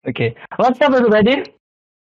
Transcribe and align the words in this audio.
Okay. 0.00 0.32
What's 0.56 0.80
up 0.80 0.96
everybody? 0.96 1.44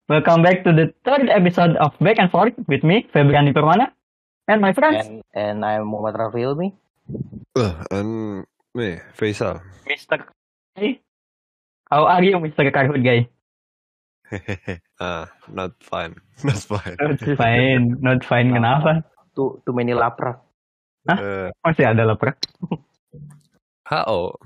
Welcome 0.06 0.46
back 0.46 0.62
to 0.62 0.70
the 0.70 0.94
third 1.02 1.26
episode 1.26 1.74
of 1.82 1.98
Back 1.98 2.22
and 2.22 2.30
Forth 2.30 2.54
with 2.70 2.86
me, 2.86 3.10
Febriani 3.10 3.50
Permana, 3.50 3.90
and 4.46 4.62
my 4.62 4.70
friends, 4.70 5.02
And 5.02 5.26
and 5.34 5.66
I'm 5.66 5.90
Muhammad 5.90 6.14
Rafilmi. 6.14 6.78
Uh, 7.58 7.74
and 7.90 8.46
nih 8.78 9.02
Faisal. 9.18 9.58
Mr. 9.90 10.30
Hey. 10.78 11.02
How 11.90 12.06
are 12.06 12.22
you, 12.22 12.38
Mr. 12.38 12.70
Carhood 12.70 13.02
guy? 13.02 13.26
ah, 15.02 15.26
not 15.50 15.74
fine. 15.82 16.14
Not 16.46 16.62
fine. 16.62 16.94
Not 17.02 17.18
fine, 17.34 17.98
not 17.98 18.20
fine. 18.22 18.54
Kenapa? 18.54 19.02
Too 19.34 19.58
too 19.66 19.74
many 19.74 19.90
laprak. 19.90 20.38
Hah? 21.10 21.18
Eh, 21.18 21.48
Masih 21.66 21.90
ada 21.90 22.06
lapar. 22.06 22.38
HO 23.90 24.38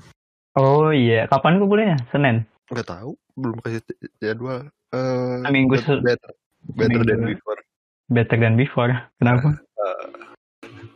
Oh 0.56 0.88
iya, 0.88 1.28
kapan 1.28 1.60
kumpulnya? 1.60 2.00
Senin. 2.08 2.48
nggak 2.72 2.88
tahu, 2.88 3.12
belum 3.34 3.58
kasih 3.60 3.80
jadwal. 4.18 4.68
Eh, 4.92 5.48
Minggu 5.48 5.76
better, 5.80 5.98
better, 6.00 6.30
better 6.76 7.00
than 7.02 7.18
Minggu. 7.24 7.38
before. 7.40 7.60
Better 8.12 8.36
than 8.36 8.54
before. 8.54 8.92
Kenapa? 9.16 9.56
Uh, 9.80 10.04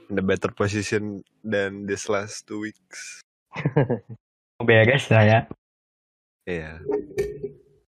in 0.08 0.14
the 0.14 0.24
better 0.24 0.52
position 0.52 1.24
than 1.40 1.88
this 1.88 2.06
last 2.06 2.44
two 2.44 2.60
weeks. 2.60 3.24
Beres 4.60 5.08
lah 5.08 5.24
ya. 5.24 5.40
Iya. 6.44 6.80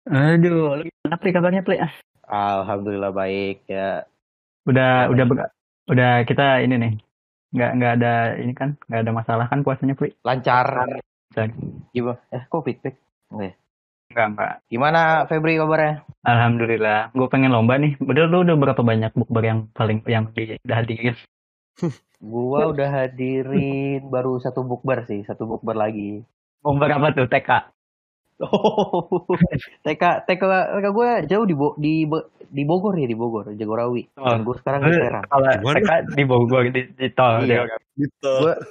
Aduh, 0.04 0.80
lu 0.80 0.84
gimana 0.86 1.16
Pri 1.18 1.32
kabarnya? 1.32 1.64
Ah, 2.28 2.64
Alhamdulillah 2.64 3.12
baik 3.12 3.64
ya. 3.68 4.04
Udah, 4.68 5.08
Baik. 5.08 5.12
udah, 5.16 5.26
ber- 5.28 5.52
udah 5.92 6.12
kita 6.24 6.64
ini 6.64 6.76
nih. 6.80 6.94
Nggak, 7.54 7.72
nggak 7.78 7.94
ada 8.02 8.14
ini 8.40 8.54
kan, 8.56 8.76
nggak 8.88 9.02
ada 9.08 9.12
masalah 9.14 9.46
kan 9.48 9.64
puasanya 9.64 9.96
Pri? 9.96 10.12
Lancar. 10.24 10.68
Lancar. 11.32 11.48
Gimana? 11.96 12.20
Eh 12.32 12.44
kok 12.48 12.64
feedback? 12.64 12.96
Oke. 13.32 13.56
Enggak, 14.14 14.30
enggak. 14.30 14.56
Gimana 14.70 15.02
Febri 15.26 15.58
kabarnya? 15.58 16.06
Alhamdulillah, 16.22 17.10
gue 17.18 17.28
pengen 17.34 17.50
lomba 17.50 17.82
nih. 17.82 17.98
Bener 17.98 18.30
lu 18.30 18.46
udah 18.46 18.56
berapa 18.62 18.82
banyak 18.86 19.12
bukber 19.18 19.42
yang 19.42 19.60
paling 19.74 20.06
yang 20.06 20.30
di, 20.38 20.62
udah 20.62 20.78
hadirin? 20.86 21.18
Gua 22.24 22.72
udah 22.72 22.88
hadirin 22.88 24.08
baru 24.08 24.40
satu 24.40 24.64
bukber 24.64 25.04
sih, 25.10 25.26
satu 25.26 25.44
bukber 25.50 25.76
lagi. 25.76 26.24
Bukber 26.62 26.88
apa 26.94 27.12
tuh? 27.12 27.28
TK. 27.28 27.74
Oh, 28.42 29.26
TK 29.86 30.26
TK 30.26 30.44
TK 30.72 30.88
gue 30.90 31.10
jauh 31.30 31.46
di 31.46 31.56
Bo, 31.58 31.76
di 31.76 32.08
di 32.54 32.64
Bogor 32.64 32.96
ya 32.96 33.10
di 33.10 33.18
Bogor, 33.18 33.52
Jagorawi. 33.58 34.08
Oh. 34.16 34.30
Dan 34.30 34.46
gue 34.46 34.56
sekarang 34.62 34.88
di 34.88 34.94
Serang. 34.96 35.26
Kalau? 35.28 35.74
TK 35.74 35.92
di 36.16 36.24
Bogor 36.24 36.64
di, 36.70 36.82
di 36.96 37.10
tol. 37.12 37.44
Iya. 37.44 37.66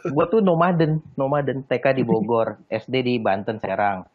gue 0.06 0.24
tuh 0.30 0.40
nomaden, 0.40 1.02
nomaden 1.18 1.66
TK 1.66 1.98
di 1.98 2.02
Bogor, 2.08 2.62
SD 2.70 2.94
di 3.04 3.14
Banten 3.20 3.58
Serang. 3.60 4.06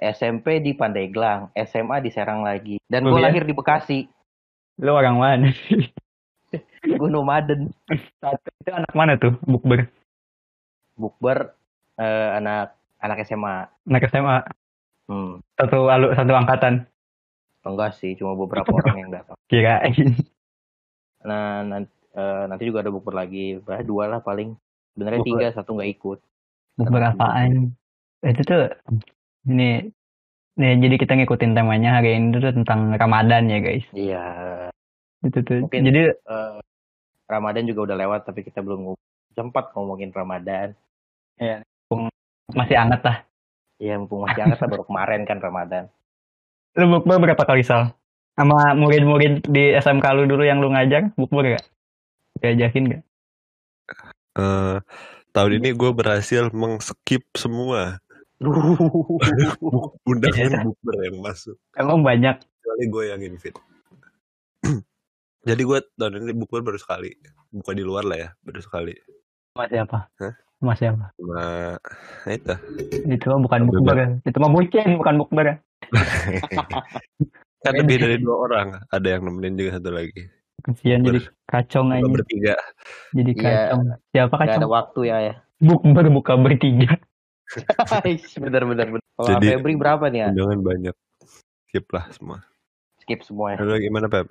SMP 0.00 0.58
di 0.58 0.72
Pandeglang, 0.72 1.52
SMA 1.54 2.00
di 2.00 2.08
Serang 2.08 2.40
lagi. 2.40 2.80
Dan 2.82 3.04
gue 3.04 3.12
Oh, 3.12 3.20
iya? 3.20 3.28
lahir 3.28 3.44
di 3.44 3.52
Bekasi. 3.52 4.08
Lu 4.80 4.96
orang 4.96 5.20
mana? 5.20 5.48
Gue 6.80 7.06
nomaden. 7.06 7.68
Satu 8.18 8.48
itu 8.58 8.70
anak 8.72 8.90
mana 8.90 9.14
tuh? 9.14 9.36
Bukber. 9.44 9.86
Bukber 10.96 11.52
eh, 11.94 12.28
anak 12.34 12.74
anak 12.98 13.22
SMA. 13.22 13.68
Anak 13.86 14.08
SMA. 14.08 14.36
Hmm, 15.06 15.44
Satu 15.54 15.86
alu 15.86 16.10
satu 16.10 16.32
angkatan. 16.32 16.88
enggak 17.60 17.92
sih, 18.00 18.16
cuma 18.16 18.32
beberapa 18.32 18.66
orang 18.80 18.96
yang 18.98 19.10
datang. 19.12 19.36
Kirain. 19.46 20.16
Nah, 21.20 21.60
nanti, 21.60 21.92
nanti 22.48 22.62
juga 22.64 22.80
ada 22.80 22.88
bukber 22.88 23.12
lagi, 23.12 23.60
bah, 23.60 23.84
dua 23.84 24.08
lah 24.08 24.24
paling. 24.24 24.56
Sebenarnya 24.96 25.20
tiga, 25.20 25.46
satu 25.52 25.76
nggak 25.76 25.90
ikut. 25.92 26.18
Bukber 26.80 27.04
apaan? 27.04 27.76
Itu 28.24 28.40
tuh 28.42 28.72
ini 29.44 29.88
nih 30.60 30.72
jadi 30.76 30.94
kita 31.00 31.12
ngikutin 31.16 31.56
temanya 31.56 32.00
hari 32.00 32.20
ini 32.20 32.36
tuh 32.36 32.52
tentang 32.52 32.92
Ramadan 32.92 33.48
ya 33.48 33.58
guys. 33.60 33.86
Iya, 33.92 34.24
Itu 35.24 35.40
tuh. 35.40 35.64
Mungkin- 35.64 35.84
Jadi 35.84 36.00
eh, 36.12 36.56
Ramadan 37.24 37.64
juga 37.64 37.92
udah 37.92 37.96
lewat, 37.96 38.20
tapi 38.26 38.42
kita 38.42 38.60
belum 38.60 38.90
ngom- 38.90 39.04
sempat 39.32 39.72
ngomongin 39.72 40.10
Ramadan. 40.10 40.74
masih 42.50 42.76
hangat 42.76 43.00
lah. 43.06 43.16
Ya, 43.78 43.96
mumpung 43.96 44.26
masih 44.26 44.42
hangat 44.44 44.58
lah, 44.60 44.68
baru 44.68 44.84
kemarin 44.84 45.22
kan 45.24 45.38
Ramadan. 45.40 45.86
Lu 46.76 46.90
bukber 46.90 47.16
berapa 47.22 47.40
kali 47.46 47.62
Sal? 47.62 47.94
Sama 48.34 48.74
murid-murid 48.74 49.46
di 49.46 49.72
SMK 49.72 50.04
lu 50.18 50.26
dulu 50.26 50.42
yang 50.44 50.58
lu 50.58 50.68
ngajar, 50.68 51.14
bukber 51.14 51.56
gak? 51.56 51.64
Diajakin 52.42 52.98
gak? 52.98 53.02
Eh, 54.36 54.76
tahun 55.30 55.52
ini 55.62 55.70
gue 55.72 55.90
berhasil 55.94 56.50
mengskip 56.50 57.22
semua 57.38 58.02
undangan 60.04 60.64
bukber 60.64 60.94
yang 61.04 61.16
masuk. 61.20 61.56
Emang 61.76 62.00
banyak. 62.00 62.40
Kecuali 62.40 62.84
gue 62.86 63.04
yang 63.08 63.20
invite. 63.22 63.58
Jadi 65.48 65.62
gue 65.62 65.78
tahun 65.94 66.20
ini 66.20 66.32
bukber 66.34 66.60
baru 66.62 66.76
sekali. 66.76 67.12
Bukan 67.50 67.74
di 67.74 67.84
luar 67.84 68.04
lah 68.04 68.18
ya, 68.18 68.28
baru 68.40 68.60
sekali. 68.60 68.92
Sama 69.52 69.64
siapa? 69.66 69.98
Hah? 70.20 70.34
Sama 70.60 70.72
siapa? 70.76 71.04
Sama 71.16 71.40
nah 72.20 72.32
itu. 72.32 72.54
Itu 73.08 73.24
mah 73.26 73.40
bukan 73.40 73.60
Bukber. 73.66 73.80
bukber. 73.80 73.98
Itu 74.22 74.36
mah 74.38 74.50
bucin, 74.50 74.88
bukan 74.96 75.14
bukber. 75.16 75.46
kan 77.64 77.72
lebih 77.76 77.96
dari 77.98 78.16
dua 78.24 78.36
orang. 78.46 78.68
Ada 78.88 79.16
yang 79.16 79.22
nemenin 79.26 79.56
juga 79.56 79.70
satu 79.76 79.90
lagi. 79.90 80.20
Kesian 80.60 81.00
jadi 81.00 81.24
kacong 81.48 81.88
aja. 81.90 82.04
bertiga. 82.04 82.54
Jadi 83.16 83.30
Iya. 83.32 83.40
kacong. 83.42 83.80
Siapa 84.12 84.34
Nggak 84.34 84.44
ada 84.44 84.56
kacong? 84.60 84.70
waktu 84.70 85.00
ya 85.08 85.16
ya. 85.22 85.34
Bukber 85.56 86.04
buka 86.08 86.32
bertiga. 86.36 87.00
Bener 88.38 88.62
bener 88.66 88.86
bener. 88.94 89.04
Kalau 89.18 89.28
Jadi- 89.36 89.48
Febri 89.54 89.74
berapa 89.76 90.04
nih 90.08 90.20
ya? 90.24 90.28
Banyak. 90.56 90.94
Skip 91.70 91.86
lah 91.90 92.04
semua. 92.14 92.38
Skip 93.02 93.20
semua 93.22 93.54
ya. 93.54 93.56
Lalu 93.62 93.90
gimana 93.90 94.06
Pep? 94.10 94.26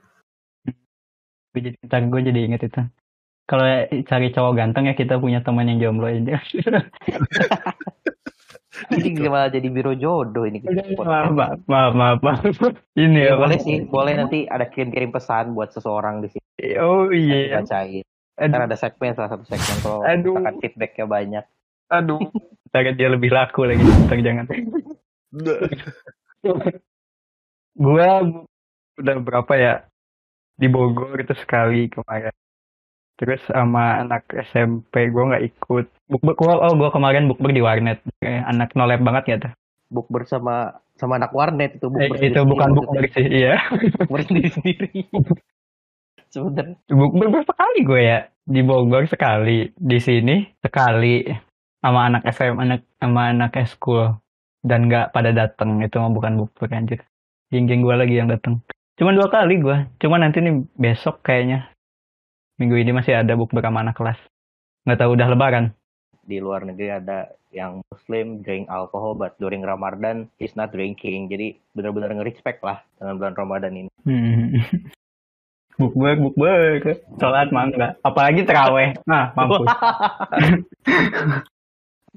Gue 1.49 1.61
jadi 1.65 1.77
gue 1.83 2.21
jadi 2.21 2.39
inget 2.45 2.61
itu. 2.67 2.81
Kalau 3.49 3.65
cari 4.05 4.27
cowok 4.29 4.53
ganteng 4.53 4.85
ya 4.85 4.93
kita 4.93 5.17
punya 5.17 5.41
teman 5.41 5.65
yang 5.65 5.81
jomblo 5.81 6.05
aja. 6.05 6.37
Ini 8.93 9.25
malah 9.33 9.49
jadi 9.49 9.65
biro 9.73 9.97
jodoh 9.97 10.45
ini. 10.45 10.61
maaf, 10.95 11.33
maaf, 11.33 11.59
maaf, 11.65 11.91
maaf, 11.97 12.19
maaf. 12.21 12.73
Ini 12.93 13.19
ya, 13.25 13.33
boleh 13.35 13.57
sih, 13.57 13.81
boleh 13.89 14.13
nanti 14.21 14.45
ada 14.45 14.69
kirim-kirim 14.69 15.09
pesan 15.09 15.57
buat 15.57 15.73
seseorang 15.73 16.21
di 16.21 16.29
sini. 16.29 16.77
Oh 16.77 17.09
iya. 17.09 17.57
bacain. 17.57 18.05
Aduh, 18.39 18.53
Kan 18.55 18.61
ada 18.71 18.77
segmen 18.77 19.11
salah 19.17 19.33
satu 19.35 19.43
segmen 19.49 19.75
kalau 19.83 19.99
misalkan 20.05 20.55
feedbacknya 20.63 21.05
banyak. 21.09 21.45
Aduh. 21.89 22.19
Ntar 22.69 22.93
dia 22.93 23.09
lebih 23.09 23.33
laku 23.33 23.65
lagi. 23.65 23.81
Ntar 23.81 24.17
jangan. 24.21 24.45
Gua 27.79 28.09
udah 28.99 29.15
berapa 29.23 29.53
ya 29.57 29.73
di 30.59 30.67
Bogor 30.69 31.17
itu 31.17 31.33
sekali 31.33 31.89
kemarin. 31.89 32.35
Terus 33.19 33.41
sama 33.49 33.99
anak 33.99 34.29
SMP 34.53 35.11
gua 35.11 35.35
nggak 35.35 35.45
ikut. 35.49 35.85
Bukber 36.07 36.33
gua 36.37 36.53
oh 36.69 36.77
gua 36.77 36.93
kemarin 36.93 37.27
bukber 37.27 37.51
di 37.51 37.59
warnet. 37.63 37.99
Eh, 38.23 38.39
anak 38.43 38.77
nolep 38.77 39.01
banget 39.03 39.23
ya 39.27 39.35
tuh. 39.43 39.51
Bukber 39.89 40.23
sama 40.29 40.77
sama 40.95 41.17
anak 41.17 41.33
warnet 41.33 41.79
itu 41.81 41.89
Eh, 41.97 42.07
bukber 42.07 42.21
itu 42.21 42.39
bukan 42.45 42.69
bukber 42.75 43.03
sih, 43.11 43.25
iya. 43.27 43.59
bukber 44.05 44.21
sendiri 44.23 44.49
sendiri. 44.53 44.91
Sebenernya 46.29 46.77
Bukber 46.85 47.27
berapa 47.33 47.53
kali 47.57 47.79
gue 47.81 48.01
ya? 48.05 48.19
Di 48.45 48.61
Bogor 48.61 49.09
sekali, 49.09 49.73
di 49.73 49.97
sini 49.97 50.45
sekali 50.61 51.25
sama 51.79 52.11
anak 52.11 52.23
SM, 52.27 52.55
anak 52.59 52.83
sama 52.99 53.21
anak 53.31 53.51
eskul 53.55 54.19
dan 54.67 54.91
nggak 54.91 55.15
pada 55.15 55.31
datang 55.31 55.79
itu 55.79 55.95
mah 55.95 56.11
bukan 56.11 56.35
bukber 56.43 56.67
anjir. 56.75 56.99
Geng-geng 57.49 57.81
gue 57.81 57.95
lagi 57.95 58.15
yang 58.19 58.29
datang. 58.29 58.59
Cuman 58.99 59.15
dua 59.15 59.31
kali 59.31 59.63
gue. 59.63 59.87
Cuman 60.03 60.27
nanti 60.27 60.43
nih 60.43 60.59
besok 60.75 61.23
kayaknya 61.23 61.71
minggu 62.59 62.75
ini 62.75 62.91
masih 62.91 63.23
ada 63.23 63.33
bukber 63.39 63.63
sama 63.63 63.81
anak 63.81 63.95
kelas. 63.95 64.19
Nggak 64.83 64.99
tahu 64.99 65.11
udah 65.15 65.29
lebaran. 65.31 65.65
di 66.29 66.37
luar 66.37 66.61
negeri 66.61 66.93
ada 66.93 67.25
yang 67.49 67.81
Muslim 67.89 68.45
drink 68.45 68.69
alcohol 68.69 69.17
but 69.17 69.33
during 69.41 69.65
Ramadan 69.65 70.29
he's 70.37 70.53
not 70.53 70.69
drinking. 70.69 71.25
Jadi 71.25 71.57
benar-benar 71.73 72.13
nge-respect 72.13 72.61
lah 72.61 72.85
dengan 73.01 73.17
bulan 73.17 73.33
Ramadan 73.33 73.73
ini. 73.73 73.89
Hmm. 74.05 74.61
bukber, 75.81 76.21
bukber. 76.21 76.85
Sholat 77.17 77.49
mah 77.49 77.73
enggak. 77.73 77.91
Apalagi 78.05 78.45
teraweh. 78.45 78.93
Nah, 79.09 79.33
mampus. 79.33 79.65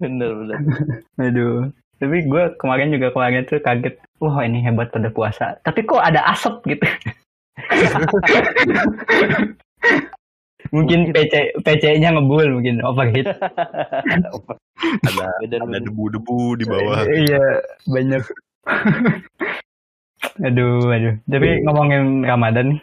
bener 0.01 0.31
bener. 0.35 0.59
Aduh. 1.29 1.71
Tapi 2.03 2.27
gue 2.27 2.43
kemarin 2.59 2.91
juga 2.91 3.15
kemarin 3.15 3.47
tuh 3.47 3.63
kaget. 3.63 3.95
Wah 4.19 4.43
ini 4.43 4.59
hebat 4.63 4.91
pada 4.91 5.11
puasa. 5.11 5.55
Tapi 5.63 5.87
kok 5.87 6.03
ada 6.03 6.23
asap 6.35 6.63
gitu. 6.67 6.83
mungkin 10.73 11.13
PC 11.13 11.59
PC-nya 11.63 12.17
ngebul 12.17 12.59
mungkin 12.59 12.81
overheat. 12.83 13.29
ada 15.07 15.27
ada 15.43 15.79
debu-debu 15.79 16.59
di 16.59 16.65
bawah. 16.67 17.07
Iya 17.07 17.45
banyak. 17.87 18.23
aduh 20.43 20.91
aduh. 20.91 21.15
Tapi 21.29 21.49
ngomongin 21.67 22.27
Ramadan 22.27 22.67
nih. 22.75 22.81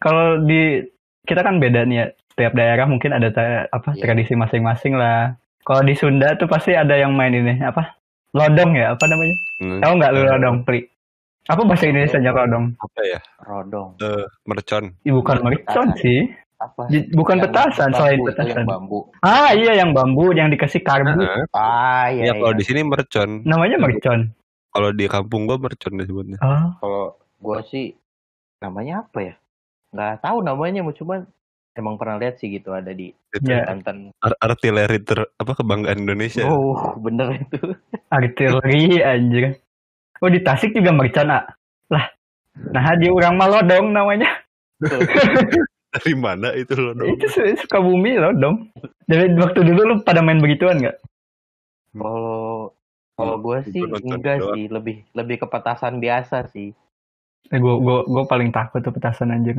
Kalau 0.00 0.40
di 0.42 0.86
kita 1.28 1.44
kan 1.44 1.62
beda 1.62 1.86
nih 1.86 1.96
ya. 2.02 2.06
Tiap 2.38 2.56
daerah 2.56 2.88
mungkin 2.88 3.12
ada 3.12 3.28
apa 3.68 3.92
Iya. 3.92 4.00
tradisi 4.06 4.32
masing-masing 4.32 4.96
lah. 4.96 5.36
Kalau 5.70 5.86
di 5.86 5.94
Sunda 5.94 6.34
tuh 6.34 6.50
pasti 6.50 6.74
ada 6.74 6.98
yang 6.98 7.14
main 7.14 7.30
ini 7.30 7.62
apa? 7.62 7.94
Lodong 8.34 8.74
ya 8.74 8.98
apa 8.98 9.06
namanya? 9.06 9.36
Hmm. 9.62 9.78
Tahu 9.78 9.92
nggak 10.02 10.10
lu 10.18 10.20
lodong, 10.26 10.56
Pri? 10.66 10.82
Apa 11.46 11.62
bahasa 11.62 11.86
Indonesia 11.86 12.18
nya 12.18 12.34
rodong? 12.34 12.74
Apa 12.74 13.00
ya? 13.06 13.18
Rodong. 13.46 13.94
Eh, 14.02 14.26
mercon. 14.50 14.84
Ih, 15.06 15.14
bukan 15.14 15.38
mercon 15.46 15.94
sih. 16.02 16.26
Apa? 16.58 16.90
Bukan 16.90 17.38
Yang 17.38 17.44
petasan 17.46 17.88
bambu 17.94 17.98
selain 18.02 18.18
petasan. 18.26 18.50
Yang 18.50 18.66
bambu. 18.66 18.98
Ah 19.22 19.50
iya 19.54 19.72
yang 19.78 19.94
bambu 19.94 20.34
yang 20.34 20.50
dikasih 20.50 20.82
karbu. 20.82 21.22
Heeh. 21.22 21.44
Ah 21.54 22.10
iya. 22.10 22.22
Ya 22.28 22.32
kalau 22.34 22.50
iya. 22.50 22.58
di 22.58 22.64
sini 22.66 22.80
mercon. 22.82 23.30
Namanya 23.46 23.78
mercon. 23.78 24.20
Kalau 24.74 24.90
di 24.90 25.06
kampung 25.06 25.46
gua 25.46 25.56
mercon 25.62 25.94
disebutnya. 25.94 26.38
Oh, 26.42 26.66
Kalau 26.82 27.04
gua 27.38 27.62
sih 27.62 27.94
namanya 28.58 29.06
apa 29.06 29.18
ya? 29.22 29.34
Nggak 29.94 30.18
tahu 30.18 30.38
namanya, 30.42 30.82
cuman 30.82 31.30
emang 31.72 31.94
pernah 31.94 32.16
lihat 32.16 32.36
sih 32.36 32.50
gitu 32.50 32.70
ada 32.70 32.90
di 32.90 33.12
Ya. 33.40 33.62
Banten. 33.62 34.10
ar- 34.18 34.38
artileri 34.42 34.98
ter 35.00 35.22
apa 35.34 35.52
kebanggaan 35.54 36.02
Indonesia. 36.02 36.42
Oh 36.44 36.98
bener 36.98 37.38
itu. 37.38 37.58
artileri 38.16 38.98
anjir. 39.00 39.54
Oh 40.18 40.26
di 40.26 40.42
Tasik 40.42 40.74
juga 40.74 40.90
mercon 40.90 41.30
ah. 41.30 41.46
Lah. 41.88 42.10
Nah 42.70 42.94
dia 42.94 43.08
orang 43.08 43.38
Malodong 43.38 43.94
namanya. 43.94 44.28
Dari 45.90 46.14
mana 46.14 46.54
itu 46.54 46.74
loh 46.74 46.94
dong? 46.94 47.06
Itu 47.08 47.26
su- 47.26 47.42
Sukabumi 47.56 48.14
Lodong. 48.14 48.70
Dari 49.04 49.30
waktu 49.34 49.60
dulu 49.64 49.80
lu 49.84 49.94
pada 50.00 50.20
main 50.20 50.38
begituan 50.38 50.78
nggak? 50.78 50.98
Kalau 51.92 52.70
kalau 53.14 53.36
gue 53.36 53.58
Gua 53.60 53.66
sih 53.66 53.82
enggak 53.84 54.38
doang. 54.38 54.54
sih, 54.54 54.64
lebih 54.66 54.96
lebih 55.12 55.36
ke 55.38 55.46
petasan 55.46 55.98
biasa 55.98 56.46
sih. 56.48 56.70
Eh, 57.46 57.58
gue 57.58 57.74
gue 57.76 57.98
gue 58.06 58.22
paling 58.24 58.48
takut 58.48 58.78
tuh 58.78 58.90
petasan 58.90 59.30
anjir. 59.30 59.58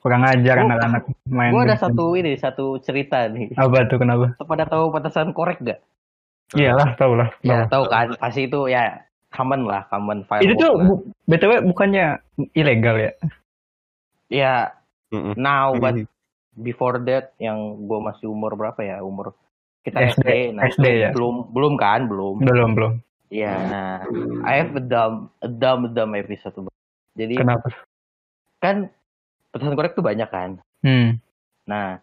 Kurang 0.00 0.24
ajar 0.24 0.56
Gua- 0.56 0.66
anak-anak 0.66 1.02
main. 1.26 1.50
Gue 1.50 1.62
ada 1.62 1.76
begituan. 1.76 1.84
satu 1.86 2.04
ini, 2.14 2.32
satu 2.34 2.66
cerita 2.78 3.28
nih. 3.28 3.52
Apa 3.54 3.84
tuh 3.84 3.98
kenapa? 3.98 4.32
Pada 4.38 4.64
tahu 4.64 4.88
petasan 4.90 5.30
korek 5.30 5.60
gak? 5.60 5.80
Iyalah 6.50 6.96
tau 6.96 7.12
lah. 7.14 7.28
Ya 7.40 7.62
Tahu. 7.62 7.68
tahu 7.68 7.84
kan, 7.86 8.06
pasti 8.16 8.44
itu 8.44 8.66
ya 8.66 8.96
common 9.30 9.62
lah, 9.62 9.84
common 9.86 10.24
firework. 10.24 10.42
Itu 10.42 10.54
tuh 10.56 10.72
bu- 10.74 11.02
btw 11.24 11.52
bukannya 11.64 12.18
ilegal 12.52 12.96
ya? 12.98 13.12
ya 14.28 14.52
now 15.34 15.74
but 15.74 15.94
Mm. 15.96 16.06
before 16.56 16.98
that 17.00 17.34
yang 17.36 17.58
gue 17.80 17.98
masih 18.00 18.26
umur 18.26 18.54
berapa 18.54 18.80
ya? 18.80 18.98
Umur 19.00 19.34
kita 19.80 20.00
SD, 20.06 20.16
SD, 20.16 20.30
nah 20.52 20.62
SD 20.66 20.86
ya? 20.98 21.10
belum 21.10 21.50
belum 21.50 21.74
kan, 21.74 22.06
belum. 22.06 22.40
Belum 22.40 22.70
belum. 22.72 22.92
Ya, 23.28 23.54
nah, 23.62 23.94
I 24.42 24.58
have 24.58 24.74
a 24.74 24.82
dumb, 24.82 25.30
a 25.38 25.46
dumb, 25.46 25.92
dumb 25.92 26.12
episode. 26.14 26.66
Jadi 27.12 27.36
Kenapa? 27.36 27.70
kan 28.58 28.90
petasan 29.50 29.76
korek 29.76 29.94
tuh 29.94 30.04
banyak 30.04 30.30
kan. 30.30 30.50
Hmm. 30.82 31.18
Nah, 31.66 31.98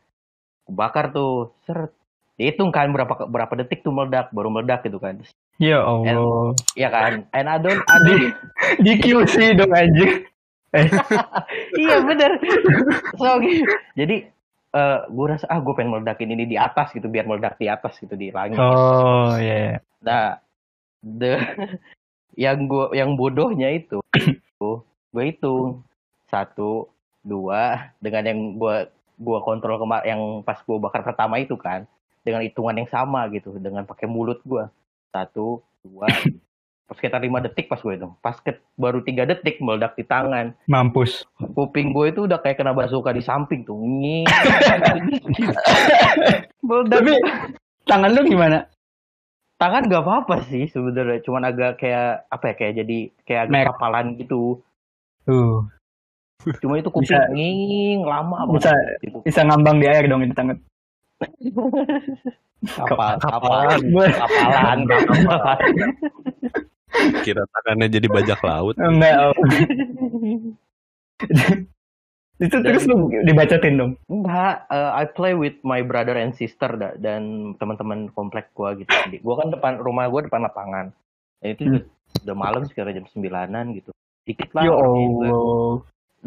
bakar 0.68 1.12
tuh, 1.12 1.56
seret. 1.64 1.92
Dihitung 2.38 2.70
kan 2.70 2.94
berapa 2.94 3.26
berapa 3.26 3.50
detik 3.58 3.82
tuh 3.82 3.90
meledak, 3.90 4.30
baru 4.30 4.54
meledak 4.54 4.86
gitu 4.86 5.02
kan. 5.02 5.18
Ya 5.58 5.82
Allah. 5.82 6.54
Iya 6.78 6.90
kan? 6.94 7.12
And 7.34 7.50
I 7.50 7.58
don't, 7.58 7.82
I 7.90 7.98
don't- 8.06 8.38
Di 8.86 8.94
QC 9.02 9.58
dong 9.58 9.74
anjir. 9.74 10.12
Eh, 10.76 10.84
iya 11.80 12.04
bener. 12.04 12.44
So, 13.16 13.40
gitu. 13.40 13.64
jadi 13.96 14.28
eh 14.76 15.00
gue 15.08 15.26
rasa 15.32 15.48
ah 15.48 15.64
gue 15.64 15.72
pengen 15.72 15.96
meledakin 15.96 16.28
ini 16.36 16.44
di 16.44 16.60
atas 16.60 16.92
gitu 16.92 17.08
biar 17.08 17.24
meledak 17.24 17.56
di 17.56 17.72
atas 17.72 17.96
gitu 18.04 18.20
di 18.20 18.36
langit. 18.36 18.60
oh 18.60 19.32
ya. 19.40 19.48
Yeah. 19.48 19.74
Nah, 20.04 20.44
the 21.00 21.40
yang 22.36 22.68
gue 22.68 22.92
yang 23.00 23.16
bodohnya 23.16 23.80
itu 23.80 24.04
gue 25.16 25.24
hitung 25.24 25.88
satu 26.28 26.92
dua 27.28 27.92
dengan 28.00 28.24
yang 28.24 28.40
gue 28.56 28.76
gue 29.20 29.40
kontrol 29.44 29.76
kemar 29.82 30.08
yang 30.08 30.46
pas 30.48 30.64
gue 30.64 30.78
bakar 30.80 31.04
pertama 31.04 31.44
itu 31.44 31.60
kan 31.60 31.84
dengan 32.24 32.40
hitungan 32.44 32.80
yang 32.80 32.88
sama 32.88 33.28
gitu 33.36 33.52
dengan 33.60 33.84
pakai 33.84 34.08
mulut 34.08 34.40
gue 34.48 34.64
satu 35.12 35.60
dua 35.84 36.08
pas 36.88 36.96
sekitar 36.98 37.20
lima 37.20 37.44
detik 37.44 37.68
pas 37.68 37.84
gue 37.84 38.00
hitung 38.00 38.16
pas 38.24 38.40
ke, 38.40 38.56
baru 38.80 39.04
tiga 39.04 39.28
detik 39.28 39.60
meledak 39.60 40.00
di 40.00 40.08
tangan 40.08 40.56
Mampus. 40.72 41.28
kuping 41.52 41.92
gue 41.92 42.16
itu 42.16 42.24
udah 42.24 42.40
kayak 42.40 42.64
kena 42.64 42.72
bazooka 42.72 43.12
di 43.12 43.20
samping 43.20 43.68
tuh 43.68 43.76
Nying. 43.76 44.24
meledak 46.68 47.00
Tapi 47.04 47.14
tangan 47.84 48.12
lu 48.16 48.24
gimana? 48.24 48.72
tangan 49.58 49.90
gak 49.90 50.06
apa-apa 50.06 50.46
sih 50.46 50.70
sebenarnya 50.70 51.26
cuman 51.26 51.50
agak 51.50 51.82
kayak 51.82 52.30
apa 52.30 52.46
ya 52.46 52.54
kayak 52.54 52.74
jadi 52.86 53.00
kayak 53.26 53.42
agak 53.50 53.74
kapalan 53.74 54.08
gitu 54.22 54.62
Tuh. 55.26 55.66
Cuma 56.60 56.78
itu 56.78 56.88
kuping 56.88 57.10
Bisa- 57.10 57.30
nging 57.30 58.00
lama 58.04 58.38
Bisa 58.54 58.72
Gitu. 59.02 59.18
bisa 59.22 59.42
ngambang 59.44 59.78
di 59.78 59.88
air 59.88 60.06
dong 60.06 60.22
itu 60.22 60.34
tangan. 60.34 60.58
kapal 62.78 63.18
Kapalan. 63.18 63.80
kapalan 64.22 64.80
kapalan 64.86 65.60
Kira 67.22 67.44
tangannya 67.48 67.88
jadi 67.90 68.08
bajak 68.08 68.40
laut. 68.42 68.76
Enggak. 68.82 69.14
oh. 69.24 69.34
itu 72.38 72.54
terus 72.56 72.86
lu 72.86 72.96
dibacotin 73.24 73.76
dong. 73.76 73.92
enggak 74.06 74.70
eh, 74.70 74.92
I 74.94 75.06
play 75.08 75.34
with 75.34 75.58
my 75.64 75.82
brother 75.82 76.14
and 76.14 76.32
sister 76.32 76.70
da- 76.72 76.94
dan 76.96 77.24
teman-teman 77.58 78.14
komplek 78.14 78.54
gua 78.54 78.78
gitu 78.78 78.86
Jadi, 78.88 79.18
gua 79.20 79.42
kan 79.42 79.50
depan 79.50 79.82
rumah 79.82 80.06
gua 80.06 80.22
depan 80.22 80.46
lapangan 80.46 80.94
dan 81.42 81.48
itu 81.50 81.62
udah, 81.66 81.82
udah 82.24 82.36
malam 82.38 82.62
sekitar 82.64 82.94
jam 82.94 83.06
sembilanan 83.08 83.74
gitu 83.74 83.90
dikit 84.24 84.54
lah 84.54 84.64
Ya 84.64 84.70
gitu. 84.70 84.86
Allah. 84.86 85.74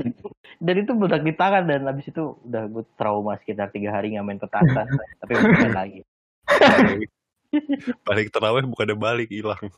dan 0.65 0.75
itu 0.77 0.93
meledak 0.93 1.23
di 1.25 1.33
tangan 1.37 1.65
dan 1.69 1.87
habis 1.89 2.07
itu 2.09 2.37
udah 2.49 2.69
gue 2.69 2.85
trauma 2.97 3.37
sekitar 3.41 3.73
tiga 3.73 3.97
hari 3.97 4.13
nggak 4.17 4.27
main 4.27 4.41
petasan 4.41 4.87
tapi 5.21 5.33
main 5.37 5.75
lagi 5.75 6.01
Balik 8.07 8.31
terawih 8.31 8.63
bukannya 8.63 8.95
balik 8.95 9.31
hilang. 9.31 9.59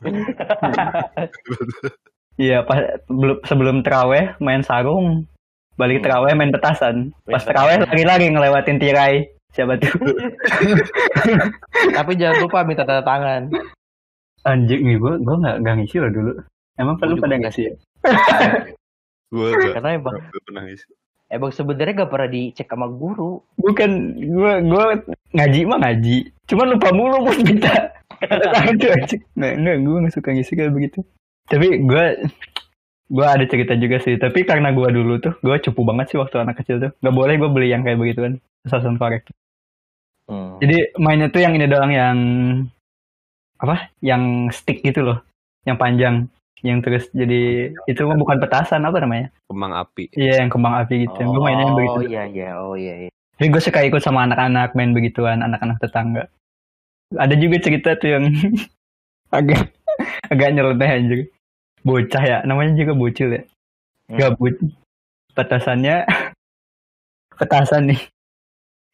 Iya, 2.33 2.65
pas 2.65 2.81
belum 3.05 3.45
sebelum 3.45 3.85
teraweh 3.85 4.33
main 4.41 4.65
sarung, 4.65 5.29
balik 5.77 6.01
Hmm. 6.01 6.05
teraweh 6.09 6.33
main 6.33 6.49
petasan. 6.49 7.13
Pas 7.29 7.45
teraweh 7.45 7.77
petasan. 7.77 7.93
lagi-lagi 7.93 8.25
ngelewatin 8.33 8.77
tirai. 8.81 9.29
Siapa 9.53 9.77
tuh? 9.77 9.93
tapi 11.93 12.17
jangan 12.17 12.41
lupa 12.41 12.65
minta 12.65 12.81
tanda 12.89 13.05
tangan 13.05 13.53
Anjing 14.49 14.81
nih, 14.81 14.97
gua 14.97 15.21
gua 15.21 15.35
nggak 15.45 15.55
nggak 15.61 15.75
ngisi 15.77 15.97
loh 16.01 16.09
dulu. 16.09 16.31
Emang 16.81 16.97
perlu 16.97 17.21
pada 17.21 17.37
ngisi 17.37 17.69
ya? 17.69 17.73
Gue 19.33 19.49
gak, 19.49 19.81
karena 19.81 19.89
emang 19.97 20.15
gak 20.29 20.63
ngisi. 20.69 20.85
emang 21.33 21.49
sebenarnya 21.49 22.05
gak 22.05 22.11
pernah 22.13 22.29
dicek 22.29 22.69
sama 22.69 22.85
guru 22.85 23.41
Bukan, 23.57 23.91
gua 24.29 24.61
gua 24.61 24.83
ngaji 25.33 25.59
mah 25.65 25.79
ngaji. 25.81 26.17
Cuman 26.45 26.77
lupa 26.77 26.93
mulu 26.93 27.25
buat 27.25 27.41
minta. 27.41 27.73
Aduh, 28.69 28.93
anjing. 28.93 29.25
Nggak, 29.33 29.53
nggak, 29.57 29.77
gua 29.81 29.97
nggak 30.05 30.13
suka 30.13 30.29
ngisi 30.37 30.53
kayak 30.53 30.73
begitu. 30.77 30.99
Tapi 31.49 31.81
gua 31.81 32.13
gua 33.09 33.33
ada 33.33 33.45
cerita 33.49 33.73
juga 33.73 33.97
sih. 33.97 34.21
Tapi 34.21 34.45
karena 34.45 34.69
gua 34.69 34.93
dulu 34.93 35.17
tuh, 35.17 35.33
gua 35.41 35.57
cupu 35.57 35.81
banget 35.81 36.13
sih 36.13 36.21
waktu 36.21 36.37
anak 36.37 36.61
kecil 36.61 36.77
tuh. 36.77 36.91
Gak 37.01 37.15
boleh 37.17 37.33
gua 37.41 37.49
beli 37.49 37.73
yang 37.73 37.81
kayak 37.81 37.97
begitu 37.97 38.19
kan. 38.29 38.33
Sasaran 38.69 39.01
korek. 39.01 39.25
Hmm. 40.29 40.61
Jadi 40.61 40.95
mainnya 41.01 41.27
tuh 41.33 41.41
yang 41.41 41.57
ini 41.57 41.65
doang 41.65 41.91
yang 41.91 42.17
apa? 43.57 43.89
Yang 43.99 44.53
stick 44.59 44.79
gitu 44.85 45.03
loh, 45.03 45.17
yang 45.67 45.75
panjang, 45.75 46.31
yang 46.63 46.79
terus 46.79 47.11
jadi 47.11 47.75
itu 47.91 48.01
mah 48.07 48.15
bukan 48.15 48.39
petasan 48.39 48.87
apa 48.87 49.03
namanya? 49.03 49.27
Kembang 49.51 49.75
api. 49.75 50.07
Iya 50.15 50.47
yang 50.47 50.49
kembang 50.49 50.79
api 50.79 51.03
gitu. 51.03 51.19
Gue 51.19 51.43
mainnya 51.43 51.67
yang 51.67 51.75
oh 51.75 51.77
begitu. 51.77 51.99
iya 52.07 52.23
iya 52.31 52.49
oh 52.55 52.75
iya 52.79 52.93
iya 53.07 53.09
Jadi 53.35 53.47
gue 53.51 53.61
suka 53.61 53.83
ikut 53.83 53.99
sama 53.99 54.23
anak-anak 54.23 54.71
main 54.71 54.95
begituan, 54.95 55.43
anak-anak 55.43 55.75
tetangga. 55.83 56.23
Ada 57.19 57.35
juga 57.35 57.59
cerita 57.59 57.99
tuh 57.99 58.09
yang 58.15 58.25
agak 59.37 59.75
agak 60.31 60.49
nyeleneh 60.55 60.89
anjir. 60.89 61.19
Bocah 61.83 62.23
ya, 62.23 62.37
namanya 62.47 62.79
juga 62.79 62.95
bocil 62.95 63.29
ya. 63.35 63.43
Hmm. 64.07 64.17
Gabut. 64.23 64.55
Petasannya 65.35 66.07
petasan 67.43 67.91
nih. 67.91 68.01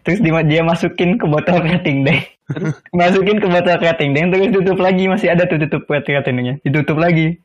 Terus 0.01 0.25
dia, 0.25 0.41
dia 0.41 0.61
masukin 0.65 1.21
ke 1.21 1.25
botol 1.29 1.61
kerating 1.61 2.01
deh. 2.01 2.17
masukin 2.97 3.38
ke 3.38 3.45
botol 3.45 3.77
kerating 3.77 4.17
deh, 4.17 4.25
terus 4.33 4.49
tutup 4.57 4.79
lagi 4.81 5.05
masih 5.05 5.29
ada 5.29 5.45
tuh 5.45 5.61
tutup 5.61 5.85
keratingnya. 5.85 6.57
Ditutup 6.65 6.97
lagi. 6.97 7.38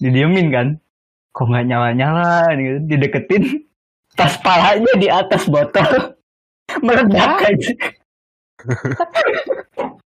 Didiemin 0.00 0.48
kan. 0.52 0.66
Kok 1.32 1.46
nggak 1.48 1.66
nyala-nyala 1.68 2.52
gitu. 2.56 2.78
Dideketin. 2.88 3.42
Tas 4.18 4.36
palanya 4.44 4.92
di 5.00 5.08
atas 5.08 5.48
botol. 5.48 6.16
Meledak 6.84 7.42
aja. 7.42 7.72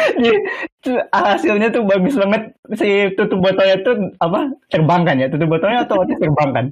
Jadi, 0.00 0.38
tuh, 0.80 0.96
hasilnya 1.12 1.68
tuh 1.74 1.82
bagus 1.84 2.14
banget 2.16 2.42
si 2.78 3.10
tutup 3.18 3.42
botolnya 3.42 3.76
tuh 3.84 4.14
apa 4.22 4.54
terbang 4.70 5.02
kan 5.04 5.16
ya 5.20 5.26
tutup 5.28 5.50
botolnya 5.50 5.84
otomatis 5.84 6.16
terbang 6.16 6.50
kan 6.54 6.66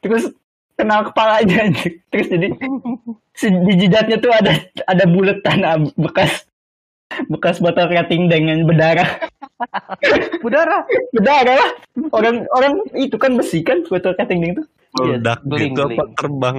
terus 0.00 0.24
kena 0.74 1.06
kepalanya 1.06 1.70
anjing. 1.70 1.94
terus 2.10 2.28
jadi 2.32 2.48
si 3.36 3.46
di 3.52 3.72
jidatnya 3.78 4.16
tuh 4.18 4.32
ada 4.34 4.52
ada 4.90 5.04
buletan 5.06 5.58
ah, 5.62 5.78
bekas 5.94 6.48
bekas 7.28 7.58
botol 7.58 7.86
kerating 7.86 8.26
dengan 8.26 8.64
berdarah. 8.64 9.06
Udara 10.40 10.86
berdarah 11.10 11.56
lah. 11.56 11.70
Orang 12.10 12.46
orang 12.50 12.72
itu 12.94 13.14
kan 13.16 13.34
besi 13.34 13.62
kan 13.62 13.82
botol 13.86 14.14
kerating 14.14 14.42
itu. 14.44 14.62
Iya, 14.94 15.18
Meledak 15.18 15.38
beling, 15.42 15.74
gitu 15.74 15.82
apa 15.90 16.02
terbang. 16.14 16.58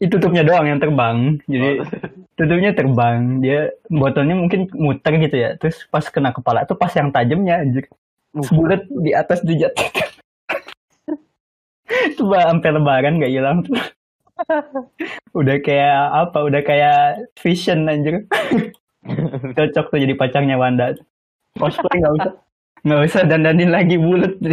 itu 0.00 0.18
tutupnya 0.18 0.42
doang 0.42 0.66
yang 0.66 0.80
terbang. 0.80 1.16
Jadi 1.46 1.70
Oh. 1.78 1.86
tutupnya 2.34 2.70
terbang. 2.74 3.38
Dia 3.38 3.70
botolnya 3.86 4.34
mungkin 4.34 4.66
muter 4.74 5.14
gitu 5.20 5.36
ya. 5.36 5.50
Terus 5.56 5.86
pas 5.86 6.02
kena 6.08 6.32
kepala 6.32 6.66
tuh 6.66 6.74
pas 6.74 6.90
yang 6.90 7.12
tajamnya 7.12 7.62
anjir. 7.62 7.86
Sebulat 8.32 8.88
di 8.88 9.12
atas 9.12 9.44
jejak 9.44 9.76
Coba 12.16 12.48
sampai 12.48 12.70
lebaran 12.72 13.20
gak 13.20 13.30
hilang. 13.30 13.58
Tuh. 13.62 13.76
udah 15.38 15.56
kayak 15.60 15.98
apa? 16.10 16.38
Udah 16.40 16.62
kayak 16.64 16.98
vision 17.38 17.86
anjir. 17.86 18.26
Cocok 19.56 19.86
tuh 19.90 19.98
jadi 19.98 20.14
pacarnya 20.14 20.56
Wanda. 20.58 20.94
Cosplay 21.58 21.98
nggak 22.00 22.14
usah. 22.22 22.32
Nggak 22.82 23.00
usah 23.10 23.22
dandanin 23.26 23.70
lagi 23.70 23.96
bulat. 23.98 24.34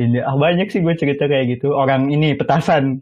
ini 0.00 0.18
ah 0.24 0.36
banyak 0.36 0.72
sih 0.72 0.80
gue 0.80 0.94
cerita 0.98 1.26
kayak 1.30 1.58
gitu. 1.58 1.74
Orang 1.74 2.10
ini 2.10 2.34
petasan. 2.34 3.00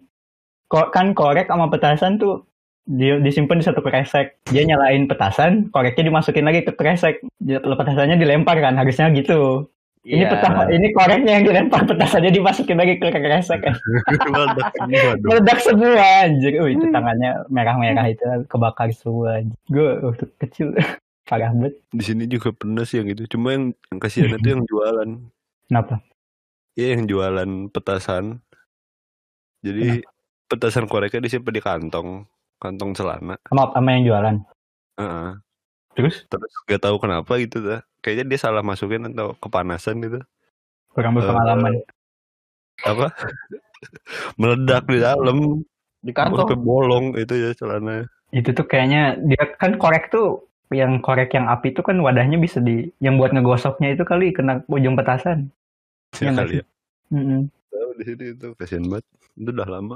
Kok 0.70 0.94
kan 0.94 1.16
korek 1.16 1.50
sama 1.50 1.66
petasan 1.66 2.20
tuh 2.20 2.46
dia 2.90 3.18
disimpan 3.22 3.60
di 3.60 3.66
satu 3.66 3.82
kresek. 3.84 4.40
Dia 4.50 4.66
nyalain 4.66 5.06
petasan, 5.06 5.70
koreknya 5.70 6.10
dimasukin 6.10 6.46
lagi 6.46 6.66
ke 6.66 6.72
kresek. 6.74 7.22
Petasannya 7.44 8.16
dilempar 8.18 8.58
kan, 8.58 8.74
harusnya 8.78 9.10
gitu. 9.14 9.70
Ini 10.00 10.24
Iya. 10.24 10.32
petasan, 10.32 10.66
ini 10.72 10.86
koreknya 10.96 11.32
yang 11.36 11.44
dilempar 11.44 11.84
petasannya 11.84 12.32
dimasukin 12.32 12.80
lagi 12.80 12.96
ke 12.96 13.12
kresek 13.12 13.60
kan. 13.60 13.76
Meledak 14.32 14.72
semua 14.72 15.10
dong. 15.20 15.28
Meledak 15.28 15.58
semua 15.60 16.04
anjir. 16.24 16.52
Oh, 16.56 16.68
itu 16.72 16.84
tangannya 16.88 17.30
merah-merah 17.52 18.06
itu 18.08 18.24
kebakar 18.48 18.88
semua. 18.96 19.44
anjir. 19.44 19.56
Gue 19.68 20.00
waktu 20.00 20.24
kecil 20.40 20.66
parah 21.28 21.52
banget. 21.52 21.76
Di 21.92 22.00
sini 22.00 22.24
juga 22.24 22.48
pernah 22.48 22.88
sih 22.88 22.96
yang 22.96 23.12
gitu. 23.12 23.36
Cuma 23.36 23.52
yang, 23.52 23.76
yang 23.92 23.98
kasihan 24.00 24.32
itu 24.34 24.48
yang 24.48 24.64
jualan. 24.64 25.08
Kenapa? 25.68 25.94
Iya 26.80 26.88
yang 26.96 27.04
jualan 27.04 27.50
petasan. 27.68 28.40
Jadi 29.60 30.00
petasan 30.48 30.88
koreknya 30.88 31.20
disimpan 31.20 31.52
di 31.52 31.60
kantong, 31.60 32.24
kantong 32.56 32.96
celana. 32.96 33.36
Sama, 33.52 33.68
sama 33.76 33.88
yang 33.92 34.04
jualan. 34.08 34.36
Heeh. 34.96 35.28
Terus 36.00 36.16
Terus 36.26 36.52
gak 36.64 36.82
tahu 36.82 36.96
kenapa 36.96 37.36
gitu 37.36 37.60
dah. 37.60 37.80
Kayaknya 38.00 38.24
dia 38.32 38.38
salah 38.40 38.64
masukin 38.64 39.12
atau 39.12 39.36
kepanasan 39.36 40.00
gitu. 40.00 40.20
kurang 40.90 41.14
berpengalaman. 41.14 41.84
Apa? 42.82 43.12
Meledak 44.40 44.88
di 44.88 44.98
dalam. 44.98 45.62
Di 46.00 46.12
Sampai 46.16 46.56
kantong. 46.56 46.64
bolong 46.64 47.06
itu 47.20 47.34
ya 47.36 47.52
celana. 47.52 48.08
Itu 48.32 48.56
tuh 48.56 48.64
kayaknya 48.64 49.20
dia 49.20 49.44
kan 49.60 49.76
korek 49.76 50.08
tuh 50.08 50.48
yang 50.70 51.02
korek 51.02 51.34
yang 51.34 51.50
api 51.50 51.74
itu 51.74 51.82
kan 51.82 51.98
wadahnya 51.98 52.38
bisa 52.38 52.62
di 52.62 52.88
yang 53.02 53.18
buat 53.18 53.34
ngegosoknya 53.34 53.98
itu 53.98 54.02
kali 54.06 54.32
kena 54.32 54.64
ujung 54.70 54.96
petasan. 54.96 55.50
Ya 56.18 56.26
Iya 56.26 56.30
nggak 56.32 56.46
kali 56.46 56.54
ya. 56.56 56.64
Mm-mm. 57.10 57.40
Tahu 57.70 57.90
di 57.98 58.04
sini 58.06 58.24
itu 58.34 58.46
kasihan 58.54 58.86
banget. 58.86 59.04
Itu 59.34 59.50
udah 59.50 59.68
lama. 59.68 59.94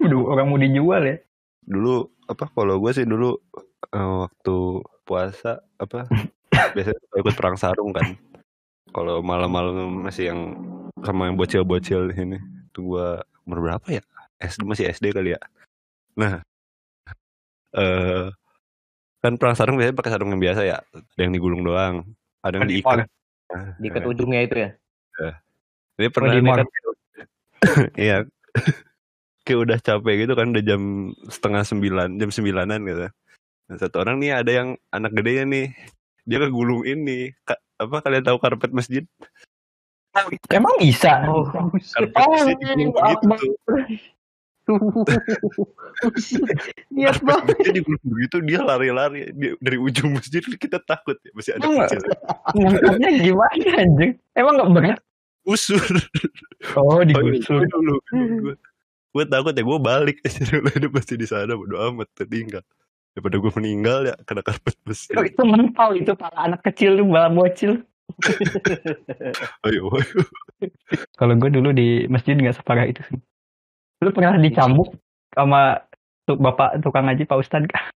Udah 0.00 0.20
orang 0.36 0.46
mau 0.52 0.60
dijual 0.60 1.02
ya. 1.04 1.16
Dulu 1.64 2.08
apa 2.28 2.44
kalau 2.52 2.76
gue 2.80 2.92
sih 2.92 3.08
dulu 3.08 3.40
eh, 3.94 4.10
waktu 4.26 4.56
puasa 5.08 5.62
apa 5.80 6.04
biasanya 6.74 7.00
ikut 7.16 7.34
perang 7.36 7.56
sarung 7.56 7.92
kan. 7.94 8.16
Kalau 8.88 9.20
malam-malam 9.20 10.08
masih 10.08 10.32
yang 10.32 10.40
sama 11.04 11.28
yang 11.28 11.36
bocil-bocil 11.36 12.08
di 12.08 12.14
sini. 12.16 12.38
Itu 12.72 12.96
gue 12.96 13.08
umur 13.44 13.58
berapa 13.64 13.86
ya? 14.00 14.02
SD 14.40 14.64
masih 14.64 14.84
SD 14.88 15.12
kali 15.12 15.36
ya. 15.36 15.40
Nah, 16.16 16.40
eh 17.76 18.32
kan 19.18 19.34
perang 19.34 19.58
sarung 19.58 19.76
biasanya 19.76 19.98
pakai 19.98 20.12
sarung 20.14 20.30
yang 20.32 20.40
biasa 20.40 20.60
ya. 20.64 20.80
Ada 20.94 21.20
yang 21.20 21.32
digulung 21.36 21.62
doang. 21.66 22.08
Ada 22.40 22.64
yang 22.64 22.70
diikat. 22.70 23.06
Nah, 23.48 23.72
Diikat 23.80 24.04
ujungnya 24.04 24.40
itu 24.44 24.56
ya. 24.56 24.70
Ini 25.98 26.08
pernah 26.14 26.30
di 26.30 26.40
nih 26.40 26.46
mall. 26.46 26.58
kan 26.62 26.68
Iya 27.98 28.16
Kayak 29.44 29.58
udah 29.66 29.78
capek 29.82 30.14
gitu 30.22 30.32
kan 30.38 30.46
Udah 30.54 30.62
jam 30.62 31.10
setengah 31.26 31.66
sembilan 31.66 32.08
Jam 32.22 32.30
sembilanan 32.30 32.80
gitu 32.86 33.10
Nah, 33.68 33.76
Satu 33.76 34.00
orang 34.00 34.16
nih 34.16 34.32
ada 34.34 34.48
yang 34.50 34.68
Anak 34.88 35.12
gedenya 35.12 35.44
nih 35.44 35.66
Dia 36.24 36.40
kegulung 36.40 36.82
ini 36.82 37.36
Ka- 37.42 37.60
Apa 37.76 38.00
kalian 38.00 38.24
tahu 38.24 38.36
karpet 38.36 38.72
masjid 38.72 39.04
Emang 40.48 40.74
bisa? 40.76 41.22
Oh, 41.24 41.44
Karpet 41.46 42.16
Oh, 42.16 42.32
masjid 42.34 42.56
digulung 42.58 42.90
maaf, 42.92 43.20
gitu 43.20 43.46
Niat 46.90 47.18
banget. 47.28 47.56
Dia 47.58 47.72
digulung 47.72 48.04
begitu 48.04 48.36
Dia 48.42 48.60
lari-lari 48.60 49.30
dia, 49.32 49.52
Dari 49.56 49.76
ujung 49.76 50.12
masjid 50.12 50.40
Kita 50.42 50.76
takut 50.78 51.16
ya 51.18 51.30
Masih 51.32 51.52
ada 51.54 51.64
Enggak. 51.64 51.88
kecil 51.88 52.02
Ngangkatnya 52.54 53.08
gimana 53.16 53.64
anjing? 53.76 54.12
Emang 54.32 54.54
nggak 54.56 54.70
berat? 54.72 55.00
Usur 55.44 55.80
Oh, 56.74 56.98
Oh, 56.98 57.00
digusur. 57.00 57.62
gue 57.62 57.68
dulu 57.70 57.96
Gue 59.08 59.24
takut 59.24 59.52
ya 59.52 59.62
Gue 59.62 59.78
balik 59.78 60.16
Dia 60.80 60.90
pasti 60.90 61.14
di 61.14 61.24
sana 61.24 61.52
Bodo 61.52 61.76
amat 61.78 62.08
Tertinggal 62.14 62.64
Daripada 63.18 63.42
gue 63.42 63.52
meninggal 63.58 63.98
ya 64.06 64.14
Kena 64.22 64.46
karpet 64.46 64.78
masjid 64.86 65.18
Oh, 65.18 65.26
itu 65.26 65.42
mental 65.42 65.90
itu 65.98 66.14
para 66.14 66.38
anak 66.38 66.62
kecil 66.62 66.94
tuh 66.94 67.02
bala 67.02 67.26
bocil. 67.26 67.82
Ayo 69.66 69.90
ayo 69.90 70.22
Kalau 71.18 71.34
gue 71.34 71.50
dulu 71.50 71.74
di 71.74 72.06
masjid 72.06 72.38
nggak 72.38 72.62
separah 72.62 72.86
itu 72.86 73.02
sih. 73.10 73.18
Lu 74.06 74.14
pernah 74.14 74.38
dicambuk 74.38 74.94
sama 75.34 75.82
tuh 76.30 76.38
bapak 76.38 76.78
tukang 76.78 77.10
ngaji 77.10 77.26
Pak 77.26 77.42
Ustad 77.42 77.66
kah? 77.66 77.90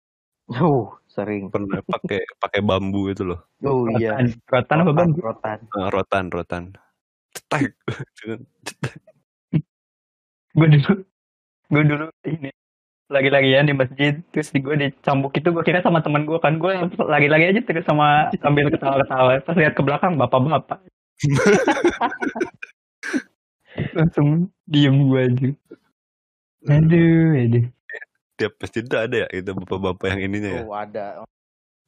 Oh, 0.58 0.90
sering. 1.06 1.46
pernah 1.52 1.78
pakai 1.84 2.26
pakai 2.42 2.58
bambu 2.64 3.06
itu 3.06 3.22
loh 3.22 3.38
Oh 3.62 3.86
iya. 4.00 4.18
Rotan 4.50 4.82
apa 4.82 4.92
bang? 4.96 5.10
Rotan. 5.20 5.58
Eh, 5.62 5.88
rotan 5.92 6.24
rotan 6.32 6.62
cetek 7.36 7.76
Cetek. 8.16 8.92
Gue 10.56 10.66
dulu, 10.66 10.92
gue 11.70 11.82
dulu 11.86 12.06
ini 12.26 12.50
lagi-lagian 13.10 13.66
di 13.66 13.74
masjid. 13.74 14.14
Terus 14.30 14.54
di 14.54 14.62
gue 14.62 14.74
dicambuk 14.78 15.34
itu 15.34 15.50
gue 15.50 15.64
kira 15.66 15.82
sama 15.82 16.00
teman 16.00 16.24
gue 16.24 16.38
kan. 16.38 16.56
Gue 16.56 16.78
lagi-lagi 17.02 17.50
aja 17.50 17.60
terus 17.66 17.84
sama 17.84 18.30
sambil 18.38 18.70
ketawa-ketawa. 18.70 19.42
Pas 19.42 19.56
lihat 19.58 19.74
ke 19.74 19.82
belakang 19.82 20.14
bapak-bapak. 20.14 20.78
Langsung 23.98 24.48
diem 24.70 24.96
gue 25.10 25.20
aja. 25.20 25.48
Aduh 26.70 27.34
aduh. 27.34 27.66
Tiap 28.38 28.52
masjid 28.56 28.82
itu 28.86 28.96
ada 28.96 29.16
ya 29.26 29.28
itu 29.34 29.50
bapak-bapak 29.52 30.06
yang 30.16 30.20
ininya 30.30 30.50
ya? 30.54 30.62
Oh, 30.64 30.78
ada. 30.78 31.06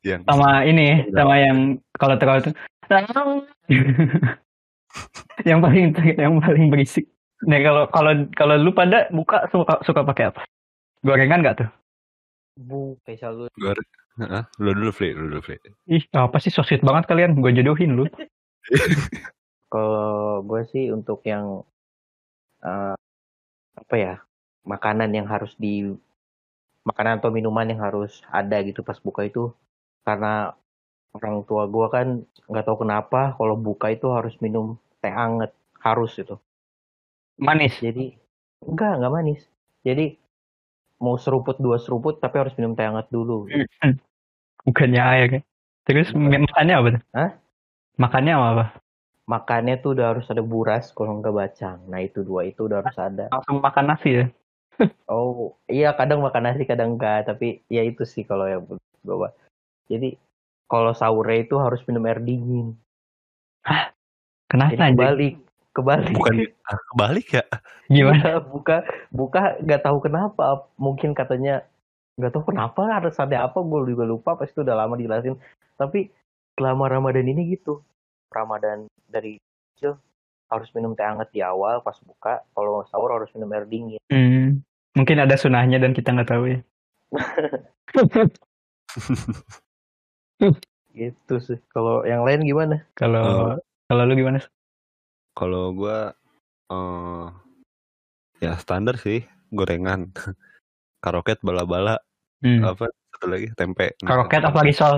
yang 0.03 0.27
sama 0.27 0.67
ini 0.67 1.07
sama 1.15 1.39
yang 1.39 1.79
kalau 1.95 2.19
terlalu 2.19 2.51
tuh 2.51 2.55
yang 5.49 5.63
paling 5.63 5.95
yang 6.19 6.43
paling 6.43 6.67
berisik. 6.75 7.07
Nih 7.47 7.63
kalau 7.63 7.87
kalau 7.95 8.13
kalau 8.35 8.55
lu 8.59 8.75
pada 8.75 9.07
buka 9.15 9.47
suka 9.55 9.79
suka 9.87 10.03
pakai 10.03 10.35
apa 10.35 10.43
gorengan 11.03 11.43
nggak 11.43 11.57
tuh? 11.63 11.71
Bu, 12.57 12.97
spesial 13.03 13.33
lu. 13.35 13.47
Gor- 13.59 13.91
Hah? 14.21 14.45
lu 14.61 14.77
dulu 14.77 14.93
Fli 14.93 15.17
lu 15.17 15.33
dulu 15.33 15.41
Fli. 15.41 15.57
Ih 15.89 16.05
apa 16.13 16.37
sih 16.37 16.53
so 16.53 16.61
sweet 16.61 16.85
banget 16.85 17.09
kalian? 17.09 17.41
Gue 17.41 17.53
jodohin 17.57 17.97
lu. 17.97 18.05
Kalau 19.73 20.45
gue 20.45 20.63
sih 20.69 20.93
untuk 20.93 21.25
yang 21.25 21.65
eh, 22.61 22.95
apa 23.73 23.95
ya 23.97 24.15
makanan 24.69 25.11
yang 25.17 25.27
harus 25.27 25.57
di 25.57 25.89
makanan 26.85 27.25
atau 27.25 27.33
minuman 27.33 27.65
yang 27.73 27.81
harus 27.81 28.21
ada 28.29 28.61
gitu 28.61 28.85
pas 28.85 29.01
buka 29.01 29.25
itu 29.25 29.49
karena 30.05 30.53
orang 31.17 31.41
tua 31.49 31.65
gue 31.71 31.87
kan 31.89 32.07
nggak 32.53 32.65
tahu 32.69 32.85
kenapa 32.85 33.33
kalau 33.39 33.57
buka 33.57 33.91
itu 33.95 34.13
harus 34.13 34.37
minum 34.45 34.77
teh 35.01 35.11
anget 35.11 35.57
harus 35.81 36.13
itu 36.21 36.37
manis? 37.41 37.81
Jadi 37.81 38.13
enggak 38.61 39.01
enggak 39.01 39.13
manis. 39.13 39.41
Jadi 39.83 40.21
mau 41.03 41.19
seruput 41.19 41.59
dua 41.59 41.83
seruput 41.83 42.23
tapi 42.23 42.39
harus 42.39 42.55
minum 42.55 42.79
teh 42.79 42.87
anget 42.87 43.11
dulu. 43.11 43.51
Bukannya 44.67 45.03
air 45.03 45.27
kan 45.29 45.43
terus 45.83 46.15
Bukan. 46.15 46.47
makannya 46.47 46.75
apa 46.79 46.89
Hah? 47.11 47.31
makannya 47.99 48.33
apa, 48.39 48.49
apa? 48.55 48.65
Makannya 49.23 49.75
tuh 49.83 49.99
udah 49.99 50.07
harus 50.15 50.27
ada 50.31 50.43
buras 50.43 50.91
kalau 50.95 51.19
nggak 51.23 51.35
bacang. 51.35 51.79
Nah 51.87 52.03
itu 52.03 52.27
dua 52.27 52.47
itu 52.47 52.67
udah 52.67 52.83
harus 52.83 52.99
ada. 52.99 53.31
Langsung 53.31 53.59
makan 53.63 53.87
nasi 53.91 54.11
ya? 54.23 54.27
Oh, 55.07 55.55
iya 55.69 55.93
kadang 55.93 56.25
makan 56.25 56.43
nasi 56.49 56.65
kadang 56.65 56.97
enggak, 56.97 57.29
tapi 57.29 57.61
ya 57.69 57.85
itu 57.85 58.03
sih 58.09 58.25
kalau 58.25 58.49
yang 58.49 58.65
gue 58.65 59.31
Jadi 59.87 60.17
kalau 60.65 60.97
sahurnya 60.97 61.45
itu 61.45 61.55
harus 61.61 61.85
minum 61.85 62.09
air 62.09 62.19
dingin. 62.19 62.73
kenapa 64.49 64.73
Jadi 64.73 64.83
anjing 64.97 65.37
kebalik, 65.73 66.13
kebalik. 66.13 66.17
bukan 66.17 66.35
ah, 66.69 66.81
kebalik 66.93 67.29
ya 67.33 67.45
gimana 67.93 68.41
buka 68.41 68.77
buka 69.13 69.61
nggak 69.61 69.83
tahu 69.85 69.99
kenapa. 70.05 70.65
Mungkin 70.81 71.13
katanya 71.13 71.65
nggak 72.17 72.33
tahu 72.33 72.53
kenapa 72.53 73.01
harus 73.01 73.17
ada 73.21 73.49
apa 73.49 73.61
gue 73.61 73.93
juga 73.93 74.05
lupa 74.09 74.37
pas 74.37 74.49
itu 74.49 74.65
udah 74.65 74.77
lama 74.77 74.97
dijelasin. 74.97 75.37
Tapi 75.77 76.09
selama 76.57 76.89
Ramadan 76.89 77.29
ini 77.29 77.57
gitu. 77.57 77.85
Ramadan 78.33 78.89
dari 79.13 79.37
kecil 79.77 80.01
harus 80.49 80.69
minum 80.73 80.97
teh 80.97 81.05
hangat 81.05 81.29
di 81.33 81.45
awal 81.45 81.85
pas 81.85 81.97
buka. 82.01 82.41
Kalau 82.57 82.85
sahur 82.89 83.13
harus 83.13 83.29
minum 83.37 83.53
air 83.53 83.69
dingin. 83.69 84.01
Hmm, 84.09 84.65
mungkin 84.97 85.21
ada 85.21 85.37
sunahnya 85.37 85.81
dan 85.81 85.93
kita 85.93 86.13
nggak 86.13 86.31
tahu 86.33 86.45
ya 86.49 86.61
Gitu 90.93 91.35
sih. 91.41 91.57
Kalau 91.73 92.05
yang 92.05 92.25
lain 92.25 92.45
gimana? 92.45 92.85
kalau 92.93 93.57
kalau 93.89 94.03
lu 94.09 94.15
gimana 94.17 94.41
kalau 95.33 95.73
gua 95.73 96.13
eh 96.73 97.27
ya 98.41 98.57
standar 98.59 98.97
sih 98.99 99.25
gorengan 99.53 100.11
karoket 101.05 101.39
bala-bala 101.45 102.01
hmm. 102.45 102.63
apa 102.65 102.89
satu 103.13 103.27
lagi 103.29 103.53
tempe 103.55 103.95
Nah, 104.03 104.09
karoket 104.17 104.43
apa 104.45 104.61
risol 104.65 104.95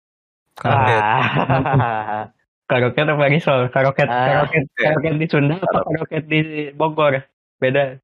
karoket 0.62 1.02
Ah. 1.02 2.28
Karoket 2.70 3.02
apa 3.02 3.26
risol? 3.26 3.66
Karoket, 3.74 4.06
Ah. 4.06 4.46
karoket, 4.46 4.62
karoket 4.78 5.14
di 5.18 5.26
Sunda 5.26 5.58
apa 5.58 5.82
karoket 5.90 6.22
di 6.30 6.70
Bogor? 6.70 7.18
Beda. 7.58 7.98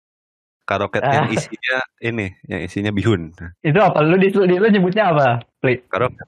Karoket 0.67 1.07
yang 1.07 1.31
Ah. 1.31 1.35
isinya 1.39 1.79
ini, 2.03 2.35
yang 2.51 2.67
isinya 2.67 2.91
bihun. 2.91 3.31
Itu 3.63 3.79
apa? 3.79 4.03
Lu 4.03 4.19
di, 4.19 4.35
di 4.35 4.57
lu 4.59 4.67
nyebutnya 4.67 5.15
apa? 5.15 5.39
Pli? 5.63 5.87
Karoket. 5.87 6.27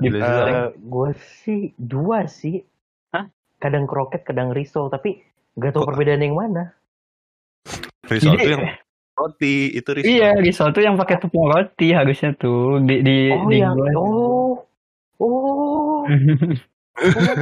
Di- 0.00 0.08
juga, 0.08 0.40
Eh, 0.48 0.68
gue 0.72 1.10
sih 1.44 1.76
dua 1.76 2.24
sih. 2.24 2.64
Kadang 3.66 3.84
kroket, 3.84 4.22
kadang 4.22 4.54
risol, 4.54 4.86
tapi 4.86 5.18
gak 5.58 5.74
tahu 5.74 5.82
Kok- 5.82 5.88
perbedaan 5.90 6.22
yang 6.22 6.38
mana. 6.38 6.70
risol 8.06 8.38
Jadi- 8.38 8.46
tuh 8.46 8.50
yang 8.54 8.64
roti, 9.12 9.56
itu 9.74 9.90
risol. 9.90 10.06
Iya, 10.06 10.30
risol 10.38 10.68
tuh 10.70 10.82
yang 10.86 10.94
pakai 10.94 11.18
tepung 11.18 11.50
roti 11.50 11.90
harusnya 11.90 12.30
tuh 12.38 12.78
di 12.78 13.02
di 13.02 13.16
Oh 13.34 13.50
di 13.50 13.56
yang, 13.58 13.74
gua. 13.74 13.90
oh, 13.98 14.52
oh, 15.18 16.06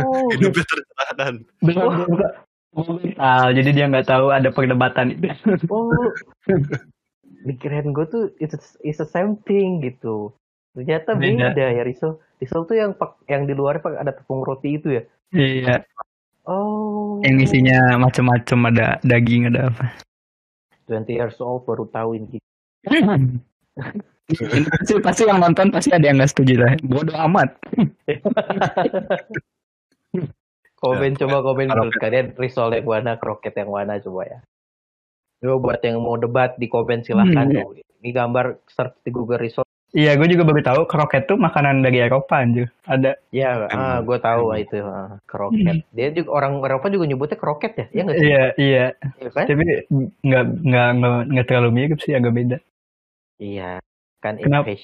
oh. 0.01 0.25
Hidupnya 0.33 0.65
tercerahkan. 0.65 1.35
Belum 1.61 1.93
buka. 2.09 2.29
Ah, 3.21 3.53
jadi 3.53 3.71
dia 3.71 3.87
nggak 3.87 4.09
tahu 4.09 4.33
ada 4.33 4.49
perdebatan 4.49 5.13
itu. 5.13 5.29
Oh, 5.69 5.93
pikiran 7.47 7.93
gue 7.93 8.07
tuh 8.09 8.23
it's, 8.41 8.57
it's 8.81 8.97
the 8.97 9.07
same 9.07 9.37
thing 9.45 9.79
gitu. 9.79 10.33
Ternyata 10.73 11.15
Beda. 11.15 11.53
beda, 11.53 11.67
ya 11.71 11.83
risol. 11.85 12.19
Risol 12.41 12.65
tuh 12.65 12.75
yang 12.75 12.97
pak, 12.97 13.21
yang 13.29 13.45
di 13.45 13.53
luar 13.53 13.79
pak 13.79 13.95
ada 13.95 14.11
tepung 14.11 14.43
roti 14.43 14.75
itu 14.75 14.89
ya. 14.91 15.03
iya, 15.31 15.83
Oh. 16.45 17.25
yang 17.25 17.41
isinya 17.41 17.97
macam-macam 17.97 18.59
ada 18.69 18.87
daging 19.01 19.49
ada 19.49 19.73
apa. 19.73 19.97
20 20.85 21.09
years 21.11 21.41
old 21.41 21.65
baru 21.65 21.89
tahu 21.89 22.11
ini. 22.21 22.37
pasti, 24.29 24.93
pasti 25.01 25.23
yang 25.25 25.41
nonton 25.41 25.73
pasti 25.73 25.89
ada 25.89 26.05
yang 26.05 26.21
nggak 26.21 26.29
setuju 26.31 26.55
lah. 26.61 26.73
Bodoh 26.81 27.17
amat. 27.25 27.49
Komen 30.77 31.17
Ya, 31.17 31.25
coba 31.25 31.41
komen 31.41 31.65
kalau- 31.65 31.89
menurut 31.89 31.97
kalian 31.97 32.27
risol 32.37 32.69
yang 32.71 32.85
mana, 32.85 33.17
kroket 33.17 33.57
yang 33.57 33.73
mana 33.73 33.97
coba 33.97 34.23
ya. 34.29 34.39
Coba 35.41 35.57
buat 35.59 35.81
yang 35.81 35.97
mau 35.97 36.21
debat 36.21 36.61
di 36.61 36.69
komen 36.69 37.01
silahkan. 37.01 37.49
Hmm, 37.49 37.57
tuh. 37.57 37.81
Ini 38.05 38.11
gambar 38.13 38.61
search 38.69 39.01
di 39.01 39.09
Google 39.09 39.41
risol. 39.41 39.64
Iya, 39.95 40.19
gue 40.19 40.27
juga 40.27 40.43
baru 40.43 40.59
tahu 40.59 40.81
kroket 40.91 41.31
tuh 41.31 41.39
makanan 41.39 41.87
dari 41.87 42.03
Eropa 42.03 42.43
anjir. 42.43 42.67
Ada. 42.83 43.15
Ya, 43.31 43.71
ah, 43.71 44.03
gue 44.03 44.19
tahu 44.19 44.51
itu 44.59 44.83
ah, 44.83 45.23
kroket. 45.23 45.87
Dia 45.95 46.11
juga 46.11 46.35
orang 46.35 46.59
Eropa 46.67 46.91
juga 46.91 47.07
nyebutnya 47.07 47.39
kroket 47.39 47.73
ya, 47.79 47.87
ya 47.95 48.01
nggak 48.03 48.17
sih? 48.19 48.27
Iya, 48.27 48.45
iya. 48.59 48.87
Iya 49.23 49.29
kan? 49.31 49.45
Tapi 49.47 49.63
nggak 50.27 50.45
nggak 50.67 50.89
nggak 50.99 51.15
nggak 51.31 51.47
terlalu 51.47 51.71
mirip 51.71 51.99
sih, 52.03 52.11
agak 52.11 52.35
beda. 52.35 52.59
Iya, 53.39 53.79
kan 54.19 54.35
Kenapa? 54.43 54.75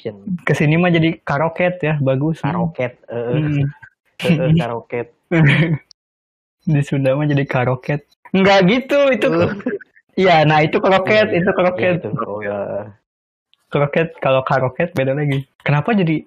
Ke 0.46 0.54
sini 0.54 0.78
mah 0.78 0.94
jadi 0.94 1.18
karoket 1.26 1.82
ya, 1.82 1.98
bagus. 1.98 2.38
karoket, 2.46 3.02
eh, 3.10 3.34
Hmm. 3.34 3.66
eh, 4.46 4.54
karoket. 4.54 5.10
Di 6.70 6.82
Sunda 6.86 7.18
mah 7.18 7.26
jadi 7.26 7.42
karoket. 7.50 8.06
Enggak 8.30 8.62
gitu, 8.70 9.10
itu. 9.10 9.26
Eh. 9.26 9.54
Iya, 10.18 10.44
nah 10.44 10.60
itu 10.60 10.82
kroket, 10.82 11.32
Iya, 11.32 11.38
itu 11.40 11.48
iya, 11.48 11.56
kroket. 11.56 11.94
itu. 12.02 12.10
Oh, 12.26 12.44
ya. 12.44 12.92
Kroket 13.70 14.18
kalau 14.18 14.42
karoket 14.42 14.90
beda 14.92 15.14
lagi. 15.14 15.46
Kenapa 15.62 15.94
jadi 15.94 16.26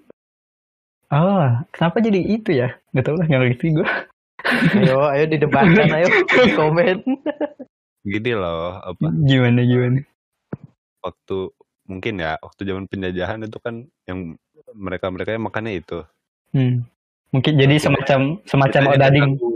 Oh, 1.14 1.46
kenapa 1.70 2.02
jadi 2.02 2.18
itu 2.26 2.58
ya? 2.58 2.74
Gak 2.90 3.06
tau 3.06 3.14
lah, 3.20 3.30
nggak 3.30 3.42
ngerti 3.54 3.68
gue. 3.78 3.86
Ayo, 4.82 5.08
ayo 5.08 5.24
didebatkan, 5.30 5.88
ayo 5.88 6.08
di 6.10 6.52
komen. 6.52 6.98
Gini 8.04 8.32
loh, 8.36 8.76
apa 8.82 9.08
Gimana 9.24 9.62
gimana? 9.64 10.02
waktu 11.00 11.52
mungkin 11.84 12.20
ya 12.20 12.36
waktu 12.40 12.62
zaman 12.64 12.88
penjajahan 12.88 13.44
itu 13.44 13.60
kan 13.60 13.88
yang 14.04 14.36
mereka-mereka 14.74 15.36
yang 15.36 15.46
makannya 15.48 15.80
itu. 15.80 16.04
Hmm. 16.52 16.84
Mungkin 17.32 17.56
jadi 17.56 17.76
semacam 17.78 18.40
semacam 18.44 18.82
Kita 18.84 18.94
odading. 18.98 19.24
nggak 19.24 19.40
sanggup. 19.40 19.56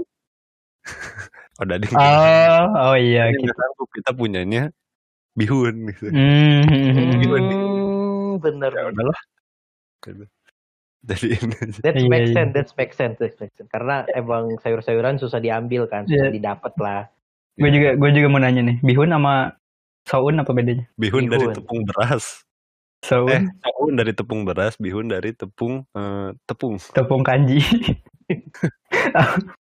odading. 1.63 1.93
Oh, 1.97 2.63
oh 2.91 2.95
iya. 2.95 3.23
Kita 3.33 3.63
kita 3.91 4.11
punyanya 4.13 4.71
bihun 5.33 5.89
gitu. 5.91 6.07
Hmm. 6.11 6.63
Hmm, 6.63 7.11
bener. 8.37 8.71
Ya 8.71 8.87
udahlah. 8.87 9.19
Jadi 11.03 11.27
ini 11.33 11.55
aja. 11.55 11.79
That 11.81 11.95
Iya, 11.95 12.07
makes 12.07 12.29
iya. 12.29 12.35
sense, 12.35 12.51
that 12.53 12.67
makes 12.75 12.95
sense, 12.95 13.15
that 13.17 13.33
makes 13.37 13.55
sense. 13.55 13.69
Karena 13.69 14.03
emang 14.11 14.57
sayur-sayuran 14.59 15.15
susah 15.17 15.39
diambil 15.39 15.87
kan, 15.87 16.03
susah 16.03 16.27
Iya. 16.27 16.35
didapat 16.35 16.73
lah. 16.77 17.07
Gue 17.55 17.69
juga 17.69 17.95
gue 17.95 18.09
juga 18.11 18.27
mau 18.27 18.37
nanya 18.37 18.61
nih, 18.61 18.77
bihun 18.81 19.09
sama 19.09 19.55
saun 20.03 20.35
apa 20.35 20.51
bedanya? 20.51 20.85
bihun 20.93 21.25
dari 21.25 21.41
Bihun. 21.43 21.55
tepung 21.55 21.81
beras. 21.83 22.43
Eh, 22.97 23.07
Saun, 23.07 23.29
saun 23.61 23.93
dari 23.93 24.11
tepung 24.11 24.41
beras, 24.41 24.73
bihun 24.75 25.05
dari 25.05 25.29
tepung 25.31 25.85
eh, 25.87 26.29
tepung. 26.45 26.75
tepung 26.91 27.21
kanji. 27.21 27.61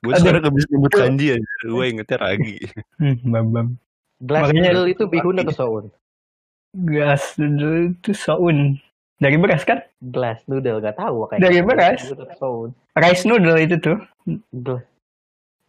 Gue 0.00 0.14
sekarang 0.14 0.40
gak 0.40 0.54
bisa 0.54 0.66
nyebut 0.70 0.92
kanji 0.94 1.26
aja. 1.34 1.50
Gue 1.66 1.84
ingetnya 1.90 2.18
ragi. 2.22 2.56
hmm, 2.96 3.26
bam 3.26 3.46
bam. 3.50 3.66
Glass 4.22 4.46
Makanya- 4.46 4.70
noodle 4.72 4.88
itu 4.88 5.04
bihun 5.06 5.36
atau 5.42 5.54
soun? 5.54 5.84
Gas 6.70 7.34
dulu 7.34 7.90
itu 7.90 8.10
saun. 8.14 8.78
Dari 9.20 9.36
beras 9.36 9.68
kan? 9.68 9.84
Glass 10.00 10.40
noodle, 10.48 10.80
gak 10.80 10.96
tahu 10.96 11.28
makanya. 11.28 11.40
Dari 11.44 11.60
beras. 11.60 12.00
Bihun 12.08 12.24
atau 12.24 12.36
Soun. 12.40 12.70
Rice 12.96 13.24
noodle 13.28 13.58
itu 13.60 13.76
tuh. 13.76 13.98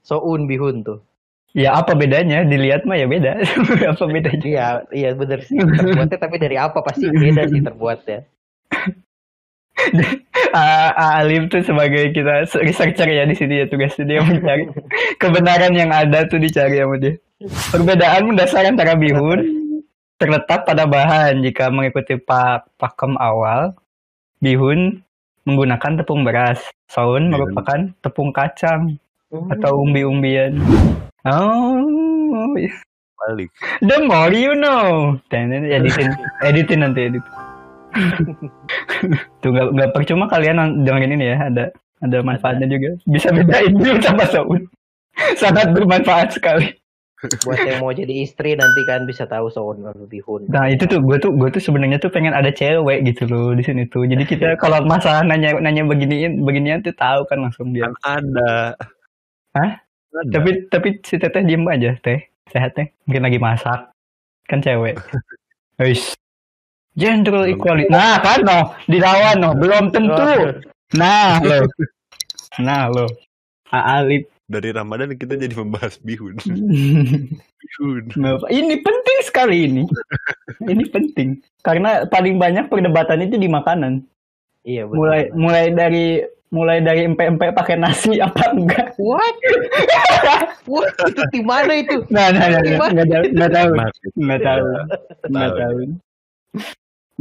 Soun 0.08 0.48
bihun 0.48 0.88
tuh. 0.88 1.04
Ya 1.52 1.76
apa 1.76 1.92
bedanya? 1.92 2.48
Dilihat 2.48 2.88
mah 2.88 2.96
ya 2.96 3.12
beda. 3.12 3.44
apa 3.92 4.04
bedanya? 4.08 4.48
Iya, 4.48 4.68
iya 4.96 5.10
bener 5.12 5.44
sih. 5.44 5.60
Terbuatnya 5.60 6.16
tapi 6.16 6.40
dari 6.40 6.56
apa 6.56 6.80
pasti 6.80 7.12
beda 7.12 7.44
sih 7.52 7.60
terbuatnya. 7.60 8.20
Alim 10.96 11.52
tuh 11.52 11.60
sebagai 11.60 12.16
kita 12.16 12.48
researcher 12.64 13.08
ya 13.12 13.28
di 13.28 13.36
sini 13.36 13.64
ya 13.64 13.66
tugasnya 13.68 14.08
dia 14.08 14.22
mencari 14.24 14.64
kebenaran 15.22 15.76
yang 15.76 15.92
ada 15.92 16.24
tuh 16.24 16.40
dicari 16.40 16.80
sama 16.80 16.96
dia. 16.96 17.20
Perbedaan 17.74 18.32
mendasar 18.32 18.64
antara 18.64 18.96
bihun 18.96 19.61
terletak 20.22 20.64
pada 20.64 20.86
bahan. 20.86 21.42
Jika 21.42 21.74
mengikuti 21.74 22.14
pak 22.16 22.70
pakem 22.78 23.18
awal, 23.18 23.74
bihun 24.38 25.02
menggunakan 25.44 25.98
tepung 25.98 26.22
beras. 26.22 26.62
Saun 26.86 27.28
Bihun. 27.28 27.34
merupakan 27.34 27.80
tepung 28.00 28.30
kacang 28.30 29.02
Hmm. 29.32 29.48
atau 29.48 29.82
umbi-umbian. 29.82 30.60
Oh, 31.24 31.80
Balik. 33.16 33.48
the 33.80 33.98
more 34.04 34.28
you 34.30 34.52
know. 34.54 35.16
Dan 35.32 35.56
editin, 35.56 36.12
editin 36.48 36.80
nanti 36.84 37.08
edit. 37.08 37.24
Tuh 39.42 39.50
nggak 39.50 39.68
nggak 39.72 39.92
percuma 39.96 40.28
kalian 40.28 40.84
dengerin 40.84 41.16
ini 41.16 41.26
ya, 41.32 41.38
ada 41.48 41.64
ada 42.02 42.18
manfaatnya 42.22 42.68
juga. 42.68 42.92
Bisa 43.08 43.32
bedain 43.32 43.72
bihun 43.72 44.04
sama 44.04 44.28
saun. 44.28 44.62
Sangat 45.42 45.72
bermanfaat 45.72 46.36
sekali. 46.36 46.68
Buat 47.22 47.60
yang 47.70 47.86
mau 47.86 47.94
jadi 47.94 48.26
istri 48.26 48.58
nanti 48.58 48.82
kan 48.90 49.06
bisa 49.06 49.30
tahu 49.30 49.54
soun 49.54 49.86
atau 49.86 50.10
bihun. 50.10 50.50
Nah 50.50 50.66
itu 50.74 50.90
tuh 50.90 50.98
gue 51.06 51.22
tuh 51.22 51.30
gue 51.30 51.54
tuh 51.54 51.62
sebenarnya 51.62 52.02
tuh 52.02 52.10
pengen 52.10 52.34
ada 52.34 52.50
cewek 52.50 53.06
gitu 53.06 53.30
loh 53.30 53.54
di 53.54 53.62
sini 53.62 53.86
tuh. 53.86 54.10
Jadi 54.10 54.26
kita 54.26 54.58
kalau 54.58 54.82
masalah 54.82 55.22
nanya 55.22 55.54
nanya 55.62 55.86
beginiin 55.86 56.42
beginian 56.42 56.82
tuh 56.82 56.98
tahu 56.98 57.22
kan 57.30 57.46
langsung 57.46 57.78
dia. 57.78 57.86
Kan 58.02 58.26
ada. 58.26 58.74
Hah? 59.54 59.72
Ada. 60.18 60.32
Tapi 60.34 60.50
tapi 60.74 60.90
si 61.06 61.22
teteh 61.22 61.46
diem 61.46 61.62
aja 61.70 61.94
teh 62.02 62.26
sehat 62.50 62.74
teh 62.74 62.90
mungkin 63.06 63.22
lagi 63.30 63.38
masak 63.38 63.94
kan 64.50 64.58
cewek. 64.58 64.98
Guys, 65.78 66.18
gender 66.98 67.46
equality. 67.46 67.90
Nah 67.94 68.18
kan 68.18 68.42
no 68.42 68.74
dilawan 68.90 69.38
no 69.38 69.54
belum 69.54 69.94
tentu. 69.94 70.58
Nah 70.98 71.38
lo, 71.40 71.70
nah 72.60 72.90
lo, 72.90 73.06
Alip. 73.70 74.28
Dari 74.52 74.70
Ramadan 74.76 75.16
kita 75.16 75.40
jadi 75.40 75.56
membahas 75.56 75.96
bihun. 76.04 76.36
Bihun. 77.62 78.04
Ini 78.52 78.76
penting 78.84 79.18
sekali 79.24 79.58
ini. 79.64 79.84
ini 80.68 80.84
penting 80.92 81.40
karena 81.64 82.04
paling 82.12 82.36
banyak 82.36 82.68
perdebatan 82.68 83.24
itu 83.24 83.40
di 83.40 83.48
makanan. 83.48 84.04
Iya 84.68 84.92
bener. 84.92 85.00
Mulai 85.00 85.22
mulai 85.32 85.66
dari 85.72 86.06
mulai 86.52 86.84
dari 86.84 87.08
empe-empe 87.08 87.56
pakai 87.56 87.80
nasi 87.80 88.20
apa 88.28 88.52
enggak? 88.52 88.92
What? 89.00 89.36
What? 90.68 90.92
Itu 91.08 91.24
di 91.32 91.42
mana 91.42 91.72
itu? 91.80 92.04
Nah, 92.12 92.36
nah, 92.36 92.52
nah, 92.52 92.60
nah, 92.60 92.90
nggak 92.92 93.08
tahu, 93.08 93.24
nggak 93.40 93.52
tahu, 93.56 93.72
nggak 94.20 94.42
tahu, 94.44 94.66
nggak 95.32 95.52
tahu. 95.56 95.80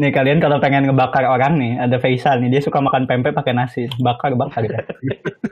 Nih 0.00 0.10
kalian 0.16 0.40
kalau 0.40 0.56
pengen 0.58 0.88
ngebakar 0.88 1.28
orang 1.28 1.60
nih, 1.60 1.72
ada 1.76 2.00
Faisal 2.00 2.40
nih, 2.40 2.58
dia 2.58 2.62
suka 2.64 2.80
makan 2.80 3.04
pempek 3.04 3.36
pakai 3.36 3.52
nasi, 3.52 3.84
bakar 4.00 4.32
bakar. 4.32 4.64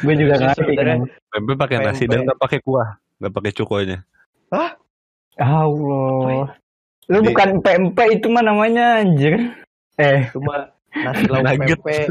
Gue 0.00 0.14
juga 0.14 0.32
nggak 0.34 0.48
ngerti 0.50 0.62
Sebenarnya- 0.66 0.98
kenapa. 1.04 1.28
Pempek 1.30 1.56
pakai 1.56 1.76
nasi 1.80 2.04
dan 2.04 2.18
nggak 2.24 2.40
pakai 2.40 2.58
kuah, 2.60 2.88
nggak 3.18 3.32
pakai 3.32 3.52
cukonya. 3.54 3.98
Allah. 5.38 6.52
Lu 7.08 7.18
Jadi- 7.18 7.26
bukan 7.26 7.48
pempek 7.60 8.08
itu 8.12 8.26
mah 8.28 8.42
namanya 8.42 9.02
anjir. 9.02 9.34
Eh, 9.96 10.30
Cuma 10.30 10.70
nasi 10.92 11.24
lauk 11.26 11.42
Nugget. 11.44 11.78
pempek, 11.80 12.06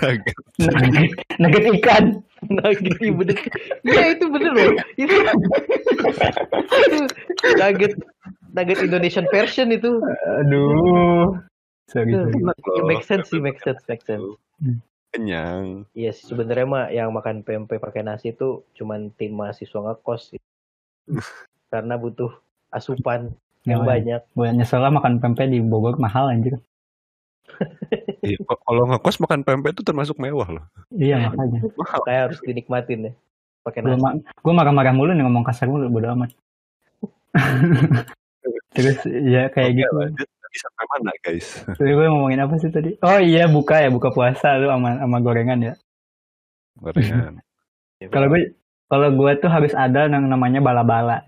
Nugget. 0.00 0.36
nugget, 0.58 1.10
nugget 1.36 1.64
ikan. 1.76 2.04
nugget 2.42 2.96
iya 2.96 3.12
bener. 3.12 3.36
Iya 3.84 4.04
itu 4.16 4.24
bener 4.26 4.52
loh. 4.56 4.72
Itu, 4.96 5.14
itu 6.80 6.98
nugget 7.54 7.92
nugget 8.50 8.78
Indonesian 8.80 9.26
version 9.28 9.68
itu. 9.70 10.00
Aduh. 10.40 11.36
Sorry, 11.90 12.14
sorry. 12.14 12.38
Ya, 12.40 12.82
make 12.86 13.02
sense 13.02 13.28
sih, 13.28 13.42
make 13.42 13.58
sense, 13.60 13.82
make 13.84 14.00
sense. 14.06 14.22
Kenyang. 15.10 15.84
Iya 15.92 16.10
sih 16.14 16.30
sebenarnya 16.30 16.66
mah 16.66 16.84
yang 16.94 17.10
makan 17.10 17.42
pempek 17.42 17.82
pakai 17.82 18.06
nasi 18.06 18.30
itu 18.32 18.62
cuman 18.78 19.10
tim 19.18 19.34
mahasiswa 19.34 19.78
ngekos 19.78 20.34
sih. 20.34 20.40
Karena 21.72 21.98
butuh 21.98 22.30
asupan 22.70 23.34
yang 23.66 23.84
Ya, 23.84 23.86
banyak. 23.86 24.20
Gue 24.32 24.48
nyesel 24.54 24.80
lah 24.80 24.94
makan 24.94 25.20
pempek 25.20 25.50
di 25.50 25.60
Bogor 25.60 25.98
mahal 25.98 26.32
anjir. 26.32 26.56
Iya, 28.20 28.36
kalau 28.44 28.84
ngekos 28.84 29.16
makan 29.24 29.40
pempek 29.48 29.72
itu 29.72 29.80
termasuk 29.80 30.20
mewah 30.20 30.44
loh. 30.44 30.64
Iya 30.92 31.24
makanya. 31.24 31.64
Mahal. 31.72 32.00
Kayak 32.04 32.20
harus 32.28 32.38
dinikmatin 32.44 33.08
ya. 33.08 33.12
Pakai 33.64 33.80
nasi. 33.80 33.96
ma 33.96 34.12
gue 34.20 34.52
marah-marah 34.52 34.92
mulu 34.92 35.16
nih 35.16 35.24
ngomong 35.24 35.40
kasar 35.40 35.72
mulu 35.72 35.88
bodo 35.88 36.12
amat. 36.12 36.30
Terus 38.76 39.00
ya 39.08 39.48
kayak 39.48 39.72
Oke, 39.72 39.78
gitu. 39.80 39.94
lanjut. 39.96 40.28
Tadi 40.50 40.66
sampai 40.66 40.86
mana 40.90 41.12
guys? 41.22 41.46
Tadi 41.78 41.90
gue 41.94 42.06
ngomongin 42.10 42.42
apa 42.42 42.58
sih 42.58 42.74
tadi? 42.74 42.90
Oh 43.06 43.22
iya 43.22 43.46
buka 43.46 43.78
ya 43.78 43.86
buka 43.86 44.10
puasa 44.10 44.58
lu 44.58 44.66
sama 44.66 44.98
sama 44.98 45.22
gorengan 45.22 45.62
ya. 45.62 45.74
Gorengan. 46.82 47.38
Kalau 48.10 48.26
gue 48.34 48.58
kalau 48.90 49.14
gue 49.14 49.32
tuh 49.38 49.46
harus 49.46 49.70
ada 49.78 50.10
yang 50.10 50.26
namanya 50.26 50.58
bala-bala. 50.58 51.22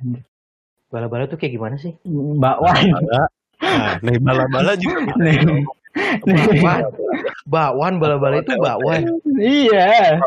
Bala-bala 0.90 1.30
tuh 1.30 1.38
kayak 1.38 1.54
gimana 1.54 1.78
sih? 1.78 1.94
Bakwan. 2.42 2.90
Bala. 2.90 3.22
Nah, 3.62 3.94
nih 4.02 4.18
bala-bala 4.18 4.74
juga 4.74 5.06
bisa. 5.06 5.22
Nih. 5.22 5.38
Nih. 5.38 5.64
Bakwan. 6.58 6.82
Bakwan 7.46 7.94
bala-bala 8.02 8.42
itu 8.42 8.58
bakwan. 8.58 9.06
Iya. 9.38 10.18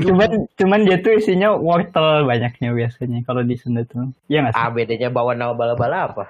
Cuman 0.00 0.30
cuman 0.56 0.80
dia 0.88 0.96
tuh 1.04 1.20
isinya 1.20 1.52
wortel 1.52 2.24
banyaknya 2.24 2.72
biasanya 2.72 3.20
kalau 3.28 3.44
di 3.44 3.60
Sunda 3.60 3.84
tuh. 3.84 4.08
Iya 4.32 4.48
nggak 4.48 4.54
sih? 4.56 4.62
Ah 4.64 4.72
bedanya 4.72 5.12
bakwan 5.12 5.36
sama 5.36 5.52
bala-bala 5.52 6.08
apa? 6.08 6.24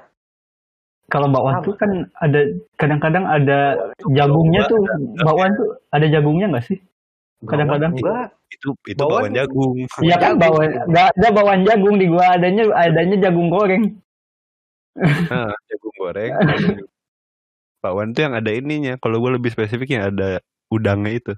Kalau 1.13 1.29
bakwan 1.29 1.61
sama. 1.61 1.65
tuh 1.69 1.75
kan 1.77 1.91
ada 2.17 2.41
kadang-kadang 2.81 3.25
ada 3.29 3.59
jagungnya 4.17 4.65
tuh. 4.65 4.81
Bakwan 5.21 5.53
tuh 5.53 5.77
ada 5.93 6.07
jagungnya 6.09 6.49
nggak 6.49 6.65
sih? 6.65 6.81
Kadang-kadang. 7.45 7.93
Enggak. 7.93 8.33
Itu 8.49 8.73
itu 8.89 8.97
Bawang- 8.97 9.29
bawang 9.29 9.37
jagung. 9.37 9.73
Iya 10.01 10.17
kan 10.17 10.33
jagung. 10.33 10.41
bakwan 10.41 10.69
nggak 10.89 11.07
ada 11.13 11.29
bakwan 11.29 11.61
jagung 11.69 11.97
di 12.01 12.07
gua 12.09 12.25
adanya 12.33 12.65
adanya 12.73 13.17
jagung 13.29 13.49
goreng. 13.53 13.85
Nah, 15.29 15.53
jagung 15.69 15.95
goreng. 16.01 16.33
Bakwan 17.83 18.15
tuh 18.15 18.23
yang 18.23 18.35
ada 18.39 18.51
ininya. 18.55 18.95
Kalau 19.03 19.19
gue 19.19 19.35
lebih 19.35 19.51
spesifik 19.51 19.99
yang 19.99 20.15
ada 20.15 20.39
udangnya 20.71 21.13
itu. 21.19 21.33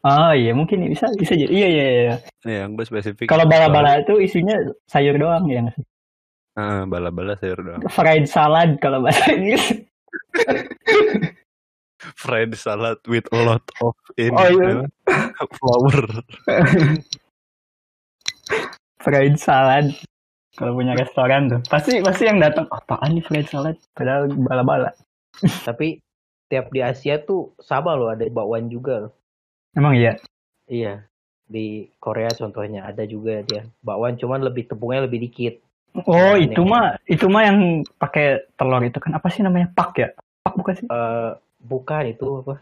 Oh 0.00 0.32
iya 0.32 0.56
mungkin 0.56 0.88
bisa 0.88 1.12
bisa 1.12 1.36
jadi. 1.36 1.52
Iya 1.52 1.68
iya 1.68 1.84
iya. 1.92 2.14
Nah, 2.48 2.54
yang 2.64 2.70
gue 2.72 2.88
spesifik. 2.88 3.28
Kalau 3.28 3.44
bala-bala 3.44 4.00
itu 4.00 4.16
isinya 4.16 4.56
sayur 4.88 5.20
doang 5.20 5.44
ya 5.44 5.60
nggak 5.60 5.76
sih? 5.76 5.84
Ah, 6.56 6.88
bala-bala 6.88 7.36
sayur 7.36 7.60
doang. 7.60 7.84
Fried 7.92 8.24
salad 8.24 8.80
kalau 8.80 9.04
bahasa 9.04 9.28
Inggris. 9.36 9.84
Fried 12.22 12.52
salad 12.56 12.96
with 13.04 13.28
a 13.32 13.40
lot 13.44 13.64
of 13.84 13.96
ini. 14.16 14.32
Oh, 14.32 14.48
iya. 14.48 14.88
Flour. 15.60 15.96
fried 19.06 19.38
salad 19.38 19.94
kalau 20.58 20.74
punya 20.74 20.98
restoran 20.98 21.46
tuh 21.46 21.62
pasti 21.70 22.02
pasti 22.02 22.26
yang 22.26 22.42
datang 22.42 22.66
apaan 22.74 23.14
nih 23.14 23.22
fried 23.22 23.46
salad 23.46 23.78
padahal 23.94 24.26
bala-bala 24.34 24.90
Tapi 25.62 26.00
tiap 26.48 26.72
di 26.72 26.80
Asia 26.80 27.20
tuh 27.20 27.54
sama 27.60 27.92
loh 27.92 28.08
ada 28.08 28.24
bakwan 28.32 28.72
juga 28.72 29.04
loh. 29.04 29.12
emang 29.76 29.94
iya 29.94 30.16
Iya. 30.66 31.06
Di 31.46 31.86
Korea 32.02 32.26
contohnya 32.34 32.90
ada 32.90 33.06
juga 33.06 33.38
dia. 33.46 33.62
Bakwan 33.78 34.18
cuman 34.18 34.42
lebih 34.42 34.66
tepungnya 34.66 35.06
lebih 35.06 35.30
dikit. 35.30 35.62
Oh 36.04 36.12
Nah, 36.12 36.36
itu 36.36 36.60
mah 36.60 36.84
itu 37.06 37.26
mah 37.26 37.42
yang 37.44 37.58
pakai 37.96 38.26
telur 38.54 38.82
itu 38.82 38.98
kan 38.98 39.16
apa 39.16 39.26
sih 39.28 39.40
namanya 39.40 39.72
pak 39.72 39.96
ya 39.96 40.08
pak 40.42 40.54
bukan 40.54 40.74
sih 40.74 40.86
Eh 40.86 41.30
bukan 41.62 42.04
itu 42.06 42.26
apa? 42.40 42.54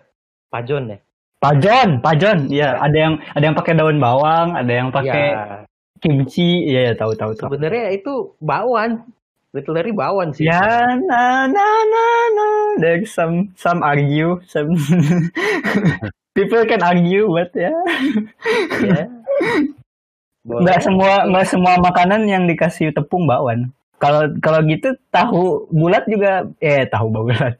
Pajon 0.49 0.85
ya? 0.89 0.99
pajon 1.37 1.89
pajon 2.01 2.39
ya 2.49 2.81
ada 2.81 2.97
yang 2.97 3.15
ada 3.37 3.45
yang 3.45 3.53
pakai 3.53 3.77
daun 3.77 4.01
bawang 4.01 4.57
ada 4.57 4.73
yang 4.73 4.89
pakai 4.89 5.25
Iya. 5.29 5.69
kimchi 6.01 6.65
iya 6.65 6.81
ya, 6.89 6.93
tahu 6.97 7.13
tahu 7.13 7.37
tahu 7.37 7.53
Sebenarnya 7.53 7.93
itu 7.93 8.33
bakwan. 8.41 9.05
Literally 9.53 9.93
bakwan 9.93 10.33
sih. 10.33 10.49
ya 10.49 10.65
na 11.05 11.45
na 11.45 11.67
na 11.85 12.07
na 12.33 12.47
there's 12.81 13.13
some 13.13 13.53
some 13.55 13.85
argue 13.85 14.41
some 14.49 14.73
people 16.35 16.65
can 16.65 16.81
argue 16.81 17.29
but 17.29 17.53
ya 17.53 17.71
Iya. 17.71 19.05
Boleh. 19.05 19.07
nggak 20.45 20.81
semua 20.81 21.25
nggak 21.25 21.47
semua 21.47 21.73
makanan 21.79 22.25
yang 22.25 22.45
dikasih 22.45 22.93
tepung 22.93 23.25
bakwan 23.25 23.73
kalau 23.97 24.29
kalau 24.39 24.61
gitu 24.65 24.93
tahu 25.09 25.65
bulat 25.71 26.05
juga 26.05 26.45
eh 26.61 26.85
tahu 26.85 27.09
bulat 27.11 27.57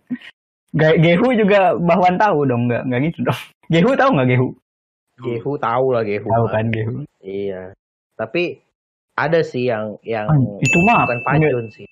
Ge- 0.75 0.99
gehu 0.99 1.33
juga 1.33 1.73
bakwan 1.75 2.19
tahu 2.19 2.45
dong 2.45 2.67
nggak 2.67 2.83
nggak 2.85 3.01
gitu 3.09 3.19
dong 3.25 3.41
gehu 3.73 3.93
tahu 3.95 4.11
nggak 4.13 4.29
gehu 4.31 4.49
Gehu 5.15 5.55
tahu 5.57 5.95
lah 5.95 6.03
Gehu. 6.03 6.27
tahu 6.27 6.47
kan 6.51 6.67
gehu 6.69 7.07
Iya. 7.23 7.71
Tapi 8.15 8.59
ada 9.15 9.41
sih 9.41 9.65
yang 9.65 9.95
yang 10.03 10.27
Ah, 10.27 10.37
itu 10.59 10.79
mah 10.83 11.07
bukan 11.07 11.21
pajon 11.23 11.65
sih. 11.71 11.87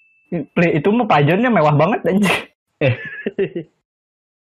itu 0.75 0.89
mah 0.91 1.07
pajonnya 1.07 1.47
mewah 1.47 1.71
banget 1.73 2.03
anjir 2.05 2.35
eh 2.85 2.99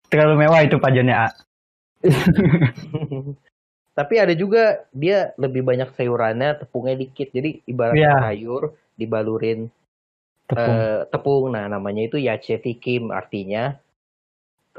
terlalu 0.07 0.45
mewah 0.45 0.61
itu 0.61 0.77
pajonnya 0.77 1.15
A. 1.17 1.27
Tapi 3.99 4.15
ada 4.15 4.31
juga 4.31 4.87
dia 4.95 5.35
lebih 5.35 5.59
banyak 5.59 5.91
sayurannya, 5.91 6.63
tepungnya 6.63 6.95
dikit. 6.95 7.35
Jadi 7.35 7.59
ibarat 7.67 7.99
Iya. 7.99 8.15
sayur 8.23 8.71
dibalurin 8.95 9.67
tepung 10.47 10.79
eh, 10.79 11.03
tepung. 11.11 11.43
Nah, 11.51 11.67
namanya 11.67 12.07
itu 12.07 12.15
yache 12.15 12.63
tikim 12.63 13.11
artinya 13.11 13.75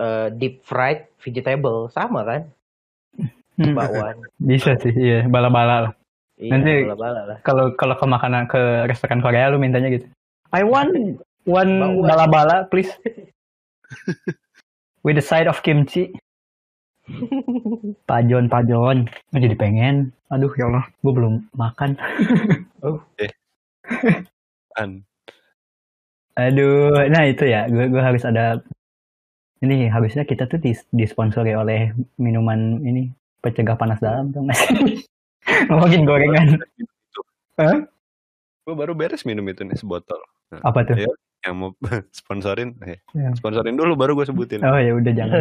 eh, 0.01 0.33
deep 0.33 0.65
fried 0.65 1.05
vegetable. 1.21 1.93
Sama 1.93 2.25
kan? 2.25 2.49
Hmm, 3.61 3.77
Bakwan. 3.77 4.25
bisa 4.41 4.73
sih 4.81 4.97
iya 4.97 5.29
bala-bala 5.29 5.77
lah 5.85 5.93
iya, 6.41 6.57
Nanti- 6.57 6.89
kalau 7.45 7.77
kalau 7.77 7.93
ke 7.93 8.07
makanan 8.09 8.49
ke 8.49 8.89
restoran 8.89 9.21
Korea 9.21 9.53
lu 9.53 9.61
mintanya 9.61 9.93
gitu 9.93 10.09
I 10.49 10.65
want 10.65 10.97
one 11.45 12.01
bala-bala 12.01 12.65
please 12.73 12.89
with 15.05 15.21
the 15.21 15.25
side 15.25 15.45
of 15.45 15.61
kimchi 15.61 16.17
pajon 18.11 18.47
pajon. 18.47 18.99
Oh, 19.35 19.41
jadi 19.41 19.55
pengen. 19.57 20.13
Aduh 20.31 20.53
ya 20.55 20.71
Allah. 20.71 20.87
gue 21.03 21.13
belum 21.13 21.35
makan. 21.55 21.99
An. 24.81 25.05
aduh 26.39 26.95
nah 27.11 27.27
itu 27.27 27.45
ya. 27.45 27.67
Gue 27.69 27.91
gue 27.91 28.03
harus 28.03 28.23
ada 28.25 28.63
ini 29.61 29.93
harusnya 29.93 30.25
kita 30.25 30.49
tuh 30.49 30.57
dis 30.57 30.81
disponsori 30.89 31.53
oleh 31.53 31.93
minuman 32.17 32.81
ini 32.81 33.13
pencegah 33.45 33.77
panas 33.77 34.01
dalam 34.01 34.33
tuh 34.33 34.41
ngomongin 35.69 36.09
gorengan. 36.09 36.57
Hah? 37.61 37.85
Gue 38.65 38.75
baru 38.77 38.97
beres 38.97 39.29
minum 39.29 39.45
itu 39.51 39.67
nih 39.67 39.77
sebotol. 39.77 40.21
apa 40.51 40.83
tuh? 40.83 40.97
Iya. 40.97 41.13
Yang 41.41 41.55
mau 41.57 41.71
sponsorin, 42.19 42.77
eh, 42.85 43.01
Ya. 43.17 43.33
sponsorin 43.33 43.77
dulu 43.77 43.97
baru 43.97 44.13
gue 44.13 44.29
sebutin. 44.29 44.61
oh 44.61 44.77
ya 44.77 44.93
udah 44.93 45.13
jangan. 45.13 45.41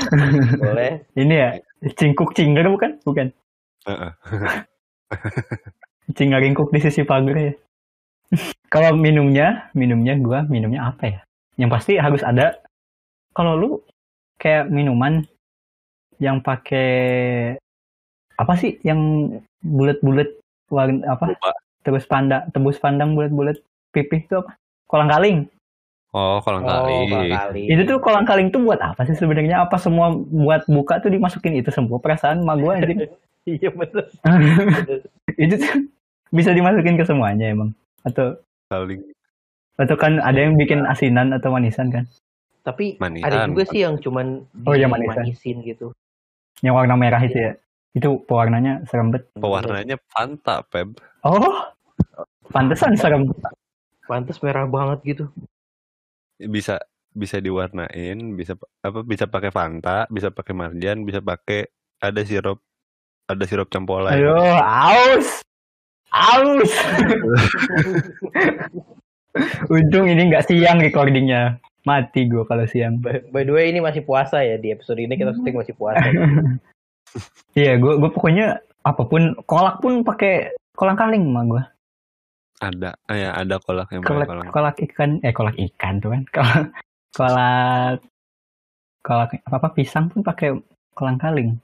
Boleh. 0.64 1.04
ini 1.14 1.34
ya 1.36 1.50
cingkuk 1.92 2.32
cinger 2.32 2.66
bukan 2.66 2.96
bukan 3.04 3.28
Heeh. 3.86 4.10
Cingga 6.16 6.38
ringkuk 6.38 6.70
di 6.70 6.80
sisi 6.80 7.02
pagar 7.02 7.36
ya. 7.36 7.52
Kalau 8.66 8.98
minumnya, 8.98 9.70
minumnya 9.74 10.18
gua 10.18 10.42
minumnya 10.46 10.90
apa 10.90 11.04
ya? 11.06 11.18
Yang 11.54 11.70
pasti 11.78 11.92
harus 11.98 12.22
ada. 12.22 12.58
Kalau 13.30 13.54
lu 13.54 13.70
kayak 14.38 14.66
minuman 14.70 15.22
yang 16.18 16.42
pakai 16.42 17.54
apa 18.34 18.52
sih? 18.58 18.78
Yang 18.82 18.98
bulat-bulat 19.62 20.30
warna 20.70 21.06
apa? 21.06 21.34
Lupa. 21.34 21.50
Terus 21.86 22.02
pandang, 22.06 22.50
tebus 22.50 22.82
pandang 22.82 23.14
bulat-bulat 23.14 23.62
pipih 23.94 24.26
itu 24.26 24.34
apa? 24.42 24.58
Kolang 24.86 25.08
kaling. 25.08 25.38
Oh, 26.10 26.40
kolang 26.40 26.64
Oh, 26.64 26.86
kali. 27.04 27.28
kali. 27.28 27.62
Itu 27.68 27.82
tuh 27.84 27.98
kolang 28.00 28.24
kaling 28.24 28.48
tuh 28.48 28.62
buat 28.62 28.80
apa 28.80 29.04
sih 29.04 29.12
sebenarnya? 29.12 29.62
Apa 29.62 29.76
semua 29.76 30.08
buat 30.14 30.64
buka 30.64 30.96
tuh 30.98 31.12
dimasukin 31.12 31.54
itu 31.54 31.68
semua 31.68 31.98
perasaan 31.98 32.40
mah 32.40 32.56
gua 32.56 32.78
anjing. 32.78 33.04
Iya 33.46 33.70
betul. 33.70 34.02
itu 35.38 35.54
tuh 35.54 35.86
bisa 36.28 36.50
dimasukin 36.50 36.98
ke 36.98 37.06
semuanya 37.06 37.46
emang. 37.46 37.70
Atau 38.02 38.42
Kali. 38.66 38.98
Atau 39.78 39.94
kan 39.94 40.18
ada 40.18 40.34
yang 40.36 40.58
bikin 40.58 40.82
asinan 40.82 41.30
atau 41.30 41.54
manisan 41.54 41.86
kan? 41.86 42.10
Tapi 42.66 42.98
Manisan. 42.98 43.30
ada 43.30 43.46
juga 43.46 43.62
sih 43.70 43.86
yang 43.86 44.02
cuman 44.02 44.42
Oh, 44.66 44.74
iya, 44.74 44.90
manisan. 44.90 45.22
manisin 45.22 45.62
gitu. 45.62 45.94
Yang 46.58 46.74
warna 46.74 46.98
merah 46.98 47.22
itu 47.22 47.38
ya? 47.38 47.52
Itu 47.94 48.18
pewarnanya 48.26 48.82
serem 48.90 49.14
bet. 49.14 49.30
Pewarnanya 49.38 49.94
Fanta, 50.10 50.66
Peb. 50.66 50.98
Oh, 51.22 51.70
pantesan 52.50 52.98
serem. 52.98 53.30
Pantes 54.06 54.38
merah 54.40 54.66
banget 54.66 54.98
gitu. 55.04 55.24
Bisa 56.38 56.78
bisa 57.16 57.40
diwarnain, 57.40 58.36
bisa 58.36 58.54
apa 58.84 59.00
bisa 59.02 59.24
pakai 59.26 59.50
Fanta, 59.50 60.04
bisa 60.12 60.28
pakai 60.28 60.52
marjan, 60.52 61.02
bisa 61.02 61.24
pakai 61.24 61.66
ada 62.00 62.20
sirup 62.22 62.60
ada 63.26 63.42
sirup 63.48 63.66
campola. 63.72 64.14
Ayo, 64.14 64.36
aus, 64.62 65.42
aus. 66.14 66.72
Untung 69.72 70.08
ini 70.08 70.32
nggak 70.32 70.46
siang 70.48 70.80
recordingnya. 70.80 71.60
Mati 71.86 72.26
gue 72.26 72.42
kalau 72.50 72.66
siang. 72.66 72.98
By, 72.98 73.22
by 73.30 73.42
the 73.46 73.52
way 73.54 73.70
ini 73.70 73.78
masih 73.78 74.02
puasa 74.02 74.42
ya 74.42 74.58
di 74.58 74.74
episode 74.74 74.98
ini 74.98 75.14
kita 75.14 75.34
syuting 75.34 75.56
masih 75.58 75.74
puasa. 75.74 76.02
Iya, 77.56 77.80
gue 77.80 77.96
gue 77.96 78.10
pokoknya 78.12 78.60
apa 78.84 79.08
pun 79.08 79.32
kolak 79.48 79.80
pun 79.80 80.04
pakai 80.04 80.52
kolang 80.76 81.00
kaling 81.00 81.24
mah 81.24 81.44
gue. 81.48 81.62
Ada, 82.56 82.96
eh, 83.12 83.20
ya 83.20 83.36
ada 83.36 83.60
kolak 83.60 83.92
yang 83.92 84.00
Kolak 84.00 84.32
kolang. 84.32 84.48
kolak 84.48 84.76
ikan 84.80 85.20
eh 85.20 85.32
kolak 85.36 85.56
ikan 85.60 86.00
tuh 86.00 86.16
kan. 86.16 86.22
Kolak 86.32 86.72
kolak 87.16 87.98
kolak 89.04 89.30
apa 89.44 89.56
apa 89.60 89.68
pisang 89.76 90.08
pun 90.08 90.24
pakai 90.24 90.56
kolang 90.96 91.20
kaling. 91.20 91.60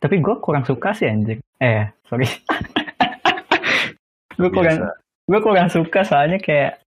Tapi 0.00 0.20
gue 0.20 0.34
kurang 0.40 0.64
suka 0.64 0.96
sih 0.96 1.08
anjing. 1.08 1.40
Eh, 1.60 1.88
sorry. 2.08 2.24
gue 4.40 4.50
kurang 4.52 4.78
gue 5.24 5.40
kurang 5.40 5.68
suka 5.72 6.04
soalnya 6.04 6.40
kayak 6.40 6.80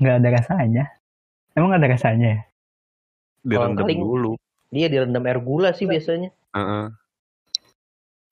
nggak 0.00 0.16
ada 0.20 0.28
rasanya. 0.40 0.84
Emang 1.52 1.76
ada 1.76 1.88
rasanya 1.88 2.28
ya? 2.28 2.40
Direndam 3.44 3.84
kaling. 3.84 4.00
dulu. 4.00 4.32
Dia 4.72 4.88
direndam 4.88 5.24
air 5.28 5.40
gula 5.40 5.72
sih 5.76 5.88
biasanya. 5.88 6.32
Heeh. 6.56 6.84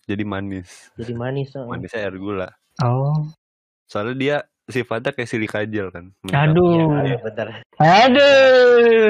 Jadi 0.09 0.25
manis. 0.25 0.88
Jadi 0.97 1.12
manis. 1.12 1.53
heeh. 1.53 1.69
Manisnya 1.69 2.01
air 2.09 2.17
gula. 2.17 2.49
Oh. 2.81 3.29
Soalnya 3.88 4.14
dia 4.14 4.37
sifatnya 4.66 5.11
kayak 5.11 5.27
silika 5.27 5.64
gel 5.64 5.88
kan. 5.88 6.12
Menyerap- 6.20 6.44
Aduh. 6.44 6.88
Bener. 7.24 7.48
Aduh. 7.79 9.09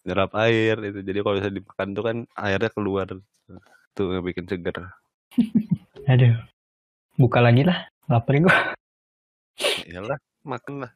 Nyerap 0.00 0.30
air 0.38 0.76
itu. 0.82 0.98
Jadi 1.00 1.18
kalau 1.18 1.34
bisa 1.36 1.48
dimakan 1.48 1.88
tuh 1.90 2.04
kan 2.04 2.16
airnya 2.36 2.70
keluar. 2.70 3.08
Tuh 3.90 4.06
yang 4.12 4.22
bikin 4.22 4.44
seger. 4.44 4.76
Aduh. 6.06 6.36
Buka 7.16 7.40
lagi 7.40 7.64
lah. 7.64 7.88
Lapar 8.06 8.36
gue. 8.36 8.56
Iyalah, 9.86 10.18
makan 10.42 10.82
lah. 10.82 10.90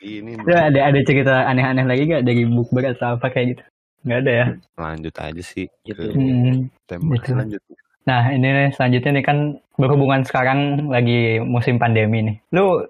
Ini 0.00 0.40
ada 0.48 0.80
ada 0.88 1.00
cerita 1.04 1.44
aneh-aneh 1.44 1.84
lagi 1.84 2.08
gak 2.08 2.24
dari 2.24 2.42
bukber 2.44 2.90
atau 2.90 3.14
apa 3.14 3.28
kayak 3.28 3.46
gitu? 3.52 3.62
Nggak 4.00 4.18
ada 4.18 4.32
ya. 4.32 4.46
lanjut 4.74 5.14
aja 5.14 5.42
sih 5.44 5.68
Gitu. 5.84 6.00
ke 6.00 6.16
Hmm. 6.16 6.72
tema 6.88 7.12
Gitu. 7.12 7.36
selanjutnya. 7.36 7.78
Nah 8.08 8.32
ini 8.32 8.46
nih, 8.48 8.68
selanjutnya 8.72 9.20
nih 9.20 9.24
kan 9.24 9.38
berhubungan 9.76 10.22
sekarang 10.24 10.88
lagi 10.88 11.40
musim 11.40 11.76
pandemi 11.76 12.24
nih. 12.24 12.36
Lu 12.52 12.84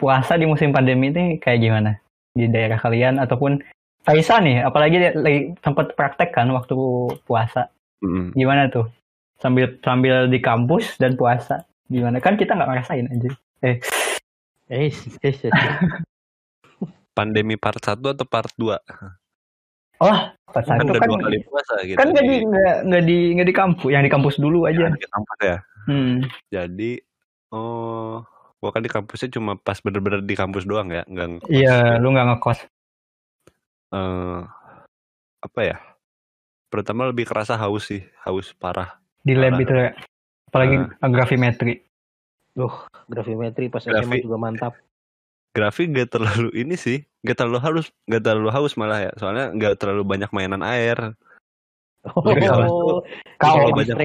puasa 0.00 0.34
di 0.40 0.46
musim 0.48 0.74
pandemi 0.74 1.12
ini 1.12 1.36
kayak 1.38 1.60
gimana? 1.60 1.90
Di 2.34 2.46
daerah 2.46 2.78
kalian 2.78 3.18
ataupun 3.18 3.62
Faisa 4.00 4.40
nih, 4.40 4.64
apalagi 4.64 4.96
dia 4.96 5.12
lagi 5.12 5.52
sempat 5.60 5.92
praktek 5.92 6.32
kan 6.32 6.48
waktu 6.56 6.72
puasa. 7.28 7.68
Mm-mm. 8.00 8.32
Gimana 8.32 8.72
tuh? 8.72 8.88
Sambil 9.36 9.76
sambil 9.84 10.24
di 10.24 10.40
kampus 10.40 10.96
dan 10.96 11.20
puasa. 11.20 11.68
Gimana? 11.92 12.16
Kan 12.16 12.40
kita 12.40 12.56
nggak 12.56 12.70
ngerasain 12.70 13.12
aja. 13.12 13.30
Eh, 13.60 13.76
eh, 14.72 14.88
eh, 15.20 15.34
eh. 15.36 15.52
Pandemi 17.16 17.60
part 17.60 17.76
1 17.76 18.00
atau 18.00 18.24
part 18.24 18.48
2? 18.56 19.19
Oh, 20.00 20.16
pas 20.48 20.64
Kan 20.64 20.80
satu 20.80 20.96
udah 20.96 21.00
kan, 21.04 21.08
dua 21.12 21.20
kali 21.20 21.38
puasa 21.44 21.74
gitu. 21.84 21.96
kan 22.00 22.06
nggak 22.08 22.24
di 22.24 22.36
nggak 22.40 22.76
nggak 22.88 23.02
di 23.04 23.18
nggak 23.36 23.48
di 23.48 23.54
kampus, 23.54 23.88
yang 23.92 24.00
di 24.00 24.08
kampus 24.08 24.34
dulu 24.40 24.64
aja. 24.64 24.88
di 24.88 25.04
kampus 25.06 25.38
ya. 25.44 25.56
Hmm. 25.84 26.24
Jadi 26.48 26.90
oh 27.52 28.24
gua 28.60 28.70
kan 28.72 28.80
di 28.80 28.88
kampusnya 28.88 29.28
cuma 29.28 29.60
pas 29.60 29.76
bener-bener 29.78 30.24
di 30.24 30.32
kampus 30.32 30.64
doang 30.64 30.88
ya, 30.88 31.04
nggak 31.04 31.26
ngekos. 31.36 31.50
Iya, 31.52 32.00
lu 32.00 32.16
nggak 32.16 32.26
ngekos. 32.32 32.58
Eh, 33.90 34.40
apa 35.40 35.60
ya? 35.60 35.76
Pertama 36.70 37.10
lebih 37.10 37.26
kerasa 37.26 37.58
haus 37.58 37.90
sih, 37.90 38.00
haus 38.22 38.54
parah. 38.54 38.96
Di 39.20 39.36
lab 39.36 39.58
Parah. 39.58 39.64
itu 39.64 39.72
ya. 39.74 39.90
Apalagi 40.48 40.76
grafimetri. 41.12 41.74
Grafimetri 43.04 43.66
pas 43.68 43.82
Grafi- 43.82 44.06
SMA 44.06 44.24
juga 44.24 44.36
mantap. 44.38 44.72
Grafik 45.50 45.90
gak 45.90 46.14
terlalu 46.14 46.54
ini 46.54 46.78
sih, 46.78 47.02
gak 47.26 47.42
terlalu 47.42 47.58
haus, 47.58 47.86
gak 48.06 48.22
terlalu 48.22 48.50
haus 48.54 48.78
malah 48.78 49.10
ya. 49.10 49.12
Soalnya 49.18 49.50
gak 49.58 49.82
terlalu 49.82 50.06
banyak 50.06 50.30
mainan 50.30 50.62
air. 50.62 51.18
Oh, 52.06 52.22
Kau 52.22 52.32
Kalau 52.32 53.74
banyak. 53.78 53.96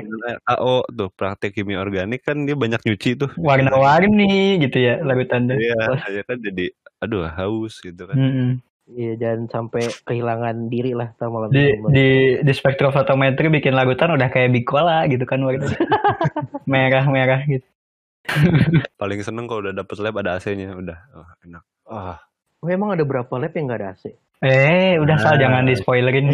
KO 0.43 0.75
tuh 0.89 1.10
praktek 1.13 1.55
kimia 1.55 1.79
organik 1.79 2.25
kan 2.25 2.43
dia 2.43 2.58
banyak 2.58 2.81
nyuci 2.84 3.15
tuh. 3.15 3.31
warna-warni 3.39 4.60
gitu 4.60 4.77
ya 4.81 4.99
larutannya. 5.05 5.55
Iya, 5.55 6.01
ya 6.12 6.21
kan 6.27 6.38
jadi 6.41 6.73
aduh 6.99 7.29
haus 7.29 7.79
gitu 7.79 8.03
kan. 8.10 8.17
Mm-mm. 8.17 8.49
Iya, 8.86 9.17
jangan 9.17 9.49
sampai 9.49 9.89
kehilangan 10.05 10.69
diri 10.69 10.93
lah 10.93 11.10
sama 11.17 11.49
Di 11.49 11.73
di 11.89 12.08
di 12.45 12.53
spektrofotometri 12.53 13.49
bikin 13.49 13.73
larutan 13.73 14.13
udah 14.13 14.29
kayak 14.29 14.53
bicola 14.53 15.10
gitu 15.10 15.25
kan 15.25 15.41
warnanya. 15.41 15.73
Merah-merah 16.69 17.49
gitu. 17.49 17.65
Paling 19.01 19.19
seneng 19.21 19.45
kalau 19.45 19.65
udah 19.65 19.75
dapet 19.75 19.95
lab 20.01 20.15
ada 20.19 20.38
AC-nya 20.38 20.73
udah 20.75 20.97
oh, 21.15 21.29
enak. 21.45 21.63
Ah, 21.85 22.19
Oh, 22.65 22.69
emang 22.73 22.97
ada 22.97 23.05
berapa 23.05 23.29
lab 23.38 23.53
yang 23.53 23.69
nggak 23.69 23.77
ada 23.77 23.89
AC? 23.93 24.09
Eh, 24.41 24.97
udah 24.97 25.15
sal 25.21 25.38
Nah. 25.38 25.41
jangan 25.45 25.69
di 25.69 25.75
spoilerin. 25.77 26.27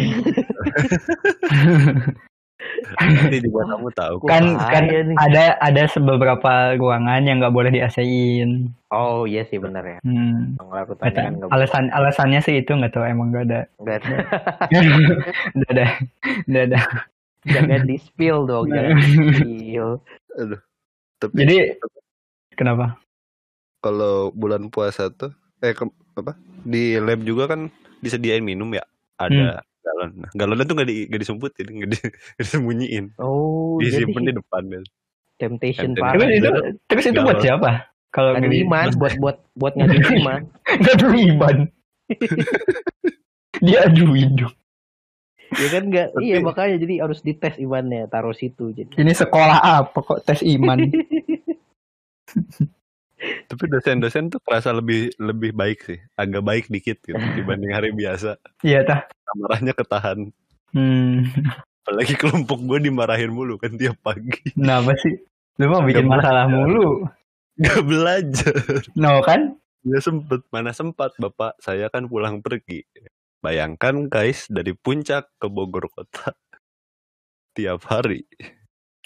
nanti 2.92 3.38
juga 3.42 3.62
kamu 3.74 3.90
tahu. 3.92 4.14
kan 4.26 4.44
kan 4.56 4.84
nih. 4.88 5.16
ada 5.18 5.44
ada 5.60 5.82
beberapa 5.98 6.72
ruangan 6.78 7.20
yang 7.26 7.36
nggak 7.42 7.54
boleh 7.54 7.70
di 7.70 7.80
AC-in. 7.84 8.72
Oh 8.88 9.28
iya 9.28 9.44
sih 9.44 9.60
benar 9.60 9.84
ya. 9.84 9.98
Hmm. 10.02 10.56
Kan 10.56 11.36
nggak 11.36 11.52
alasan 11.52 11.92
alasannya 11.92 12.40
sih 12.40 12.64
itu 12.64 12.72
nggak 12.72 12.96
tahu 12.96 13.04
emang 13.04 13.28
nggak 13.28 13.44
ada. 13.52 13.60
nggak 13.76 13.96
ada. 14.02 14.16
Nggak 15.56 15.70
ada. 15.76 15.86
Nggak 16.48 16.64
ada. 16.72 16.80
jangan 17.42 17.80
di 17.84 17.96
spill 17.98 18.38
dong, 18.46 18.70
jangan 18.70 18.94
di 18.96 19.04
spill. 19.04 20.00
Tapi 21.24 21.38
Jadi 21.38 21.56
kenapa? 22.52 22.98
kalau 23.78 24.30
bulan 24.30 24.66
puasa 24.68 25.08
tuh 25.08 25.30
eh 25.58 25.70
ke- 25.70 25.86
apa? 26.14 26.34
Di 26.60 26.96
lab 26.96 27.20
juga 27.20 27.46
kan 27.46 27.70
disediain 27.98 28.40
minum 28.40 28.70
ya. 28.70 28.82
Ada 29.16 29.62
galon. 29.80 30.10
Nah, 30.16 30.30
galonnya 30.32 30.62
tuh 30.62 30.76
gak, 30.76 30.86
di, 30.86 31.06
gak 31.06 31.20
disumputin, 31.20 31.66
gak, 31.76 31.88
di, 31.88 31.98
gak 31.98 32.14
disembunyiin. 32.40 33.04
Oh, 33.16 33.78
jadi 33.78 34.02
Disimpan 34.02 34.22
di 34.24 34.32
depan. 34.32 34.62
kan. 34.64 34.84
temptation 35.34 35.90
Temptation. 35.90 35.98
parah. 35.98 36.14
Terus 36.14 36.30
itu 36.32 36.50
terus 36.86 37.04
itu 37.08 37.20
buat 37.20 37.38
siapa? 37.38 37.70
Kalau 38.08 38.30
Ngadu 38.32 38.54
iman 38.60 38.86
buat 38.94 39.12
buat 39.16 39.36
buat 39.52 39.72
ngadu 39.74 39.98
iman. 40.20 40.40
ngadu 40.84 41.06
iman. 41.10 41.56
Dia 43.64 43.78
aduin 43.86 44.30
dong. 44.36 44.54
Ya 45.52 45.68
kan 45.68 45.82
enggak? 45.86 46.08
Tapi- 46.10 46.24
Iya 46.24 46.36
makanya 46.40 46.76
jadi 46.78 46.94
harus 47.00 47.20
dites 47.20 47.54
imannya, 47.56 48.06
taruh 48.06 48.32
situ 48.32 48.70
jadi. 48.70 48.92
Ini 48.94 49.12
sekolah 49.12 49.58
apa 49.58 49.98
kok 49.98 50.20
tes 50.22 50.40
iman? 50.42 50.78
Tapi 53.22 53.64
dosen-dosen 53.70 54.28
tuh 54.28 54.42
kerasa 54.42 54.74
lebih 54.74 55.14
lebih 55.16 55.52
baik 55.52 55.78
sih. 55.80 55.98
Agak 56.16 56.42
baik 56.42 56.64
dikit 56.66 56.98
gitu 57.00 57.14
dibanding 57.36 57.70
hari 57.70 57.94
biasa. 57.94 58.34
Iya 58.60 58.82
tah. 58.82 59.00
Marahnya 59.38 59.70
ketahan. 59.72 60.34
Hmm. 60.74 61.28
Apalagi 61.82 62.14
kelompok 62.16 62.58
gue 62.60 62.78
dimarahin 62.82 63.30
mulu 63.30 63.58
kan 63.58 63.76
tiap 63.76 63.94
pagi. 64.00 64.42
Kenapa 64.52 64.96
sih? 64.98 65.14
Lu 65.60 65.68
mau 65.68 65.84
bikin 65.84 66.02
Nggak 66.02 66.18
masalah 66.18 66.44
belajar. 66.44 66.58
mulu. 66.58 66.88
Gak 67.52 67.82
belajar. 67.84 68.54
No 68.96 69.20
kan? 69.20 69.40
Gak 69.84 70.02
sempet. 70.02 70.40
Mana 70.48 70.72
sempat 70.72 71.12
bapak 71.14 71.54
saya 71.60 71.86
kan 71.86 72.08
pulang 72.08 72.40
pergi. 72.40 72.82
Bayangkan 73.42 74.06
guys 74.06 74.46
dari 74.46 74.70
puncak 74.70 75.26
ke 75.36 75.50
Bogor 75.50 75.90
kota. 75.90 76.30
Tiap 77.52 77.82
hari. 77.90 78.22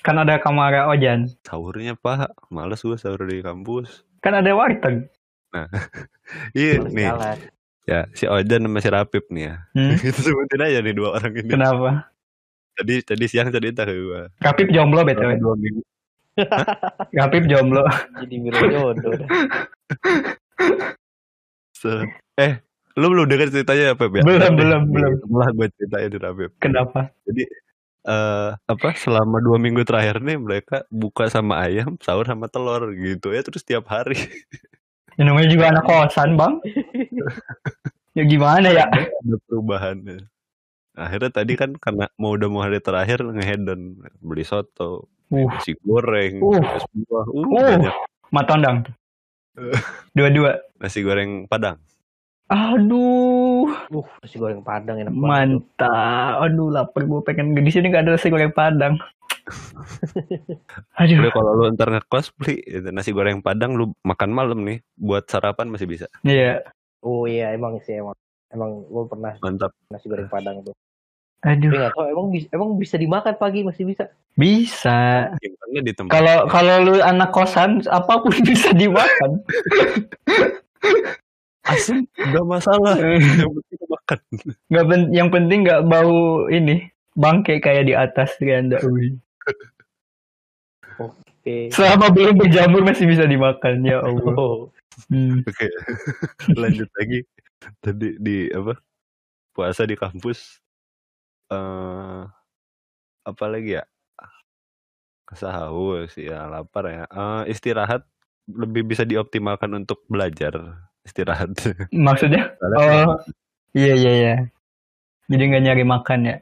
Kan 0.05 0.21
ada 0.21 0.37
kamera 0.37 0.87
Ojan. 0.93 1.33
Sahurnya 1.41 1.97
pak. 1.97 2.37
Males 2.53 2.79
gue 2.79 2.95
sahur 2.95 3.25
di 3.25 3.41
kampus. 3.41 4.05
Kan 4.21 4.37
ada 4.37 4.53
warteg. 4.53 5.09
Iya 6.53 6.85
Males 6.85 6.93
nih. 6.93 7.07
jalan. 7.09 7.39
Ya 7.87 8.01
si 8.13 8.25
Ojan 8.29 8.67
sama 8.69 8.79
si 8.85 8.91
Rapip 8.93 9.25
nih 9.33 9.45
ya. 9.49 9.57
Hmm? 9.73 9.97
Itu 10.05 10.21
sebutin 10.21 10.61
aja 10.61 10.79
nih 10.85 10.93
dua 10.93 11.17
orang 11.17 11.33
ini. 11.33 11.49
Kenapa? 11.49 12.13
Tadi 12.77 12.95
tadi 13.01 13.25
siang 13.25 13.49
cerita 13.49 13.89
ke 13.89 13.95
gue. 13.97 14.23
Kapip 14.37 14.69
jomblo 14.69 15.01
btw. 15.01 15.41
Dua 15.41 15.57
minggu. 15.57 15.81
Kapip 17.17 17.49
jomblo. 17.49 17.89
Jadi 18.21 18.35
biro 18.37 18.61
jodoh. 18.69 19.17
Se- 21.73 22.05
eh, 22.37 22.61
lu 22.97 23.07
belum 23.13 23.27
denger 23.29 23.49
ceritanya 23.53 23.93
ya, 23.93 23.95
Pep 23.95 24.13
ya? 24.13 24.23
Belum, 24.25 24.41
Nanti 24.41 24.57
belum, 24.57 24.83
belum. 24.95 25.13
Setelah 25.21 25.49
gue 25.53 25.67
ceritain 25.77 26.09
di 26.09 26.19
Pep. 26.19 26.53
Kenapa? 26.59 27.01
Eh, 28.07 28.51
apa 28.55 28.89
selama 28.95 29.43
dua 29.43 29.59
minggu 29.59 29.83
terakhir 29.83 30.23
nih 30.23 30.39
mereka 30.39 30.87
buka 30.89 31.27
sama 31.27 31.59
ayam, 31.67 31.99
sahur 31.99 32.23
sama 32.23 32.47
telur 32.47 32.95
gitu 32.95 33.35
ya 33.35 33.43
terus 33.43 33.67
tiap 33.67 33.91
hari. 33.91 34.15
Ya, 35.19 35.27
namanya 35.27 35.49
juga 35.51 35.65
anak 35.75 35.85
kosan 35.89 36.37
bang. 36.37 36.61
ya 38.15 38.23
gimana 38.23 38.69
ya? 38.71 38.87
Ada 38.87 39.37
perubahannya. 39.51 40.23
Akhirnya 40.95 41.31
tadi 41.35 41.53
kan 41.59 41.75
karena 41.77 42.07
mau 42.17 42.37
udah 42.39 42.49
mau 42.49 42.63
hari 42.63 42.79
terakhir 42.79 43.21
ngehedon 43.25 44.01
beli 44.21 44.45
soto, 44.45 45.11
Uh, 45.27 45.51
nasi 45.51 45.75
goreng, 45.83 46.39
Uh. 46.39 46.63
es 46.79 46.87
buah, 46.87 47.27
uh, 47.27 47.43
Uh. 47.43 47.67
banyak. 47.83 47.95
matondang. 48.31 48.77
Dua-dua. 50.17 50.63
nasi 50.79 51.03
goreng 51.03 51.51
padang. 51.51 51.83
Aduh, 52.47 53.67
Uh, 53.89 54.07
nasi 54.21 54.37
goreng 54.37 54.63
Padang 54.63 54.97
enak 54.97 55.11
banget. 55.11 55.27
mantap. 55.27 56.39
Aduh, 56.41 56.71
lapar 56.71 57.03
gue 57.03 57.21
pengen 57.21 57.55
di 57.55 57.69
sini 57.69 57.89
gak 57.89 58.03
ada 58.03 58.15
nasi 58.15 58.29
goreng 58.29 58.51
padang. 58.51 58.95
Aduh, 60.99 61.19
Udah 61.19 61.33
kalau 61.33 61.51
lu 61.53 61.65
ntar 61.73 61.89
ngekos 61.89 62.31
beli 62.35 62.63
nasi 62.89 63.11
goreng 63.11 63.39
padang 63.41 63.75
lu 63.75 63.95
makan 64.01 64.31
malam 64.31 64.63
nih 64.63 64.79
buat 64.95 65.27
sarapan 65.27 65.67
masih 65.67 65.87
bisa. 65.87 66.07
iya. 66.23 66.63
Oh 67.01 67.25
iya 67.25 67.51
emang 67.51 67.79
sih 67.81 67.95
emang. 67.97 68.15
Emang 68.49 68.83
gue 68.85 69.05
pernah 69.07 69.35
Mantap. 69.39 69.71
nasi 69.89 70.07
goreng 70.07 70.27
padang 70.27 70.63
tuh. 70.63 70.75
Aduh, 71.43 71.71
Tapi 71.71 71.93
tahu 71.93 72.07
emang 72.09 72.27
bisa 72.29 72.47
emang 72.51 72.71
bisa 72.75 72.97
dimakan 72.97 73.35
pagi 73.37 73.61
masih 73.63 73.85
bisa. 73.85 74.11
bisa. 74.33 75.31
Kalau 76.09 76.47
kalau 76.47 76.75
lu 76.81 76.95
anak 76.99 77.31
kosan, 77.31 77.83
apa 77.87 78.19
pun 78.19 78.35
bisa 78.45 78.71
dimakan. 78.71 79.43
asli 81.67 82.07
nggak 82.15 82.47
masalah. 82.47 82.95
Yang 83.03 83.53
penting 83.59 83.81
makan. 83.91 84.19
Nggak 84.71 84.87
pen- 84.91 85.13
yang 85.15 85.29
penting 85.35 85.59
nggak 85.67 85.83
bau 85.87 86.47
ini 86.49 86.77
bangke 87.19 87.59
kayak 87.59 87.85
di 87.91 87.95
atas 87.97 88.35
ganda. 88.39 88.79
Wih. 88.83 89.19
Oke. 91.01 91.71
Selama 91.71 92.11
belum 92.11 92.35
berjamur 92.43 92.83
masih 92.83 93.07
bisa 93.07 93.27
dimakan 93.27 93.87
ya 93.87 94.03
Allah. 94.03 94.35
Oh. 94.35 94.71
Hmm. 95.11 95.43
Oke. 95.45 95.67
Lanjut 96.63 96.89
lagi. 96.97 97.21
Tadi 97.83 98.09
di 98.19 98.49
apa? 98.51 98.75
Puasa 99.55 99.87
di 99.87 99.97
kampus. 99.97 100.61
eh 101.47 102.23
apa 103.27 103.45
lagi 103.47 103.79
ya? 103.79 103.85
Sahur 105.35 106.07
sih 106.07 106.31
ya, 106.31 106.47
lapar 106.47 106.87
ya. 106.87 107.05
Eh, 107.11 107.51
istirahat 107.51 108.07
lebih 108.47 108.87
bisa 108.87 109.03
dioptimalkan 109.03 109.71
untuk 109.75 110.07
belajar 110.07 110.86
istirahat. 111.07 111.55
Maksudnya? 111.95 112.59
Soalnya 112.59 113.07
Oh, 113.07 113.17
iya 113.73 113.95
iya 113.95 114.13
iya. 114.13 114.35
Jadi 115.31 115.43
nggak 115.47 115.63
nyari 115.63 115.85
makan 115.87 116.21
ya? 116.27 116.37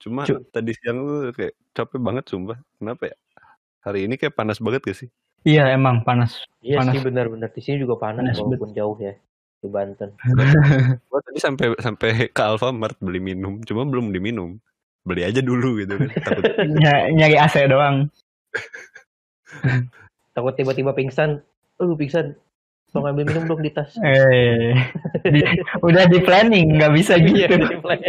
Cuma 0.00 0.26
Cu- 0.26 0.42
tadi 0.50 0.72
siang 0.74 0.98
tuh 1.04 1.30
kayak 1.36 1.54
capek 1.76 2.00
banget 2.00 2.24
sumpah. 2.26 2.58
Kenapa 2.80 3.12
ya? 3.12 3.16
Hari 3.84 4.08
ini 4.08 4.14
kayak 4.18 4.34
panas 4.34 4.58
banget 4.58 4.82
gak 4.82 4.98
sih? 4.98 5.08
Iya 5.42 5.74
emang 5.74 6.06
panas. 6.06 6.42
Iya 6.62 6.82
Panas. 6.82 6.94
sih 6.94 7.00
benar-benar 7.02 7.50
di 7.50 7.60
sini 7.62 7.82
juga 7.82 7.98
panas, 7.98 8.22
Panas 8.30 8.38
walaupun 8.38 8.70
jauh 8.74 8.94
ya 9.02 9.14
di 9.58 9.66
Banten. 9.66 10.14
Gua 11.10 11.18
tadi 11.22 11.38
sampai 11.42 11.66
sampai 11.82 12.10
ke 12.30 12.42
Alfamart 12.42 12.94
beli 13.02 13.18
minum, 13.18 13.58
cuma 13.66 13.82
belum 13.82 14.14
diminum. 14.14 14.58
Beli 15.02 15.26
aja 15.26 15.42
dulu 15.42 15.82
gitu 15.82 15.98
kan. 15.98 16.08
Takut 16.30 16.46
Ny- 16.62 17.10
nyari 17.18 17.34
AC 17.42 17.58
doang. 17.66 18.06
Takut 20.30 20.54
tiba-tiba 20.54 20.94
pingsan. 20.94 21.42
Oh 21.82 21.98
pingsan. 21.98 22.38
Mau 22.92 23.00
ngambil 23.02 23.24
minum 23.24 23.44
dong 23.48 23.60
di 23.64 23.72
tas. 23.72 23.92
Eh, 24.04 24.76
di- 25.24 25.44
udah 25.80 26.04
di 26.06 26.18
planning 26.20 26.76
nggak 26.76 26.92
bisa 26.92 27.16
Iya, 27.16 27.48
gitu. 27.48 27.64
di 27.64 27.78
play. 27.80 28.00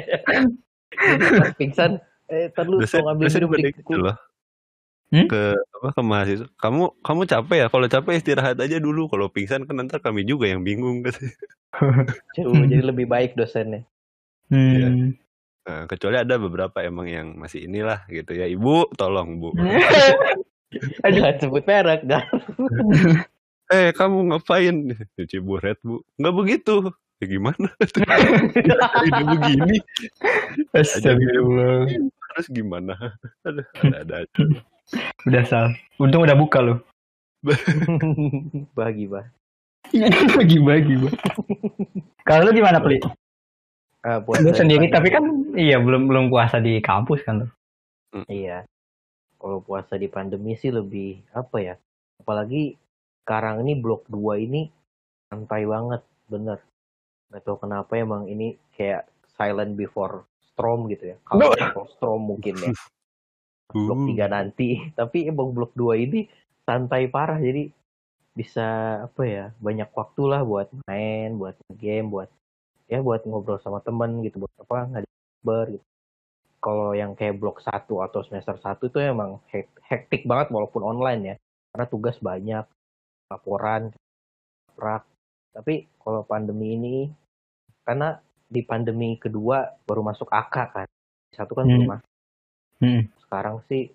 Jadi 0.94 1.24
pas 1.40 1.52
pingsan. 1.56 1.92
Eh, 2.28 2.52
ntar 2.52 2.68
lu 2.68 2.80
mau 2.80 3.04
ngambil 3.12 3.26
minum 3.32 3.50
di 3.56 3.72
gitu 3.72 3.96
loh. 4.00 4.16
Hmm? 5.14 5.30
Ke 5.30 5.54
apa 5.56 5.90
ke 5.94 6.02
mahasiswa. 6.02 6.48
Kamu 6.58 7.00
kamu 7.00 7.22
capek 7.30 7.58
ya? 7.64 7.68
Kalau 7.70 7.86
capek 7.86 8.14
istirahat 8.18 8.58
aja 8.60 8.78
dulu. 8.82 9.08
Kalau 9.08 9.30
pingsan 9.30 9.64
kan 9.64 9.78
nanti 9.78 9.96
kami 10.02 10.26
juga 10.26 10.50
yang 10.50 10.66
bingung. 10.66 11.06
Jauh, 12.36 12.64
jadi 12.66 12.82
lebih 12.84 13.06
baik 13.06 13.38
dosennya. 13.38 13.86
Hmm. 14.50 15.14
Nah, 15.64 15.88
kecuali 15.88 16.20
ada 16.20 16.36
beberapa 16.36 16.84
emang 16.84 17.08
yang 17.08 17.28
masih 17.40 17.66
inilah 17.66 18.04
gitu 18.12 18.36
ya. 18.36 18.52
Ibu, 18.52 18.94
tolong 19.00 19.40
Bu. 19.40 19.56
Jangan 21.06 21.38
sebut 21.38 21.64
merek, 21.64 22.04
kan? 22.10 22.26
Eh, 23.74 23.90
kamu 23.98 24.30
ngapain? 24.30 24.76
Cuci 25.18 25.38
buret, 25.42 25.82
Bu. 25.82 26.06
Nggak 26.22 26.36
begitu. 26.38 26.76
Ya 27.18 27.26
gimana? 27.26 27.68
Ini 29.10 29.24
begini. 29.34 29.78
Astagfirullah. 30.78 31.90
Terus 32.34 32.48
gimana? 32.54 32.94
Aduh, 33.46 33.66
ada-ada 33.82 34.26
aja. 34.26 34.42
Udah 35.26 35.44
sal. 35.50 35.66
Untung 35.98 36.22
udah 36.26 36.38
buka 36.38 36.62
loh. 36.62 36.78
Bagi, 38.78 39.10
bah. 39.10 39.26
Bagi-bagi, 40.38 40.96
Bang. 41.02 41.16
Kalau 42.26 42.42
lu 42.50 42.52
gimana, 42.56 42.78
Pli? 42.82 42.98
Ah, 44.04 44.20
buat 44.20 44.44
Lu 44.44 44.52
sendiri 44.52 44.92
pagi. 44.92 44.96
tapi 45.00 45.08
kan 45.16 45.24
iya 45.56 45.80
belum 45.80 46.12
belum 46.12 46.26
puasa 46.28 46.60
di 46.60 46.84
kampus 46.84 47.24
kan 47.24 47.46
lu. 47.46 47.48
Iya. 48.28 48.68
Kalau 49.40 49.64
puasa 49.64 49.96
di 49.96 50.12
pandemi 50.12 50.60
sih 50.60 50.76
lebih 50.76 51.24
apa 51.32 51.58
ya? 51.64 51.76
Apalagi 52.20 52.76
sekarang 53.24 53.64
ini 53.64 53.80
blok 53.80 54.04
2 54.12 54.36
ini 54.36 54.68
santai 55.32 55.64
banget, 55.64 56.04
bener. 56.28 56.60
Gak 57.32 57.42
tau 57.48 57.56
kenapa 57.56 57.96
emang 57.96 58.28
ini 58.28 58.60
kayak 58.76 59.08
silent 59.40 59.80
before 59.80 60.28
storm 60.54 60.92
gitu 60.92 61.16
ya. 61.16 61.18
Kalau 61.24 61.56
before 61.56 61.90
storm 61.96 62.22
mungkin 62.28 62.60
ya. 62.60 62.70
Blok 63.74 64.06
Uh. 64.06 64.08
3 64.14 64.28
nanti. 64.30 64.78
Tapi 65.00 65.32
emang 65.32 65.56
blok 65.56 65.74
2 65.74 65.98
ini 65.98 66.28
santai 66.68 67.08
parah 67.08 67.40
jadi 67.40 67.72
bisa 68.34 68.98
apa 69.06 69.22
ya 69.30 69.46
banyak 69.62 69.94
waktu 69.94 70.22
lah 70.26 70.42
buat 70.42 70.66
main 70.90 71.38
buat 71.38 71.54
game 71.78 72.10
buat 72.10 72.26
ya 72.90 72.98
buat 72.98 73.22
ngobrol 73.30 73.62
sama 73.62 73.78
temen 73.86 74.26
gitu 74.26 74.42
buat 74.42 74.54
apa 74.58 74.90
ngajak 74.90 75.12
gitu 75.70 75.86
kalau 76.58 76.98
yang 76.98 77.14
kayak 77.14 77.38
blok 77.38 77.62
1 77.62 78.02
atau 78.02 78.26
semester 78.26 78.58
1 78.58 78.90
itu 78.90 78.98
emang 78.98 79.38
hek- 79.54 79.78
hektik 79.86 80.26
banget 80.26 80.50
walaupun 80.50 80.82
online 80.82 81.22
ya 81.22 81.36
karena 81.76 81.86
tugas 81.86 82.18
banyak 82.18 82.66
laporan 83.34 83.90
prak 84.78 85.04
tapi 85.54 85.90
kalau 85.98 86.22
pandemi 86.26 86.78
ini 86.78 86.98
karena 87.82 88.18
di 88.46 88.62
pandemi 88.62 89.18
kedua 89.18 89.66
baru 89.84 90.06
masuk 90.06 90.30
AK 90.30 90.56
kan 90.70 90.88
satu 91.34 91.58
kan 91.58 91.66
Hmm. 91.66 91.74
belum 91.74 91.90
masuk. 91.98 92.10
Hmm. 92.84 93.02
sekarang 93.26 93.58
sih 93.66 93.90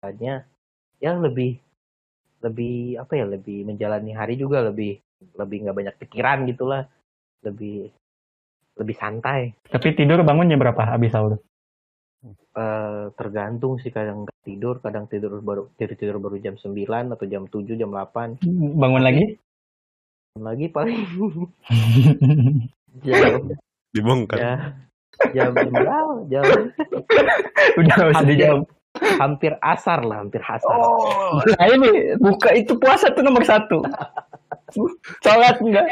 kayaknya 0.00 0.48
ya 1.02 1.12
lebih 1.18 1.60
lebih 2.40 2.96
apa 2.96 3.12
ya 3.20 3.26
lebih 3.28 3.68
menjalani 3.68 4.16
hari 4.16 4.40
juga 4.40 4.64
lebih 4.64 4.96
lebih 5.36 5.56
nggak 5.68 5.76
banyak 5.76 5.94
pikiran 6.00 6.48
gitulah 6.48 6.88
lebih 7.44 7.92
lebih 8.80 8.96
santai 8.96 9.52
Tapi 9.68 9.92
tidur 9.92 10.24
bangun 10.24 10.48
jam 10.48 10.56
berapa 10.56 10.80
habis 10.88 11.12
sahur? 11.12 11.36
Eh, 12.56 13.04
tergantung 13.18 13.76
sih 13.82 13.92
kadang 13.92 14.24
tidur 14.40 14.78
kadang 14.78 15.04
tidur 15.04 15.38
baru 15.38 15.66
tidur 15.74 15.94
tidur 15.94 16.16
baru 16.16 16.36
jam 16.36 16.54
9 16.54 17.10
atau 17.10 17.24
jam 17.24 17.44
7 17.44 17.74
jam 17.74 17.88
8 17.88 18.38
Bangun 18.74 19.00
lagi? 19.00 19.36
lagi 20.32 20.66
paling 20.66 20.96
jam 23.04 23.32
Dibongkar. 23.90 24.38
ya 24.38 24.54
jam 25.34 25.50
jam 25.52 25.70
berapa? 25.70 26.14
jam 26.28 26.42
Udah 27.78 27.96
usah 28.06 28.16
Hampir. 28.16 28.34
dijawab. 28.34 28.62
hampir 29.18 29.52
asar 29.60 29.98
lah 30.02 30.18
hampir 30.18 30.40
asar 30.40 30.74
Oh, 30.74 31.38
nah 31.48 31.66
ini 31.68 32.14
buka 32.16 32.52
itu 32.52 32.74
puasa 32.74 33.10
tuh 33.10 33.22
nomor 33.22 33.42
satu. 33.42 33.82
Sholat 35.20 35.58
enggak? 35.62 35.86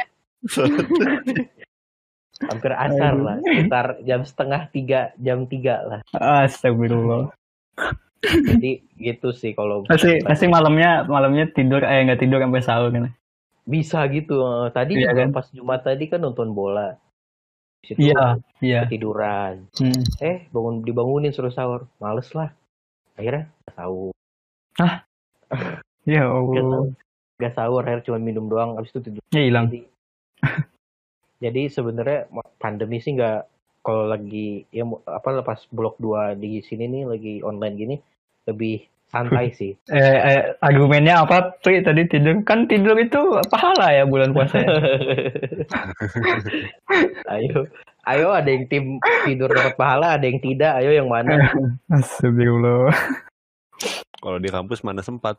hampir 2.39 2.73
asar 2.73 3.13
lah 3.15 3.37
sekitar 3.41 3.87
jam 4.03 4.21
setengah 4.23 4.61
tiga 4.71 5.01
jam 5.19 5.45
tiga 5.45 5.83
lah 5.85 6.01
Astagfirullah. 6.15 7.31
Jadi 8.21 8.71
gitu 8.97 9.31
sih 9.31 9.53
kalau 9.53 9.83
Pasti 9.89 10.19
pasti 10.21 10.47
malamnya 10.47 11.05
malamnya 11.05 11.47
tidur 11.49 11.81
eh 11.81 12.03
nggak 12.03 12.19
tidur 12.19 12.39
sampai 12.39 12.61
sahur 12.61 12.91
kan? 12.91 13.15
bisa 13.63 14.01
gitu 14.09 14.41
Eh, 14.41 14.69
tadi 14.71 14.97
Iya 14.97 15.13
juga 15.13 15.23
kan? 15.23 15.31
pas 15.31 15.47
Jumat 15.51 15.81
tadi 15.83 16.05
kan 16.07 16.19
nonton 16.19 16.51
bola 16.51 16.97
Di 17.79 17.95
situ 17.95 18.11
Iya, 18.11 18.41
iya. 18.59 18.81
ketiduran 18.85 19.69
Hmm. 19.77 20.03
eh 20.19 20.49
bangun 20.49 20.83
dibangunin 20.83 21.31
suruh 21.31 21.51
sahur 21.51 21.87
males 21.97 22.27
lah 22.33 22.51
akhirnya 23.15 23.47
sahur 23.71 24.11
Ya 26.09 26.25
nggak 26.25 26.65
Allah. 26.65 26.89
nggak 27.39 27.53
sahur 27.55 27.83
akhirnya 27.83 28.05
cuma 28.05 28.19
minum 28.19 28.49
doang 28.49 28.75
abis 28.75 28.91
itu 28.91 29.01
tidur 29.05 29.23
Ya 29.31 29.43
hilang. 29.43 29.69
jadi 29.69 29.81
jadi 31.45 31.63
sebenarnya 31.69 32.27
pandemi 32.57 32.99
sih 32.99 33.15
nggak 33.15 33.47
kalau 33.89 34.05
lagi 34.05 34.69
ya 34.69 34.85
apa 35.09 35.29
lepas 35.35 35.65
blok 35.73 35.97
2 35.97 36.37
di 36.37 36.61
sini 36.61 36.85
nih 36.87 37.03
lagi 37.09 37.35
online 37.41 37.75
gini 37.75 37.97
lebih 38.45 38.85
santai 39.09 39.49
sih 39.51 39.73
Eh, 39.89 40.17
eh, 40.21 40.41
argumennya 40.61 41.25
apa? 41.25 41.57
Pri 41.57 41.81
tadi 41.81 42.05
tidur 42.05 42.45
kan 42.45 42.65
tidur 42.65 42.95
itu 42.95 43.19
pahala 43.49 43.89
ya 43.91 44.05
bulan 44.05 44.37
puasa. 44.37 44.61
ya? 44.61 44.69
ayo 47.33 47.67
ayo 48.05 48.27
ada 48.31 48.47
yang 48.47 48.65
tim 48.67 48.85
tidur 49.25 49.49
dapat 49.49 49.75
pahala 49.75 50.17
ada 50.17 50.25
yang 50.25 50.39
tidak 50.39 50.71
ayo 50.77 50.91
yang 50.93 51.09
mana 51.09 51.49
Astagfirullah. 51.89 52.93
Kalau 54.19 54.37
di 54.37 54.51
kampus 54.51 54.83
mana 54.83 55.01
sempat. 55.01 55.39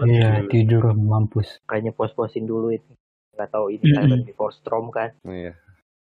Iya, 0.00 0.44
tidur 0.48 0.92
mampus. 0.92 1.60
kayaknya 1.64 1.92
pos-posin 1.92 2.44
dulu 2.44 2.70
itu 2.70 2.88
nggak 3.32 3.48
tahu 3.50 3.70
ini 3.70 3.84
silent 3.90 4.24
before 4.24 4.52
storm 4.52 4.88
kan 4.88 5.12
Iya. 5.24 5.52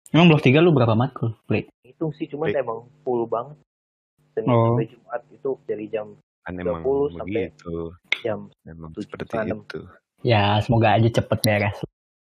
Emang 0.10 0.28
blok 0.28 0.41
3 0.41 0.60
lu 0.60 0.72
berapa 0.72 0.93
matkul? 0.93 1.36
Pri? 1.43 1.68
itu 1.84 2.05
sih 2.14 2.28
cuman 2.28 2.53
emang 2.53 2.86
full 3.01 3.26
banget 3.26 3.58
Senin 4.32 4.47
Oh. 4.47 4.70
sampai 4.72 4.86
Jumat 4.86 5.22
itu 5.28 5.49
dari 5.66 5.86
jam 5.88 6.14
Kan 6.43 6.53
20 6.55 7.10
sampai- 7.12 7.49
begitu. 7.49 7.76
jam 8.22 8.39
Emang 8.64 8.89
tujuh 8.91 9.03
seperti 9.03 9.24
setengah 9.26 9.45
enam. 9.47 9.60
itu. 9.64 9.80
Ya, 10.22 10.43
semoga 10.60 10.88
aja 10.93 11.10
cepet 11.10 11.39
beres. 11.41 11.78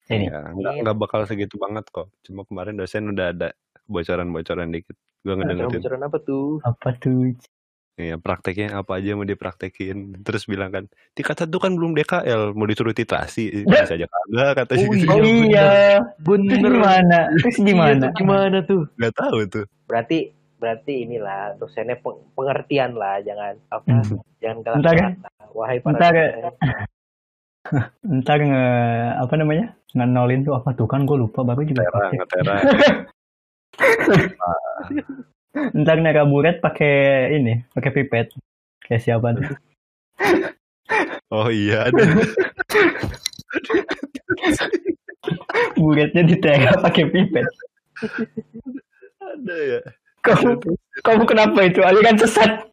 Ini. 0.09 0.27
Ya, 0.27 0.41
nggak, 0.49 0.73
Iya. 0.73 0.81
nggak 0.83 0.97
bakal 0.99 1.21
segitu 1.23 1.55
banget 1.57 1.85
kok. 1.89 2.09
Cuma 2.23 2.43
kemarin 2.43 2.75
dosen 2.75 3.07
udah 3.07 3.31
ada 3.31 3.49
bocoran-bocoran 3.85 4.69
dikit. 4.69 4.97
Gue 5.21 5.29
Nah, 5.31 5.45
ngedengerin. 5.45 5.77
bocoran 5.77 6.03
apa 6.03 6.19
tuh 6.21 6.45
Apa 6.63 6.89
tuh? 6.97 7.37
Iya, 7.99 8.17
prakteknya 8.17 8.81
apa 8.81 8.97
aja 8.97 9.13
mau 9.13 9.25
dipraktekin. 9.25 10.23
Terus 10.23 10.45
bilang 10.45 10.71
kan, 10.71 10.85
tingkat 11.13 11.37
satu 11.37 11.61
kan 11.61 11.77
belum 11.77 11.93
DKL, 11.93 12.57
mau 12.57 12.65
disuruh 12.65 12.95
titrasi. 12.95 13.67
Bisa 13.67 13.93
aja 13.93 14.07
kagak 14.09 14.51
katanya. 14.65 14.87
Oh 14.87 14.93
gitu. 14.95 15.11
Oh 15.11 15.21
iya. 15.21 15.69
Terus 16.25 16.27
Bener. 16.27 16.73
gimana? 16.73 17.19
Terus 17.45 17.57
gimana? 17.61 17.91
Iya 17.91 18.01
tuh 18.01 18.11
gimana 18.17 18.59
tuh? 18.65 18.83
Gak 18.97 19.15
tahu 19.19 19.39
tuh. 19.47 19.65
Berarti 19.85 20.19
berarti 20.61 20.93
inilah 21.05 21.57
dosennya 21.57 21.97
peng- 22.01 22.21
pengertian 22.37 22.93
lah, 22.93 23.17
jangan 23.21 23.57
apa, 23.69 23.89
Hmm. 23.89 24.21
jangan 24.39 24.59
galak 24.61 24.81
Ntar- 24.81 25.17
Wahai 25.51 25.79
para 25.81 25.97
ntar- 25.97 26.15
dosen. 26.15 26.53
Ntar 28.25 28.39
nge 28.41 28.65
apa 29.19 29.35
namanya? 29.37 29.67
Ngenolin 29.93 30.47
tuh 30.47 30.55
apa 30.57 30.71
tuh 30.73 30.87
kan 30.89 31.05
gue 31.05 31.17
lupa 31.19 31.43
baru 31.45 31.61
juga. 31.67 31.83
Tera, 31.85 31.99
pakai. 31.99 32.17
ngetera. 32.17 32.57
Ntar 35.51 35.99
neraburet 35.99 36.63
pakai 36.63 37.35
ini, 37.35 37.67
pakai 37.75 37.91
pipet. 37.91 38.31
Kayak 38.87 39.03
siapa 39.03 39.35
tuh? 39.35 39.51
Oh 41.31 41.47
iya, 41.51 41.87
ada. 41.87 42.03
Buretnya 45.79 46.23
ditera 46.27 46.75
pakai 46.83 47.07
pipet. 47.07 47.47
ada 49.21 49.57
ya. 49.59 49.81
Kamu 50.27 50.59
kamu 51.07 51.23
kenapa 51.25 51.59
itu? 51.65 51.81
Aliran 51.81 52.19
sesat. 52.19 52.67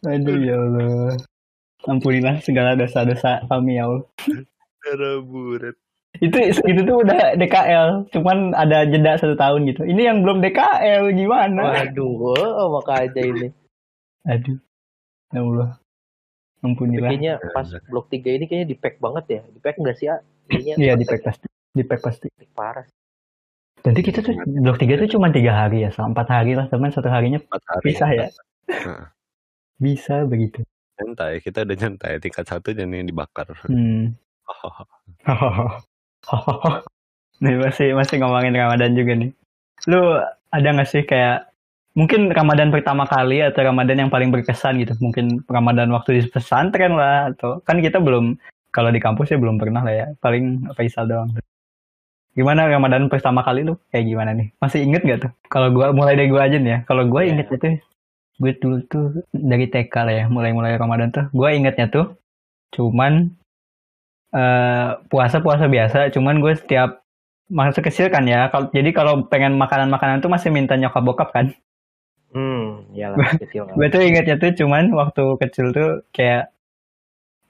Aduh 0.00 0.38
ya 0.40 0.56
Allah. 0.56 1.16
Ampunilah 1.88 2.40
segala 2.44 2.76
dosa-dosa 2.76 3.44
kami 3.48 3.76
ya 3.80 3.88
Allah. 3.88 4.04
Tera 4.80 5.20
buret. 5.20 5.76
Itu 6.18 6.36
itu 6.42 6.80
tuh 6.82 7.06
udah 7.06 7.38
DKL, 7.38 8.10
cuman 8.10 8.50
ada 8.58 8.82
jeda 8.82 9.14
satu 9.14 9.38
tahun 9.38 9.70
gitu. 9.70 9.86
Ini 9.86 10.10
yang 10.10 10.26
belum 10.26 10.42
DKL 10.42 11.14
gimana? 11.14 11.86
Waduh, 11.86 12.34
oh, 12.34 12.68
makanya 12.74 13.22
ini. 13.22 13.48
Aduh. 14.26 14.58
Ya 15.30 15.40
Allah. 15.46 15.70
Ampunilah. 16.60 17.08
Kayaknya 17.08 17.34
pas 17.54 17.68
blok 17.88 18.10
3 18.10 18.36
ini 18.36 18.44
kayaknya 18.50 18.68
di 18.74 18.76
pack 18.76 18.98
banget 18.98 19.24
ya. 19.30 19.40
Di 19.48 19.58
pack 19.62 19.76
enggak 19.78 19.96
sih? 19.96 20.06
Kayaknya 20.50 20.74
Iya 20.76 20.92
di 20.98 21.06
pack 21.06 21.22
pasti. 21.24 21.46
Di 21.72 21.84
pack 21.86 22.00
pasti. 22.02 22.26
parah. 22.52 22.84
Nanti 23.80 24.00
kita 24.04 24.20
tuh 24.20 24.34
blok 24.44 24.76
3 24.76 25.00
tuh 25.00 25.08
cuma 25.16 25.32
tiga 25.32 25.56
hari 25.56 25.88
ya, 25.88 25.90
empat 25.94 26.28
hari 26.28 26.52
lah, 26.52 26.68
teman 26.68 26.92
satu 26.92 27.08
harinya 27.08 27.40
Empat 27.40 27.62
hari. 27.64 27.84
pisah 27.86 28.10
ya. 28.12 28.26
Heeh. 28.68 29.04
Bisa 29.80 30.28
begitu. 30.28 30.60
Nyantai, 31.00 31.40
kita 31.40 31.64
udah 31.64 31.76
nyantai. 31.80 32.20
Tingkat 32.20 32.44
satu 32.44 32.76
dan 32.76 32.92
yang 32.92 33.08
dibakar. 33.08 33.48
Hmm. 33.64 34.12
nih 37.42 37.56
masih 37.56 37.96
masih 37.96 38.20
ngomongin 38.20 38.54
Ramadan 38.56 38.92
juga 38.92 39.12
nih. 39.16 39.30
Lu 39.88 40.20
ada 40.52 40.68
nggak 40.74 40.88
sih 40.90 41.02
kayak 41.08 41.48
mungkin 41.96 42.30
Ramadan 42.30 42.68
pertama 42.70 43.08
kali 43.08 43.40
atau 43.42 43.64
Ramadan 43.64 44.06
yang 44.06 44.10
paling 44.12 44.28
berkesan 44.30 44.78
gitu? 44.82 44.94
Mungkin 45.00 45.42
Ramadan 45.48 45.88
waktu 45.90 46.20
di 46.20 46.22
pesantren 46.28 46.94
lah 46.94 47.32
atau 47.32 47.64
kan 47.64 47.80
kita 47.80 47.98
belum 47.98 48.36
kalau 48.70 48.92
di 48.94 49.00
kampus 49.02 49.34
ya 49.34 49.38
belum 49.40 49.58
pernah 49.58 49.82
lah 49.82 49.94
ya. 49.94 50.06
Paling 50.22 50.70
Faisal 50.76 51.08
doang. 51.08 51.32
Gimana 52.30 52.70
Ramadan 52.70 53.10
pertama 53.10 53.42
kali 53.42 53.66
lu 53.66 53.74
kayak 53.90 54.06
gimana 54.06 54.30
nih? 54.36 54.54
Masih 54.62 54.86
inget 54.86 55.02
gak 55.02 55.18
tuh? 55.26 55.32
Kalau 55.50 55.74
gua 55.74 55.90
mulai 55.90 56.14
dari 56.14 56.30
gua 56.30 56.46
aja 56.46 56.56
nih 56.62 56.70
ya. 56.70 56.78
Kalau 56.86 57.02
gua 57.10 57.26
Iya. 57.26 57.34
ingetnya 57.34 57.58
tuh 57.58 57.74
gue 58.40 58.56
dulu 58.56 58.76
tuh 58.88 59.20
dari 59.36 59.68
TK 59.68 59.94
lah 60.00 60.14
ya, 60.16 60.24
mulai-mulai 60.32 60.72
Ramadan 60.80 61.12
tuh. 61.12 61.28
Gua 61.36 61.52
ingetnya 61.52 61.92
tuh 61.92 62.16
cuman 62.72 63.34
eh 64.30 64.88
puasa-puasa 65.10 65.66
biasa, 65.66 66.14
cuman 66.14 66.38
gue 66.38 66.54
setiap 66.54 67.02
masa 67.50 67.82
kecil 67.82 68.08
kan 68.08 68.24
ya. 68.24 68.46
Kalau 68.54 68.70
jadi 68.70 68.90
kalau 68.94 69.26
pengen 69.26 69.58
makanan-makanan 69.58 70.22
tuh 70.22 70.30
masih 70.30 70.54
minta 70.54 70.78
nyokap 70.78 71.02
bokap 71.02 71.28
kan. 71.34 71.50
Hmm, 72.30 72.86
iyalah 72.94 73.34
kecil. 73.42 73.66
Gue 73.74 73.86
tuh 73.90 74.02
ingetnya 74.06 74.38
tuh 74.38 74.54
cuman 74.54 74.94
waktu 74.94 75.24
kecil 75.42 75.74
tuh 75.74 76.06
kayak 76.14 76.54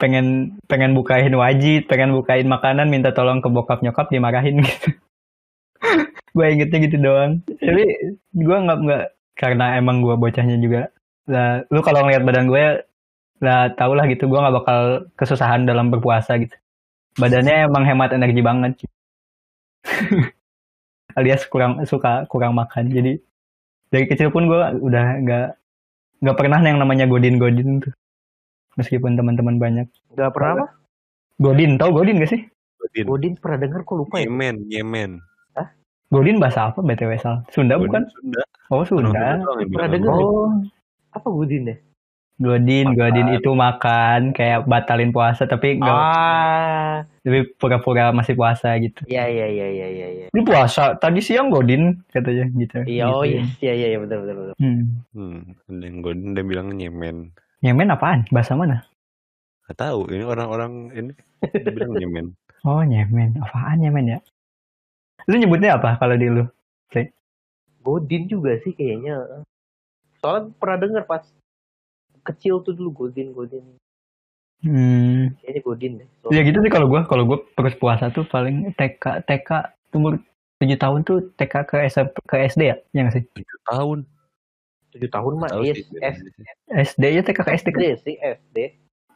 pengen 0.01 0.57
pengen 0.65 0.97
bukain 0.97 1.29
wajib, 1.37 1.85
pengen 1.85 2.17
bukain 2.17 2.49
makanan 2.49 2.89
minta 2.89 3.13
tolong 3.13 3.37
ke 3.37 3.49
bokap 3.53 3.85
nyokap 3.85 4.09
dimarahin 4.09 4.65
gitu. 4.65 4.89
gue 6.35 6.45
ingetnya 6.49 6.77
gitu 6.89 6.97
doang. 6.97 7.45
Tapi 7.45 7.85
gue 8.33 8.57
nggak 8.57 8.79
nggak 8.81 9.05
karena 9.37 9.77
emang 9.77 10.01
gue 10.01 10.17
bocahnya 10.17 10.57
juga. 10.57 10.89
Lah, 11.29 11.61
lu 11.69 11.85
kalau 11.85 12.01
ngeliat 12.01 12.25
badan 12.25 12.49
gue 12.49 12.65
lah 13.41 13.73
tau 13.77 13.93
lah 13.93 14.05
gitu 14.09 14.25
gue 14.29 14.37
nggak 14.37 14.55
bakal 14.65 14.81
kesusahan 15.13 15.69
dalam 15.69 15.93
berpuasa 15.93 16.41
gitu. 16.41 16.57
Badannya 17.17 17.67
emang 17.67 17.83
hemat 17.83 18.15
energi 18.15 18.39
banget. 18.39 18.71
Alias 21.17 21.43
kurang 21.47 21.83
suka 21.83 22.23
kurang 22.31 22.55
makan. 22.55 22.87
Jadi 22.87 23.19
dari 23.91 24.05
kecil 24.07 24.31
pun 24.31 24.47
gue 24.47 24.59
udah 24.79 25.05
nggak 25.19 25.47
nggak 26.23 26.37
pernah 26.39 26.59
yang 26.63 26.79
namanya 26.79 27.03
godin 27.09 27.35
godin 27.35 27.83
tuh 27.83 27.91
meskipun 28.79 29.19
teman-teman 29.19 29.59
banyak 29.59 29.87
Enggak 30.15 30.31
pernah 30.31 30.51
apa? 30.55 30.65
godin 31.37 31.75
tau 31.75 31.91
godin 31.91 32.21
gak 32.21 32.31
sih 32.31 32.41
Godin. 32.79 33.05
Godin 33.05 33.33
pernah 33.37 33.57
dengar 33.59 33.81
kok 33.83 33.97
lupa 33.99 34.15
ya. 34.17 34.25
Yemen, 34.25 34.55
Yemen. 34.71 35.11
godin 36.07 36.39
bahasa 36.39 36.71
apa 36.71 36.79
btw 36.79 37.11
sal 37.19 37.43
Sunda 37.51 37.75
Godin 37.75 37.87
bukan 37.89 38.03
Sunda. 38.15 38.41
oh 38.69 38.83
Sunda 38.83 39.11
Pernah 39.43 39.89
denger. 39.91 40.11
oh 40.13 40.49
Apa 41.11 41.27
Godin 41.27 41.63
ya? 41.67 41.75
Godin 42.41 42.97
godin 42.97 43.27
itu 43.31 43.49
makan 43.53 44.33
kayak 44.33 44.65
batalin 44.65 45.13
puasa 45.13 45.45
tapi 45.45 45.77
nggak 45.77 45.93
Ah, 45.93 47.05
tapi 47.21 47.53
pura-pura 47.55 48.09
masih 48.09 48.33
puasa 48.33 48.73
gitu 48.77 49.05
iya 49.05 49.29
iya 49.29 49.47
iya 49.47 49.67
iya 49.69 49.87
iya 49.87 50.07
iya. 50.09 50.25
ini 50.33 50.41
puasa 50.41 50.97
tadi 50.97 51.21
siang 51.21 51.53
godin 51.53 52.01
katanya 52.09 52.49
gitu 52.51 52.77
Iya, 52.83 53.03
oh 53.07 53.21
Gitu. 53.21 53.37
iya 53.37 53.41
iya 53.61 53.73
iya 53.77 53.87
iya, 53.93 53.97
betul 54.01 54.17
betul 54.25 54.35
betul. 54.41 54.55
hmm. 54.57 54.81
Hmm, 55.13 55.39
yang 55.79 55.97
Godin 56.01 56.29
dia 56.33 56.43
bilang 56.43 56.67
Yemen. 56.75 57.29
Yemen 57.61 57.93
apaan 57.93 58.25
bahasa 58.33 58.57
mana 58.57 58.81
Gak 59.69 59.77
tahu, 59.79 60.09
ini 60.11 60.25
orang-orang 60.25 60.91
ini 60.91 61.11
dia 61.55 61.71
bilang 61.71 61.93
Yemen. 61.95 62.25
oh 62.67 62.81
Yemen 62.81 63.37
apaan 63.39 63.79
Yemen 63.79 64.17
ya 64.17 64.19
lu 65.29 65.37
nyebutnya 65.37 65.77
apa 65.77 66.01
kalau 66.01 66.17
di 66.17 66.25
lu 66.27 66.43
Godin 67.81 68.29
juga 68.29 68.61
sih 68.61 68.77
kayaknya. 68.77 69.41
Soalnya 70.21 70.53
pernah 70.61 70.77
dengar 70.77 71.03
pas 71.09 71.25
kecil 72.23 72.61
tuh 72.61 72.73
dulu 72.73 72.89
Godin 72.91 73.33
Godin. 73.33 73.63
hmm. 74.61 75.37
Kayaknya 75.41 75.61
Godin 75.61 75.91
deh. 76.01 76.07
Ya 76.29 76.41
gitu 76.45 76.57
sih 76.61 76.71
kalau 76.71 76.87
gua, 76.87 77.01
kalau 77.05 77.23
gua 77.25 77.39
terus 77.57 77.73
puasa 77.75 78.09
tuh 78.09 78.23
paling 78.23 78.71
TK 78.77 79.25
TK 79.25 79.49
umur 79.91 80.21
7 80.61 80.77
tahun 80.77 80.99
tuh 81.01 81.33
TK 81.35 81.53
ke 81.65 81.75
SMP 81.89 82.15
ke 82.29 82.35
SD 82.45 82.61
ya? 82.69 82.75
Ya 82.93 82.99
nggak 83.05 83.15
sih? 83.17 83.23
Tujuh 83.33 83.59
tahun. 83.67 83.99
tujuh 84.91 85.07
tahun 85.07 85.33
mah 85.39 85.49
iya 85.63 85.71
SD 86.83 87.03
ya 87.15 87.21
TK 87.23 87.39
ke 87.41 87.51
SD 87.55 87.67
kan? 87.71 87.79
Sih 88.03 88.15
SD. 88.19 88.57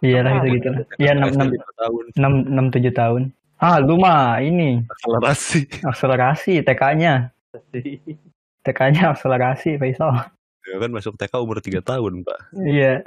Iya 0.03 0.19
lah 0.23 0.31
Ah, 0.37 0.43
gitu 0.43 0.55
gitu. 0.59 0.69
Iya 0.99 1.11
6 1.15 1.35
6 1.35 1.53
Lima 1.55 1.71
tahun. 1.79 2.03
6 2.15 2.71
6 2.71 2.75
7 2.79 2.91
tahun. 2.95 3.21
Ah, 3.55 3.77
lu 3.79 3.95
mah 3.95 4.43
ini 4.43 4.83
Akselerasi. 4.91 5.59
akselerasi 5.87 6.53
TK-nya. 6.63 7.31
TK-nya 8.65 9.15
akselerasi 9.15 9.79
Faisal. 9.79 10.27
Ya 10.65 10.81
kan 10.81 10.89
masuk 10.89 11.13
TK 11.13 11.33
umur 11.37 11.61
3 11.61 11.81
tahun, 11.85 12.25
Pak. 12.25 12.39
Iya. 12.57 13.05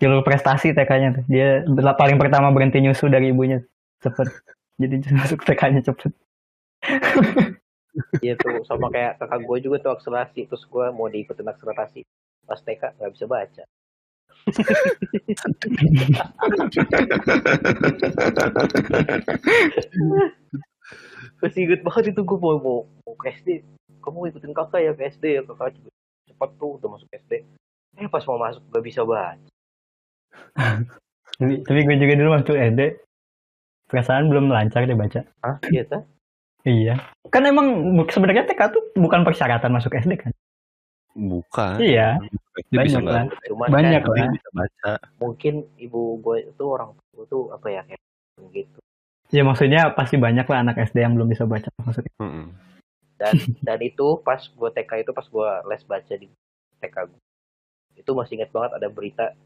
Jalur 0.00 0.24
prestasi 0.24 0.72
TK-nya 0.72 1.20
tuh. 1.20 1.24
Dia 1.28 1.66
paling 1.98 2.16
pertama 2.16 2.48
berhenti 2.54 2.80
nyusu 2.80 3.10
dari 3.10 3.34
ibunya. 3.34 3.60
Cepet. 4.00 4.30
Jadi 4.80 4.94
masuk 5.20 5.42
TK-nya 5.44 5.82
cepet. 5.84 6.12
Iya 8.22 8.38
tuh 8.38 8.62
sama 8.64 8.88
kayak 8.88 9.18
kakak 9.18 9.42
gue 9.44 9.56
juga 9.66 9.76
tuh 9.82 9.92
akselerasi 9.98 10.46
terus 10.46 10.62
gue 10.64 10.86
mau 10.94 11.10
diikutin 11.10 11.44
akselerasi 11.50 12.06
pas 12.46 12.62
TK 12.62 12.96
nggak 12.96 13.12
bisa 13.18 13.26
baca. 13.26 13.62
Masih 21.42 21.60
inget 21.66 21.80
banget 21.82 22.04
itu 22.14 22.20
gue 22.22 22.38
mau, 22.38 22.56
mau, 22.56 22.78
mau 23.04 23.14
ke 23.18 23.34
SD. 23.36 23.66
Kamu 24.00 24.16
mau 24.22 24.30
ikutin 24.30 24.54
kakak 24.54 24.80
ya 24.80 24.92
ke 24.94 25.02
SD 25.12 25.24
ya 25.36 25.42
kakak 25.44 25.76
juga 25.76 25.89
cepat 26.30 26.50
tuh 26.56 26.78
udah 26.78 26.88
masuk 26.96 27.08
SD. 27.10 27.42
Eh 27.98 28.08
pas 28.08 28.24
mau 28.30 28.38
masuk 28.38 28.62
gak 28.70 28.84
bisa 28.86 29.02
baca. 29.02 29.36
tapi, 31.38 31.54
tapi 31.66 31.80
gue 31.82 31.96
juga 31.98 32.14
dulu 32.14 32.30
waktu 32.38 32.52
SD 32.70 32.80
perasaan 33.90 34.30
belum 34.30 34.48
lancar 34.48 34.86
deh 34.86 34.94
baca. 34.94 35.26
Hah? 35.42 35.58
Iya? 35.66 36.06
Iya. 36.62 36.94
Kan 37.34 37.42
emang 37.48 37.98
sebenarnya 38.06 38.46
TK 38.46 38.60
tuh 38.70 38.82
bukan 38.94 39.26
persyaratan 39.26 39.74
masuk 39.74 39.98
SD 39.98 40.14
kan? 40.14 40.32
Bukan. 41.18 41.82
Iya. 41.82 42.22
Dia 42.70 42.86
bisa 42.86 43.02
banyak 43.02 43.34
lah. 43.34 43.42
Cuman 43.50 43.68
Banyak 43.68 44.00
kan 44.06 44.10
lah. 44.14 44.16
dia 44.16 44.26
bisa 44.38 44.48
baca. 44.54 44.92
mungkin 45.18 45.54
ibu 45.80 46.22
gue 46.22 46.36
itu 46.46 46.64
orang 46.64 46.94
tua 46.94 47.24
tuh 47.26 47.50
apa 47.50 47.66
ya 47.66 47.82
kayak 47.82 48.00
gitu. 48.54 48.78
Ya 49.30 49.42
maksudnya 49.46 49.90
pasti 49.94 50.18
banyak 50.18 50.46
lah 50.46 50.58
anak 50.62 50.76
SD 50.90 51.02
yang 51.02 51.14
belum 51.18 51.30
bisa 51.30 51.46
baca 51.46 51.66
maksudnya. 51.82 52.14
Mm-mm. 52.22 52.69
Dan 53.20 53.34
dan 53.60 53.78
itu 53.78 54.16
pas 54.18 54.40
gue 54.40 54.68
TK 54.72 54.90
itu 54.98 55.12
pas 55.12 55.22
gue 55.22 55.48
les 55.68 55.82
baca 55.84 56.14
di 56.16 56.26
TK 56.78 56.96
gue 57.04 57.20
itu 57.94 58.10
masih 58.10 58.32
ingat 58.34 58.50
banget 58.50 58.70
ada 58.74 58.88
berita 58.88 59.36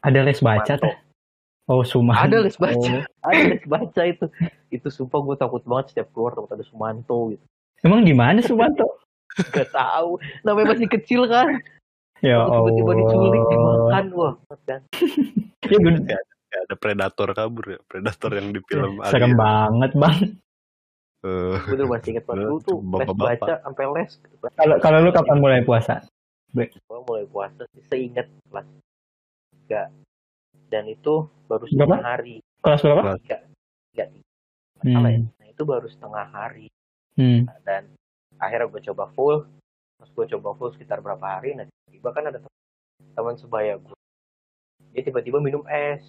Ada 0.00 0.24
les 0.24 0.40
baca 0.40 0.64
Sumanto. 0.64 0.88
tuh. 0.88 0.96
Oh, 1.68 1.84
Suman. 1.84 2.16
ada 2.18 2.40
les 2.40 2.56
baca 2.56 2.80
Oh. 2.80 3.04
ada 3.22 3.42
les 3.46 3.64
baca 3.64 4.02
itu 4.02 4.26
itu 4.70 4.88
sumpah 4.88 5.20
gue 5.20 5.36
takut 5.36 5.60
banget 5.62 5.92
setiap 5.92 6.08
keluar 6.10 6.32
takut 6.32 6.50
ada 6.50 6.64
Sumanto 6.64 7.30
gitu 7.30 7.44
Emang 7.80 8.00
di 8.00 8.12
mana 8.12 8.40
Sumanto? 8.40 9.00
Gak 9.30 9.70
tahu. 9.70 10.20
Namanya 10.42 10.76
masih 10.76 10.84
kecil 10.86 11.24
kan. 11.24 11.48
Ya. 12.20 12.44
Tiba-tiba 12.44 12.92
diculik, 12.92 13.40
dimakan. 13.48 14.04
Wah, 14.12 14.34
kan. 14.62 14.80
Ya, 15.64 15.76
gue- 15.78 16.04
Kayak 16.04 16.24
kayak 16.50 16.62
ada 16.66 16.76
predator 16.76 17.28
kabur 17.30 17.64
ya, 17.64 17.80
predator 17.86 18.36
yang 18.36 18.52
di 18.52 18.60
film 18.66 19.00
serem 19.06 19.32
banget 19.32 19.90
bang. 19.94 20.18
Eh, 21.20 21.56
Gue 21.68 21.84
masih 21.84 22.08
inget 22.10 22.24
banget. 22.24 22.42
Dulu 22.42 22.56
tuh 22.60 22.78
les 22.78 22.88
Bapak-bapak. 23.04 23.28
baca 23.38 23.54
sampai 23.60 23.84
les. 23.92 24.10
Kalau 24.56 24.76
kalau 24.78 24.98
lu 25.00 25.10
kapan 25.10 25.36
mulai 25.36 25.60
puasa? 25.60 25.94
Gue 26.50 26.68
mulai 27.04 27.24
puasa 27.24 27.62
sih 27.70 27.82
seingat 27.86 28.26
kelas 28.46 28.66
3. 29.68 29.92
Dan 30.66 30.84
itu 30.86 31.14
baru 31.44 31.64
Berapa? 31.66 31.76
setengah 31.92 32.02
hari. 32.02 32.36
Kelas 32.58 32.80
berapa? 32.80 33.00
Kelas- 33.02 33.20
Tiga. 33.20 33.38
Tiga, 33.92 34.04
tiga. 34.08 34.26
Salah 34.80 35.10
ya? 35.10 35.18
Hmm. 35.18 35.28
Nah, 35.34 35.46
itu 35.46 35.62
baru 35.62 35.86
setengah 35.86 36.26
hari. 36.26 36.66
Hmm. 37.12 37.44
dan 37.60 37.84
akhirnya 38.38 38.64
gue 38.66 38.80
coba 38.82 39.04
full 39.10 39.44
terus 39.98 40.10
gue 40.10 40.26
coba 40.30 40.56
full 40.56 40.72
sekitar 40.72 40.98
berapa 40.98 41.20
hari 41.20 41.52
nah 41.52 41.68
tiba 41.84 42.16
kan 42.16 42.24
ada 42.24 42.40
tem- 42.40 42.56
teman 43.12 43.36
sebaya 43.36 43.76
gue 43.76 43.92
dia 44.88 45.02
tiba-tiba 45.04 45.36
minum 45.36 45.60
es 45.68 46.00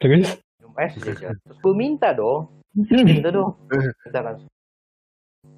Terus? 0.00 0.40
minum 0.56 0.72
es 0.78 0.94
aja 0.96 1.36
terus 1.36 1.58
gue 1.58 1.74
minta 1.76 2.16
dong 2.16 2.48
Hmm. 2.78 3.04
minta 3.04 3.28
dong. 3.34 3.58
minta 4.06 4.20
kan. 4.26 4.34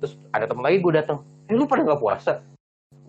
Terus 0.00 0.16
ada 0.32 0.48
teman 0.48 0.64
lagi 0.64 0.80
gue 0.80 0.92
datang 0.96 1.20
eh 1.46 1.52
lu 1.52 1.68
pada 1.68 1.84
nggak 1.84 2.00
puasa? 2.00 2.40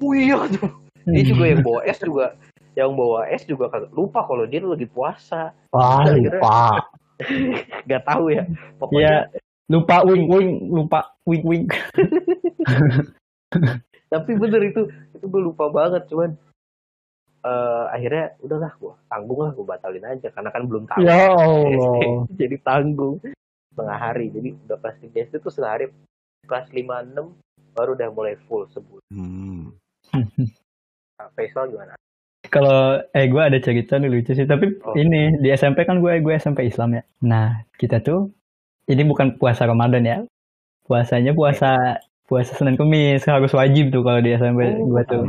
Oh 0.01 0.11
iya 0.11 0.43
tuh 0.49 0.67
dia 1.07 1.23
juga 1.23 1.43
yang 1.47 1.63
bawa 1.63 1.79
es 1.87 1.97
juga. 1.97 2.35
Yang 2.75 2.91
bawa 2.95 3.19
es 3.27 3.43
juga 3.47 3.65
lupa 3.91 4.27
kalau 4.27 4.43
dia 4.43 4.59
lagi 4.61 4.87
puasa. 4.87 5.55
Wah, 5.71 6.03
lupa. 6.11 6.83
nggak 7.85 8.03
tahu 8.03 8.33
ya 8.33 8.43
Iya, 8.43 8.45
pokoknya 8.81 9.15
lupa 9.69 9.95
wing 10.03 10.25
wing, 10.27 10.49
lupa 10.73 10.99
wing 11.23 11.43
wing. 11.45 11.65
tapi 14.11 14.31
bener 14.35 14.61
itu 14.67 14.81
itu 15.15 15.25
gue 15.27 15.41
lupa 15.41 15.71
banget 15.71 16.03
cuman 16.11 16.35
eh 17.41 17.85
akhirnya 17.95 18.35
udahlah 18.43 18.71
gue 18.75 18.93
tanggung 19.07 19.39
lah 19.41 19.51
gue 19.55 19.65
batalin 19.65 20.05
aja 20.05 20.27
karena 20.29 20.49
kan 20.51 20.63
belum 20.67 20.83
tahu 20.85 20.99
Ya 21.01 21.31
Allah. 21.31 22.27
jadi 22.35 22.55
tanggung 22.61 23.17
setengah 23.81 23.97
hari 23.97 24.29
jadi 24.29 24.49
udah 24.69 24.77
kelas 24.77 24.97
3 25.01 25.25
SD 25.25 25.33
tuh 25.41 25.49
setengah 25.49 25.73
hari 25.73 25.85
kelas 26.45 26.69
5 26.69 27.17
6 27.17 27.33
baru 27.73 27.97
udah 27.97 28.09
mulai 28.13 28.37
full 28.45 28.69
sebulan 28.69 29.01
Hmm. 29.09 29.73
nah, 31.17 31.27
Faisal 31.33 31.65
gimana 31.67 31.97
Kalau 32.45 32.99
eh 33.15 33.25
gue 33.25 33.39
ada 33.39 33.55
cerita 33.63 33.95
nih 33.95 34.11
lucu 34.11 34.35
sih, 34.35 34.43
tapi 34.43 34.75
Oh. 34.83 34.91
ini 34.91 35.39
di 35.39 35.55
SMP 35.55 35.87
kan 35.87 36.03
gue 36.03 36.19
gue 36.19 36.33
SMP 36.35 36.67
Islam 36.67 36.99
ya. 36.99 37.03
Nah 37.23 37.63
kita 37.79 38.03
tuh 38.03 38.27
ini 38.85 39.07
bukan 39.07 39.39
puasa 39.39 39.63
Ramadan 39.63 40.03
ya, 40.03 40.17
puasanya 40.83 41.31
puasa 41.31 41.95
puasa 42.27 42.51
Senin 42.55 42.75
Kemis 42.75 43.23
harus 43.23 43.55
wajib 43.55 43.95
tuh 43.95 44.03
kalau 44.03 44.19
di 44.19 44.35
SMP 44.35 44.67
Oh, 44.67 44.83
gue 44.83 45.03
tuh 45.07 45.23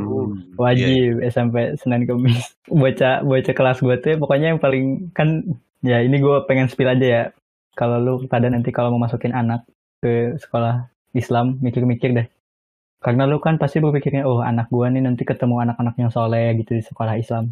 wajib 0.59 1.22
SMP 1.22 1.78
Senin 1.78 2.11
Kemis. 2.11 2.59
Bocah 2.66 3.22
bocah 3.22 3.55
kelas 3.55 3.78
gue 3.78 3.96
tuh 4.03 4.18
pokoknya 4.18 4.55
yang 4.55 4.59
paling 4.59 5.07
kan 5.14 5.46
ya 5.86 6.03
ini 6.03 6.18
gue 6.18 6.36
pengen 6.50 6.66
spill 6.66 6.90
aja 6.90 7.07
ya. 7.07 7.22
Kalau 7.73 7.97
lu 7.99 8.14
pada 8.29 8.49
nanti 8.53 8.68
kalau 8.68 8.93
mau 8.93 9.09
masukin 9.09 9.33
anak 9.33 9.64
ke 10.03 10.37
sekolah 10.37 10.89
Islam 11.16 11.57
mikir-mikir 11.64 12.12
deh. 12.12 12.29
Karena 13.03 13.27
lu 13.27 13.43
kan 13.43 13.59
pasti 13.59 13.83
berpikirnya, 13.83 14.23
oh 14.23 14.45
anak 14.45 14.70
gua 14.70 14.87
nih 14.87 15.03
nanti 15.03 15.27
ketemu 15.27 15.59
anak-anak 15.66 15.99
yang 15.99 16.11
soleh 16.14 16.55
gitu 16.62 16.79
di 16.79 16.83
sekolah 16.85 17.18
Islam. 17.18 17.51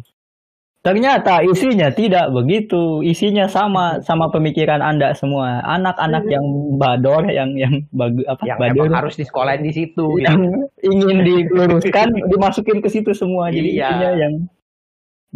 Ternyata 0.81 1.45
isinya 1.45 1.93
tidak 1.93 2.33
begitu. 2.33 3.05
Isinya 3.05 3.45
sama 3.45 4.01
sama 4.01 4.33
pemikiran 4.33 4.81
Anda 4.81 5.13
semua. 5.13 5.61
Anak-anak 5.61 6.25
yang 6.25 6.45
bador, 6.81 7.29
yang 7.29 7.53
yang 7.53 7.85
bagu, 7.93 8.25
apa 8.25 8.41
yang 8.49 8.57
bador, 8.57 8.89
harus 8.89 9.13
di 9.13 9.21
sekolahin 9.21 9.61
di 9.61 9.73
situ 9.77 10.17
yang 10.17 10.41
gitu. 10.41 10.89
ingin 10.89 11.17
diluruskan 11.21 12.09
dimasukin 12.33 12.81
ke 12.81 12.89
situ 12.89 13.13
semua. 13.13 13.53
Jadi 13.53 13.77
Iya. 13.77 13.93
isinya 13.93 14.11
yang 14.17 14.33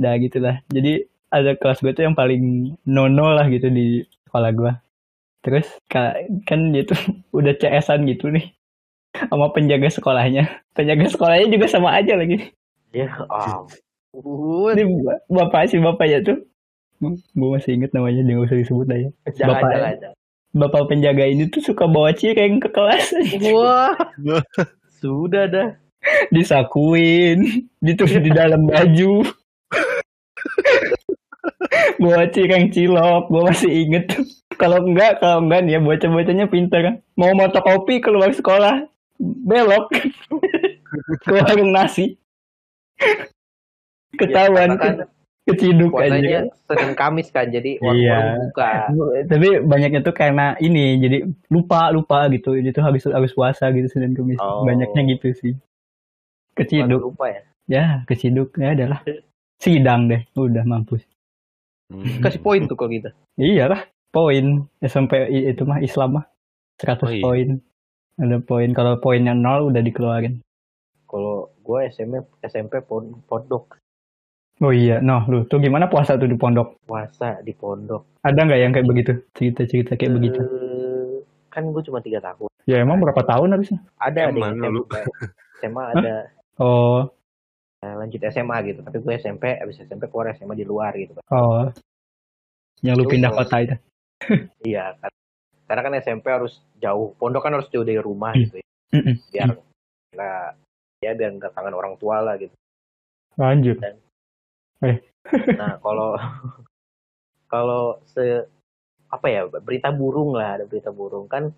Nah 0.02 0.14
gitulah. 0.18 0.56
Jadi 0.74 1.06
ada 1.30 1.54
kelas 1.54 1.80
gue 1.84 1.94
tuh 1.94 2.04
yang 2.10 2.18
paling 2.18 2.74
nono 2.90 3.30
lah 3.36 3.46
gitu 3.52 3.70
di 3.70 4.02
sekolah 4.36 4.52
gua. 4.52 4.74
Terus 5.40 5.64
ka- 5.88 6.20
kan 6.44 6.76
dia 6.76 6.84
tuh 6.84 7.00
udah 7.40 7.56
CS-an 7.56 8.04
gitu 8.04 8.28
nih 8.28 8.52
sama 9.16 9.48
penjaga 9.50 9.88
sekolahnya. 9.88 10.44
Penjaga 10.76 11.08
sekolahnya 11.08 11.48
juga 11.48 11.72
sama 11.72 11.96
aja 11.96 12.20
lagi. 12.20 12.52
ya 12.92 13.08
ampun 13.28 14.76
Ini 14.76 14.84
ba- 15.04 15.24
bapak 15.30 15.72
si 15.72 15.80
bapaknya 15.80 16.20
tuh. 16.20 16.44
Gue 17.32 17.50
masih 17.52 17.80
inget 17.80 17.92
namanya 17.92 18.24
dia 18.24 18.36
nggak 18.36 18.48
usah 18.48 18.60
disebut 18.60 18.88
aja. 18.92 19.10
jangan 19.32 19.48
Bapak- 19.56 19.72
jangan 19.72 19.96
jangan. 20.04 20.16
Bapak 20.56 20.84
penjaga 20.88 21.24
ini 21.28 21.48
tuh 21.48 21.64
suka 21.64 21.88
bawa 21.88 22.12
cireng 22.12 22.60
ke 22.60 22.68
kelas. 22.68 23.16
wah 23.46 23.96
sudah 25.00 25.48
dah 25.48 25.70
Disakuin, 26.30 27.66
ditulis 27.82 28.22
di 28.22 28.30
dalam 28.30 28.68
baju. 28.68 29.26
bawa 31.99 32.28
cireng 32.32 32.71
cilok, 32.71 33.32
gue 33.32 33.41
masih 33.45 33.71
inget. 33.71 34.05
Kalau 34.61 34.80
enggak, 34.88 35.19
kalau 35.19 35.43
enggak 35.43 35.67
nih 35.67 35.76
ya 35.76 35.80
bocah-bocahnya 35.84 36.45
pintar 36.47 36.80
kan. 36.80 36.95
Mau 37.19 37.36
motokopi 37.36 37.99
keluar 37.99 38.32
sekolah, 38.32 38.88
belok 39.19 39.91
ke 41.28 41.32
warung 41.36 41.76
nasi. 41.76 42.15
Ketahuan 44.15 44.71
Ya, 44.71 44.80
kan 44.80 44.93
keciduk 45.43 45.91
aja. 45.99 46.47
Senin 46.71 46.95
Kamis 46.95 47.28
kan 47.36 47.51
jadi 47.51 47.84
warung 47.84 47.99
Iya. 47.99 48.17
buka 48.47 48.71
Tapi 49.28 49.47
banyaknya 49.59 49.99
tuh 50.07 50.15
karena 50.15 50.55
ini, 50.63 51.03
jadi 51.03 51.28
lupa 51.51 51.91
lupa 51.91 52.32
gitu. 52.32 52.55
Jadi 52.55 52.71
tuh 52.71 52.84
habis 52.88 53.03
habis 53.11 53.36
puasa 53.36 53.76
gitu 53.76 53.91
Senin 53.91 54.15
Kamis. 54.15 54.39
Oh. 54.39 54.63
Banyaknya 54.63 55.19
gitu 55.19 55.36
sih. 55.36 55.53
Keciduk. 56.55 57.11
lupa 57.11 57.28
ya 57.28 57.43
Ya, 57.67 57.86
keciduk 58.07 58.55
ya 58.55 58.71
adalah 58.71 59.03
sidang 59.59 60.07
deh. 60.07 60.23
Udah 60.39 60.63
mampus. 60.63 61.03
Hmm. 61.86 62.18
kasih 62.18 62.42
poin 62.42 62.66
tuh 62.66 62.74
kalau 62.74 62.90
gitu 62.90 63.10
Iya 63.38 63.70
lah, 63.70 63.82
poin 64.10 64.66
SMP 64.80 65.12
itu 65.30 65.64
mah 65.64 65.78
Islam 65.80 66.18
mah 66.18 66.26
100 66.76 67.04
Oh, 67.04 67.12
iya. 67.12 67.22
poin. 67.22 67.50
Ada 68.16 68.38
poin 68.40 68.70
kalau 68.72 68.98
poinnya 68.98 69.36
nol 69.36 69.70
udah 69.70 69.80
dikeluarin. 69.80 70.40
kalau 71.06 71.52
gue 71.62 71.80
SMP 71.88 72.18
SMP 72.42 72.82
pon- 72.82 73.22
pondok 73.24 73.78
Oh 74.58 74.72
iya, 74.72 74.98
noh 74.98 75.28
lu 75.28 75.44
tuh 75.46 75.60
gimana 75.60 75.86
puasa 75.86 76.16
tuh 76.16 76.26
di 76.26 76.34
pondok? 76.34 76.80
puasa 76.82 77.44
di 77.44 77.52
pondok 77.52 78.08
Ada 78.24 78.40
nggak 78.42 78.58
yang 78.58 78.72
kayak 78.72 78.88
begitu? 78.88 79.12
Cerita-cerita 79.32 79.94
kayak 79.94 80.14
begitu? 80.16 80.40
Eh, 80.42 81.22
kan 81.48 81.68
gue 81.68 81.84
cuma 81.84 82.00
tiga 82.00 82.18
tahun 82.20 82.48
Ya 82.64 82.80
emang 82.80 82.98
berapa 82.98 83.22
tahun 83.22 83.54
harusnya? 83.54 83.80
ada? 84.00 84.32
SMP 84.32 84.96
SMA 85.60 85.84
ada 85.94 86.16
Oh, 86.56 87.12
lanjut 87.94 88.22
SMA 88.26 88.58
gitu 88.66 88.80
tapi 88.82 88.98
gue 89.00 89.14
SMP 89.16 89.44
abis 89.62 89.86
SMP 89.86 90.10
keluar 90.10 90.34
SMA 90.34 90.58
di 90.58 90.66
luar 90.66 90.92
gitu 90.98 91.14
kan 91.14 91.24
oh. 91.30 91.70
Yang 92.84 92.96
lu 93.02 93.04
Itu 93.08 93.12
pindah 93.18 93.32
kota 93.34 93.56
itu. 93.64 93.76
iya 94.70 94.94
kan 95.00 95.12
karena 95.66 95.82
kan 95.82 95.94
SMP 96.02 96.26
harus 96.30 96.62
jauh 96.78 97.14
pondok 97.18 97.42
kan 97.46 97.54
harus 97.58 97.70
jauh 97.70 97.86
dari 97.86 97.98
rumah 97.98 98.34
Hmm. 98.34 98.42
gitu 98.46 98.56
ya 98.62 98.66
Mm-mm. 98.96 99.16
biar 99.34 99.50
nggak 100.14 100.46
ya 101.02 101.12
biar 101.18 101.30
nggak 101.38 101.52
kangen 101.54 101.76
orang 101.76 101.94
tua 101.98 102.22
lah 102.22 102.36
gitu 102.38 102.54
Lanjut. 103.36 103.78
nah 105.60 105.76
kalau 105.82 106.16
kalau 107.54 107.84
se 108.06 108.46
apa 109.10 109.28
ya 109.30 109.48
berita 109.48 109.90
burung 109.94 110.36
lah 110.36 110.60
ada 110.62 110.66
berita 110.68 110.92
burung 110.94 111.26
kan 111.26 111.50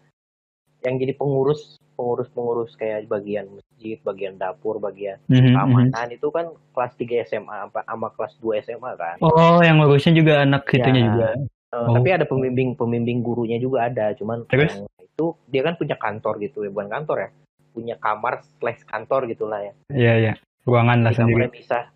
yang 0.82 0.96
jadi 0.96 1.14
pengurus 1.14 1.78
pengurus 1.94 2.30
pengurus 2.30 2.72
kayak 2.74 3.06
bagian 3.06 3.50
masjid 3.50 3.98
bagian 4.02 4.38
dapur 4.38 4.78
bagian 4.78 5.18
Mhm, 5.26 5.34
mhm. 5.34 5.54
keamanan 5.54 6.08
itu 6.10 6.28
kan 6.30 6.46
kelas 6.72 6.94
3 6.94 7.26
SMA 7.26 7.56
apa 7.64 7.82
sama 7.84 8.14
kelas 8.14 8.34
2 8.38 8.62
SMA 8.62 8.92
kan 8.94 9.18
Oh, 9.20 9.58
yang 9.60 9.82
ngurusnya 9.82 10.14
juga 10.14 10.34
anak 10.42 10.70
itunya 10.70 11.02
Ya. 11.02 11.08
juga. 11.08 11.28
Eh, 11.68 11.76
Oh. 11.76 11.94
tapi 11.94 12.10
ada 12.10 12.24
pembimbing 12.24 12.74
pembimbing 12.74 13.20
gurunya 13.20 13.58
juga 13.58 13.86
ada 13.86 14.14
cuman 14.14 14.46
Terus? 14.48 14.78
itu 14.98 15.26
dia 15.48 15.62
kan 15.62 15.76
punya 15.76 15.96
kantor 15.96 16.38
gitu 16.40 16.62
ya 16.62 16.70
bukan 16.70 16.88
kantor 16.88 17.18
ya 17.20 17.30
punya 17.70 17.96
kamar 17.98 18.40
slash 18.58 18.82
kantor 18.84 19.26
gitulah 19.26 19.60
ya 19.60 19.74
Iya, 19.90 20.14
iya. 20.18 20.34
Ruangan 20.64 21.02
lah 21.02 21.12
sendiri. 21.12 21.50
bisa 21.50 21.90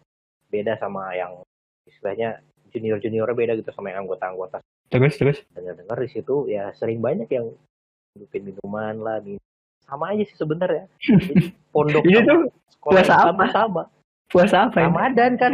beda 0.48 0.76
sama 0.76 1.14
yang 1.14 1.40
istilahnya 1.86 2.42
junior 2.68 2.98
juniornya 2.98 3.32
beda 3.34 3.54
gitu 3.56 3.70
sama 3.70 3.90
yang 3.90 4.04
anggota 4.04 4.26
anggota 4.28 4.58
Terus, 4.88 5.16
terus. 5.16 5.38
dengar 5.50 5.78
dengar 5.78 5.98
di 5.98 6.10
situ 6.10 6.48
ya 6.48 6.74
sering 6.74 7.00
banyak 7.00 7.30
yang 7.30 7.48
bikin 8.14 8.42
minuman 8.46 8.96
lah 9.00 9.18
minum. 9.20 9.40
sama 9.82 10.12
aja 10.12 10.24
sih 10.24 10.36
sebenarnya 10.36 10.88
Jadi 11.00 11.52
pondok 11.74 12.04
sama 12.04 12.22
tuh 12.22 12.40
sekolah 12.70 12.92
puasa 12.98 13.14
apa? 13.22 13.44
sama 13.50 13.84
Puasa 14.32 14.58
apa 14.64 14.78
ini? 14.78 14.86
Ramadan 14.88 15.32
kan 15.36 15.52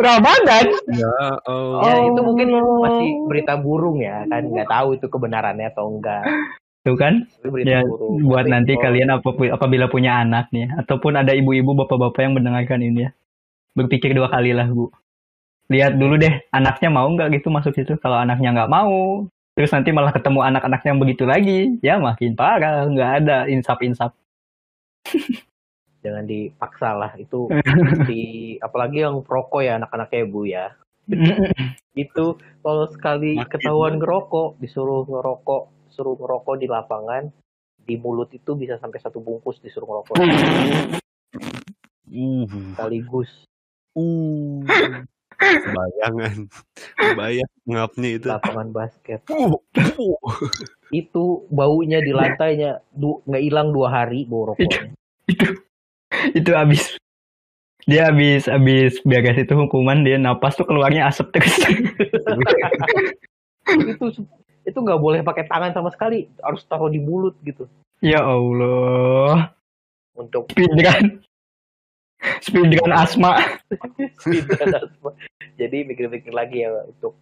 Ramadan? 0.00 0.64
Ya, 0.88 1.12
oh. 1.44 1.82
ya 1.82 1.92
Oh. 1.92 2.08
itu 2.08 2.20
mungkin 2.22 2.48
masih 2.80 3.08
berita 3.26 3.54
burung 3.54 3.98
ya 3.98 4.22
kan 4.24 4.42
nggak 4.44 4.64
tahu 4.66 4.88
itu 4.94 5.06
kebenarannya 5.06 5.68
atau 5.68 5.86
enggak 5.88 6.24
Tuh 6.80 6.96
kan? 6.96 7.28
Tapi 7.36 7.48
berita 7.52 7.68
Ya, 7.68 7.80
burung 7.84 8.24
buat 8.24 8.40
Tapi 8.40 8.52
nanti 8.56 8.72
kalau- 8.72 8.84
kalian 8.88 9.08
apa- 9.12 9.52
apabila 9.52 9.86
punya 9.86 10.16
anak 10.16 10.48
nih, 10.48 10.72
ataupun 10.72 11.12
ada 11.12 11.36
ibu-ibu, 11.36 11.76
bapak-bapak 11.76 12.24
yang 12.24 12.32
mendengarkan 12.32 12.80
ini 12.80 13.04
ya, 13.04 13.10
berpikir 13.74 14.16
dua 14.16 14.32
kali 14.32 14.56
lah 14.56 14.64
bu. 14.64 14.88
Lihat 15.68 16.00
dulu 16.00 16.16
deh, 16.16 16.40
anaknya 16.48 16.88
mau 16.88 17.04
nggak 17.04 17.36
gitu 17.36 17.52
masuk 17.52 17.76
situ. 17.76 18.00
Kalau 18.00 18.16
anaknya 18.16 18.56
nggak 18.56 18.72
mau, 18.72 19.28
terus 19.54 19.70
nanti 19.74 19.90
malah 19.90 20.14
ketemu 20.14 20.40
anak-anak 20.42 20.82
yang 20.86 20.98
begitu 20.98 21.24
lagi, 21.28 21.78
ya 21.84 21.98
makin 22.00 22.34
parah, 22.34 22.86
nggak 22.88 23.10
ada 23.24 23.36
insaf-insaf. 23.50 24.14
jangan 26.04 26.24
dipaksa 26.24 26.96
lah. 26.96 27.12
Itu 27.16 27.48
di 28.10 28.56
apalagi 28.60 29.04
yang 29.04 29.22
perokok 29.24 29.60
ya 29.64 29.76
anak-anaknya 29.80 30.22
bu 30.28 30.42
ya. 30.48 30.66
Itu 31.94 32.40
kalau 32.64 32.86
sekali 32.92 33.36
Makin 33.36 33.50
ketahuan 33.50 33.94
ngerokok 34.00 34.60
disuruh 34.60 35.04
ngerokok 35.06 35.62
suruh 35.90 36.16
ngerokok 36.16 36.54
di 36.60 36.66
lapangan 36.70 37.28
di 37.80 37.98
mulut 37.98 38.30
itu 38.30 38.54
bisa 38.54 38.78
sampai 38.78 39.00
satu 39.02 39.18
bungkus 39.20 39.58
disuruh 39.60 39.86
ngerokok. 39.88 40.16
Sekaligus. 42.74 43.30
Uh. 43.94 44.62
Bayangan. 45.40 46.36
Bayang 47.18 47.52
ngapnya 47.64 48.08
itu. 48.20 48.26
lapangan 48.28 48.68
basket. 48.70 49.20
Uh, 49.32 49.56
uh. 49.56 50.16
itu 50.90 51.46
baunya 51.48 52.02
di 52.02 52.10
lantainya 52.10 52.82
du- 52.90 53.22
nggak 53.24 53.42
hilang 53.46 53.70
dua 53.70 53.88
hari 53.88 54.26
bau 54.26 54.50
rokoknya 54.50 54.90
itu 55.30 55.46
itu 56.34 56.50
abis 56.50 56.98
dia 57.86 58.10
abis 58.10 58.50
abis 58.50 58.98
beres 59.06 59.38
itu 59.38 59.54
hukuman 59.54 60.02
dia 60.02 60.18
napas 60.18 60.58
tuh 60.58 60.66
keluarnya 60.68 61.08
asap 61.08 61.32
terus. 61.34 61.54
Itu 63.70 64.26
itu 64.66 64.78
nggak 64.78 65.00
boleh 65.00 65.20
pakai 65.22 65.46
tangan 65.46 65.70
sama 65.70 65.94
sekali 65.94 66.26
harus 66.42 66.66
taruh 66.66 66.90
di 66.90 66.98
mulut 67.00 67.38
gitu. 67.46 67.70
Ya 68.02 68.20
Allah. 68.22 69.54
Untuk 70.14 70.50
speedrun 72.44 72.68
speedrun 72.72 72.92
asma. 72.92 73.32
Tidak 74.20 74.60
asma. 74.68 75.10
jadi 75.60 75.84
mikir-mikir 75.84 76.32
lagi 76.32 76.64
ya 76.64 76.72
untuk 76.88 77.16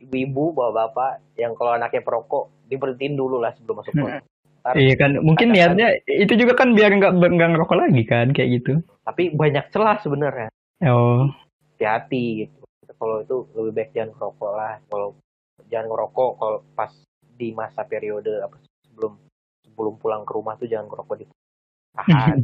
ibu-ibu 0.00 0.52
bapak-bapak 0.52 1.24
yang 1.40 1.56
kalau 1.56 1.72
anaknya 1.76 2.04
perokok 2.04 2.52
diberhentiin 2.68 3.16
dulu 3.16 3.40
lah 3.40 3.52
sebelum 3.56 3.80
masuk 3.80 3.92
kelas. 3.96 4.24
Iya 4.64 4.96
kan 4.96 5.20
mungkin 5.20 5.52
niatnya 5.52 5.92
itu 6.08 6.40
juga 6.40 6.56
kan 6.56 6.72
biar 6.72 6.96
nggak 6.96 7.12
nggak 7.20 7.50
ngerokok 7.52 7.76
lagi 7.76 8.02
kan 8.08 8.32
kayak 8.32 8.60
gitu. 8.60 8.80
Tapi 9.04 9.36
banyak 9.36 9.68
celah 9.68 10.00
sebenarnya. 10.00 10.48
Oh. 10.88 11.28
Hati-hati 11.76 12.48
gitu. 12.48 12.58
Kalau 12.96 13.20
itu 13.20 13.36
lebih 13.52 13.72
baik 13.76 13.90
jangan 13.92 14.10
ngerokok 14.16 14.50
lah. 14.56 14.74
Kalau 14.88 15.08
jangan 15.68 15.86
ngerokok 15.92 16.30
kalau 16.40 16.58
pas 16.72 16.92
di 17.34 17.48
masa 17.52 17.84
periode 17.84 18.40
apa 18.40 18.56
sebelum 18.88 19.12
sebelum 19.66 19.94
pulang 20.00 20.22
ke 20.24 20.32
rumah 20.32 20.54
tuh 20.56 20.70
jangan 20.70 20.86
ngerokok 20.88 21.16
di 21.20 21.26
tahan 21.98 22.38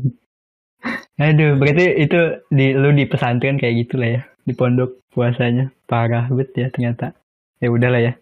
aduh 1.21 1.61
berarti 1.61 1.85
itu 2.01 2.21
di 2.49 2.73
lu 2.73 2.91
di 2.97 3.05
pesantren 3.05 3.61
kayak 3.61 3.87
gitu 3.87 4.01
lah 4.01 4.09
ya 4.19 4.23
di 4.45 4.53
pondok 4.57 5.01
puasanya. 5.13 5.71
Parah 5.87 6.27
bet 6.31 6.55
ya 6.57 6.71
ternyata. 6.73 7.13
Ya 7.61 7.69
udahlah 7.69 8.01
ya. 8.01 8.13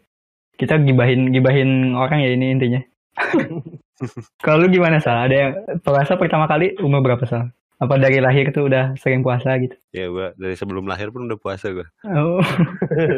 Kita 0.59 0.81
gibahin 0.83 1.31
gibahin 1.31 1.95
orang 1.95 2.25
ya 2.25 2.31
ini 2.35 2.53
intinya. 2.53 2.81
Kalau 4.45 4.67
lu 4.67 4.69
gimana 4.71 5.03
sal? 5.03 5.27
Ada 5.27 5.35
yang 5.35 5.53
puasa 5.83 6.15
pertama 6.19 6.47
kali 6.47 6.75
umur 6.83 7.03
berapa 7.03 7.25
sal? 7.27 7.51
Apa 7.79 7.95
dari 7.95 8.19
lahir 8.19 8.51
tuh 8.51 8.67
udah 8.67 8.99
sering 8.99 9.23
puasa 9.23 9.55
gitu? 9.63 9.75
Ya 9.95 10.11
gua 10.11 10.35
dari 10.35 10.59
sebelum 10.59 10.91
lahir 10.91 11.15
pun 11.15 11.31
udah 11.31 11.39
puasa 11.39 11.71
gua. 11.71 11.87
oh. 12.11 12.43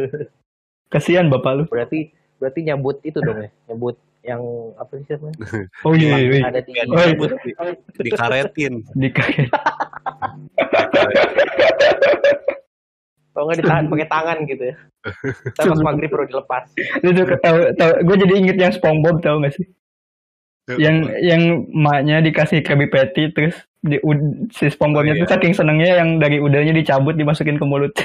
Kasihan 0.93 1.32
bapak 1.32 1.53
lu. 1.57 1.64
Berarti 1.68 2.12
berarti 2.41 2.61
nyambut 2.64 3.05
itu 3.05 3.20
dong 3.20 3.45
ya 3.45 3.53
nyambut 3.68 4.01
yang 4.21 4.43
apa 4.77 4.93
sih 5.01 5.16
namanya 5.16 5.37
oh 5.89 5.95
iya 5.97 6.16
iya, 6.21 6.29
iya. 6.29 6.43
ada 6.53 6.61
di 6.61 6.73
Oh, 6.93 7.01
iya. 7.01 7.73
Dikaretin. 7.97 8.85
Dikaget. 8.93 9.49
kalau 13.31 13.45
nggak 13.49 13.61
ditahan 13.64 13.85
pakai 13.89 14.09
tangan 14.11 14.39
gitu 14.45 14.62
ya 14.68 14.77
Ntar 15.57 15.64
pas 15.73 15.81
maghrib 15.81 16.11
baru 16.12 16.29
dilepas 16.29 16.64
itu 16.77 17.23
tahu 17.41 17.59
tahu 17.79 17.93
gue 18.05 18.16
jadi 18.27 18.35
inget 18.37 18.57
yang 18.61 18.73
SpongeBob 18.75 19.25
tahu 19.25 19.41
gak 19.41 19.55
sih 19.57 19.66
yang 20.77 21.09
yang 21.25 21.64
maknya 21.73 22.21
dikasih 22.21 22.61
Krabby 22.62 22.87
Patty 22.93 23.33
terus 23.33 23.57
di, 23.81 23.97
si 24.53 24.68
SpongeBobnya 24.68 25.16
Oh, 25.16 25.18
iya. 25.18 25.23
tuh 25.25 25.31
saking 25.33 25.57
senengnya 25.57 26.05
yang 26.05 26.21
dari 26.21 26.37
udahnya 26.37 26.77
dicabut 26.77 27.16
dimasukin 27.16 27.57
ke 27.57 27.64
mulut 27.64 27.97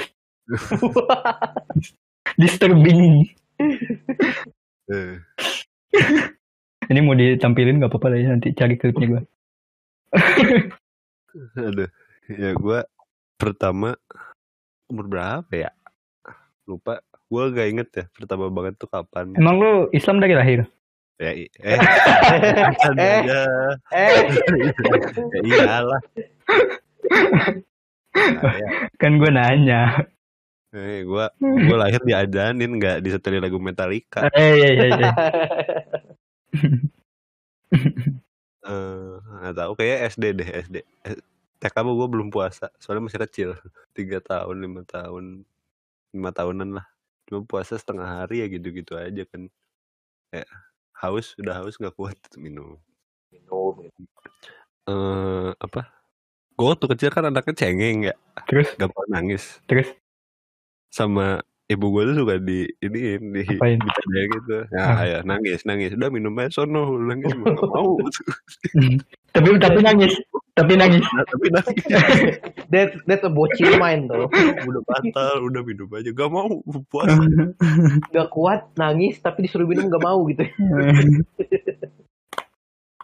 disturbing 2.40 3.28
Eh, 4.86 5.18
ini 6.86 7.00
mau 7.00 7.12
ditampilin 7.12 7.78
gak 7.78 7.90
apa-apa 7.90 8.08
lah 8.08 8.18
ya 8.18 8.28
nanti 8.30 8.48
cari 8.52 8.74
klipnya 8.74 9.06
gue 9.08 9.22
Aduh. 11.58 11.90
Ya 12.26 12.52
gua 12.52 12.82
pertama 13.36 13.92
umur 14.86 15.06
berapa 15.06 15.52
ya? 15.52 15.70
Lupa. 16.64 16.98
Gua 17.26 17.50
gak 17.50 17.68
inget 17.68 17.88
ya 17.92 18.04
pertama 18.08 18.48
banget 18.48 18.74
tuh 18.76 18.86
kapan. 18.86 19.34
emang 19.34 19.58
lu 19.58 19.72
Islam 19.90 20.18
dari 20.18 20.32
lahir 20.32 20.60
Ya, 21.16 21.32
eh, 21.32 21.48
kan 22.76 22.92
Eh. 22.92 23.24
aja. 23.24 23.40
eh 23.88 24.16
ya 24.52 24.72
iyalah. 25.48 26.00
Nah, 28.12 28.52
ya. 28.52 28.68
kan 28.96 29.16
gue 29.16 29.30
nanya 29.30 30.04
Eh, 30.76 31.08
gua 31.08 31.32
gua 31.40 31.76
lahir 31.88 32.04
diadanin 32.04 32.68
nggak 32.76 33.00
disetelin 33.00 33.40
lagu 33.40 33.56
Metallica. 33.56 34.28
eh 34.36 34.52
iya 34.60 34.68
iya 34.76 34.86
iya 34.92 35.10
Eh, 38.66 39.14
nggak 39.22 39.56
tahu 39.62 39.72
kayak 39.78 40.10
SD 40.18 40.24
deh 40.42 40.48
SD. 40.66 40.76
Eh, 41.06 41.16
TK 41.62 41.76
gua 41.86 42.10
belum 42.10 42.34
puasa, 42.34 42.66
soalnya 42.82 43.06
masih 43.06 43.22
kecil. 43.22 43.50
Tiga 43.94 44.18
tahun, 44.18 44.58
lima 44.58 44.82
tahun, 44.82 45.46
lima 46.10 46.30
tahunan 46.34 46.74
lah. 46.74 46.86
Cuma 47.30 47.46
puasa 47.46 47.78
setengah 47.78 48.26
hari 48.26 48.42
ya 48.42 48.46
gitu-gitu 48.50 48.98
aja 48.98 49.22
kan. 49.30 49.46
Ya, 50.34 50.42
haus, 50.98 51.38
udah 51.38 51.62
haus 51.62 51.78
nggak 51.78 51.94
kuat 51.94 52.18
minum. 52.34 52.74
minum. 53.30 53.86
Eh, 54.90 55.50
apa? 55.62 55.86
Gue 56.58 56.66
waktu 56.66 56.86
kecil 56.90 57.10
kan 57.14 57.30
anaknya 57.30 57.54
cengeng 57.54 57.98
ya, 58.10 58.14
terus 58.50 58.74
gampang 58.74 59.06
nangis. 59.12 59.62
terus 59.70 59.94
Sama 60.88 61.38
ibu 61.66 61.90
gue 61.90 62.02
tuh 62.06 62.22
suka 62.22 62.38
di 62.38 62.62
ini 62.78 63.18
di 63.18 63.42
Apain? 63.44 63.78
bercanda 63.82 64.20
gitu. 64.30 64.56
Ah. 64.70 64.78
Nah, 64.78 64.94
ayo 65.02 65.16
nangis, 65.22 65.60
nangis. 65.62 65.90
Udah 65.92 66.08
minum 66.08 66.30
aja 66.38 66.62
sono, 66.62 66.94
nangis 66.96 67.34
nggak 67.36 67.58
mau. 67.66 67.98
tapi 69.36 69.52
tapi 69.60 69.80
nangis 69.80 70.16
tapi 70.56 70.72
nangis 70.74 71.04
Nah, 71.04 71.26
tapi 71.28 71.46
nangis. 71.52 71.84
that 72.72 72.88
that's 73.04 73.20
a 73.20 73.28
bocil 73.28 73.76
mind 73.76 74.08
tuh 74.08 74.24
udah 74.64 74.82
batal, 74.86 75.44
udah 75.44 75.60
minum 75.60 75.84
aja. 75.92 76.08
Gak 76.08 76.30
mau 76.30 76.48
puasa. 76.88 77.20
gak 78.08 78.28
kuat 78.32 78.72
nangis 78.74 79.20
tapi 79.20 79.44
disuruh 79.44 79.68
minum 79.68 79.92
gak 79.92 80.00
mau 80.00 80.24
gitu 80.26 80.40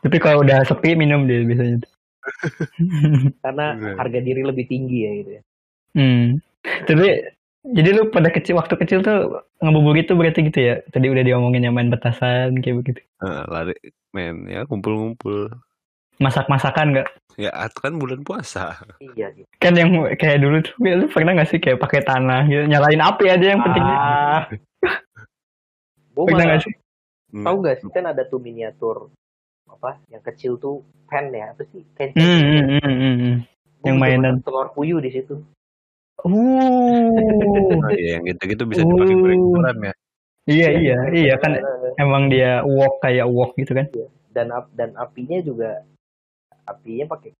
tapi 0.00 0.16
kalau 0.18 0.42
udah 0.42 0.64
sepi 0.64 0.96
minum 0.96 1.26
dia 1.26 1.44
biasanya 1.44 1.78
karena 3.40 3.66
Bener. 3.76 3.94
harga 3.98 4.18
diri 4.18 4.42
lebih 4.42 4.64
tinggi 4.66 4.98
ya 5.00 5.12
gitu 5.18 5.30
ya 5.32 5.42
Hmm. 5.92 6.40
Tapi 6.88 7.04
jadi 7.62 7.88
lu 7.94 8.10
pada 8.10 8.28
kecil 8.34 8.58
waktu 8.58 8.74
kecil 8.74 9.06
tuh 9.06 9.46
ngebuburit 9.62 10.10
tuh 10.10 10.18
berarti 10.18 10.50
gitu 10.50 10.58
ya? 10.58 10.74
Tadi 10.90 11.06
udah 11.06 11.22
diomongin 11.22 11.62
yang 11.70 11.74
main 11.78 11.90
petasan 11.90 12.58
kayak 12.58 12.82
begitu. 12.82 13.00
Nah, 13.22 13.46
lari, 13.46 13.78
men, 14.10 14.50
ya 14.50 14.66
kumpul-kumpul. 14.66 15.54
Masak-masakan 16.18 16.94
nggak? 16.98 17.08
Ya, 17.40 17.48
itu 17.64 17.78
kan 17.80 17.96
bulan 17.96 18.20
puasa. 18.26 18.76
iya 19.00 19.32
gitu 19.32 19.48
Kan 19.56 19.72
yang 19.78 19.94
kayak 20.20 20.38
dulu 20.44 20.60
tuh 20.60 20.74
lu 20.84 21.06
pernah 21.08 21.32
nggak 21.38 21.48
sih 21.48 21.58
kayak 21.62 21.80
pakai 21.80 22.04
tanah 22.04 22.44
gitu 22.44 22.68
nyalain 22.68 23.00
api 23.00 23.24
aja 23.32 23.46
yang 23.56 23.60
pentingnya. 23.64 23.96
ah 23.96 24.42
pernah 26.28 26.44
nggak 26.52 26.62
sih? 26.68 26.74
Hmm. 27.32 27.48
tahu 27.48 27.56
gak 27.64 27.76
sih 27.80 27.88
kan 27.88 28.04
ada 28.12 28.28
tuh 28.28 28.36
miniatur 28.44 29.08
apa 29.64 29.96
yang 30.12 30.20
kecil 30.20 30.60
tuh 30.60 30.84
pen 31.08 31.32
ya 31.32 31.56
apa 31.56 31.64
sih 31.72 31.80
pen 31.96 32.12
Hmm, 32.12 32.28
hmm, 32.44 32.64
hmm, 32.68 32.84
hmm, 32.84 33.14
hmm. 33.16 33.36
Gua 33.80 33.88
yang 33.88 33.96
mainan. 33.96 34.34
telur 34.44 34.68
puyuh 34.76 35.00
di 35.00 35.08
situ 35.08 35.40
Uh. 36.22 37.10
Oh, 37.82 37.90
iya, 37.92 38.18
yang 38.18 38.24
gitu-gitu 38.30 38.62
bisa 38.64 38.82
dipakai 38.82 39.14
Uh. 39.14 39.20
goreng 39.20 39.42
beneran 39.52 39.78
ya. 39.82 39.94
iya 40.42 40.68
iya 40.74 40.96
iya 41.14 41.34
kan 41.38 41.54
emang 41.96 42.26
dia 42.26 42.66
wok 42.66 42.98
kayak 42.98 43.30
wok 43.30 43.54
gitu 43.54 43.74
kan. 43.74 43.86
dan 44.32 44.50
ap- 44.50 44.72
dan 44.74 44.90
apinya 44.96 45.38
juga 45.38 45.84
apinya 46.64 47.14
pakai 47.14 47.30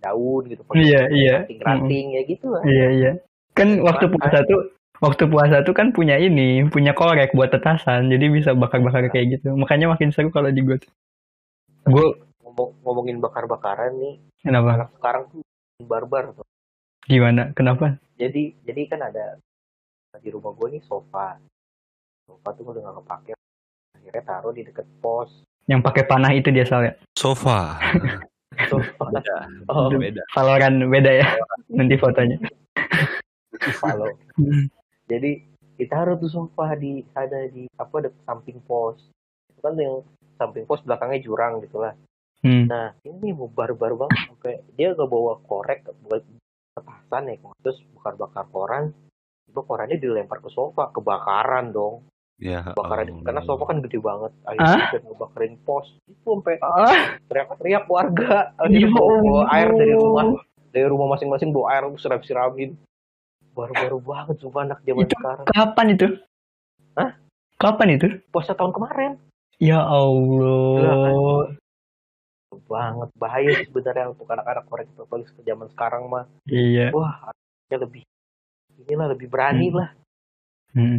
daun 0.00 0.42
gitu 0.48 0.64
pakai 0.64 0.82
Iya, 0.82 1.00
iya. 1.12 1.34
ranting-ranting 1.44 2.06
ya 2.16 2.22
gitu 2.24 2.46
lah 2.48 2.62
Iya 2.64 2.86
iya. 2.90 3.12
Kan 3.52 3.78
waktu 3.84 4.10
puasa 4.10 4.42
tuh 4.48 4.72
waktu 4.98 5.24
puasa 5.28 5.60
tuh 5.62 5.74
kan 5.76 5.92
punya 5.92 6.16
ini, 6.16 6.64
punya 6.66 6.90
korek 6.90 7.36
buat 7.36 7.52
tetasan. 7.52 8.08
Jadi 8.08 8.26
bisa 8.32 8.50
bakar-bakar 8.56 9.06
kayak 9.12 9.38
gitu. 9.38 9.52
Makanya 9.54 9.92
makin 9.92 10.10
seru 10.10 10.32
kalau 10.32 10.48
di 10.50 10.64
gue 10.64 10.74
tuh. 10.80 10.90
Gue 11.86 12.18
Ngomong, 12.40 12.70
ngomongin 12.82 13.18
bakar-bakaran 13.18 13.98
nih 13.98 14.14
kenapa? 14.40 14.68
anak 14.74 14.88
sekarang 14.98 15.22
tuh 15.28 15.42
barbar 15.82 16.24
tuh 16.32 16.46
Gimana? 17.04 17.52
Kenapa? 17.52 17.98
jadi 18.14 18.54
jadi 18.62 18.80
kan 18.86 19.00
ada 19.10 19.42
di 20.22 20.30
rumah 20.30 20.54
gue 20.54 20.78
nih 20.78 20.82
sofa 20.86 21.34
sofa 22.22 22.48
tuh 22.54 22.62
udah 22.70 22.86
gak 22.86 22.96
kepake 23.02 23.32
akhirnya 23.98 24.22
taruh 24.22 24.54
di 24.54 24.62
deket 24.62 24.86
pos 25.02 25.42
Yang 25.66 25.80
pakai 25.80 26.04
panah 26.06 26.30
itu 26.36 26.52
dia 26.54 26.62
soalnya. 26.68 26.94
Sofa. 27.18 27.80
sofa 28.70 29.04
Beda. 29.10 29.36
oh 29.72 29.90
Beda. 29.90 30.22
Valorant 30.30 30.76
beda 30.86 31.10
ya. 31.10 31.26
Nanti 31.72 31.98
fotonya. 31.98 32.38
kalau 33.82 34.12
jadi 35.10 35.40
ditaruh 35.74 36.20
tuh 36.20 36.30
sofa 36.30 36.78
di 36.78 37.02
ada 37.18 37.50
di 37.50 37.66
apa 37.80 37.94
ada 37.98 38.10
samping 38.28 38.62
pos 38.62 39.00
itu 39.50 39.58
kan 39.58 39.74
yang 39.74 40.04
samping 40.38 40.62
pos 40.68 40.84
belakangnya 40.86 41.18
jurang 41.24 41.58
gitu 41.64 41.82
lah 41.82 41.92
Hmm. 42.44 42.68
Nah 42.68 42.92
ini 43.08 43.32
baru-baru 43.32 44.04
banget 44.04 44.28
sampai 44.28 44.60
dia 44.76 44.92
gak 44.92 45.08
bawa 45.08 45.40
korek 45.48 45.88
buat 46.04 46.20
petasan 46.84 47.22
ya 47.26 47.36
terus 47.58 47.78
bakar-bakar 47.94 48.44
koran 48.48 48.84
itu 49.44 49.60
korannya 49.60 49.96
dilempar 49.96 50.38
ke 50.38 50.48
sofa 50.48 50.92
kebakaran 50.92 51.72
dong 51.72 52.04
Ya. 52.34 52.66
bakaran 52.68 53.06
Allah. 53.08 53.22
karena 53.22 53.40
sofa 53.42 53.64
kan 53.64 53.78
gede 53.80 53.98
banget 53.98 54.34
akhirnya 54.44 54.90
dia 54.90 55.00
ngebakarin 55.00 55.54
pos 55.62 55.86
itu 56.04 56.18
sampai 56.20 56.58
Ah, 56.58 57.14
teriak-teriak 57.24 57.86
warga 57.86 58.50
akhirnya 58.56 58.80
Ya 58.80 58.90
bawa, 58.90 59.40
air 59.48 59.68
dari 59.70 59.94
rumah 59.94 60.24
dari 60.68 60.82
rumah 60.84 61.06
masing-masing 61.08 61.54
bawa 61.54 61.66
air 61.72 61.86
siram-siramin 61.94 62.74
baru-baru 63.54 64.02
banget 64.02 64.36
sumpah 64.38 64.66
anak 64.66 64.82
zaman 64.82 65.06
Itu- 65.06 65.14
sekarang 65.14 65.46
kapan 65.46 65.86
itu? 65.88 66.06
Hah? 66.92 67.10
Kapan 67.54 67.88
itu? 67.92 68.06
puasa 68.28 68.50
tahun 68.52 68.74
kemarin 68.74 69.14
Ya 69.62 69.78
Allah. 69.78 71.54
Banget 72.64 73.08
bahaya 73.14 73.50
sebenarnya 73.62 74.10
untuk 74.10 74.26
anak-anak 74.26 74.64
korek 74.66 74.86
apalagi 74.94 75.30
ke 75.30 75.42
zaman 75.42 75.66
sekarang 75.70 76.02
mah 76.06 76.24
Iya. 76.46 76.90
wah 76.90 77.30
anaknya 77.30 77.78
lebih 77.84 78.02
inilah 78.80 79.06
lebih 79.10 79.26
berani 79.28 79.68
Hmm. 79.70 79.78
lah 79.78 79.88
Hmm. 80.74 80.98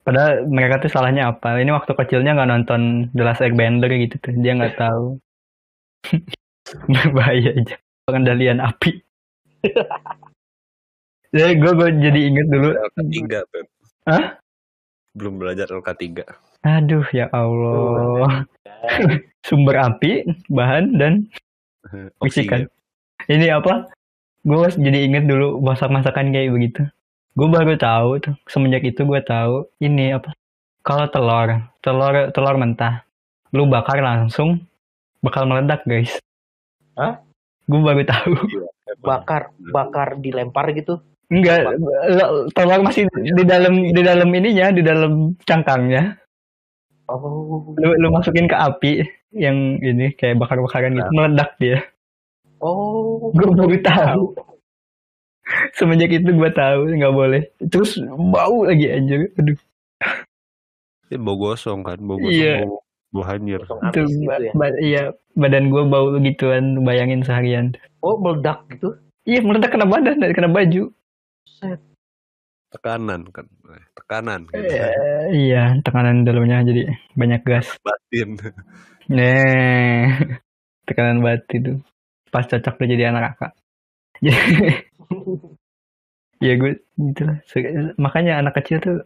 Padahal 0.00 0.48
mereka 0.48 0.80
tuh 0.80 0.88
salahnya 0.88 1.28
apa? 1.28 1.60
Ini 1.60 1.68
waktu 1.68 1.92
kecilnya 1.92 2.32
nggak 2.32 2.48
nonton 2.48 2.80
The 3.12 3.20
Last 3.20 3.44
Airbender 3.44 3.92
gitu 3.92 4.16
tuh. 4.16 4.32
Dia 4.32 4.56
nggak 4.56 4.80
tahu. 4.80 5.20
Berbahaya 6.88 7.60
aja. 7.60 7.76
Pengendalian 8.08 8.64
api. 8.64 9.04
Jadi 11.36 11.52
gue 11.60 11.72
gue 11.76 11.88
jadi 12.00 12.20
inget 12.26 12.46
dulu. 12.48 12.72
LK3 12.72 13.20
tuh. 13.52 13.64
Hah? 14.08 14.40
Belum 15.12 15.36
belajar 15.36 15.68
LK3. 15.68 16.24
Aduh 16.64 17.06
ya 17.12 17.28
Allah. 17.30 18.48
Sumber 19.46 19.76
api, 19.80 20.28
bahan 20.48 20.96
dan 21.00 21.26
Bisikan. 22.20 22.68
Ini 23.26 23.56
apa? 23.56 23.88
Gue 24.44 24.68
jadi 24.72 25.04
inget 25.04 25.28
dulu 25.28 25.60
masak-masakan 25.60 26.32
kayak 26.32 26.52
begitu. 26.52 26.82
Gue 27.36 27.48
baru 27.48 27.76
tahu 27.76 28.20
tuh 28.20 28.34
semenjak 28.48 28.84
itu 28.84 29.04
gue 29.04 29.20
tahu 29.24 29.68
ini 29.80 30.12
apa? 30.16 30.32
Kalau 30.84 31.08
telur, 31.12 31.48
telur 31.84 32.32
telur 32.32 32.56
mentah, 32.56 33.04
lu 33.52 33.68
bakar 33.68 34.00
langsung 34.00 34.64
bakal 35.20 35.44
meledak 35.44 35.84
guys. 35.84 36.16
Hah? 36.96 37.20
Gue 37.68 37.80
baru 37.80 38.04
tahu. 38.04 38.32
bakar 39.06 39.54
bakar 39.70 40.18
dilempar 40.18 40.74
gitu 40.74 40.98
Enggak, 41.30 41.62
telur 42.58 42.82
masih 42.82 43.06
di 43.14 43.46
dalam 43.46 43.94
di 43.94 44.02
dalam 44.02 44.26
ininya, 44.34 44.74
di 44.74 44.82
dalam 44.82 45.38
cangkangnya. 45.46 46.18
Oh 47.10 47.74
Lu, 47.74 47.88
lu 47.96 48.08
masukin 48.08 48.46
ke 48.46 48.54
api 48.54 48.92
yang 49.32 49.56
ini 49.78 50.14
kayak 50.14 50.38
bakar-bakaran 50.38 50.94
gitu, 50.94 51.10
meledak 51.10 51.54
dia. 51.56 51.82
oh 52.58 53.30
Gue 53.30 53.46
baru 53.50 53.78
tahu. 53.80 54.24
Semenjak 55.74 56.10
itu 56.12 56.30
gue 56.30 56.50
tahu 56.52 56.94
nggak 56.94 57.10
boleh. 57.12 57.42
Terus 57.66 57.98
bau 58.06 58.62
lagi 58.62 58.86
anjir. 58.86 59.34
Aduh. 59.34 59.58
Ini 61.06 61.18
bau 61.18 61.34
gosong 61.36 61.82
kan, 61.82 61.98
bau 61.98 62.14
gosong, 62.16 62.30
Iya. 62.30 62.56
bau, 62.64 62.78
bau 63.10 63.24
hanyir. 63.24 63.60
Itu 63.66 64.00
gitu 64.06 64.22
ba- 64.24 64.38
ya 64.38 64.52
ba- 64.54 64.80
iya 64.80 65.02
badan 65.34 65.66
gue 65.68 65.82
bau 65.84 66.14
gituan 66.16 66.82
bayangin 66.82 67.22
seharian. 67.22 67.74
oh 68.00 68.16
meledak 68.16 68.62
gitu 68.70 68.94
Iya 69.22 69.42
meledak 69.42 69.74
kena 69.74 69.84
badan 69.84 70.18
dan 70.18 70.30
kena 70.32 70.48
baju. 70.48 70.90
set 71.44 71.82
Tekanan 72.70 73.26
kan, 73.34 73.46
Eh, 73.70 73.84
tekanan. 73.98 74.40
Kan. 74.46 74.62
Eh, 74.62 75.24
iya 75.34 75.74
tekanan 75.82 76.22
dalamnya 76.22 76.62
jadi 76.62 76.82
banyak 77.18 77.42
gas. 77.42 77.66
Batin. 77.82 78.38
Nih 79.10 80.06
tekanan 80.86 81.18
batin 81.22 81.58
itu 81.66 81.72
pas 82.30 82.46
cocok 82.46 82.78
udah 82.78 82.88
jadi 82.88 83.04
anak 83.10 83.22
kakak. 83.34 83.52
Jadi 84.20 84.76
ya 86.44 86.52
gue 86.56 86.72
gitu 86.96 87.22
lah. 87.24 87.38
Makanya 87.96 88.40
anak 88.40 88.60
kecil 88.60 88.80
tuh 88.80 88.96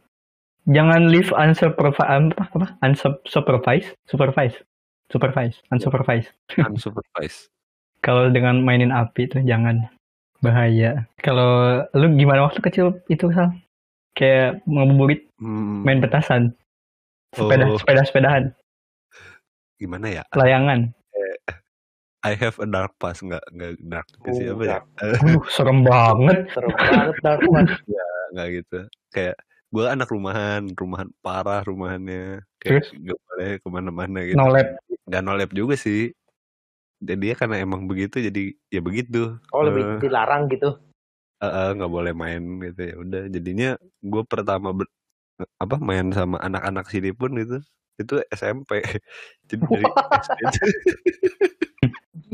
jangan 0.67 1.07
live 1.07 1.31
unsupervised 1.31 2.35
apa 2.35 2.45
apa 2.51 2.69
unsupervised 2.83 3.95
supervised 4.11 4.59
supervised 5.09 5.59
unsupervised. 5.71 6.35
Unsupervised. 6.67 7.49
Kalau 8.03 8.29
dengan 8.29 8.61
mainin 8.61 8.91
api 8.93 9.31
tuh 9.31 9.41
jangan 9.47 9.87
bahaya. 10.45 11.09
Kalau 11.17 11.51
lu 11.91 12.07
gimana 12.15 12.45
waktu 12.45 12.61
kecil 12.61 13.01
itu 13.09 13.33
Sal? 13.33 13.57
Kayak 14.13 14.61
ngabuburit 14.65 15.25
Hmm, 15.41 15.83
main 15.83 15.99
petasan. 15.99 16.53
Sepeda 17.33 17.67
Oh. 17.67 17.75
sepeda 17.75 18.05
sepedahan, 18.05 18.45
gimana 19.75 20.07
ya? 20.07 20.23
layangan. 20.33 20.95
I 22.25 22.33
have 22.33 22.57
a 22.57 22.65
dark 22.65 22.97
past 22.97 23.21
nggak 23.21 23.43
nggak 23.53 23.73
dark 23.85 24.07
juga 24.15 24.31
sih 24.33 24.47
Oh, 24.49 24.57
apa 24.57 24.63
ya? 24.65 24.79
Aduh, 25.03 25.45
serem 25.55 25.85
banget. 25.85 26.49
serem 26.53 26.73
banget 26.73 27.17
dark 27.21 27.43
one 27.45 27.69
nggak 28.33 28.49
gitu. 28.55 28.81
Kayak 29.11 29.37
gue 29.69 29.85
anak 29.85 30.09
rumahan, 30.09 30.63
rumahan 30.73 31.11
parah 31.21 31.61
rumahannya. 31.61 32.41
Terus? 32.63 32.89
Kayak 32.89 33.03
nggak 33.03 33.19
boleh 33.21 33.51
ke 33.61 33.69
mana-mana 33.69 34.19
gitu. 34.25 34.37
No 34.39 34.49
lab. 34.49 34.69
Nggak 35.05 35.21
no 35.21 35.33
lab 35.37 35.51
juga 35.53 35.75
sih. 35.77 36.15
Jadi 37.03 37.25
ya 37.33 37.37
karena 37.37 37.57
emang 37.63 37.87
begitu 37.91 38.23
jadi 38.23 38.55
ya 38.71 38.81
begitu. 38.85 39.39
oh 39.51 39.63
lebih 39.67 39.99
Eh, 39.99 40.01
dilarang 40.07 40.47
gitu? 40.53 40.79
Eh, 41.43 41.47
eh, 41.47 41.69
nggak 41.75 41.93
boleh 41.93 42.13
main 42.15 42.43
gitu 42.63 42.81
ya. 42.81 42.95
Udah 43.01 43.23
jadinya 43.29 43.71
gue 44.01 44.23
pertama 44.25 44.71
ber- 44.73 44.93
apa 45.59 45.77
main 45.83 46.15
sama 46.15 46.39
anak-anak 46.39 46.87
sini 46.87 47.11
pun 47.11 47.35
gitu 47.35 47.59
itu 47.95 48.15
SMP 48.31 48.83
jadi 49.51 49.63
dari 49.67 49.87
SD 50.39 50.57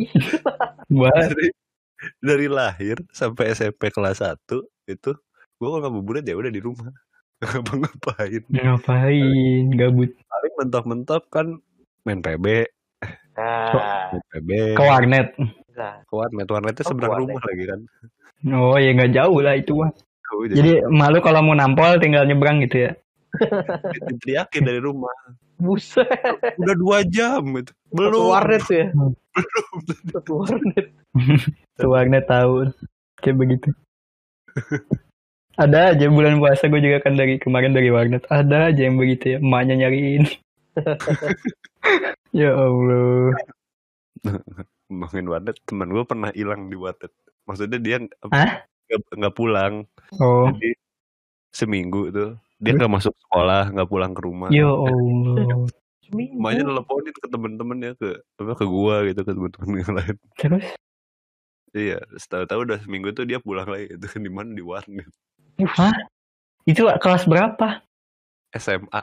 Wah, 1.00 1.12
dari, 1.12 1.48
dari 2.20 2.46
lahir 2.48 2.96
sampai 3.12 3.52
SMP 3.52 3.92
kelas 3.92 4.20
1 4.24 4.64
itu 4.88 5.10
gue 5.60 5.68
kalau 5.68 5.80
ngabuburit 5.84 6.24
ya 6.24 6.36
udah 6.36 6.48
di 6.52 6.60
rumah. 6.60 6.88
Nggak 7.40 7.76
ngapain 7.76 8.42
ngapain? 8.52 9.64
Gabut. 9.76 10.10
Paling 10.12 10.54
mentok-mentok 10.60 11.22
kan 11.32 11.46
main 12.04 12.20
PB 12.20 12.68
nah 13.40 14.12
ke 14.76 14.82
warnet. 14.84 15.28
enggak 15.40 15.94
ke 16.04 16.12
warnet 16.12 16.46
warnetnya 16.46 16.84
Oh, 16.84 16.88
seberang 16.92 17.10
ke 17.16 17.20
rumah 17.24 17.42
lagi 17.48 17.64
kan 17.64 17.80
Oh 18.52 18.76
ya 18.76 18.90
nggak 18.96 19.12
jauh 19.12 19.40
lah 19.40 19.52
itu 19.56 19.72
mah. 19.76 19.92
Tuh, 20.30 20.48
Jadi 20.48 20.80
malu 20.88 21.18
kalau 21.20 21.40
mau 21.42 21.56
nampol 21.56 21.96
tinggal 22.00 22.24
nyebrang 22.24 22.60
gitu 22.64 22.88
ya. 22.88 22.92
diteriakin 24.10 24.62
dari 24.66 24.80
rumah 24.82 25.14
buset 25.60 26.08
udah 26.58 26.74
dua 26.74 26.98
jam 27.06 27.44
gitu 27.52 27.70
satu 27.70 27.94
belum 27.94 28.22
warnet 28.26 28.62
tuh 28.64 28.74
ya 28.80 28.86
satu 30.10 30.32
warnet 30.40 30.86
Ke 31.76 31.86
warnet 31.86 32.24
tahu 32.26 32.70
kayak 33.20 33.36
begitu. 33.36 33.68
Ada 35.60 35.92
aja 35.92 36.06
bulan 36.08 36.40
puasa 36.40 36.70
gue 36.72 36.80
juga 36.80 37.04
kan 37.04 37.18
dari 37.18 37.36
kemarin 37.36 37.76
dari 37.76 37.92
warnet. 37.92 38.24
Ada 38.32 38.72
aja 38.72 38.80
yang 38.88 38.96
begitu 38.96 39.36
ya. 39.36 39.38
Emaknya 39.42 39.74
nyariin. 39.86 40.24
ya 42.40 42.50
Allah. 42.54 43.09
ngomongin 44.90 45.26
warnet 45.28 45.56
teman 45.64 45.88
gue 45.90 46.04
pernah 46.04 46.30
hilang 46.34 46.68
di 46.68 46.76
warnet 46.76 47.12
maksudnya 47.48 47.78
dia 47.78 47.96
nggak- 47.98 49.34
pulang. 49.34 49.86
Oh. 50.18 50.50
jadi 50.50 50.74
seminggu 51.54 52.10
tuh 52.10 52.30
dia 52.58 52.74
nggak 52.74 52.90
masuk 52.90 53.14
sekolah 53.26 53.70
nggak 53.70 53.88
pulang 53.90 54.12
ke 54.14 54.22
rumah. 54.22 54.48
Ya 54.50 54.66
Allah. 54.86 55.66
Emaknya 56.10 56.66
teleponin 56.66 57.14
ke 57.14 57.26
temen-temennya 57.30 57.92
ke 57.94 58.08
apa 58.42 58.52
ke 58.58 58.66
gua 58.66 59.06
gitu 59.06 59.22
ke 59.22 59.30
temen-temen 59.30 59.74
yang 59.78 59.92
lain. 59.94 60.16
Terus? 60.36 60.66
iya 61.70 62.02
tahu-tahu 62.26 62.66
udah 62.66 62.82
seminggu 62.82 63.14
tuh 63.14 63.22
dia 63.22 63.38
pulang 63.38 63.70
lagi 63.70 63.94
itu 63.94 64.06
di 64.26 64.30
mana? 64.30 64.50
Di 64.50 64.62
warnet. 64.62 65.06
Hah? 65.70 65.94
Itu 66.66 66.90
kelas 66.98 67.30
berapa? 67.30 67.82
SMA 68.58 69.02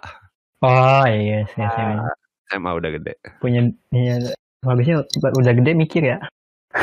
Oh 0.57 1.05
iya, 1.05 1.45
Ah, 1.61 2.11
SMA 2.49 2.71
udah 2.75 2.89
gede. 2.97 3.13
Punya 3.39 3.61
iya, 3.93 4.17
habisnya 4.65 5.05
udah 5.17 5.53
gede 5.53 5.71
mikir 5.77 6.03
ya. 6.05 6.17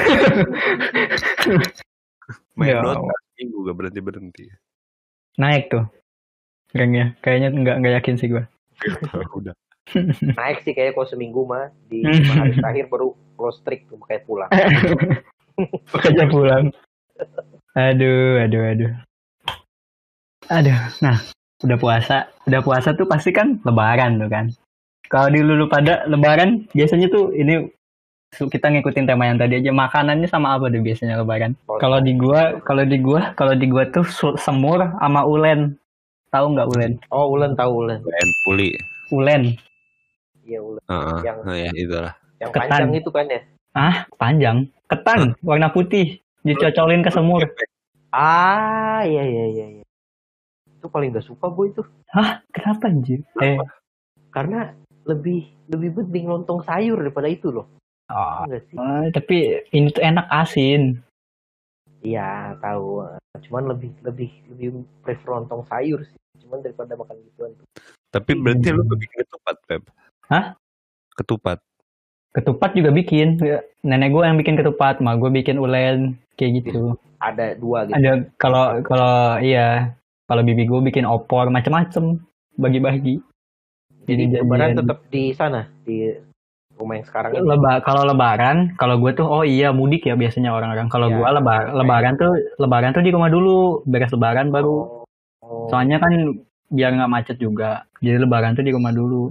main 2.59 2.70
Ya 2.70 2.81
Dota 2.81 2.99
Allah. 3.03 3.18
seminggu 3.35 3.66
gak 3.66 3.77
berhenti 3.77 4.01
berhenti 4.01 4.45
Naik 5.37 5.70
tuh. 5.70 5.85
Ranknya. 6.75 7.14
Kayaknya 7.22 7.49
nggak 7.51 7.77
nggak 7.83 7.95
yakin 8.03 8.14
sih 8.18 8.29
gue. 8.31 8.45
udah 9.39 9.55
naik 10.41 10.64
sih 10.64 10.72
kayak 10.72 10.97
kalau 10.97 11.05
seminggu 11.05 11.45
mah 11.45 11.68
di 11.93 12.01
lima 12.01 12.33
hari 12.41 12.57
terakhir 12.57 12.89
baru 12.89 13.12
close 13.37 13.61
streak 13.61 13.85
tuh 13.85 14.01
kayak 14.09 14.25
pulang 14.25 14.49
Makanya 15.95 16.27
pulang. 16.33 16.64
Aduh, 17.79 18.43
aduh, 18.43 18.62
aduh. 18.75 18.91
Aduh, 20.51 20.75
nah, 20.99 21.22
udah 21.62 21.79
puasa. 21.79 22.27
Udah 22.51 22.59
puasa 22.59 22.91
tuh 22.99 23.07
pasti 23.07 23.31
kan 23.31 23.62
lebaran 23.62 24.18
tuh 24.18 24.27
kan. 24.27 24.51
Kalau 25.07 25.28
di 25.28 25.40
lulu 25.40 25.68
pada 25.68 26.05
lebaran, 26.05 26.64
biasanya 26.70 27.07
tuh 27.07 27.30
ini 27.30 27.68
su- 28.30 28.48
kita 28.48 28.66
ngikutin 28.68 29.05
tema 29.05 29.28
yang 29.28 29.38
tadi 29.38 29.61
aja 29.61 29.70
makanannya 29.70 30.26
sama 30.26 30.57
apa 30.57 30.66
deh 30.66 30.80
biasanya 30.80 31.20
lebaran. 31.20 31.55
Kalau 31.68 31.98
di 31.98 32.12
gua, 32.14 32.59
kalau 32.61 32.82
di 32.82 32.98
gua, 32.98 33.30
kalau 33.32 33.55
di 33.55 33.66
gua 33.66 33.84
tuh 33.86 34.05
semur 34.36 34.80
sama 34.98 35.22
ulen. 35.22 35.76
Tahu 36.28 36.46
nggak 36.50 36.66
ulen? 36.68 36.92
oh 37.14 37.30
ulen 37.30 37.55
tahu 37.55 37.86
ulen 37.86 38.02
main 38.02 38.30
puli 38.42 38.74
Ulen. 39.14 39.55
iya 40.42 40.59
ulen 40.59 40.82
Heeh. 40.82 41.18
Yang- 41.22 41.40
nah 41.46 41.55
ya 41.55 41.70
itulah 41.70 42.12
Yang 42.42 42.50
Ketan. 42.50 42.66
panjang 42.66 42.90
itu 42.92 43.11
kan 43.11 43.24
ya. 43.30 43.40
Ah, 43.70 43.96
panjang. 44.18 44.57
Ketan, 44.90 45.20
warna 45.40 45.70
putih. 45.70 46.18
Dicocolin 46.42 47.00
ke 47.00 47.11
semur. 47.11 47.46
Ah, 48.11 49.02
iya 49.02 49.22
iya 49.22 49.44
iya. 49.48 49.66
iya. 49.78 49.84
Itu 50.68 50.90
paling 50.90 51.11
gak 51.11 51.22
suka 51.22 51.46
gue 51.48 51.70
itu. 51.70 51.82
Hah, 52.11 52.42
kenapa 52.50 52.90
anjir? 52.90 53.22
Eh, 53.38 53.55
Karena 54.28 54.74
lebih 55.05 55.48
lebih 55.68 55.90
penting 56.02 56.24
lontong 56.28 56.61
sayur 56.64 57.00
daripada 57.00 57.28
itu 57.28 57.52
loh. 57.52 57.68
oh, 58.12 58.44
sih? 58.48 58.76
eh, 58.76 59.09
tapi 59.12 59.36
ini 59.72 59.88
tuh 59.88 60.05
enak 60.05 60.26
asin. 60.28 61.00
Iya, 62.05 62.52
tahu. 62.61 63.00
Cuman 63.48 63.72
lebih 63.72 63.96
lebih 64.05 64.28
lebih 64.52 64.84
prefer 65.00 65.40
lontong 65.40 65.64
sayur 65.64 66.05
sih. 66.05 66.20
Cuman 66.44 66.61
daripada 66.61 66.92
makan 67.00 67.16
gituan 67.32 67.57
tuh. 67.57 67.64
Tapi 68.12 68.30
berarti 68.36 68.68
lu 68.70 68.84
bikin 68.84 69.24
ketupat, 69.24 69.57
Pep? 69.64 69.82
Hah? 70.28 70.55
Ketupat. 71.16 71.59
Ketupat 72.36 72.70
juga 72.76 72.90
bikin. 72.92 73.40
Nenek 73.82 74.12
gue 74.12 74.22
yang 74.22 74.36
bikin 74.36 74.61
ketupat, 74.61 75.00
mah 75.00 75.16
gue 75.16 75.30
bikin 75.32 75.57
ulen 75.57 76.20
kayak 76.36 76.62
gitu. 76.62 76.94
Ada 77.18 77.57
dua 77.57 77.88
gitu. 77.88 77.96
Ada 77.96 78.11
kalau 78.36 78.84
kalau 78.84 79.40
iya, 79.40 79.96
kalau 80.28 80.42
bibi 80.44 80.68
gue 80.68 80.80
bikin 80.92 81.09
opor 81.09 81.48
macem-macem 81.48 82.20
bagi-bagi. 82.61 83.18
Jadi 84.05 84.22
lebaran 84.36 84.76
tetap 84.76 84.98
di 85.09 85.32
sana 85.32 85.64
di 85.82 86.12
rumah 86.74 86.98
yang 86.98 87.07
sekarang. 87.07 87.30
Leba, 87.38 87.72
kalau 87.80 88.02
lebaran, 88.05 88.74
kalau 88.76 88.98
gue 88.98 89.12
tuh 89.14 89.26
oh 89.26 89.44
iya 89.46 89.70
mudik 89.70 90.05
ya 90.05 90.18
biasanya 90.18 90.50
orang-orang. 90.50 90.90
Kalau 90.90 91.07
Iya. 91.09 91.16
gue 91.16 91.28
lebar, 91.40 91.62
lebaran 91.72 92.14
tuh 92.18 92.32
lebaran 92.59 92.90
tuh 92.92 93.05
di 93.05 93.11
rumah 93.14 93.30
dulu, 93.30 93.82
beres 93.86 94.11
lebaran 94.11 94.50
baru. 94.50 95.07
Oh, 95.44 95.68
Soalnya 95.70 96.00
kan 96.00 96.12
biar 96.68 96.90
nggak 96.92 97.12
macet 97.12 97.36
juga. 97.38 97.86
Jadi 98.02 98.18
lebaran 98.18 98.59
tuh 98.59 98.64
di 98.66 98.72
rumah 98.74 98.90
dulu. 98.90 99.30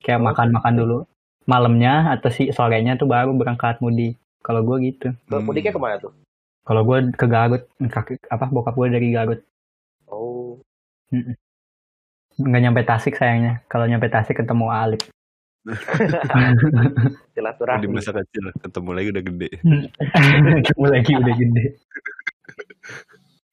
Kayak 0.00 0.24
Oh. 0.24 0.26
makan-makan 0.32 0.74
dulu. 0.74 0.98
Malamnya 1.44 2.14
atau 2.14 2.30
si 2.32 2.48
sorenya 2.50 2.96
tuh 2.96 3.10
baru 3.10 3.36
berangkat 3.36 3.78
mudik. 3.84 4.16
Kalau 4.40 4.64
gue 4.64 4.76
gitu. 4.88 5.12
ke 5.28 5.36
mudiknya 5.36 5.76
ke 5.76 5.80
mana 5.80 6.00
tuh? 6.00 6.16
Kalau 6.64 6.80
gue 6.84 7.12
ke 7.12 7.26
Garut, 7.28 7.62
kaki 7.76 8.16
apa 8.30 8.48
bokap 8.48 8.72
gue 8.72 8.88
dari 8.88 9.08
Garut. 9.12 9.40
Oh, 10.08 10.56
Nggak 12.40 12.62
nyampe 12.64 12.80
Tasik 12.88 13.14
sayangnya. 13.20 13.60
Kalau 13.68 13.84
nyampe 13.84 14.08
Tasik 14.08 14.40
ketemu 14.40 14.66
Alip. 14.72 15.02
Di 15.68 17.36
silaturahmi. 17.36 17.92
masa 17.92 18.16
kecil 18.16 18.48
ketemu 18.64 18.90
lagi 18.96 19.08
udah 19.12 19.24
gede. 19.28 19.48
ketemu 20.64 20.86
lagi 20.88 21.12
udah 21.20 21.34
gede. 21.36 21.64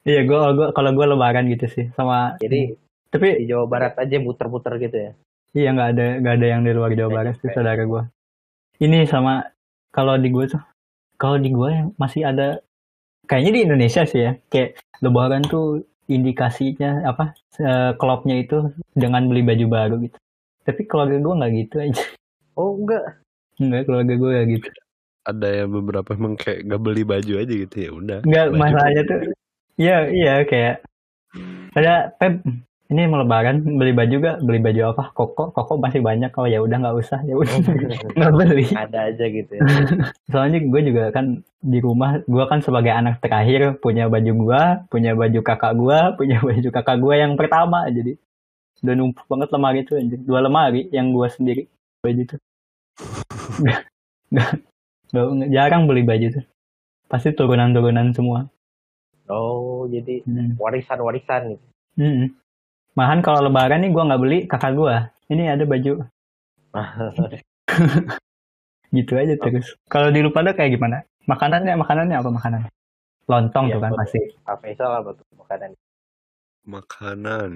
Iya, 0.07 0.23
gue 0.23 0.39
gua, 0.55 0.67
kalau 0.71 0.95
gue 0.95 1.03
lebaran 1.03 1.51
gitu 1.51 1.67
sih 1.67 1.85
sama 1.91 2.39
Jadi 2.39 2.79
tapi 3.11 3.43
di 3.43 3.45
Jawa 3.51 3.67
Barat 3.67 3.93
aja 3.99 4.19
muter-muter 4.23 4.79
gitu 4.79 4.95
ya. 4.95 5.11
Iya 5.55 5.69
nggak 5.75 5.89
ada 5.95 6.05
nggak 6.23 6.35
ada 6.39 6.47
yang 6.47 6.61
di 6.63 6.71
luar 6.71 6.91
Jawa 6.95 7.09
Barat 7.11 7.35
sih 7.39 7.51
saudara 7.51 7.83
gue. 7.83 8.03
Ini 8.83 9.03
sama 9.07 9.43
kalau 9.91 10.15
di 10.15 10.31
gue 10.31 10.45
tuh 10.47 10.63
kalau 11.19 11.39
di 11.39 11.49
gue 11.51 11.69
yang 11.71 11.87
masih 11.99 12.23
ada 12.23 12.63
kayaknya 13.27 13.51
di 13.51 13.61
Indonesia 13.67 14.03
sih 14.07 14.21
ya 14.21 14.31
kayak 14.47 14.79
Lebaran 15.03 15.43
tuh 15.45 15.85
indikasinya 16.07 17.03
apa 17.07 17.35
eh, 17.59 17.91
klopnya 17.99 18.35
itu 18.41 18.71
dengan 18.95 19.27
beli 19.27 19.43
baju 19.43 19.65
baru 19.67 19.95
gitu. 20.07 20.17
Tapi 20.67 20.81
keluarga 20.87 21.17
gue 21.19 21.33
nggak 21.39 21.53
gitu 21.63 21.75
aja. 21.83 22.03
Oh, 22.57 22.73
enggak. 22.73 23.03
Enggak 23.61 23.83
keluarga 23.85 24.13
gue 24.17 24.29
nggak 24.33 24.47
gitu. 24.57 24.69
Ada 25.27 25.47
yang 25.63 25.69
beberapa 25.75 26.09
emang 26.15 26.39
kayak 26.39 26.71
gak 26.71 26.81
beli 26.81 27.03
baju 27.03 27.33
aja 27.43 27.53
gitu 27.53 27.75
ya 27.75 27.91
udah. 27.91 28.19
Enggak 28.23 28.45
Baju 28.47 28.59
masalahnya 28.63 29.01
tuh 29.03 29.19
iya 29.77 29.97
iya 30.09 30.33
kayak 30.47 30.75
ada 31.77 32.15
Pep 32.17 32.41
ini 32.87 33.03
mau 33.03 33.19
lebaran 33.19 33.59
beli 33.63 33.91
baju 33.91 34.15
gak 34.23 34.37
beli 34.39 34.59
baju 34.63 34.81
apa? 34.95 35.03
Koko 35.11 35.51
koko 35.51 35.75
masih 35.75 35.99
banyak. 35.99 36.31
Oh 36.39 36.47
ya 36.47 36.63
udah 36.63 36.77
nggak 36.79 36.95
usah 36.95 37.19
ya 37.27 37.35
udah. 37.35 37.53
Nggak 38.15 38.31
beli. 38.31 38.65
Ada 38.71 38.99
aja 39.11 39.25
gitu 39.27 39.51
ya. 39.59 39.61
soalnya 40.31 40.63
gue 40.63 40.81
juga 40.87 41.03
kan 41.11 41.43
di 41.59 41.79
rumah 41.83 42.23
gue 42.23 42.45
kan 42.47 42.63
sebagai 42.63 42.95
anak 42.95 43.19
terakhir 43.19 43.75
punya 43.83 44.07
baju 44.07 44.31
gue 44.31 44.61
punya 44.87 45.11
baju 45.13 45.39
kakak 45.43 45.73
gue 45.75 45.99
punya 46.15 46.37
baju 46.47 46.69
kakak 46.71 46.97
gue 47.03 47.15
yang 47.19 47.33
pertama. 47.35 47.83
Jadi 47.91 48.15
udah 48.87 48.93
numpuk 48.95 49.25
banget 49.27 49.49
lemari 49.51 49.79
itu 49.83 49.91
anjir. 49.99 50.19
Dua 50.23 50.39
lemari 50.39 50.87
yang 50.95 51.11
gue 51.11 51.27
sendiri 51.27 51.61
baju 51.99 52.21
itu 52.23 52.35
nggak 53.57 53.79
nggak 54.31 54.49
nggak- 55.11 55.51
jarang 55.51 55.91
beli 55.91 56.07
baju 56.07 56.39
tuh. 56.39 56.45
Pasti 57.11 57.35
turunan-turunan 57.35 58.15
semua. 58.15 58.47
Oh, 59.27 59.83
jadi 59.91 60.23
Hmm. 60.23 60.55
warisan-warisan 60.55 61.51
gitu. 61.51 61.65
Hmm. 61.99 62.31
Malahan 62.97 63.21
kalau 63.21 63.45
lebaran 63.45 63.85
nih 63.85 63.93
gue 63.93 64.03
nggak 64.09 64.21
beli 64.25 64.39
kakak 64.49 64.73
gue. 64.73 64.95
Ini 65.29 65.53
ada 65.53 65.69
baju 65.69 66.01
gitu 68.97 69.13
aja 69.13 69.33
terus. 69.37 69.77
Kalau 69.85 70.09
di 70.09 70.25
Lupada 70.25 70.57
kayak 70.57 70.81
gimana? 70.81 71.05
Makanannya 71.29 71.77
makanannya 71.77 72.17
apa 72.17 72.29
makanan? 72.33 72.61
Lontong 73.29 73.69
Iya, 73.69 73.77
tuh 73.77 73.81
kan 73.85 73.91
betul. 73.93 74.01
pasti. 74.01 74.19
Pak 74.41 74.55
Faisal 74.63 74.91
apa 74.97 75.09
tuh 75.13 75.25
makanan? 75.37 75.69
Makanan. 76.65 77.51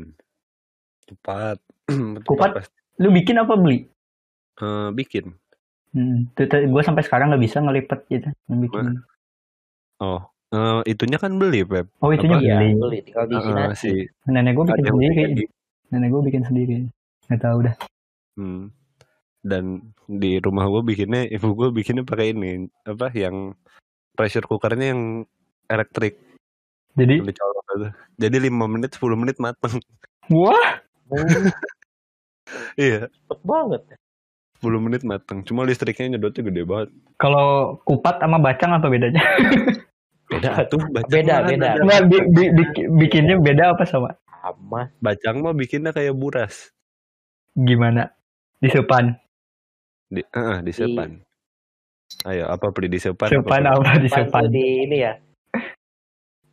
Kupat? 1.09 1.57
pasti. 2.61 2.75
Lu 3.01 3.09
bikin 3.09 3.41
apa 3.41 3.57
beli? 3.57 3.87
Eh, 4.61 4.89
bikin. 4.93 5.33
Hmm. 5.97 6.29
Gue 6.37 6.83
sampai 6.85 7.01
sekarang 7.01 7.33
nggak 7.33 7.43
bisa 7.43 7.57
ngelipet 7.65 7.99
gitu. 8.13 8.29
Bikin. 8.45 9.01
Oh, 10.01 10.21
eh, 10.51 10.81
itunya 10.85 11.15
kan 11.15 11.31
beli, 11.33 11.63
Pep. 11.63 11.87
Oh 11.99 12.09
itunya 12.09 12.37
Apa? 12.37 12.43
Iya, 12.43 12.55
beli. 12.57 12.69
beli 12.77 12.97
tinggal 13.01 13.25
diisi 13.25 13.47
Eh, 13.47 13.53
nasi. 13.53 13.91
si 14.03 14.27
Nenek 14.27 14.53
gue 14.53 14.65
bikin 14.65 14.75
ada 14.75 14.83
yang 14.83 14.95
sendiri. 14.95 15.21
lagi. 15.23 15.45
Nenek 15.89 16.09
gue 16.09 16.21
bikin 16.23 16.43
sendiri. 16.43 16.75
Nggak 17.25 17.41
tahu 17.41 17.57
dah. 17.61 17.75
Hmm. 18.33 18.63
Dan 19.41 19.63
di 20.05 20.37
rumah 20.37 20.65
gue 20.67 20.81
bikinnya, 20.85 21.21
ibu 21.35 21.47
gue 21.51 21.69
bikinnya 21.71 22.03
pakai 22.03 22.31
ini, 22.31 22.51
apa 22.83 23.09
yang 23.11 23.57
pressure 24.11 24.43
cookernya 24.43 24.91
yang 24.91 25.01
elektrik, 25.65 26.19
Jadi. 26.91 27.23
Jadi 28.17 28.37
5 28.43 28.67
menit, 28.67 28.91
10 28.93 29.15
menit 29.15 29.39
mateng. 29.39 29.79
wah 30.29 30.83
iya, 32.77 33.07
cepet 33.07 33.39
banget. 33.41 33.81
10 34.59 34.77
menit 34.77 35.01
mateng. 35.01 35.41
Cuma 35.41 35.63
listriknya 35.63 36.15
nyedotnya 36.15 36.43
gede 36.43 36.63
banget. 36.63 36.89
kalau 37.15 37.79
kupat 37.81 38.19
sama 38.19 38.37
bacang 38.37 38.75
apa 38.75 38.87
bedanya? 38.87 39.23
Beda 40.32 40.63
tuh, 40.71 40.79
bacang 40.95 41.11
Beda, 41.11 41.36
beda. 41.43 41.69
Nggak, 41.84 42.01
bi- 42.07 42.27
bi- 42.32 42.51
bi- 42.55 42.89
bikinnya 43.03 43.36
beda 43.36 43.75
apa 43.75 43.84
sama? 43.84 44.15
Sama. 44.41 44.88
Bacang 45.03 45.43
mah 45.43 45.51
bikinnya 45.51 45.91
kayak 45.91 46.15
buras. 46.15 46.71
Gimana? 47.51 48.15
Disepan. 48.63 49.19
Di, 50.07 50.23
eh, 50.23 50.57
di 50.63 50.71
sepan. 50.71 51.19
Ayo, 52.27 52.47
apa 52.47 52.71
beli 52.71 52.88
di 52.91 52.99
sepan? 52.99 53.27
Sepan 53.27 53.63
apa? 53.67 53.79
apa 53.84 53.91
Pan 53.95 54.03
disepan? 54.03 54.43
di 54.47 54.65
ini 54.88 54.97
ya. 55.03 55.13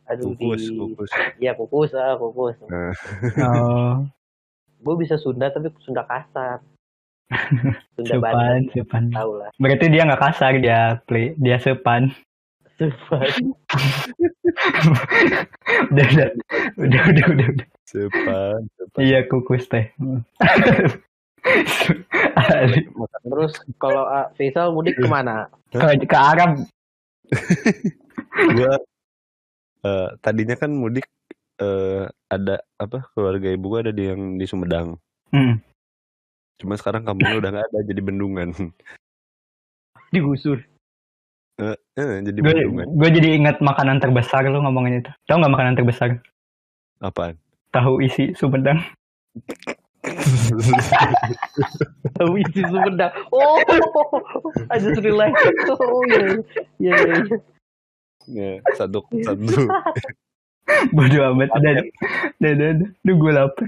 Aduh, 0.09 0.33
Kukus, 0.33 0.63
di... 0.65 0.75
kukus. 0.75 1.11
Iya, 1.37 1.51
kukus, 1.53 1.91
ah, 1.93 2.17
kukus. 2.17 2.55
Nah, 2.65 2.91
Oh, 3.37 3.93
Gue 4.79 4.95
bisa 4.95 5.19
Sunda 5.19 5.51
tapi 5.51 5.69
Sunda 5.83 6.07
kasar. 6.07 6.63
Sunda 7.95 8.15
sepan, 8.17 8.33
Bandung, 8.33 8.73
sepan. 8.73 9.03
tahu 9.13 9.31
lah. 9.37 9.49
Berarti 9.59 9.85
dia 9.91 10.01
nggak 10.07 10.21
kasar, 10.23 10.51
dia 10.57 10.79
play, 11.05 11.35
dia 11.37 11.59
sepan. 11.61 12.09
Sepan. 12.79 13.27
udah, 15.91 16.07
udah, 16.07 16.27
udah, 16.79 17.01
udah, 17.11 17.25
udah, 17.27 17.47
udah. 17.51 17.67
sepan, 17.83 18.59
sepan. 18.79 18.99
Iya 19.03 19.19
kukus 19.27 19.67
teh. 19.67 19.91
Ali. 22.39 22.87
Terus 23.27 23.59
kalau 23.75 24.07
ah, 24.07 24.31
Faisal 24.39 24.71
mudik 24.71 24.95
ke 24.95 25.11
mana? 25.11 25.51
ke, 25.75 26.07
ke 26.07 26.15
Arab. 26.17 26.63
gua 28.55 28.73
eh, 29.83 30.07
tadinya 30.23 30.55
kan 30.55 30.71
mudik 30.71 31.03
eh, 31.59 32.07
ada 32.31 32.63
apa 32.79 33.11
keluarga 33.11 33.51
ibu 33.51 33.75
gua 33.75 33.83
ada 33.83 33.91
di 33.91 34.07
yang 34.07 34.39
di 34.39 34.47
Sumedang. 34.47 34.95
Hmm. 35.35 35.59
Cuma 36.63 36.79
sekarang 36.79 37.03
kampungnya 37.03 37.43
udah 37.43 37.51
nggak 37.51 37.67
ada 37.75 37.79
jadi 37.83 38.01
bendungan. 38.07 38.55
Digusur. 40.15 40.68
Eh, 41.59 41.77
eh, 41.99 42.13
jadi 42.23 42.39
Gue 42.39 42.55
gue 42.87 43.09
jadi 43.11 43.29
ingat 43.35 43.59
makanan 43.59 43.99
terbesar 43.99 44.47
lu 44.47 44.63
ngomongin 44.63 45.03
itu. 45.03 45.11
Tahu 45.27 45.43
nggak 45.43 45.53
makanan 45.53 45.73
terbesar? 45.75 46.09
Apaan? 47.03 47.35
Tahu 47.75 47.99
isi 47.99 48.31
Sumedang. 48.39 48.79
Tahu 52.15 52.31
isi 52.39 52.63
Sumedang. 52.63 53.11
Oh, 53.35 53.59
I 54.71 54.79
just 54.79 55.03
realized. 55.03 55.35
Oh 55.75 55.99
iya, 56.07 56.39
iya, 56.79 56.93
iya. 56.95 57.15
iya. 57.27 57.37
Ya, 58.29 58.51
satu 58.79 59.03
satu. 59.25 59.43
Bodoh 60.95 61.33
amat. 61.33 61.49
Udah, 61.59 61.71
udah, 62.39 62.51
udah. 62.55 62.71
Duh, 63.03 63.15
gue 63.19 63.31
lapar. 63.35 63.67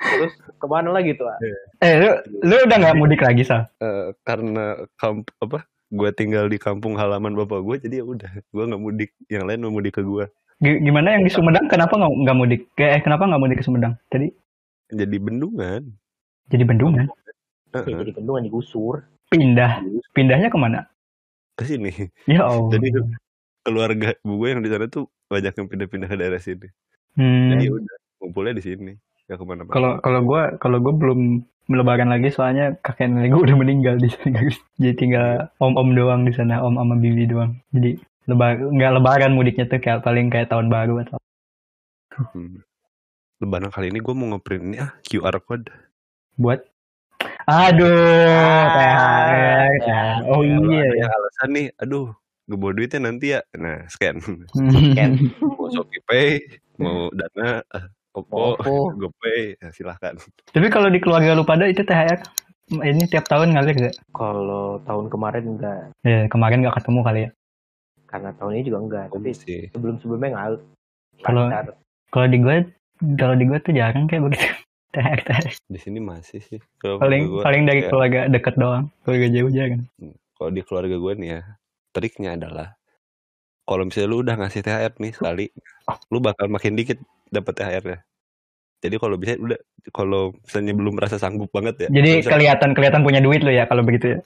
Terus 0.00 0.32
ke 0.56 0.66
mana 0.66 0.90
lagi 0.90 1.12
tuh? 1.12 1.28
ah? 1.28 1.36
Eh, 1.80 1.94
lu, 2.00 2.08
lu 2.40 2.54
udah 2.64 2.76
nggak 2.80 2.96
mudik 2.96 3.20
lagi, 3.20 3.44
Sal? 3.44 3.68
Eh, 3.78 4.16
karena 4.24 4.80
kamp 4.96 5.28
apa? 5.38 5.68
Gue 5.90 6.08
tinggal 6.10 6.46
di 6.46 6.56
kampung 6.56 6.94
halaman 6.96 7.34
bapak 7.34 7.60
gue, 7.60 7.76
jadi 7.82 8.00
ya 8.00 8.04
udah, 8.06 8.30
gue 8.40 8.64
nggak 8.64 8.80
mudik. 8.80 9.10
Yang 9.26 9.44
lain 9.44 9.60
mau 9.60 9.74
mudik 9.74 9.98
ke 9.98 10.02
gue. 10.02 10.24
G- 10.60 10.80
Gimana 10.80 11.18
yang 11.18 11.24
di 11.24 11.32
Sumedang? 11.32 11.66
Kenapa 11.66 11.98
nggak 11.98 12.12
nggak 12.24 12.36
mudik? 12.36 12.60
Eh, 12.76 13.00
kenapa 13.00 13.26
nggak 13.26 13.40
mudik 13.40 13.56
ke 13.60 13.64
Sumedang? 13.64 13.94
Tadi 14.08 14.28
Jadi 14.90 15.16
bendungan. 15.18 15.82
jadi 16.50 16.64
bendungan. 16.66 17.06
ya 17.70 17.86
jadi 17.86 18.10
bendungan 18.10 18.42
digusur 18.42 19.06
Pindah. 19.30 19.86
Pindahnya 20.10 20.50
ke 20.50 20.58
mana? 20.58 20.90
ke 21.54 21.62
sini. 21.62 21.92
Ya 22.26 22.42
Allah. 22.42 22.72
Jadi 22.74 22.88
keluarga 23.62 24.16
gue 24.16 24.46
yang 24.48 24.64
di 24.64 24.70
sana 24.72 24.88
tuh 24.88 25.06
banyak 25.28 25.52
yang 25.54 25.68
pindah-pindah 25.68 26.08
ke 26.08 26.16
daerah 26.16 26.40
sini. 26.40 26.66
Hmm. 27.14 27.52
Jadi 27.54 27.64
udah 27.70 27.96
ngumpulnya 28.18 28.56
di 28.56 28.64
sini. 28.64 28.92
Gak 29.30 29.38
ke 29.38 29.44
mana-mana. 29.46 29.70
Kalau 29.70 29.92
kalau 30.02 30.20
gue 30.26 30.42
kalau 30.58 30.78
gue 30.78 30.90
belum 30.92 31.20
lebaran 31.70 32.10
lagi 32.10 32.28
soalnya 32.28 32.74
kakek 32.82 33.06
nenek 33.06 33.30
gue 33.30 33.40
udah 33.46 33.56
meninggal 33.56 33.94
di 33.94 34.10
sana 34.10 34.34
guys. 34.36 34.58
Jadi 34.76 34.94
tinggal 34.98 35.26
om-om 35.56 35.94
doang 35.94 36.26
di 36.26 36.34
sana, 36.34 36.58
om 36.58 36.74
sama 36.74 36.98
bibi 36.98 37.24
doang. 37.24 37.54
Jadi 37.70 37.94
lebar 38.26 38.58
nggak 38.58 38.92
lebaran 38.98 39.32
mudiknya 39.32 39.64
tuh 39.64 39.78
kayak 39.78 40.02
paling 40.02 40.28
kayak 40.28 40.50
tahun 40.50 40.66
baru 40.66 41.06
atau 41.06 41.18
Hmm. 42.34 42.60
Lebaran 43.38 43.70
kali 43.70 43.88
ini 43.88 43.98
gue 43.98 44.12
mau 44.12 44.28
ngeprint 44.28 44.64
ini 44.66 44.76
ah 44.76 44.92
QR 45.00 45.40
code. 45.40 45.70
buat 46.34 46.60
aduh 47.46 48.28
Ah, 48.28 48.66
THR 48.66 49.24
ya. 49.30 49.64
kan. 49.80 50.16
oh 50.26 50.40
Kalau 50.40 50.68
iya 50.68 50.84
ya 50.84 50.92
yang 50.98 51.10
alasan 51.10 51.48
nih, 51.50 51.66
aduh, 51.76 52.12
gue 52.44 52.56
bawa 52.56 52.72
duitnya 52.72 53.00
nanti 53.00 53.26
ya. 53.32 53.40
Nah, 53.54 53.88
scan. 53.88 54.20
Scan. 54.52 55.10
mau 55.40 55.68
Shopee 55.68 56.02
Pay, 56.02 56.30
mau 56.76 57.08
Dana, 57.10 57.60
eh, 57.62 57.84
Oppo, 58.10 58.54
Oppo. 58.54 58.90
GoPay, 58.96 59.54
ya, 59.56 59.70
silahkan. 59.70 60.18
tapi 60.50 60.66
kalau 60.66 60.90
di 60.90 60.98
keluarga 60.98 61.30
lu 61.30 61.42
pada 61.42 61.64
itu 61.64 61.80
THR 61.80 62.18
ini 62.82 63.06
tiap 63.06 63.22
tahun 63.24 63.54
ngalir 63.54 63.74
gak? 63.80 63.94
kalau 64.10 64.78
tahun 64.80 65.06
kemarin 65.06 65.44
enggak 65.48 65.78
Ya 66.00 66.26
kemarin 66.26 66.60
gak 66.60 66.74
ketemu 66.76 67.00
kali 67.00 67.20
ya. 67.20 67.30
karena 68.04 68.30
tahun 68.34 68.52
ini 68.52 68.62
juga 68.64 68.78
enggak 68.80 69.06
tapi 69.10 69.30
sih. 69.32 69.70
sebelum 69.70 69.98
sebelumnya 69.98 70.30
ngalir 70.32 70.60
Kalau- 71.20 71.46
Kalau 72.10 72.26
di 72.26 72.38
gue 72.38 72.56
kalau 73.14 73.34
di 73.34 73.44
gue 73.44 73.58
tuh 73.60 73.70
jarang 73.70 74.04
kayak 74.04 74.26
begitu. 74.26 74.42
THR, 74.90 75.20
THR. 75.22 75.54
Di 75.64 75.78
sini 75.78 76.02
masih 76.02 76.42
sih. 76.42 76.58
Kalau 76.76 76.98
Paling 76.98 77.30
gua, 77.30 77.46
paling 77.46 77.62
dari 77.62 77.80
ya, 77.80 77.88
keluarga 77.88 78.20
deket 78.26 78.58
doang. 78.58 78.90
Keluarga 79.00 79.26
jauh 79.30 79.46
jarang. 79.48 79.82
Kalau 80.34 80.50
di 80.50 80.62
keluarga 80.62 80.96
gue 80.96 81.12
nih 81.14 81.28
ya, 81.30 81.40
triknya 81.92 82.30
adalah 82.34 82.74
kalau 83.62 83.86
misalnya 83.86 84.08
lu 84.08 84.18
udah 84.18 84.34
ngasih 84.36 84.60
THR 84.60 84.92
nih 84.96 85.12
sekali, 85.12 85.46
lu 86.10 86.18
bakal 86.18 86.50
makin 86.50 86.74
dikit 86.74 86.98
dapat 87.30 87.54
THR-nya. 87.56 87.98
Jadi 88.80 88.96
kalau 88.96 89.16
bisa 89.20 89.36
udah 89.36 89.60
kalau 89.92 90.32
misalnya 90.40 90.72
belum 90.72 90.94
merasa 90.96 91.20
sanggup 91.20 91.52
banget 91.52 91.86
ya. 91.86 91.88
Jadi 91.92 92.24
kelihatan 92.24 92.72
kelihatan 92.72 93.04
punya 93.04 93.20
duit 93.20 93.44
lo 93.44 93.52
ya 93.52 93.68
kalau 93.68 93.84
begitu 93.84 94.16
ya. 94.16 94.18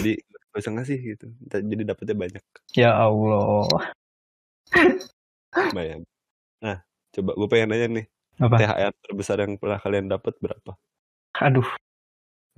jadi 0.00 0.12
gak 0.24 0.60
usah 0.64 0.72
ngasih 0.80 0.98
gitu. 1.14 1.26
Jadi 1.52 1.84
dapetnya 1.84 2.16
banyak. 2.16 2.44
Ya 2.72 2.96
Allah. 2.96 3.68
Bayang. 5.76 6.02
Nah, 6.64 6.80
coba 7.12 7.30
gue 7.36 7.48
pengen 7.48 7.68
nanya 7.72 7.86
nih, 7.92 8.06
Apa? 8.40 8.56
THR 8.56 8.92
terbesar 9.04 9.36
yang 9.44 9.54
pernah 9.60 9.78
kalian 9.78 10.06
dapat 10.08 10.34
berapa? 10.40 10.72
Aduh. 11.44 11.68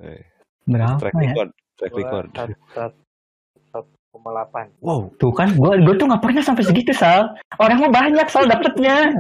Eh, 0.01 0.25
Berapa 0.65 0.97
track 0.97 1.15
ya? 1.19 1.21
record, 1.35 1.51
track 1.77 1.95
record. 1.99 2.29
delapan 4.11 4.67
Wow, 4.83 5.09
Tuh 5.23 5.33
kan, 5.33 5.55
gue 5.55 5.73
gue 5.87 5.95
tuh 5.97 6.07
nggak 6.11 6.23
pernah 6.23 6.43
sampai 6.43 6.67
segitu 6.67 6.91
sal. 6.91 7.31
Orang 7.63 7.79
mah 7.79 7.93
banyak 7.95 8.27
sal 8.27 8.45
dapetnya. 8.47 9.15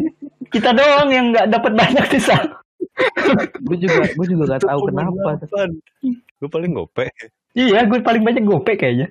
Kita 0.50 0.70
doang 0.70 1.08
yang 1.08 1.30
nggak 1.30 1.46
dapet 1.48 1.72
banyak 1.72 2.04
sih 2.08 2.22
sal. 2.22 2.44
gue 3.60 3.76
juga 3.78 4.02
gue 4.08 4.26
juga 4.26 4.44
gak 4.50 4.66
tahu 4.66 4.80
kenapa 4.88 5.30
Gue 6.36 6.48
paling 6.48 6.72
gope, 6.72 7.06
Iya, 7.52 7.82
gue 7.82 7.98
paling 8.00 8.20
banyak 8.20 8.42
gope 8.42 8.72
kayaknya. 8.74 9.08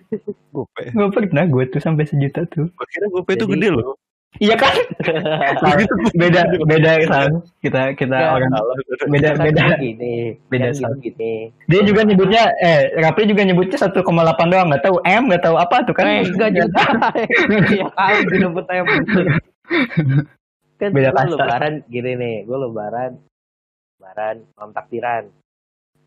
gope. 0.50 0.84
Gue 0.90 1.08
pernah 1.10 1.46
gue 1.46 1.64
tuh 1.68 1.80
sampai 1.80 2.04
sejuta 2.04 2.44
tuh. 2.46 2.70
Kira 2.70 3.08
gope 3.08 3.32
itu 3.32 3.46
gede 3.46 3.70
loh. 3.70 3.98
Iya 4.38 4.54
kan? 4.56 4.78
Sal, 5.58 5.74
beda 6.22 6.42
beda 6.62 6.92
sal. 7.04 7.42
Kita 7.60 7.94
kita 7.94 8.14
Nggak, 8.14 8.30
orang 8.32 8.52
Salah. 8.52 8.76
beda 9.08 9.28
kan 9.32 9.46
beda. 9.50 9.66
gini 9.82 10.14
Beda 10.46 10.70
kan 10.70 10.74
sama. 10.76 10.94
gitu 10.94 11.18
gini 11.18 11.34
Dia 11.66 11.82
juga 11.82 12.02
nyebutnya 12.06 12.44
eh 12.56 12.94
Rapli 12.96 13.26
juga 13.26 13.42
nyebutnya 13.42 13.78
1,8 13.80 14.06
doang 14.46 14.68
nggak 14.70 14.84
tahu 14.86 14.98
M 15.02 15.24
nggak 15.26 15.44
tahu 15.44 15.56
apa 15.58 15.78
tuh 15.82 15.94
kan. 15.98 16.06
eh 16.06 16.22
enggak 16.24 16.50
juga 16.54 16.82
ya 17.74 17.90
kali 17.90 18.22
gue 18.22 18.38
dapet 18.40 18.66
ayam 18.70 18.86
kan 20.80 20.90
Beda 20.96 21.12
gue 21.12 21.18
kasta. 21.20 21.36
lebaran 21.36 21.74
gini 21.92 22.12
nih 22.16 22.38
gue 22.48 22.58
lebaran 22.58 23.12
lebaran 24.00 24.36
malam 24.56 24.72
takbiran 24.72 25.24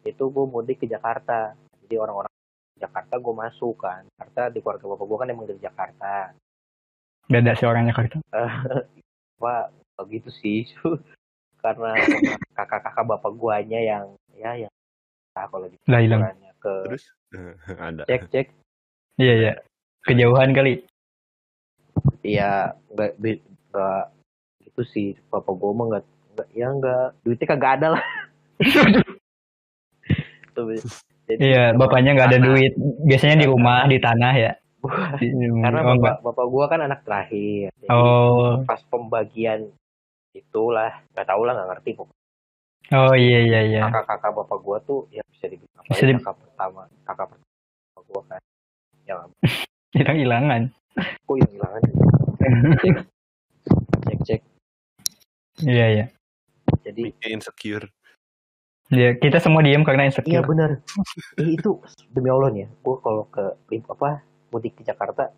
itu 0.02 0.24
gue 0.26 0.44
mudik 0.48 0.80
ke 0.82 0.86
Jakarta 0.88 1.52
jadi 1.84 2.00
orang-orang 2.00 2.32
Jakarta 2.80 3.20
gue 3.20 3.34
masuk 3.36 3.84
kan 3.84 4.02
Jakarta 4.16 4.48
di 4.50 4.58
keluarga 4.64 4.84
bapak 4.96 5.06
gue 5.06 5.18
kan 5.20 5.28
emang 5.30 5.46
dari 5.46 5.60
Jakarta 5.60 6.14
Beda 7.30 7.54
sih 7.54 7.68
orangnya 7.70 7.94
Kartu. 7.94 8.18
wah 9.42 9.70
begitu 10.02 10.32
sih 10.42 10.66
karena 11.62 11.94
kakak-kakak 12.58 13.06
bapak 13.06 13.32
guanya 13.38 13.78
yang 13.78 14.04
ya 14.34 14.66
yang 14.66 14.72
nah, 15.38 15.46
kalau 15.46 15.70
di 15.70 15.78
Lah 15.86 16.00
hilang. 16.02 16.26
ke 16.58 16.74
Terus 16.90 17.04
ada. 17.86 18.02
cek 18.08 18.26
cek 18.32 18.46
Iya 19.20 19.34
iya. 19.36 19.52
Kejauhan 20.08 20.56
kali. 20.56 20.82
Iya, 22.24 22.72
nggak 22.90 24.02
gitu 24.72 24.82
sih. 24.88 25.08
Bapak 25.28 25.52
gue 25.52 25.70
mah 25.70 25.86
nggak 25.88 26.04
nggak 26.32 26.48
ya 26.50 26.66
nggak 26.70 27.04
duitnya 27.20 27.46
kagak 27.46 27.72
ada 27.76 27.86
lah. 27.92 28.02
Tuh, 30.52 30.68
Jadi, 31.24 31.40
Iya, 31.40 31.72
bapaknya 31.72 32.12
nggak 32.12 32.28
ada 32.28 32.40
duit. 32.42 32.72
Biasanya 33.02 33.36
di 33.38 33.46
rumah, 33.46 33.84
di 33.84 33.96
tanah 33.96 34.32
ya. 34.34 34.52
Karena 35.62 35.80
oh, 35.82 35.96
bapak 35.96 36.20
bapak 36.20 36.46
gue 36.46 36.64
kan 36.66 36.80
anak 36.82 37.00
terakhir. 37.04 37.70
Jadi 37.78 37.88
Oh, 37.88 38.60
pas 38.62 38.80
pembagian 38.84 39.70
itulah 40.32 41.04
nggak 41.12 41.24
tahu 41.24 41.44
lah 41.44 41.52
nggak 41.54 41.68
ngerti 41.70 41.90
pokoknya. 41.94 42.20
oh 42.92 43.14
iya 43.14 43.38
iya 43.40 43.60
iya. 43.62 43.80
kakak-kakak 43.86 44.32
bapak 44.34 44.58
gue 44.58 44.78
tuh 44.82 45.00
ya 45.08 45.22
bisa 45.30 45.44
dibilang 45.46 45.76
apa 45.78 45.88
Bisa 45.88 46.02
ya, 46.02 46.08
di- 46.08 46.16
kakak 46.18 46.36
pertama 46.38 46.82
kakak 47.04 47.26
pertama 47.30 47.52
bapak 47.86 48.02
gue 48.02 48.22
kan 48.26 48.40
yang 49.04 49.20
Hilang 49.96 50.18
hilangan. 50.18 50.62
kok 50.98 51.36
yang 51.36 51.50
hilangan 51.52 51.80
cek 54.08 54.18
cek 54.24 54.40
Iya 55.60 55.86
iya. 55.92 56.04
jadi 56.82 57.12
Mikir 57.12 57.30
insecure. 57.36 57.86
Iya, 58.92 59.16
kita 59.16 59.40
semua 59.40 59.64
diem 59.64 59.84
karena 59.84 60.04
Iya 60.04 60.10
insecure. 60.12 60.44
benar. 60.44 60.70
eh, 61.40 61.48
itu 61.56 61.80
demi 62.12 62.28
Allah 62.28 62.48
nih 62.52 62.62
ya, 62.64 62.68
gue 62.72 62.96
kalau 63.00 63.24
ke 63.28 63.44
apa 63.88 64.20
mudik 64.52 64.76
ke 64.76 64.82
Jakarta 64.84 65.32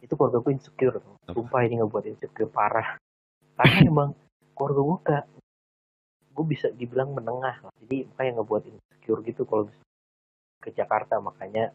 itu 0.00 0.12
keluarga 0.16 0.40
gue 0.40 0.52
insecure. 0.56 1.00
Sumpah 1.28 1.60
ini 1.64 1.80
ngebuat 1.80 2.04
insecure 2.08 2.48
parah. 2.48 2.96
Karena 3.56 3.76
emang 3.84 4.08
keluarga 4.56 4.80
gue 4.80 4.98
gak, 5.04 5.24
gue 6.34 6.44
bisa 6.48 6.66
dibilang 6.72 7.12
menengah 7.12 7.56
lah. 7.64 7.72
Jadi 7.84 8.08
makanya 8.08 8.32
ngebuat 8.40 8.62
insecure 8.68 9.20
gitu 9.24 9.42
kalau 9.44 9.68
bisa 9.68 9.80
ke 10.64 10.72
Jakarta 10.72 11.20
makanya 11.20 11.72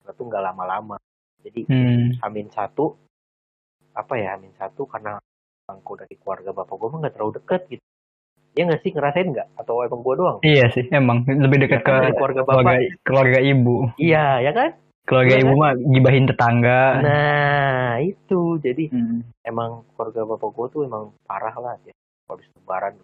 kita 0.00 0.12
tuh 0.12 0.24
nggak 0.28 0.44
lama-lama. 0.44 0.96
Jadi 1.40 1.64
Hmm. 1.68 2.16
Amin 2.20 2.48
satu 2.52 2.96
apa 3.96 4.16
ya 4.20 4.36
Amin 4.36 4.52
satu 4.56 4.84
karena 4.84 5.16
bangku 5.64 5.92
dari 5.96 6.14
keluarga 6.20 6.50
bapak 6.52 6.76
gue 6.76 6.88
mah 6.92 6.98
nggak 7.04 7.14
terlalu 7.16 7.32
deket 7.40 7.60
gitu. 7.72 7.84
Ya 8.54 8.62
nggak 8.70 8.82
sih 8.86 8.90
ngerasain 8.94 9.28
nggak? 9.34 9.48
Atau 9.58 9.82
emang 9.82 10.00
gue 10.04 10.14
doang? 10.14 10.38
Iya 10.46 10.70
sih, 10.70 10.84
emang 10.94 11.26
lebih 11.26 11.66
dekat 11.66 11.82
Ya 11.82 11.84
ke 11.84 11.94
keluarga 12.14 12.42
bapak. 12.44 12.54
keluarga 12.54 12.76
keluarga 13.02 13.38
ibu. 13.42 13.76
Iya, 13.98 14.26
ya 14.44 14.52
kan? 14.54 14.70
Keluarga 15.04 15.34
Iya 15.34 15.42
ibu 15.42 15.52
kan? 15.52 15.60
mah 15.60 15.72
gibahin 15.90 16.24
tetangga. 16.30 16.82
Nah, 17.02 17.90
itu. 17.98 18.40
Jadi 18.62 18.84
Hmm. 18.88 19.20
emang 19.42 19.82
keluarga 19.96 20.22
bapak 20.24 20.50
gue 20.54 20.66
tuh 20.70 20.80
emang 20.86 21.04
parah 21.26 21.56
lah 21.58 21.74
ya. 21.82 21.92
Habis 22.30 22.46
lebaran. 22.54 22.94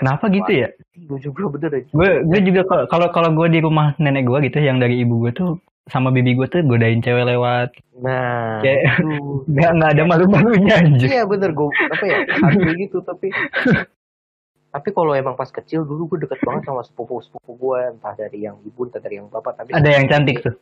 Kenapa 0.00 0.24
gitu 0.32 0.52
ya? 0.64 0.68
Gue 0.96 1.18
juga 1.20 1.52
bener. 1.52 1.84
Gue 1.92 2.10
gue 2.24 2.40
juga 2.40 2.64
kalau 2.88 3.12
kalau 3.12 3.30
gue 3.36 3.46
di 3.52 3.60
rumah 3.60 3.92
nenek 4.00 4.24
gue 4.24 4.48
gitu 4.48 4.58
yang 4.58 4.80
dari 4.80 5.04
ibu 5.04 5.20
gue 5.20 5.32
tuh 5.36 5.60
sama 5.92 6.08
bibi 6.08 6.38
gue 6.38 6.48
tuh 6.48 6.64
godain 6.64 7.04
cewek 7.04 7.28
lewat. 7.28 7.68
Nah, 8.00 8.64
Kayak-. 8.64 9.04
Nggak 9.52 9.70
nggak 9.76 9.90
ada 9.92 10.02
malu-malunya 10.08 10.74
aja. 10.80 11.06
Iya 11.06 11.22
bener 11.28 11.52
gue 11.52 11.68
apa 11.68 12.04
ya 12.08 12.18
asli 12.24 12.72
gitu 12.80 13.04
tapi 13.04 13.28
tapi 14.74 14.88
kalau 14.94 15.12
emang 15.12 15.34
pas 15.34 15.50
kecil 15.50 15.82
dulu 15.82 16.14
gue 16.14 16.24
deket 16.24 16.38
banget 16.46 16.62
sama 16.70 16.86
sepupu 16.86 17.18
sepupu 17.20 17.58
gue 17.58 17.78
entah 17.90 18.14
dari 18.14 18.46
yang 18.46 18.54
ibu 18.62 18.86
entah 18.86 19.02
dari 19.02 19.18
yang 19.18 19.26
bapak 19.26 19.58
tapi 19.58 19.74
Ada 19.74 19.98
yang 19.98 20.06
cantik 20.06 20.46
tuh. 20.46 20.54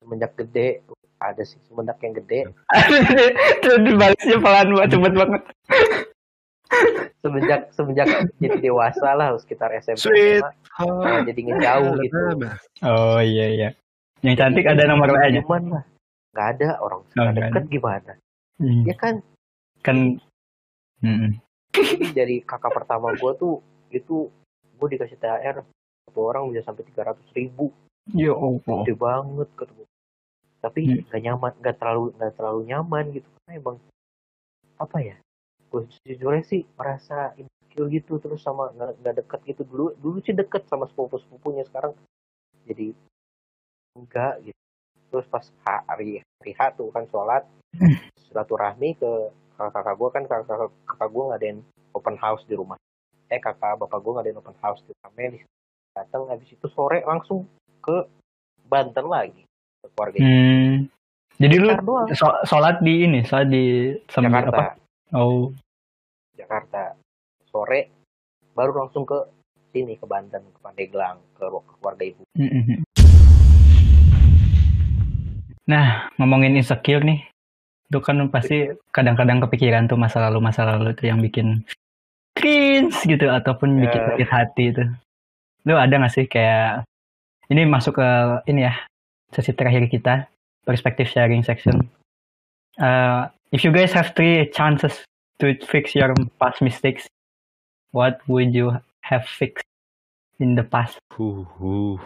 semenjak 0.00 0.32
gede 0.32 0.80
ada 1.20 1.42
sih 1.44 1.60
semenjak 1.68 2.00
yang 2.00 2.16
gede 2.16 2.48
Tuh 3.62 3.76
dibalasnya 3.84 4.38
pelan 4.40 4.68
banget, 4.72 4.88
cepet 4.96 5.12
banget. 5.12 5.42
Semenjak 7.18 7.72
semenjak 7.72 8.06
jadi 8.36 8.58
dewasa 8.62 9.12
lah 9.12 9.34
sekitar 9.36 9.72
SMP 9.74 10.04
Sweet. 10.04 10.42
Nah, 10.78 11.20
jadi 11.22 11.40
ngejauh 11.42 11.92
gitu 11.98 12.16
Oh 12.82 13.18
iya 13.18 13.46
iya. 13.48 13.68
Yang 14.20 14.36
cantik 14.36 14.64
Jadi, 14.64 14.74
ada 14.78 14.84
nomor 14.86 15.08
WA-nya. 15.10 15.40
cuman 15.42 15.62
lah 15.72 15.84
nggak 16.34 16.48
ada 16.54 16.68
orang 16.78 17.00
Oh, 17.08 17.30
deket 17.32 17.64
gimana 17.68 18.12
Hmm. 18.58 18.82
ya 18.82 18.94
kan 18.94 19.14
Kan 19.80 20.18
jadi 21.70 22.06
dari 22.12 22.36
kakak 22.42 22.74
pertama 22.74 23.14
gue 23.14 23.32
tuh 23.34 23.62
itu 23.88 24.26
gue 24.74 24.88
dikasih 24.90 25.14
THR 25.14 25.62
satu 26.04 26.20
orang 26.20 26.50
bisa 26.50 26.62
sampai 26.62 26.82
tiga 26.84 27.06
ratus 27.06 27.22
ribu 27.32 27.70
Ya 28.08 28.34
Allah. 28.34 28.82
gede 28.82 28.94
banget 28.94 29.48
ketemu 29.54 29.84
tapi 30.58 30.80
Hmm. 30.84 30.98
nggak 31.06 31.22
nyaman 31.22 31.52
nggak 31.56 31.76
terlalu 31.76 32.04
nggak 32.14 32.32
terlalu 32.34 32.60
nyaman 32.66 33.04
gitu 33.12 33.28
karena 33.30 33.52
emang 33.56 33.76
apa 34.76 34.96
ya 35.00 35.16
gue 35.68 35.82
sejujurnya 36.00 36.44
sih 36.44 36.64
merasa 36.76 37.32
insecure 37.36 37.88
gitu 37.92 38.16
terus 38.18 38.40
sama 38.40 38.72
nggak 38.72 38.92
nggak 39.04 39.14
deket 39.24 39.40
gitu. 39.54 39.62
Dulu 39.68 39.86
dulu 40.00 40.18
sih 40.24 40.34
deket 40.34 40.64
sama 40.68 40.88
sepupu 40.88 41.20
sepupunya 41.20 41.64
sekarang 41.68 41.92
jadi 42.64 42.92
enggak 43.96 44.34
gitu. 44.48 44.60
Terus 45.08 45.26
pas 45.28 45.44
hari 45.64 46.20
hari 46.40 46.52
H 46.56 46.60
tuh 46.76 46.92
kan 46.92 47.04
sholat 47.08 47.44
silaturahmi 48.28 48.96
ke 48.96 49.12
kakak 49.58 49.72
kakak 49.74 49.94
gue 49.98 50.08
kan 50.14 50.22
kakak 50.28 50.70
kakak, 50.86 51.08
gue 51.10 51.24
ngadain 51.32 51.58
open 51.96 52.16
house 52.20 52.44
di 52.46 52.54
rumah. 52.54 52.78
Eh 53.28 53.40
kakak 53.40 53.80
bapak 53.80 53.98
gue 54.00 54.12
ngadain 54.14 54.38
open 54.38 54.56
house 54.62 54.80
di 54.86 54.92
rumah. 54.92 55.44
Datang 55.96 56.30
habis 56.30 56.48
itu 56.52 56.66
sore 56.70 57.02
langsung 57.02 57.48
ke 57.82 58.06
Banten 58.68 59.08
lagi 59.08 59.42
ke 59.80 59.88
keluarga 59.96 60.18
Hmm. 60.20 60.74
Jadi 61.38 61.54
lu 61.54 61.70
doang. 61.86 62.10
sholat 62.44 62.82
di 62.82 63.06
ini, 63.06 63.22
sholat 63.22 63.46
di 63.46 63.94
Jakarta 64.10 64.50
apa? 64.50 64.64
Oh, 65.16 65.48
Jakarta 66.36 66.92
sore 67.48 67.88
baru 68.52 68.84
langsung 68.84 69.08
ke 69.08 69.16
sini 69.72 69.96
ke 69.96 70.04
Banten 70.04 70.44
ke 70.52 70.60
Pandeglang 70.60 71.16
ke, 71.32 71.48
ke 71.48 71.72
keluarga 71.80 72.04
ibu 72.04 72.22
mm-mm. 72.36 72.84
Nah, 75.68 76.08
ngomongin 76.16 76.56
insecure 76.56 77.04
nih, 77.04 77.24
itu 77.88 77.98
kan 78.00 78.20
pasti 78.32 78.68
kadang-kadang 78.88 79.44
kepikiran 79.44 79.84
tuh 79.88 80.00
masa 80.00 80.24
lalu 80.28 80.40
masa 80.44 80.64
lalu 80.64 80.96
tuh 80.96 81.08
yang 81.08 81.20
bikin 81.20 81.60
cringe 82.36 82.96
gitu 83.04 83.28
ataupun 83.28 83.80
bikin 83.80 84.00
Eh. 84.00 84.06
sakit 84.12 84.28
hati 84.28 84.64
itu. 84.72 84.84
Lu 85.68 85.76
ada 85.76 85.92
gak 86.00 86.12
sih 86.12 86.24
kayak 86.24 86.88
ini 87.52 87.64
masuk 87.64 88.00
ke 88.00 88.08
ini 88.48 88.64
ya 88.64 88.76
sesi 89.32 89.52
terakhir 89.52 89.88
kita 89.92 90.28
perspective 90.64 91.08
sharing 91.08 91.44
section. 91.44 91.84
Uh, 92.80 93.28
if 93.52 93.64
you 93.64 93.72
guys 93.72 93.92
have 93.92 94.12
three 94.14 94.48
chances 94.50 94.92
to 95.38 95.54
fix 95.66 95.94
your 95.94 96.12
past 96.38 96.60
mistakes, 96.60 97.06
what 97.92 98.20
would 98.26 98.52
you 98.52 98.74
have 99.06 99.24
fixed 99.24 99.64
in 100.38 100.54
the 100.54 100.64
past? 100.64 100.98
Huh, 101.14 101.42
huh. 101.58 101.96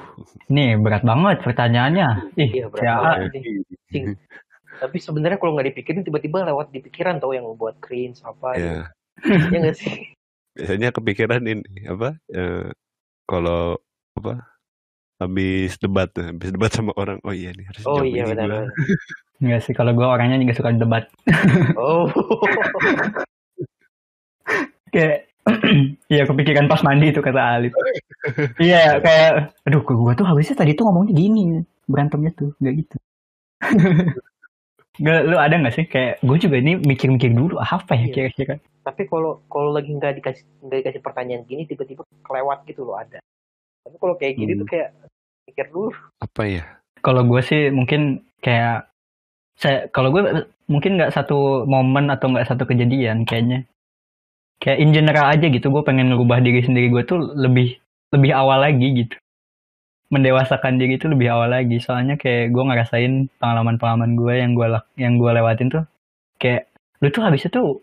Ini 0.48 0.80
berat 0.80 1.04
banget 1.04 1.44
pertanyaannya. 1.44 2.08
Ih, 2.40 2.50
Iya, 2.62 2.66
berat 2.72 2.84
ya, 2.84 2.94
banget. 2.98 3.30
Cing. 3.92 4.06
tapi 4.72 4.98
sebenarnya 4.98 5.38
kalau 5.38 5.54
nggak 5.54 5.68
dipikirin 5.70 6.02
tiba-tiba 6.02 6.42
lewat 6.42 6.72
di 6.74 6.80
pikiran 6.82 7.20
tau 7.22 7.30
yang 7.30 7.44
buat 7.54 7.78
cringe 7.78 8.18
apa 8.24 8.48
Ya. 8.56 8.74
gitu. 9.20 9.52
ya 9.52 9.58
nggak 9.62 9.76
sih 9.78 10.10
Biasanya 10.58 10.88
kepikiran 10.90 11.42
ini 11.46 11.86
apa? 11.86 12.16
eh, 12.28 12.72
kalau 13.28 13.78
apa? 14.16 14.48
Habis 15.22 15.78
debat, 15.78 16.10
habis 16.12 16.50
debat 16.50 16.72
sama 16.74 16.90
orang. 16.98 17.22
Oh 17.22 17.30
iya 17.30 17.54
nih 17.54 17.62
harus 17.68 17.84
oh 17.86 18.02
jawab 18.02 18.10
iya 18.10 18.22
benar. 18.26 18.48
Enggak 19.42 19.60
sih, 19.66 19.74
kalau 19.74 19.90
gue 19.90 20.06
orangnya 20.06 20.38
juga 20.38 20.54
suka 20.54 20.70
debat. 20.70 21.04
oh 21.76 22.06
Kayak, 24.92 25.26
iya 26.12 26.22
kepikiran 26.22 26.70
pas 26.70 26.84
mandi 26.84 27.10
itu 27.10 27.18
kata 27.18 27.40
Alif. 27.58 27.72
iya, 28.60 29.00
kayak, 29.00 29.56
aduh 29.64 29.82
gue 29.82 30.12
tuh 30.14 30.26
habisnya 30.26 30.54
tadi 30.54 30.76
tuh 30.76 30.86
ngomongnya 30.86 31.12
gini. 31.12 31.42
Berantemnya 31.88 32.30
tuh, 32.32 32.54
nggak 32.62 32.74
gitu. 32.78 32.96
Nggak, 34.92 35.20
lu 35.24 35.36
ada 35.40 35.56
nggak 35.56 35.72
sih 35.72 35.88
kayak 35.88 36.20
gue 36.20 36.36
juga 36.36 36.60
ini 36.60 36.76
mikir-mikir 36.76 37.32
dulu 37.32 37.56
apa 37.56 37.96
ya 37.96 38.04
Iya. 38.04 38.28
kira-kira 38.28 38.54
tapi 38.84 39.08
kalau 39.08 39.40
kalau 39.48 39.72
lagi 39.72 39.88
nggak 39.88 40.20
dikasih 40.20 40.44
nggak 40.60 40.78
dikasih 40.84 41.00
pertanyaan 41.00 41.48
gini 41.48 41.64
tiba-tiba 41.64 42.04
kelewat 42.20 42.60
gitu 42.68 42.84
loh 42.84 43.00
ada 43.00 43.16
tapi 43.80 43.96
kalau 43.96 44.20
kayak 44.20 44.36
gini 44.36 44.52
Hmm. 44.52 44.60
tuh 44.60 44.68
kayak 44.68 44.88
pikir 45.48 45.66
dulu 45.72 45.96
Apa 46.20 46.42
ya? 46.44 46.64
kalau 47.00 47.24
gue 47.24 47.40
sih 47.40 47.72
mungkin 47.72 48.20
kayak 48.44 48.91
saya 49.62 49.86
kalau 49.94 50.10
gue 50.10 50.42
mungkin 50.66 50.98
nggak 50.98 51.14
satu 51.14 51.62
momen 51.70 52.10
atau 52.10 52.34
nggak 52.34 52.50
satu 52.50 52.66
kejadian 52.66 53.22
kayaknya. 53.22 53.62
Kayak 54.58 54.78
in 54.82 54.90
general 54.90 55.26
aja 55.30 55.46
gitu 55.46 55.70
gue 55.70 55.82
pengen 55.86 56.10
ngerubah 56.10 56.42
diri 56.42 56.62
sendiri 56.66 56.90
gue 56.90 57.02
tuh 57.06 57.22
lebih 57.38 57.78
lebih 58.10 58.30
awal 58.34 58.58
lagi 58.66 59.06
gitu. 59.06 59.14
Mendewasakan 60.10 60.82
diri 60.82 60.98
itu 60.98 61.06
lebih 61.06 61.30
awal 61.30 61.54
lagi. 61.54 61.78
Soalnya 61.78 62.18
kayak 62.18 62.50
gue 62.50 62.62
ngerasain 62.62 63.30
pengalaman-pengalaman 63.38 64.18
gue 64.18 64.34
yang 64.34 64.52
gue 64.58 64.66
yang 64.98 65.14
gue 65.18 65.30
lewatin 65.30 65.70
tuh 65.70 65.84
kayak 66.42 66.66
lu 66.98 67.08
tuh 67.14 67.22
habisnya 67.22 67.50
tuh 67.54 67.78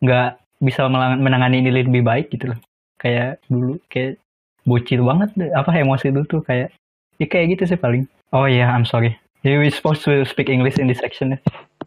nggak 0.00 0.40
bisa 0.64 0.88
menangani 1.20 1.60
ini 1.60 1.70
lebih 1.84 2.00
baik 2.00 2.32
gitu 2.32 2.52
loh. 2.52 2.60
Kayak 2.96 3.44
dulu 3.52 3.76
kayak 3.92 4.16
bocil 4.64 5.04
banget 5.04 5.52
apa 5.52 5.70
emosi 5.76 6.08
dulu 6.08 6.24
tuh 6.24 6.40
kayak 6.40 6.72
ya 7.20 7.26
kayak 7.28 7.56
gitu 7.56 7.76
sih 7.76 7.78
paling. 7.80 8.08
Oh 8.32 8.48
iya 8.48 8.72
I'm 8.72 8.88
sorry 8.88 9.23
you 9.44 9.60
we 9.60 9.70
supposed 9.70 10.02
to 10.04 10.24
speak 10.24 10.48
English 10.48 10.78
in 10.78 10.88
this 10.88 10.98
section. 10.98 11.38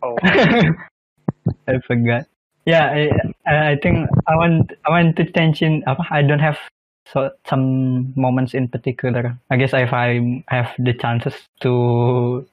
Oh. 0.01 0.15
I 0.23 1.79
forgot. 1.85 2.25
Yeah 2.65 3.09
I, 3.47 3.71
I 3.71 3.75
think 3.81 4.09
I 4.27 4.35
want 4.35 4.73
I 4.85 4.89
want 4.91 5.15
to 5.17 5.25
tension 5.25 5.83
apa 5.87 6.05
I 6.11 6.21
don't 6.21 6.43
have 6.43 6.59
so 7.07 7.31
some 7.47 8.13
moments 8.15 8.53
in 8.53 8.67
particular. 8.67 9.39
I 9.49 9.57
guess 9.57 9.73
if 9.73 9.93
I 9.93 10.43
have 10.47 10.75
the 10.77 10.93
chances 10.93 11.33
to 11.61 12.45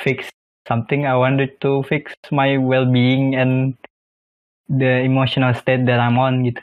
fix 0.00 0.28
something 0.66 1.06
I 1.06 1.14
wanted 1.16 1.60
to 1.60 1.84
fix 1.84 2.12
my 2.32 2.58
well-being 2.58 3.34
and 3.36 3.76
the 4.68 5.00
emotional 5.04 5.54
state 5.54 5.86
that 5.86 6.00
I'm 6.00 6.18
on 6.18 6.42
gitu. 6.42 6.60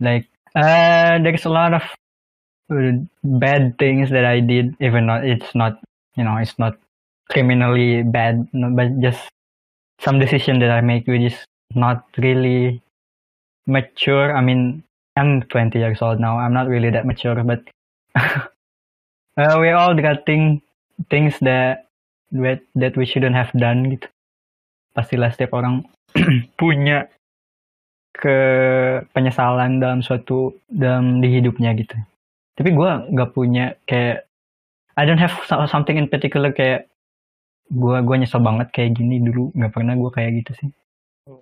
Like 0.00 0.28
uh 0.52 1.16
there's 1.22 1.46
a 1.46 1.54
lot 1.54 1.72
of 1.72 1.84
uh, 2.68 3.02
bad 3.24 3.78
things 3.78 4.10
that 4.10 4.26
I 4.26 4.40
did 4.44 4.76
even 4.82 5.06
though 5.06 5.22
it's 5.22 5.54
not 5.54 5.80
you 6.18 6.24
know 6.26 6.36
it's 6.36 6.58
not 6.58 6.76
criminally 7.30 8.02
bad 8.02 8.46
but 8.52 8.90
just 9.00 9.30
some 10.02 10.18
decision 10.18 10.58
that 10.58 10.70
I 10.70 10.80
make 10.82 11.06
which 11.06 11.32
is 11.32 11.38
not 11.74 12.04
really 12.18 12.82
mature. 13.66 14.34
I 14.34 14.40
mean, 14.40 14.82
I'm 15.16 15.42
20 15.42 15.78
years 15.78 16.02
old 16.02 16.20
now. 16.20 16.38
I'm 16.38 16.52
not 16.52 16.68
really 16.68 16.90
that 16.90 17.06
mature, 17.06 17.42
but 17.44 17.62
uh, 18.16 19.56
we 19.60 19.70
all 19.70 19.94
got 19.94 20.26
thing, 20.26 20.62
things 21.08 21.34
that 21.40 21.86
that 22.32 22.60
that 22.74 22.96
we 22.96 23.06
shouldn't 23.06 23.34
have 23.34 23.50
done 23.54 23.90
gitu. 23.90 24.06
Pastilah 24.94 25.30
setiap 25.34 25.54
orang 25.54 25.86
punya 26.60 27.06
ke 28.10 28.36
penyesalan 29.14 29.78
dalam 29.78 30.02
suatu 30.02 30.58
dalam 30.66 31.22
di 31.22 31.30
hidupnya 31.30 31.74
gitu. 31.78 31.94
Tapi 32.58 32.70
gua 32.74 33.06
nggak 33.06 33.32
punya 33.32 33.78
kayak 33.86 34.26
I 34.98 35.06
don't 35.06 35.22
have 35.22 35.32
so- 35.46 35.70
something 35.70 35.96
in 35.96 36.10
particular 36.10 36.50
kayak 36.50 36.89
gua 37.70 38.02
gua 38.02 38.18
nyesel 38.18 38.42
banget 38.42 38.74
kayak 38.74 38.98
gini 38.98 39.22
dulu 39.22 39.54
nggak 39.54 39.72
pernah 39.72 39.94
gua 39.94 40.10
kayak 40.10 40.42
gitu 40.42 40.52
sih. 40.58 40.70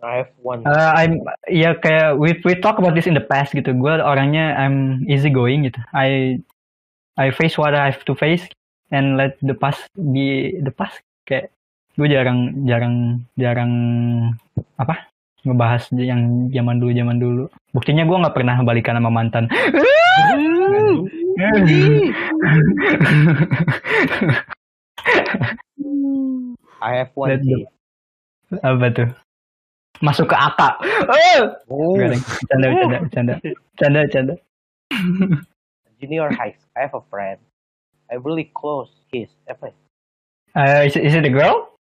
I 0.03 0.24
have 0.24 0.33
one 0.43 0.66
Uh, 0.68 0.93
I'm 0.93 1.24
ya 1.49 1.72
kayak 1.81 2.20
we 2.20 2.37
we 2.45 2.53
talk 2.61 2.76
about 2.76 2.93
this 2.93 3.09
in 3.09 3.16
the 3.16 3.24
past 3.24 3.57
gitu. 3.57 3.72
Gue 3.72 3.97
orangnya 3.97 4.53
I'm 4.59 5.07
easy 5.09 5.33
going 5.33 5.64
gitu. 5.64 5.81
I 5.97 6.41
I 7.16 7.33
face 7.33 7.57
what 7.57 7.72
I 7.72 7.89
have 7.89 8.05
to 8.05 8.14
face 8.14 8.45
and 8.93 9.16
let 9.16 9.41
the 9.41 9.57
past 9.57 9.89
be 9.97 10.59
the 10.61 10.74
past. 10.74 11.01
Kayak 11.24 11.49
gue 11.97 12.09
jarang 12.11 12.68
jarang 12.68 13.24
jarang 13.41 13.72
apa 14.77 15.09
ngebahas 15.47 15.89
yang 15.97 16.53
zaman 16.53 16.77
dulu 16.82 16.93
zaman 16.93 17.16
dulu. 17.16 17.44
Buktinya 17.73 18.05
gue 18.05 18.20
nggak 18.20 18.36
pernah 18.36 18.61
balikan 18.61 19.01
sama 19.01 19.11
mantan. 19.11 19.48
I 26.79 26.91
have 27.03 27.11
one 27.15 27.35
Let 27.35 27.43
sih. 27.43 27.66
apa 28.62 28.87
tuh? 28.95 29.09
Masuk 29.99 30.31
ke 30.31 30.37
akak. 30.39 30.79
Oh! 31.11 31.41
Oh. 31.69 31.99
Bercanda, 31.99 32.66
bercanda, 32.70 32.99
bercanda, 33.03 33.35
bercanda, 33.75 34.01
bercanda. 34.07 34.35
junior 36.01 36.31
high 36.31 36.55
I 36.79 36.87
have 36.87 36.95
a 36.95 37.03
friend 37.11 37.39
I 38.09 38.16
really 38.16 38.49
close 38.55 38.89
his 39.12 39.29
apa? 39.51 39.75
Uh, 40.57 40.87
is, 40.87 40.97
it, 40.97 41.05
is 41.05 41.15
it 41.15 41.27
a 41.27 41.33
girl? 41.33 41.75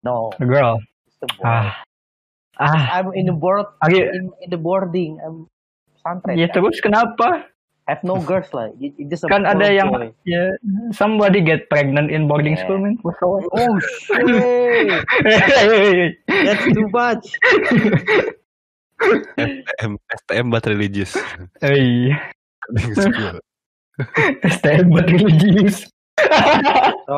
no 0.00 0.32
A 0.40 0.46
girl. 0.48 0.80
it's 1.04 1.20
the 1.20 1.28
boy 1.36 1.44
Ah. 1.44 1.76
Ah. 2.56 2.96
I'm 2.96 3.12
in 3.12 3.28
the 3.28 3.36
board 3.36 3.68
Are 3.84 3.92
you, 3.92 4.08
in, 4.08 4.32
in 4.40 4.48
the 4.48 4.56
boarding 4.56 5.20
I'm 5.20 5.44
pesantren 5.92 6.40
ya 6.40 6.48
terus 6.48 6.80
kenapa? 6.80 7.52
Have 7.90 8.06
no 8.06 8.22
girls 8.30 8.46
lah 8.54 8.70
It- 8.78 8.94
it 8.94 9.10
just 9.10 9.26
Kan 9.26 9.42
ada 9.42 9.66
yang 9.66 9.90
boy. 9.90 10.14
ya 10.22 10.54
somebody 10.94 11.42
get 11.42 11.66
pregnant 11.66 12.14
in 12.14 12.30
boarding 12.30 12.54
Yeah. 12.54 12.62
school 12.62 12.78
man. 12.78 12.94
Oh 13.02 13.74
shit 14.06 14.22
that's 16.46 16.64
too 16.70 16.86
much 16.94 17.26
STM, 19.40 19.96
STM 19.96 20.46
but 20.52 20.62
religious. 20.68 21.16
Boarding 21.58 22.94
school. 22.94 23.36
STM 24.56 24.86
buat 24.88 25.08
religius. 25.08 25.88
so 27.04 27.16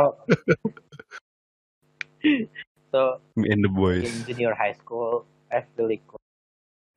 so 2.90 3.00
Me 3.36 3.50
and 3.50 3.62
the 3.64 3.70
in 3.70 3.74
boys. 3.74 4.06
junior 4.26 4.54
high 4.54 4.74
school 4.74 5.26
I've 5.50 5.66
really 5.76 5.98
close. 6.06 6.18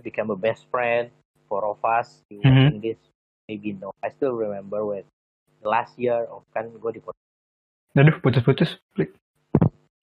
become 0.03 0.30
a 0.30 0.38
best 0.38 0.69
friend 0.69 1.10
four 1.49 1.65
of 1.65 1.81
us 1.81 2.22
you 2.30 2.38
Mhm. 2.45 2.77
watching 2.77 2.81
this 2.81 2.99
maybe 3.47 3.73
no 3.77 3.93
I 4.03 4.09
still 4.09 4.34
remember 4.34 4.85
when 4.85 5.03
the 5.61 5.69
last 5.69 5.97
year 5.97 6.26
of 6.30 6.43
kan 6.53 6.69
gue 6.69 6.91
di 6.97 7.01
Aduh, 7.95 8.19
putus-putus. 8.19 8.76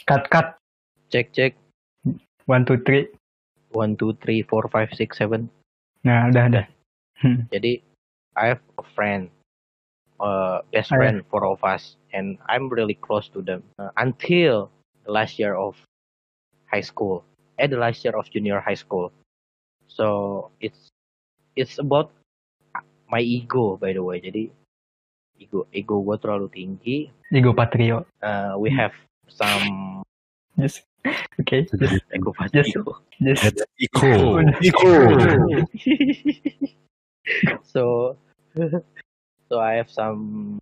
Cut, 0.09 0.25
cut. 0.33 0.57
cek 1.13 1.29
cek 1.37 1.53
One, 2.49 2.65
two, 2.65 2.81
three. 2.89 3.13
one 3.73 3.97
two 3.97 4.13
three 4.21 4.43
four 4.43 4.69
five 4.73 4.89
six 4.97 5.17
seven 5.17 5.49
Nah, 6.03 6.29
udah 6.29 6.45
udah. 6.51 6.67
Hmm. 7.23 7.47
Jadi 7.55 7.79
I 8.35 8.51
have 8.51 8.63
a 8.75 8.83
friend, 8.83 9.31
uh, 10.19 10.67
best 10.75 10.91
friend 10.91 11.23
four 11.31 11.47
of 11.47 11.63
us, 11.63 11.95
and 12.11 12.43
I'm 12.51 12.67
really 12.67 12.99
close 12.99 13.31
to 13.31 13.39
them 13.39 13.63
uh, 13.79 13.95
until 13.95 14.67
the 15.07 15.15
last 15.15 15.39
year 15.39 15.55
of 15.55 15.79
high 16.67 16.83
school, 16.83 17.23
at 17.63 17.71
the 17.71 17.79
last 17.79 18.03
year 18.03 18.19
of 18.19 18.27
junior 18.35 18.59
high 18.59 18.75
school. 18.75 19.15
So 19.87 20.51
it's 20.59 20.91
it's 21.55 21.79
about 21.79 22.11
my 23.13 23.21
ego 23.21 23.77
by 23.77 23.93
the 23.93 24.01
way. 24.01 24.19
Jadi 24.19 24.49
ego 25.39 25.69
ego 25.71 26.01
gue 26.01 26.17
terlalu 26.17 26.49
tinggi. 26.49 27.13
Ego 27.29 27.53
Patrio. 27.53 28.09
Uh, 28.25 28.57
we 28.57 28.73
Hmm. 28.73 28.89
have 28.89 28.95
some 29.29 30.01
Just 30.57 30.85
Oke, 31.41 31.65
just 31.67 32.05
ego 32.15 32.31
Just- 32.53 32.73
patrio. 32.73 33.03
just 33.21 33.65
Iko. 33.81 34.39
Iko. 34.63 34.91
so 37.63 38.15
so 39.49 39.55
I 39.61 39.81
have 39.81 39.91
some 39.91 40.57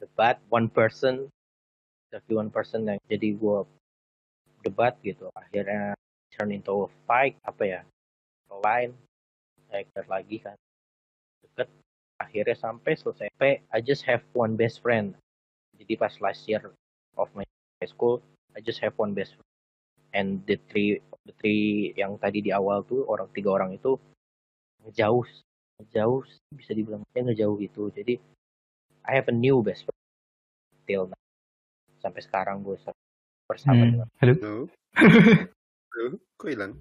debat 0.00 0.40
one 0.48 0.68
person 0.72 1.28
tapi 2.10 2.30
one 2.34 2.50
person 2.50 2.86
yang 2.86 2.98
jadi 3.10 3.34
gue 3.36 3.58
debat 4.64 4.96
gitu 5.02 5.28
akhirnya 5.34 5.92
turn 6.34 6.54
into 6.54 6.86
a 6.86 6.90
fight 7.06 7.34
apa 7.44 7.62
ya 7.62 7.80
deket 9.74 10.06
lagi 10.06 10.38
kan 10.38 10.54
deket 11.54 11.70
akhirnya 12.18 12.56
sampai 12.58 12.98
selesai 12.98 13.30
sampai 13.30 13.62
I 13.70 13.78
just 13.78 14.02
have 14.10 14.26
one 14.34 14.58
best 14.58 14.82
friend 14.82 15.14
jadi 15.78 15.94
pas 15.94 16.14
last 16.18 16.42
year 16.50 16.62
of 17.14 17.30
my 17.38 17.46
high 17.78 17.90
school 17.90 18.18
I 18.54 18.62
just 18.62 18.82
have 18.82 18.94
one 18.98 19.14
best 19.14 19.38
friend 19.38 19.50
and 20.14 20.42
the 20.50 20.58
three 20.70 20.98
the 21.26 21.34
three 21.38 21.94
yang 21.94 22.18
tadi 22.18 22.42
di 22.42 22.50
awal 22.50 22.82
tuh 22.82 23.06
orang 23.06 23.30
tiga 23.30 23.54
orang 23.54 23.74
itu 23.74 23.94
ngejauh 24.82 25.22
ngejauh 25.82 26.22
bisa 26.54 26.70
dibilang 26.74 27.02
ya 27.14 27.22
ngejauh 27.22 27.54
gitu 27.62 27.90
jadi 27.94 28.18
I 29.06 29.14
have 29.14 29.30
a 29.30 29.34
new 29.34 29.62
best 29.62 29.86
friend 29.86 30.02
till 30.86 31.06
now. 31.06 31.18
sampai 32.02 32.20
sekarang 32.20 32.60
gue 32.66 32.76
bersama 33.48 33.80
Hmm. 33.80 33.90
dengan 33.96 34.08
Halo. 34.20 34.34
Halo. 34.34 34.52
Kok 36.40 36.48
hilang? 36.50 36.72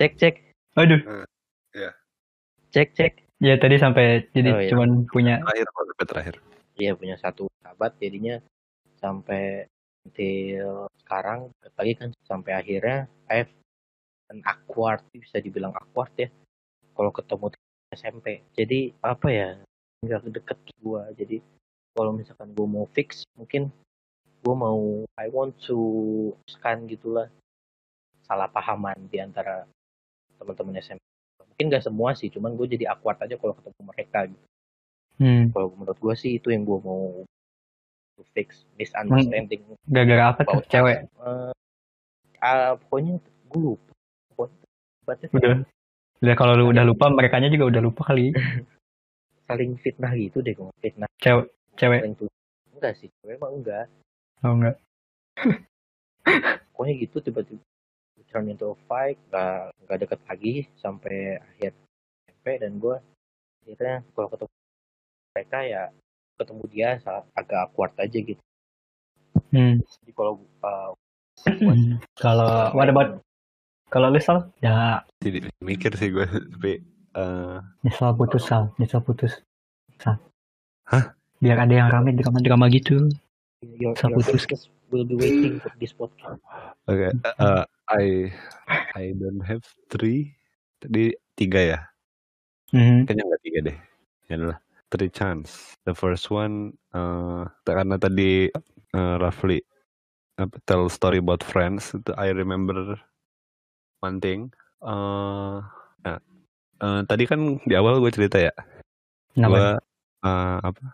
cek 0.00 0.16
cek 0.16 0.34
Aduh. 0.74 1.00
cek 2.72 2.88
cek 2.96 3.14
Ya 3.40 3.56
tadi 3.56 3.80
sampai 3.80 4.28
jadi 4.36 4.50
Oh, 4.52 4.60
iya. 4.60 4.68
cuman 4.68 4.90
punya 5.08 5.34
Terakhir 5.40 5.66
terakhir. 6.04 6.34
dia 6.76 6.96
punya 6.96 7.16
satu 7.20 7.44
sahabat 7.60 7.92
jadinya 8.00 8.40
sampai 9.00 9.68
until 10.08 10.88
sekarang 11.04 11.52
lagi 11.76 11.92
kan 11.92 12.08
sampai 12.24 12.56
akhirnya 12.56 13.04
I 13.28 13.44
have 13.44 13.52
an 14.32 14.40
awkward 14.48 15.04
bisa 15.12 15.44
dibilang 15.44 15.76
awkward 15.76 16.08
ya 16.16 16.28
kalau 16.96 17.12
ketemu 17.12 17.52
SMP 17.92 18.40
jadi 18.56 18.96
apa 19.04 19.28
ya 19.28 19.48
nggak 20.00 20.32
deket 20.40 20.56
gua 20.80 21.04
jadi 21.12 21.44
kalau 21.92 22.16
misalkan 22.16 22.48
gua 22.56 22.64
mau 22.64 22.86
fix 22.96 23.28
mungkin 23.36 23.68
gua 24.40 24.56
mau 24.56 24.80
I 25.20 25.28
want 25.28 25.52
to 25.68 25.76
scan 26.48 26.88
gitulah 26.88 27.28
salah 28.24 28.48
pahaman 28.48 28.96
di 29.12 29.20
antara 29.20 29.68
teman-teman 30.40 30.80
SMP 30.80 31.04
mungkin 31.60 31.76
nggak 31.76 31.84
semua 31.84 32.16
sih 32.16 32.32
cuman 32.32 32.56
gue 32.56 32.72
jadi 32.72 32.88
awkward 32.88 33.20
aja 33.20 33.36
kalau 33.36 33.52
ketemu 33.52 33.80
mereka 33.84 34.18
gitu 34.32 34.46
hmm, 35.20 35.52
kalau 35.52 35.68
menurut 35.76 35.98
gue 36.00 36.14
sih 36.16 36.40
itu 36.40 36.48
yang 36.48 36.64
gue 36.64 36.80
mau 36.80 37.20
fix 38.32 38.64
misunderstanding 38.80 39.60
gara-gara 39.84 40.32
apa 40.32 40.40
tuh? 40.44 40.64
Cewek. 40.72 41.04
us. 41.20 41.52
Eh, 41.52 41.52
ah, 42.40 42.72
pokoknya 42.80 43.20
gue 43.20 43.60
lupa 43.60 43.92
pokoknya 44.32 45.28
Udah. 45.36 45.52
Udah 46.20 46.34
kalau 46.36 46.52
lu 46.52 46.64
udah 46.68 46.84
lupa, 46.84 47.08
mereka 47.08 47.40
juga 47.48 47.72
udah 47.72 47.80
lupa 47.80 48.12
kali. 48.12 48.32
saling 49.48 49.76
fitnah 49.80 50.12
gitu 50.16 50.40
deh 50.40 50.56
gue 50.56 50.68
fitnah 50.80 51.08
Cewek, 51.20 51.50
cewek. 51.74 52.00
enggak 52.72 52.94
sih 52.96 53.12
cewek 53.20 53.36
emang 53.36 53.60
enggak 53.60 53.90
Oh 54.40 54.56
enggak. 54.56 54.76
pokoknya 56.72 56.94
gitu 57.02 57.18
tiba-tiba 57.20 57.60
turn 58.30 58.48
into 58.48 58.72
a 58.72 58.76
fight 58.86 59.18
nggak 59.28 59.74
nggak 59.86 59.98
deket 60.06 60.20
lagi 60.30 60.54
sampai 60.78 61.36
akhir 61.38 61.72
SMP 62.30 62.46
dan 62.62 62.72
gue 62.78 62.96
akhirnya 63.66 63.96
kalau 64.16 64.28
ketemu 64.32 64.52
mereka 65.34 65.58
ya 65.66 65.82
ketemu 66.40 66.62
dia 66.72 66.90
agak 67.36 67.58
awkward 67.68 67.92
aja 67.98 68.18
gitu 68.18 68.40
Hmm. 69.50 69.82
jadi 69.82 70.12
kalau 70.14 70.38
uh, 70.62 70.94
Kalau 72.18 72.70
what 72.76 72.86
about 72.86 73.18
kalau 73.90 74.06
lu 74.14 74.22
Sal? 74.22 74.46
Ya, 74.62 75.02
Jadi 75.18 75.50
mikir 75.58 75.90
sih 75.98 76.14
gue 76.14 76.22
tapi 76.26 76.78
eh 77.18 77.58
nyesal 77.82 78.14
putus 78.14 78.46
Sal, 78.46 78.70
nyesal 78.78 79.02
putus. 79.02 79.42
Sal. 79.98 80.22
Hah? 80.86 81.14
Biar 81.42 81.58
ada 81.66 81.74
yang 81.74 81.90
rame 81.90 82.14
drama-drama 82.14 82.70
gitu. 82.70 83.10
your, 83.62 83.98
Sa 83.98 84.06
your 84.06 84.22
putus. 84.22 84.70
Will 84.90 85.06
be 85.06 85.14
waiting 85.14 85.62
for 85.62 85.70
this 85.78 85.94
podcast. 85.94 86.38
Oke 86.90 87.14
eh, 87.14 87.64
I 87.90 88.04
I 88.98 89.04
don't 89.14 89.42
have 89.42 89.62
three. 89.90 90.34
Tadi 90.82 91.14
tiga 91.38 91.60
ya? 91.62 91.80
Mhm. 92.70 93.06
kayaknya 93.06 93.24
nggak 93.26 93.42
tiga 93.42 93.58
deh. 93.66 93.78
Ya 94.30 94.34
adalah 94.38 94.58
three 94.90 95.10
chance. 95.10 95.78
The 95.86 95.94
first 95.94 96.30
one 96.30 96.74
eh 96.94 97.42
karena 97.66 97.96
tadi 97.98 98.50
eh, 98.94 99.14
roughly 99.18 99.62
apa, 100.38 100.56
tell 100.66 100.90
story 100.90 101.22
about 101.22 101.46
friends. 101.46 101.94
Itu 101.94 102.14
I 102.18 102.34
remember 102.34 102.98
one 104.02 104.18
thing. 104.18 104.50
Eh 104.82 105.58
nah, 106.06 106.18
eh, 106.82 107.00
tadi 107.06 107.24
kan 107.26 107.62
di 107.62 107.74
awal 107.78 108.02
gue 108.02 108.12
cerita 108.14 108.38
ya? 108.38 108.54
Gue 109.38 109.66
eh, 110.26 110.58
apa 110.60 110.84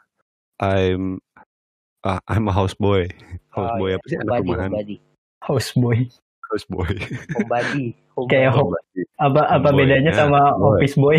I'm 0.56 1.20
ah, 2.00 2.20
I'm 2.30 2.48
a 2.48 2.54
houseboy 2.54 3.12
houseboy 3.56 3.88
iya. 3.90 3.96
apa 3.96 4.06
sih 4.06 4.16
anak 4.20 4.32
rumahan 4.40 4.70
Houseboy. 5.46 5.98
houseboy 6.46 6.92
homebody, 7.36 7.84
Kayak 8.30 8.52
home- 8.56 8.76
Apa 9.20 9.40
apa 9.50 9.68
Boy, 9.72 9.84
bedanya 9.84 10.12
ya, 10.12 10.18
sama 10.24 10.56
boy. 10.56 10.80
office 10.80 10.96
boy? 10.96 11.18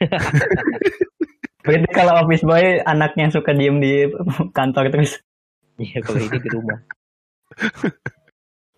Berarti 1.64 1.88
kalau 1.92 2.12
office 2.20 2.44
boy 2.44 2.80
anaknya 2.84 3.28
suka 3.28 3.52
diem 3.52 3.80
di 3.80 4.08
kantor 4.52 4.88
terus. 4.88 5.20
Iya, 5.76 6.00
kalau 6.04 6.20
ini 6.20 6.38
di 6.40 6.48
rumah. 6.52 6.78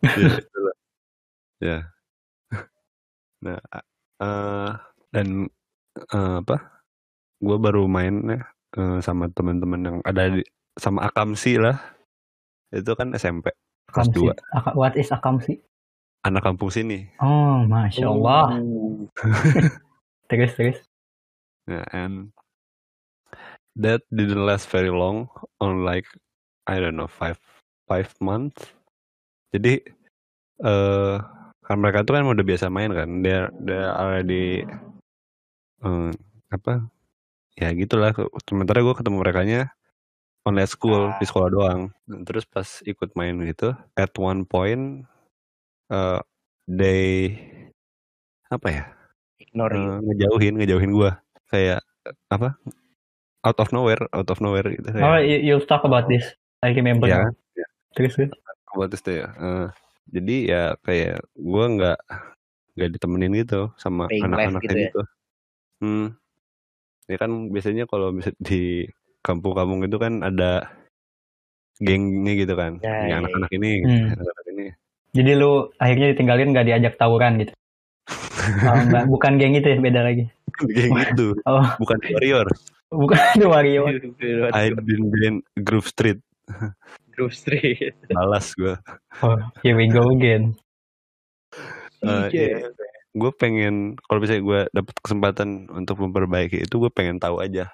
ya 0.02 0.26
itulah. 0.38 0.74
ya 1.62 1.78
nah 3.38 3.58
eh 4.18 4.70
dan 5.12 5.26
eh, 5.98 6.34
apa 6.42 6.56
gue 7.38 7.56
baru 7.58 7.86
main 7.86 8.22
ya 8.26 8.40
eh, 8.78 8.98
sama 8.98 9.30
teman-teman 9.30 9.80
yang 9.82 9.96
ada 10.02 10.30
di 10.30 10.42
sama 10.74 11.06
akamsi 11.06 11.58
lah 11.58 11.76
itu 12.72 12.92
kan 12.96 13.12
SMP 13.14 13.52
kelas 13.92 14.08
Akamsi. 14.08 14.32
2 14.32 14.56
Aka- 14.56 14.74
What 14.74 14.96
is 14.96 15.12
akamsi? 15.12 15.60
anak 16.22 16.42
kampung 16.46 16.70
sini 16.70 17.10
Oh, 17.18 17.66
masya 17.66 18.06
Allah. 18.08 18.56
Uh, 18.58 19.04
Terus 20.32 20.52
terus. 20.56 20.78
Yeah, 21.68 21.84
and 21.92 22.32
that 23.76 24.00
didn't 24.08 24.42
last 24.42 24.66
very 24.72 24.88
long, 24.88 25.28
on 25.60 25.84
like 25.84 26.08
I 26.64 26.80
don't 26.80 26.96
know 26.96 27.06
five 27.10 27.36
five 27.84 28.08
months. 28.18 28.72
Jadi 29.52 29.82
eh 30.62 31.16
kan 31.62 31.76
mereka 31.78 32.02
tuh 32.02 32.16
kan 32.16 32.24
udah 32.24 32.42
biasa 32.46 32.72
main 32.72 32.90
kan, 32.96 33.20
dia 33.20 33.52
dia 33.60 33.92
already 33.92 34.64
eh, 35.84 36.10
apa 36.48 36.86
ya 37.58 37.68
gitulah. 37.76 38.16
Sementara 38.48 38.80
gue 38.80 38.94
ketemu 38.96 39.16
mereka 39.20 39.42
online 40.42 40.70
school 40.70 41.14
di 41.18 41.24
sekolah 41.26 41.48
doang. 41.50 41.80
Dan 42.06 42.26
terus 42.26 42.44
pas 42.46 42.66
ikut 42.82 43.14
main 43.14 43.34
gitu, 43.46 43.74
at 43.94 44.12
one 44.18 44.42
point 44.46 45.06
eh 45.92 46.20
they 46.66 47.02
apa 48.48 48.68
ya? 48.70 48.84
ignore 49.42 49.72
you. 49.74 49.82
Eh, 49.84 49.98
ngejauhin 50.08 50.54
ngejauhin 50.58 50.92
gua 50.94 51.10
kayak 51.52 51.84
eh, 52.08 52.14
apa 52.32 52.56
out 53.44 53.58
of 53.60 53.68
nowhere 53.74 54.00
out 54.14 54.28
of 54.30 54.38
nowhere 54.40 54.64
gitu 54.70 54.88
kayak 54.88 55.04
Oh, 55.04 55.18
you, 55.20 55.38
you'll 55.42 55.66
talk 55.66 55.84
about 55.84 56.06
this. 56.08 56.24
I 56.62 56.72
remember. 56.72 57.10
ya. 57.10 57.26
Terus 57.92 58.16
terus. 58.16 58.30
about 58.72 58.88
this 58.88 59.04
tuh 59.04 59.20
ya 59.20 59.28
Eh, 59.36 59.68
jadi 60.08 60.36
ya 60.48 60.62
kayak 60.80 61.20
gua 61.36 61.64
nggak 61.68 61.98
nggak 62.72 62.90
ditemenin 62.96 63.36
gitu 63.44 63.68
sama 63.76 64.08
Playing 64.08 64.32
anak-anak 64.32 64.62
live 64.64 64.64
kayak 64.64 64.72
gitu 64.72 64.80
ya? 64.80 64.88
gitu 64.88 65.02
hmm 65.82 66.06
ya 67.10 67.16
kan 67.18 67.30
biasanya 67.50 67.84
kalau 67.90 68.14
bisa 68.14 68.30
di 68.38 68.86
kampung-kampung 69.22 69.82
itu 69.82 69.96
kan 69.96 70.20
ada 70.20 70.66
gengnya 71.78 72.32
gitu 72.36 72.54
kan 72.54 72.78
Ya, 72.78 72.94
Ini 73.00 73.08
ya, 73.08 73.14
anak-anak 73.18 73.50
ini 73.52 73.70
Hmm. 73.82 74.06
anak-anak 74.12 74.46
ini 74.50 74.66
Jadi 75.12 75.30
lu 75.34 75.52
akhirnya 75.76 76.06
ditinggalin 76.10 76.48
nggak 76.50 76.66
diajak 76.66 76.94
tawuran 76.96 77.36
gitu. 77.38 77.52
Oh, 78.66 78.74
enggak, 78.76 79.06
bukan 79.06 79.32
geng 79.38 79.54
itu 79.54 79.68
ya, 79.68 79.78
beda 79.78 80.00
lagi. 80.02 80.24
geng 80.58 80.92
itu 80.98 81.32
Oh, 81.44 81.62
bukan 81.78 81.98
warrior 82.10 82.46
bukan 82.92 83.16
Wario. 83.46 83.88
I 84.52 84.68
been 84.74 85.08
been 85.08 85.36
Groove 85.58 85.88
Street 85.88 86.20
Groove 87.10 87.32
Street. 87.32 87.96
balas 88.06 88.52
gua 88.52 88.76
Oh, 89.20 89.38
here 89.62 89.72
we 89.72 89.86
go 89.86 90.12
again. 90.12 90.52
CJ. 92.00 92.34
iya. 92.34 92.68
gue 93.12 93.30
pengen 93.32 93.94
kalau 94.02 94.18
misalnya 94.18 94.42
gue 94.42 94.60
dapet 94.72 94.94
kesempatan 94.98 95.48
untuk 95.68 96.00
memperbaiki 96.00 96.64
itu 96.64 96.74
gue 96.74 96.88
pengen 96.88 97.16
tahu 97.16 97.38
aja 97.38 97.68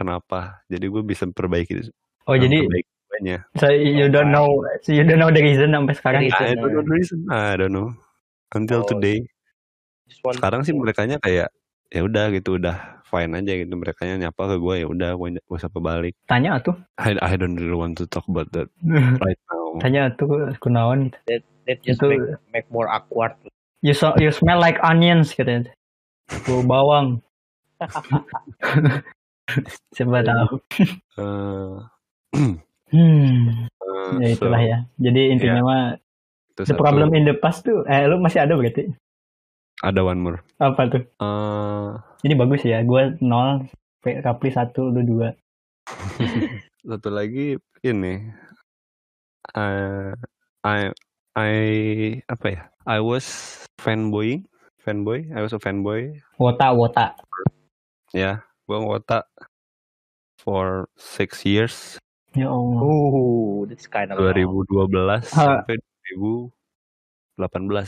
kenapa 0.00 0.64
jadi 0.72 0.88
gue 0.88 1.02
bisa 1.04 1.28
memperbaiki 1.28 1.92
Oh 2.24 2.32
jadi 2.40 2.64
memperbaiki 2.64 2.88
semuanya. 3.04 3.36
so 3.60 3.68
you 3.68 4.08
don't 4.08 4.32
know 4.32 4.48
so 4.80 4.96
you 4.96 5.04
don't 5.04 5.20
know 5.20 5.28
the 5.28 5.44
reason 5.44 5.76
sampai 5.76 5.92
sekarang. 5.92 6.20
Reason. 6.24 6.40
I 6.40 6.56
don't 6.56 6.72
know 6.72 6.80
the 6.80 6.94
reason 6.96 7.18
I 7.28 7.52
don't 7.60 7.74
know 7.76 7.88
until 8.56 8.80
Oh, 8.80 8.88
today 8.88 9.20
sekarang 10.10 10.64
sih 10.64 10.72
mereka 10.72 11.04
kayak 11.20 11.52
ya 11.90 12.00
udah 12.00 12.32
gitu 12.32 12.56
udah 12.56 13.02
fine 13.06 13.34
aja 13.34 13.52
gitu 13.60 13.74
mereka 13.76 14.06
nyapa 14.06 14.42
ke 14.54 14.56
gue 14.56 14.74
ya 14.82 14.86
udah 14.86 15.10
gue 15.18 15.28
gue 15.38 15.58
sapa 15.58 15.78
balik 15.82 16.14
Tanya 16.30 16.56
tuh. 16.62 16.78
I, 16.96 17.18
I 17.18 17.34
don't 17.36 17.58
really 17.58 17.74
want 17.76 17.98
to 17.98 18.06
talk 18.06 18.24
about 18.30 18.48
that 18.56 18.70
right 19.22 19.38
now 19.50 19.76
Tanya 19.82 20.10
tuh 20.16 20.54
kunaon 20.62 21.10
gitu. 21.12 21.42
that 21.66 21.78
just 21.86 21.98
Itu- 22.02 22.10
make, 22.10 22.24
make 22.50 22.66
more 22.74 22.86
awkward. 22.90 23.34
You 23.80 23.94
so, 23.96 24.12
you 24.20 24.28
smell 24.28 24.60
like 24.60 24.76
onions 24.84 25.32
katanya. 25.32 25.72
Bau 26.44 26.60
bawang. 26.60 27.24
Siapa 29.94 30.22
tahu. 30.22 30.54
Eh, 31.18 31.74
Hmm, 32.90 33.70
eh, 33.70 34.10
ya 34.18 34.28
itulah 34.34 34.58
so, 34.58 34.66
ya. 34.66 34.78
Jadi 34.98 35.20
intinya 35.30 35.62
mah 35.62 35.82
itu 36.50 36.66
the 36.66 36.74
satu. 36.74 36.82
problem 36.82 37.14
in 37.14 37.22
the 37.22 37.38
past 37.38 37.62
tuh 37.62 37.86
eh 37.86 38.02
lu 38.10 38.18
masih 38.18 38.42
ada 38.42 38.58
berarti. 38.58 38.90
ada 39.80 40.02
one 40.02 40.18
more 40.18 40.38
Apa 40.58 40.90
tuh? 40.90 41.02
Eh, 41.06 41.88
Ini 42.20 42.34
bagus 42.34 42.66
ya. 42.66 42.82
Gua 42.82 43.14
0, 43.14 43.70
Rapli 44.02 44.50
1, 44.50 44.74
lu 44.90 45.00
2. 45.06 45.30
satu 46.90 47.08
lagi 47.08 47.54
ini 47.80 48.26
eh, 49.54 50.10
I 50.60 50.80
I 51.38 51.52
apa 52.26 52.46
ya 52.50 52.62
I 52.84 52.98
was 52.98 53.24
fanboying 53.78 54.44
fanboy 54.82 55.30
I 55.30 55.40
was 55.40 55.54
a 55.54 55.60
fanboy 55.62 56.10
Wota, 56.36 56.74
wota. 56.74 57.14
ya 58.10 58.42
gue 58.70 58.78
ngotak 58.78 59.26
for 60.38 60.86
six 60.94 61.42
years 61.42 61.98
Ya 62.30 62.46
Allah. 62.46 62.78
Oh, 62.78 63.66
that's 63.66 63.90
kind 63.90 64.14
of 64.14 64.22
2012 64.22 65.26
Ha. 65.34 65.66
sampai 65.66 65.82
2018 66.14 66.54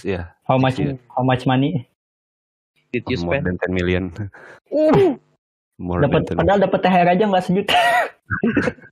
ya 0.02 0.34
How 0.42 0.59
much 0.59 0.82
Iya. 0.82 0.98
how 1.14 1.22
much 1.22 1.46
money? 1.46 1.86
Did 2.90 3.06
you 3.06 3.22
more 3.22 3.38
spend? 3.38 3.46
than 3.46 3.56
10 3.70 3.78
million 3.78 4.10
Uh, 4.74 5.14
more 5.78 6.02
dapat 6.02 6.26
than 6.26 6.34
10 6.34 6.42
padahal 6.42 6.59
dapat 6.60 6.78
THR 6.82 7.06
aja 7.09 7.24
nggak 7.30 7.44
sejuta. 7.46 7.78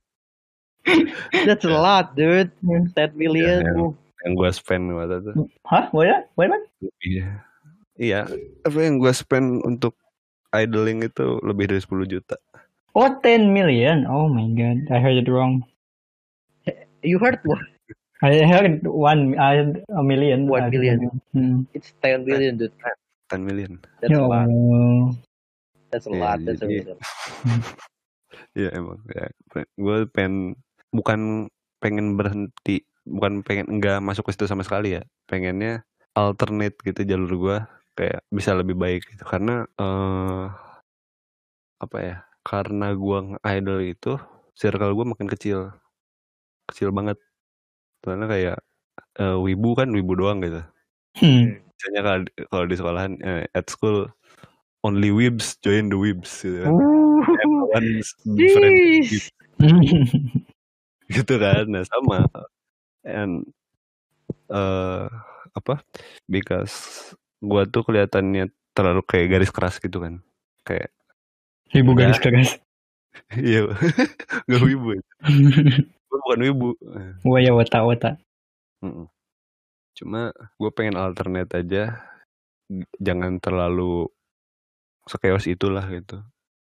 That's 1.45 1.63
a 1.63 1.69
lot, 1.71 2.15
dude. 2.15 2.51
Hmm. 2.63 2.89
10 2.95 3.13
million. 3.13 3.61
Iya, 3.61 3.73
Oh, 3.77 3.91
yang 4.21 4.33
gue 4.37 4.49
spend 4.53 4.83
waktu 4.93 5.17
itu 5.19 5.31
Hah? 5.65 5.89
What? 5.91 6.29
what? 6.37 6.61
iya 7.01 7.41
iya 7.97 8.21
apa 8.61 8.77
yang 8.77 8.97
gue 8.97 9.13
spend 9.13 9.61
untuk 9.61 9.93
idling 10.51 11.01
itu 11.01 11.39
lebih 11.41 11.71
dari 11.71 11.81
10 11.81 12.05
juta 12.07 12.35
Oh, 12.91 13.07
10 13.07 13.47
million. 13.47 14.03
Oh 14.03 14.27
my 14.27 14.51
god, 14.51 14.83
I 14.91 14.99
heard 14.99 15.15
it 15.15 15.31
wrong. 15.31 15.63
You 17.01 17.15
heard 17.23 17.39
what? 17.47 17.63
I 18.19 18.43
heard 18.43 18.83
one 18.83 19.33
I- 19.39 19.79
a 19.95 20.03
million. 20.03 20.45
One 20.45 20.67
million. 20.67 21.07
Hmm. 21.31 21.63
It's 21.71 21.95
10 22.03 22.27
million, 22.27 22.59
dude. 22.59 22.75
10 23.31 23.47
million 23.47 23.79
That's 24.03 24.11
Ya 24.11 24.19
a 24.19 24.27
lot. 24.27 24.43
Allah. 24.43 25.15
That's 25.87 26.05
a 26.05 26.11
Iya, 26.11 26.19
lot. 26.19 26.39
That's 26.43 26.61
a 26.61 26.67
jadi- 26.67 26.83
lot. 26.91 26.99
Iya 28.59 28.69
emang 28.75 28.99
ya. 29.07 29.31
Gue 29.79 30.03
pengen 30.11 30.59
bukan 30.91 31.47
pengen 31.79 32.19
berhenti, 32.19 32.83
bukan 33.07 33.39
pengen 33.47 33.71
enggak 33.71 34.03
masuk 34.03 34.27
ke 34.27 34.35
situ 34.35 34.51
sama 34.51 34.67
sekali 34.67 34.99
ya. 34.99 35.01
Pengennya 35.31 35.87
alternate 36.11 36.75
gitu 36.83 37.07
jalur 37.07 37.31
gue 37.39 37.57
kayak 38.01 38.25
bisa 38.33 38.57
lebih 38.57 38.73
baik 38.73 39.05
gitu 39.13 39.23
karena 39.29 39.69
eh 39.77 40.45
apa 41.81 41.97
ya? 42.01 42.17
Karena 42.41 42.97
gue 42.97 43.37
idol 43.45 43.79
itu 43.85 44.17
circle 44.57 44.97
gue 44.97 45.05
makin 45.05 45.29
kecil, 45.29 45.69
kecil 46.65 46.89
banget. 46.89 47.21
Karena 48.01 48.25
kayak 48.25 48.57
eh, 49.21 49.37
wibu 49.37 49.77
kan 49.77 49.93
wibu 49.93 50.17
doang 50.17 50.41
gitu. 50.41 50.61
Hmm. 51.21 51.61
Misalnya 51.77 52.01
kalau 52.01 52.19
kalau 52.49 52.65
di 52.65 52.75
sekolahan 52.77 53.13
eh, 53.21 53.45
at 53.53 53.69
school 53.69 54.09
only 54.81 55.13
wibs 55.13 55.57
join 55.61 55.93
the 55.93 55.97
wibs 55.97 56.41
gitu 56.41 56.65
kan. 56.65 56.73
Everyone's 57.21 58.09
different 58.25 59.13
gitu 61.15 61.35
kan 61.37 61.65
nah 61.69 61.83
sama 61.85 62.25
and 63.05 63.45
eh 64.49 65.05
apa 65.51 65.83
because 66.31 67.11
gua 67.41 67.65
tuh 67.65 67.81
kelihatannya 67.83 68.47
terlalu 68.71 69.01
kayak 69.03 69.27
garis 69.33 69.51
keras 69.51 69.75
gitu 69.77 69.97
kan 69.99 70.21
kayak 70.63 70.93
Ibu 71.71 71.91
garis 71.95 72.19
keras. 72.19 72.59
iya 73.35 73.67
gak 74.47 74.61
wibu 74.63 74.95
ya. 74.95 75.03
gua 76.07 76.17
bukan 76.23 76.39
wibu 76.47 76.69
Eh, 76.95 77.11
Wah 77.27 77.39
ya 77.39 77.51
wota. 77.51 78.15
mm-mm. 78.81 79.07
cuma 79.91 80.31
gue 80.57 80.71
pengen 80.71 80.95
alternate 80.95 81.51
aja 81.53 81.99
jangan 82.97 83.37
terlalu 83.37 84.07
sekeos 85.05 85.45
itulah 85.45 85.83
gitu 85.91 86.23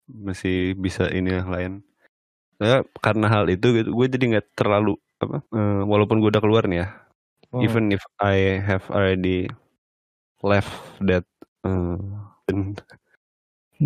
masih 0.08 0.72
bisa 0.74 1.06
ini 1.12 1.36
yang 1.36 1.50
lain 1.52 1.72
ya, 2.58 2.82
karena 2.98 3.28
hal 3.28 3.46
itu 3.46 3.70
gitu 3.76 3.92
gue 3.92 4.06
jadi 4.08 4.24
nggak 4.36 4.46
terlalu 4.56 4.96
apa 5.20 5.44
eh, 5.52 5.82
walaupun 5.84 6.18
gue 6.18 6.30
udah 6.32 6.42
keluar 6.42 6.64
nih 6.66 6.82
ya 6.84 6.88
Hmm. 7.52 7.60
even 7.60 7.92
if 7.92 8.00
I 8.16 8.56
have 8.64 8.88
already 8.88 9.44
left 10.42 10.70
that 11.02 11.24
uh, 11.64 11.96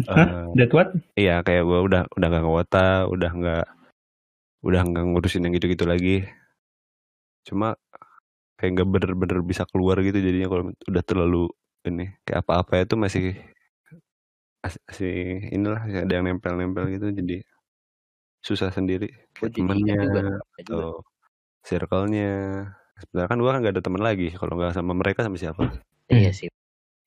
uh, 0.09 0.49
That 0.57 0.73
what? 0.73 0.93
iya 1.17 1.41
kayak 1.45 1.65
gue 1.65 1.81
udah 1.89 2.03
udah 2.17 2.27
nggak 2.29 2.45
ngewota 2.45 3.09
udah 3.09 3.31
nggak 3.33 3.67
udah 4.67 4.81
nggak 4.83 5.05
ngurusin 5.05 5.45
yang 5.47 5.55
gitu-gitu 5.55 5.85
lagi. 5.87 6.27
Cuma 7.47 7.79
kayak 8.57 8.73
nggak 8.73 8.89
bener-bener 8.89 9.39
bisa 9.45 9.69
keluar 9.69 10.01
gitu 10.01 10.17
jadinya 10.17 10.49
kalau 10.49 10.65
udah 10.73 11.03
terlalu 11.05 11.45
ini 11.87 12.11
kayak 12.25 12.41
apa-apa 12.43 12.83
itu 12.83 12.95
masih 12.99 13.25
as- 14.65 14.81
masih 14.89 15.45
inilah 15.53 15.85
masih 15.87 16.01
ada 16.03 16.13
yang 16.19 16.25
nempel-nempel 16.27 16.89
gitu 16.91 17.13
jadi 17.13 17.37
susah 18.43 18.73
sendiri. 18.73 19.13
Ingat 19.39 19.53
temennya 19.55 19.97
atau 20.65 21.05
circle-nya. 21.63 22.35
Sebenarnya 22.97 23.29
kan 23.29 23.39
gue 23.39 23.51
kan 23.53 23.61
gak 23.61 23.75
ada 23.77 23.85
teman 23.85 24.01
lagi 24.01 24.33
kalau 24.33 24.57
nggak 24.57 24.73
sama 24.73 24.97
mereka 24.97 25.21
sama 25.21 25.37
siapa 25.37 25.85
Iya 26.09 26.31
sih. 26.31 26.49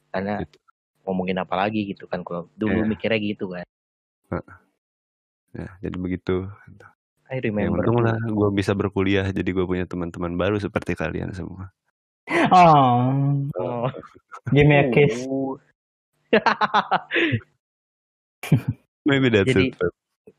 Karena 0.09 0.41
Gitu. 0.41 0.57
ngomongin 1.03 1.37
apa 1.37 1.55
lagi 1.55 1.87
gitu 1.87 2.05
kan 2.05 2.21
kalau 2.21 2.49
dulu 2.53 2.83
Iya. 2.83 2.87
mikirnya 2.87 3.19
gitu 3.19 3.45
kan. 3.49 3.65
ya 5.49 5.65
jadi 5.81 5.97
begitu 5.97 6.45
I 7.25 7.41
yang 7.41 7.49
remember. 7.73 7.81
tuh. 7.81 7.97
lah 7.97 8.17
gue 8.21 8.49
bisa 8.53 8.71
berkuliah 8.71 9.25
jadi 9.27 9.49
gue 9.49 9.65
punya 9.65 9.89
teman-teman 9.89 10.37
baru 10.37 10.57
seperti 10.57 10.93
kalian 10.93 11.33
semua 11.33 11.73
Oh, 12.53 13.09
Oh. 13.57 13.89
give 14.53 14.69
me 14.69 14.77
a 14.77 14.85
kiss. 14.93 15.25
Maybe 19.01 19.29
that's 19.29 19.49
Jadi- 19.49 19.73
it 19.73 19.81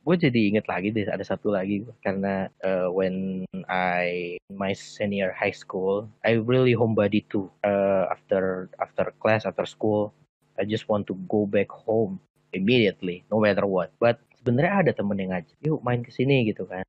gue 0.00 0.16
jadi 0.16 0.40
inget 0.48 0.64
lagi 0.64 0.88
deh 0.90 1.04
ada 1.04 1.20
satu 1.20 1.52
lagi 1.52 1.84
karena 2.00 2.48
uh, 2.64 2.88
when 2.88 3.44
I 3.68 4.36
my 4.48 4.72
senior 4.72 5.30
high 5.36 5.52
school 5.52 6.08
I 6.24 6.40
really 6.40 6.72
homebody 6.72 7.28
too 7.28 7.52
uh, 7.60 8.08
after 8.08 8.72
after 8.80 9.12
class 9.20 9.44
after 9.44 9.68
school 9.68 10.16
I 10.56 10.64
just 10.64 10.88
want 10.88 11.04
to 11.12 11.14
go 11.28 11.44
back 11.44 11.68
home 11.68 12.16
immediately 12.56 13.28
no 13.28 13.38
matter 13.44 13.68
what 13.68 13.92
but 14.00 14.16
sebenarnya 14.40 14.88
ada 14.88 14.92
temen 14.96 15.20
yang 15.20 15.36
ngajak 15.36 15.56
yuk 15.60 15.84
main 15.84 16.00
ke 16.00 16.08
sini 16.08 16.48
gitu 16.48 16.64
kan 16.64 16.82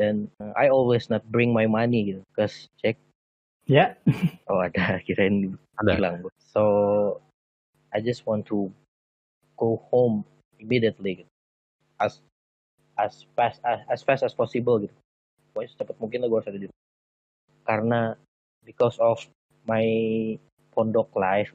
dan 0.00 0.32
uh, 0.40 0.56
I 0.56 0.72
always 0.72 1.12
not 1.12 1.20
bring 1.28 1.52
my 1.52 1.68
money 1.68 2.16
gitu 2.16 2.24
cause 2.32 2.72
check 2.80 2.96
Ya. 3.70 3.94
oh 4.50 4.58
ada 4.58 4.98
kirain 5.06 5.54
Ada. 5.78 5.94
bilang 5.94 6.14
gua. 6.26 6.32
so 6.42 6.62
I 7.94 8.02
just 8.02 8.26
want 8.26 8.48
to 8.50 8.72
go 9.54 9.78
home 9.92 10.26
immediately 10.58 11.22
gitu. 11.22 11.31
As 12.02 12.18
as 12.98 13.24
fast 13.38 13.62
as, 13.62 13.80
as 13.88 14.00
fast 14.02 14.22
as 14.26 14.34
possible 14.34 14.76
gitu 14.82 14.94
pokoknya 15.54 15.70
secepat 15.72 15.96
mungkin 16.02 16.18
lah 16.24 16.28
gue 16.28 16.38
harus 16.42 16.50
ada 16.50 16.60
di 16.60 16.66
rumah. 16.68 16.82
karena 17.62 18.00
because 18.66 18.98
of 18.98 19.22
my 19.64 19.86
pondok 20.74 21.08
life 21.14 21.54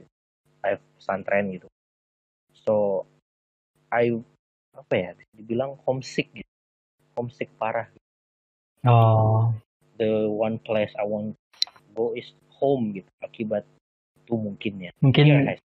life 0.63 0.81
pesantren 0.97 1.51
gitu 1.51 1.67
so 2.63 3.03
I 3.91 4.15
apa 4.75 4.93
ya 4.95 5.09
dibilang 5.35 5.75
homesick 5.83 6.31
gitu 6.31 6.51
homesick 7.19 7.51
parah 7.59 7.89
Oh. 8.87 9.51
the 9.99 10.29
one 10.29 10.61
place 10.63 10.93
I 10.95 11.03
want 11.03 11.33
to 11.35 11.81
go 11.97 12.13
is 12.15 12.29
home 12.55 12.93
gitu 12.95 13.09
akibat 13.19 13.65
itu 14.23 14.37
mungkin 14.37 14.73
ya 14.79 14.91
Mungkin 15.03 15.25
guys. 15.27 15.59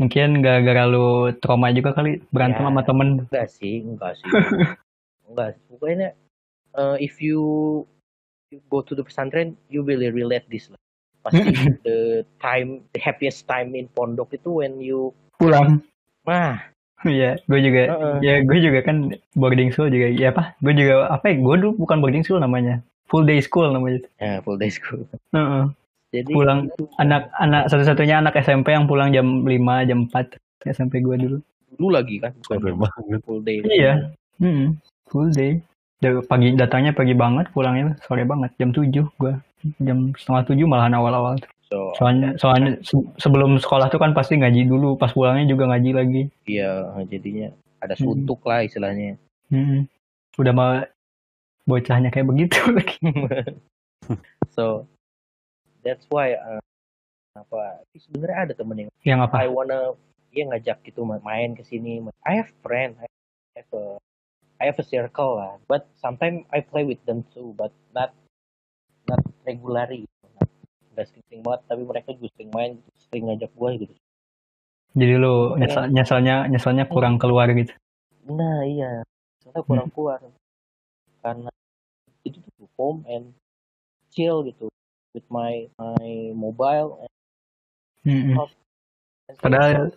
Mungkin 0.00 0.40
gara-gara 0.40 0.88
lu 0.88 1.06
trauma 1.38 1.68
juga 1.70 1.92
kali 1.92 2.24
berantem 2.32 2.64
Ya. 2.64 2.66
sama 2.66 2.80
temen. 2.82 3.08
enggak 3.28 3.48
sih 3.52 3.84
enggak 3.84 4.16
sih 4.16 4.24
enggak 5.28 5.48
sih. 5.54 5.62
pokoknya 5.68 6.08
uh, 6.72 6.96
if 6.96 7.20
you, 7.20 7.40
you 8.48 8.58
go 8.66 8.80
to 8.80 8.96
the 8.96 9.04
pesantren 9.04 9.52
you 9.68 9.84
really 9.84 10.08
relate 10.08 10.48
this 10.48 10.72
lah 10.72 10.80
pasti 11.20 11.52
the 11.86 12.24
time 12.40 12.80
the 12.90 13.00
happiest 13.00 13.44
time 13.44 13.76
in 13.76 13.84
pondok 13.92 14.32
itu 14.32 14.64
when 14.64 14.80
you 14.80 15.12
pulang 15.36 15.84
mah 16.24 16.64
Iya, 17.00 17.40
gue 17.48 17.64
juga, 17.64 17.96
Heeh. 17.96 18.16
ya 18.20 18.34
gue 18.44 18.58
juga 18.60 18.84
kan 18.84 19.16
boarding 19.32 19.72
school 19.72 19.88
juga, 19.88 20.12
ya 20.12 20.36
apa? 20.36 20.52
Gue 20.60 20.76
juga 20.76 21.08
apa 21.08 21.32
ya? 21.32 21.40
Gue 21.40 21.56
dulu 21.56 21.80
bukan 21.80 21.96
boarding 21.96 22.20
school 22.20 22.44
namanya, 22.44 22.84
full 23.08 23.24
day 23.24 23.40
school 23.40 23.72
namanya. 23.72 24.04
ya 24.20 24.44
full 24.44 24.60
day 24.60 24.68
school 24.68 25.00
Heeh. 25.32 25.64
Jadi 26.10 26.26
Pulang 26.28 26.66
anak-anak 26.96 27.62
satu-satunya 27.66 28.18
anak 28.18 28.34
SMP 28.36 28.70
yang 28.70 28.84
pulang 28.84 29.10
jam 29.10 29.42
5, 29.42 29.50
jam 29.84 29.98
4 30.04 30.36
SMP 30.66 31.00
gue 31.00 31.16
dulu. 31.16 31.38
dulu 31.70 31.88
lagi 31.88 32.18
kan 32.18 32.34
bukan 32.36 32.56
Capek 32.58 32.74
banget. 32.76 33.20
full 33.22 33.40
day 33.40 33.56
Iya. 33.64 33.92
Mm-mm. 34.36 34.74
Full 35.06 35.30
day. 35.30 35.62
Dari 35.96 36.16
pagi 36.22 36.52
datangnya 36.52 36.90
pagi 36.90 37.12
banget, 37.12 37.48
pulangnya 37.50 37.94
sore 38.02 38.22
banget, 38.22 38.50
jam 38.56 38.68
7 38.68 38.90
gue. 38.90 39.32
Jam 39.78 40.10
setengah 40.12 40.42
tujuh 40.44 40.64
malahan 40.64 40.92
awal-awal. 40.92 41.36
tuh. 41.36 41.48
so 41.62 41.78
Soalnya 41.94 42.34
soalnya 42.34 42.74
se- 42.80 43.08
sebelum 43.16 43.54
sekolah 43.56 43.86
tuh 43.86 43.96
kan 43.96 44.10
pasti 44.10 44.34
ngaji 44.34 44.66
dulu, 44.66 44.96
pas 44.96 45.08
pulangnya 45.08 45.46
juga 45.46 45.68
ngaji 45.68 45.90
lagi. 45.92 46.22
iya 46.44 46.72
jadinya 47.04 47.48
ada 47.78 47.94
Hmm. 47.94 48.02
suntuk 48.12 48.42
lah 48.42 48.60
istilahnya 48.60 49.14
Mm-mm. 49.48 49.86
Udah 50.34 50.50
mah 50.50 50.70
bocahnya 51.62 52.08
kayak 52.08 52.26
begitu 52.26 52.58
lagi. 52.74 52.98
so 54.50 54.82
that's 55.84 56.06
why 56.12 56.36
uh, 56.36 56.62
apa 57.38 57.86
sebenarnya 57.94 58.38
ada 58.50 58.54
temen 58.56 58.76
yang 58.86 58.90
Yang 59.06 59.20
apa? 59.30 59.34
I 59.44 59.48
wanna 59.48 59.94
dia 60.30 60.46
ngajak 60.46 60.82
gitu 60.86 61.02
ma- 61.02 61.22
main 61.22 61.58
ke 61.58 61.62
sini 61.66 62.02
I 62.26 62.38
have 62.38 62.50
friend 62.62 62.98
I 63.02 63.08
have 63.58 63.70
a 63.74 63.84
I 64.60 64.64
have 64.70 64.78
a 64.78 64.86
circle 64.86 65.40
lah 65.40 65.58
but 65.66 65.90
sometimes 65.98 66.46
I 66.54 66.62
play 66.62 66.86
with 66.86 67.02
them 67.06 67.26
too 67.34 67.54
but 67.58 67.74
not 67.94 68.14
not 69.10 69.22
regularly 69.42 70.06
nggak 70.94 71.06
sering 71.10 71.40
banget 71.42 71.60
tapi 71.66 71.82
mereka 71.86 72.08
juga 72.14 72.28
sering 72.36 72.50
main 72.50 72.72
sering 72.98 73.24
ngajak 73.30 73.50
gue 73.54 73.70
gitu. 73.86 73.94
Jadi 74.90 75.12
lu 75.22 75.54
nyesel, 75.54 75.86
nyeselnya 75.94 76.36
nyeselnya 76.50 76.84
kurang 76.90 77.14
keluar 77.16 77.46
gitu. 77.54 77.70
nah 78.26 78.66
iya. 78.66 79.06
Soalnya 79.40 79.62
kurang 79.64 79.88
keluar. 79.94 80.18
Karena 81.22 81.50
itu 82.26 82.42
tuh 82.42 82.68
home 82.74 83.06
and 83.06 83.30
chill 84.10 84.42
gitu 84.42 84.66
with 85.14 85.26
my 85.28 85.66
my 85.78 86.30
mobile 86.34 87.02
and, 87.02 87.12
Mm-mm. 88.06 88.36
and 89.28 89.36
Padahal 89.38 89.90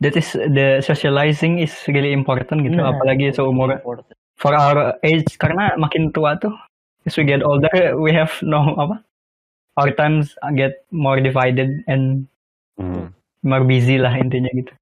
that 0.00 0.14
is 0.16 0.32
the 0.34 0.80
socializing 0.82 1.60
is 1.60 1.72
really 1.86 2.10
important 2.10 2.64
gitu, 2.64 2.80
Nah, 2.80 2.96
apalagi 2.96 3.30
seumur 3.36 3.78
important. 3.78 4.16
for 4.40 4.56
our 4.56 4.96
age 5.04 5.36
karena 5.36 5.76
makin 5.76 6.10
tua 6.10 6.34
tuh 6.40 6.54
as 7.04 7.14
we 7.20 7.22
get 7.28 7.44
older 7.44 7.70
we 8.00 8.10
have 8.10 8.32
no 8.40 8.64
apa 8.80 9.04
our 9.76 9.92
times 9.94 10.32
get 10.56 10.82
more 10.92 11.20
divided 11.20 11.84
and 11.86 12.24
Hmm. 12.80 13.12
more 13.44 13.60
busy 13.60 14.00
lah 14.00 14.16
intinya 14.16 14.48
gitu 14.56 14.72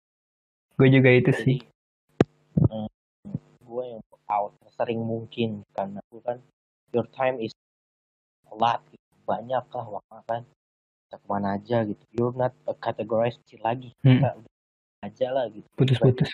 gue 0.78 0.89
juga 0.94 1.10
itu 1.10 1.31
sih 1.35 1.56
jadi 2.62 2.86
gue 3.66 3.85
yang 3.90 4.02
out 4.31 4.55
sering 4.78 5.02
mungkin 5.02 5.66
karena 5.74 5.98
gue 6.15 6.23
kan 6.23 6.39
your 6.94 7.02
time 7.10 7.43
is 7.43 7.51
a 8.48 8.55
lot 8.55 8.78
gitu. 8.94 8.98
Banyak 9.29 9.65
lah 9.69 9.87
waktu 10.01 10.21
kan. 10.25 10.43
Bisa 11.05 11.17
ke 11.21 11.27
mana 11.29 11.61
aja 11.61 11.85
gitu. 11.85 12.05
You're 12.17 12.37
not 12.37 12.57
a 12.65 12.73
categorized 12.73 13.45
kecil 13.45 13.61
lagi. 13.61 13.93
Hmm. 14.01 14.25
Kita 14.25 14.29
udah 14.41 14.53
aja 15.05 15.27
lah 15.29 15.45
gitu. 15.53 15.69
Putus-putus. 15.77 16.33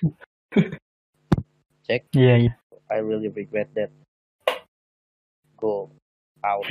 Cek. 1.85 2.07
iya 2.15 2.35
iya. 2.39 2.53
I 2.89 3.03
really 3.03 3.29
regret 3.29 3.69
that. 3.75 3.91
Go 5.59 5.91
out. 6.47 6.63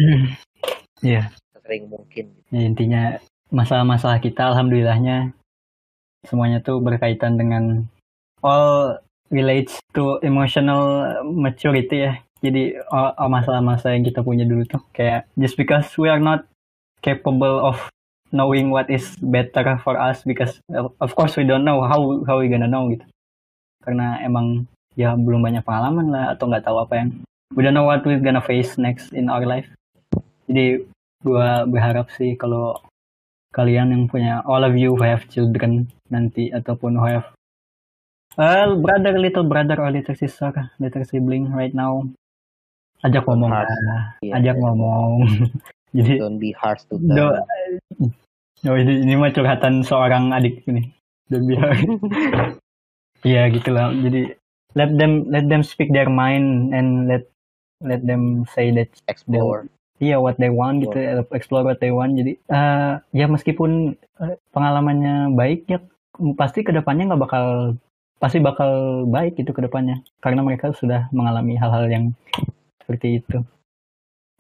Iya. 1.04 1.28
sering 1.64 1.88
mungkin 1.88 2.32
gitu. 2.32 2.48
Ya, 2.52 2.62
intinya 2.64 3.04
masalah-masalah 3.52 4.20
kita 4.20 4.52
alhamdulillahnya 4.52 5.32
semuanya 6.28 6.60
tuh 6.60 6.84
berkaitan 6.84 7.40
dengan 7.40 7.88
all 8.44 9.00
relates 9.32 9.80
to 9.96 10.20
emotional 10.24 11.16
maturity 11.24 12.08
ya 12.08 12.14
jadi 12.44 12.84
all- 12.92 13.16
all 13.16 13.32
masalah-masalah 13.32 13.96
yang 13.96 14.04
kita 14.04 14.20
punya 14.20 14.44
dulu 14.44 14.68
tuh 14.68 14.84
kayak 14.92 15.32
just 15.40 15.56
because 15.56 15.88
we 15.96 16.12
are 16.12 16.20
not 16.20 16.44
capable 17.00 17.64
of 17.64 17.80
knowing 18.36 18.68
what 18.68 18.92
is 18.92 19.16
better 19.24 19.80
for 19.80 19.96
us 19.96 20.20
because 20.28 20.60
of- 20.76 20.92
of 21.00 21.16
course 21.16 21.40
we 21.40 21.48
don't 21.48 21.64
know 21.64 21.80
how 21.88 22.20
how 22.28 22.44
we 22.44 22.52
gonna 22.52 22.68
know 22.68 22.92
gitu. 22.92 23.06
Karena 23.80 24.20
emang 24.20 24.68
ya 25.00 25.16
belum 25.16 25.40
banyak 25.40 25.64
pengalaman 25.64 26.12
lah 26.12 26.26
atau 26.36 26.52
nggak 26.52 26.68
tahu 26.68 26.78
apa 26.84 26.94
yang 27.00 27.10
we 27.56 27.64
don't 27.64 27.74
know 27.74 27.88
what 27.88 28.04
we 28.04 28.20
gonna 28.20 28.44
face 28.44 28.76
next 28.76 29.16
in 29.16 29.32
our 29.32 29.48
life. 29.48 29.72
Jadi 30.52 30.84
gua 31.24 31.64
berharap 31.64 32.12
sih 32.12 32.36
kalau 32.36 32.76
kalian 33.56 33.96
yang 33.96 34.04
punya 34.10 34.44
all 34.44 34.66
of 34.66 34.76
you 34.76 34.92
who 34.92 35.06
have 35.06 35.24
children 35.32 35.88
nanti 36.12 36.50
ataupun 36.52 36.98
who 37.00 37.06
have 37.08 37.32
well, 38.36 38.76
brother 38.82 39.16
little 39.16 39.46
brother 39.46 39.78
or 39.78 39.94
little 39.94 40.18
sister 40.18 40.50
little 40.82 41.06
sibling 41.06 41.54
right 41.54 41.72
now 41.78 42.02
ajak 43.04 43.24
ngomong. 43.28 43.52
Harsh. 43.52 43.80
lah 43.84 44.04
Iya, 44.24 44.32
ajak 44.40 44.56
iya. 44.56 44.62
ngomong. 44.64 45.12
Jadi 45.98 46.14
don't 46.18 46.42
be 46.42 46.50
harsh 46.58 46.82
to 46.90 46.98
do, 46.98 47.38
them 48.66 48.74
oh, 48.74 48.74
ini, 48.82 49.06
ini 49.06 49.14
mah 49.14 49.30
curhatan 49.30 49.86
seorang 49.86 50.34
adik 50.34 50.66
ini. 50.66 50.90
Dan 51.30 51.46
biar 51.46 51.70
Iya 53.30 53.48
gitulah 53.56 53.96
jadi 53.96 54.36
let 54.76 54.92
them 55.00 55.32
let 55.32 55.48
them 55.48 55.64
speak 55.64 55.96
their 55.96 56.12
mind 56.12 56.76
and 56.76 57.08
let 57.08 57.24
let 57.80 58.04
them 58.04 58.44
say 58.52 58.74
that 58.76 58.92
explore. 59.08 59.70
Iya 60.04 60.20
what 60.20 60.36
they 60.36 60.52
want 60.52 60.84
gitu 60.84 61.24
explore. 61.32 61.64
what 61.64 61.80
they 61.80 61.94
want. 61.94 62.20
Jadi 62.20 62.36
eh, 62.36 62.94
ya 63.16 63.26
meskipun 63.32 63.96
eh, 63.96 64.36
pengalamannya 64.52 65.32
baik 65.40 65.72
ya 65.72 65.80
pasti 66.36 66.68
ke 66.68 66.76
depannya 66.76 67.16
nggak 67.16 67.24
bakal 67.24 67.46
pasti 68.20 68.44
bakal 68.44 69.04
baik 69.08 69.40
gitu 69.40 69.56
ke 69.56 69.64
depannya 69.64 70.04
karena 70.20 70.44
mereka 70.44 70.76
sudah 70.76 71.08
mengalami 71.16 71.56
hal-hal 71.56 71.88
yang 71.88 72.06
seperti 72.84 73.24
itu 73.24 73.40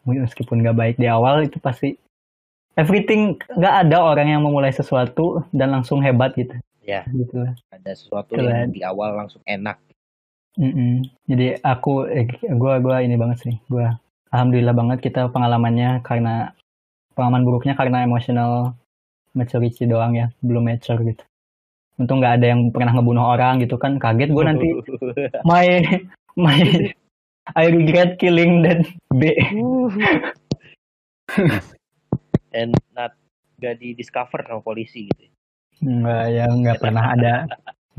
meskipun 0.03 0.59
nggak 0.59 0.77
baik 0.77 0.95
di 0.99 1.07
awal 1.07 1.47
itu 1.47 1.57
pasti 1.63 1.95
everything 2.75 3.39
nggak 3.55 3.87
ada 3.87 4.03
orang 4.03 4.27
yang 4.35 4.43
memulai 4.43 4.75
sesuatu 4.75 5.47
dan 5.55 5.71
langsung 5.71 6.03
hebat 6.03 6.35
gitu 6.35 6.53
ya 6.83 7.07
gitu 7.15 7.39
lah 7.39 7.55
ada 7.71 7.91
sesuatu 7.95 8.35
Keren. 8.35 8.51
yang 8.51 8.75
di 8.75 8.83
awal 8.83 9.15
langsung 9.15 9.39
enak 9.47 9.79
Mm-mm. 10.53 11.01
Jadi 11.25 11.57
aku, 11.65 12.05
eh, 12.05 12.29
gua, 12.53 12.77
gua 12.77 13.01
ini 13.01 13.17
banget 13.17 13.37
sih. 13.41 13.55
Gua 13.65 13.97
alhamdulillah 14.29 14.75
banget 14.77 14.99
kita 15.01 15.29
pengalamannya 15.33 16.05
karena 16.05 16.53
pengalaman 17.17 17.45
buruknya 17.45 17.73
karena 17.73 18.05
emotional 18.05 18.77
maturity 19.33 19.89
doang 19.89 20.13
ya, 20.13 20.29
belum 20.45 20.69
mature 20.69 21.01
gitu. 21.01 21.25
Untung 21.97 22.21
nggak 22.21 22.41
ada 22.41 22.45
yang 22.53 22.69
pernah 22.69 22.93
ngebunuh 22.93 23.25
orang 23.33 23.61
gitu 23.61 23.77
kan, 23.77 23.97
kaget 24.01 24.29
gue 24.33 24.45
nanti 24.45 24.67
my 25.49 25.81
my 26.37 26.61
I 27.51 27.67
regret 27.67 28.15
killing 28.23 28.63
that 28.63 28.87
B. 29.11 29.35
and 32.55 32.71
not 32.95 33.17
gak 33.59 33.83
di 33.83 33.91
discover 33.97 34.39
sama 34.47 34.61
polisi 34.63 35.09
gitu 35.11 35.27
Nggak 35.83 36.25
ya, 36.31 36.45
nggak 36.47 36.79
pernah 36.79 37.05
ada, 37.11 37.33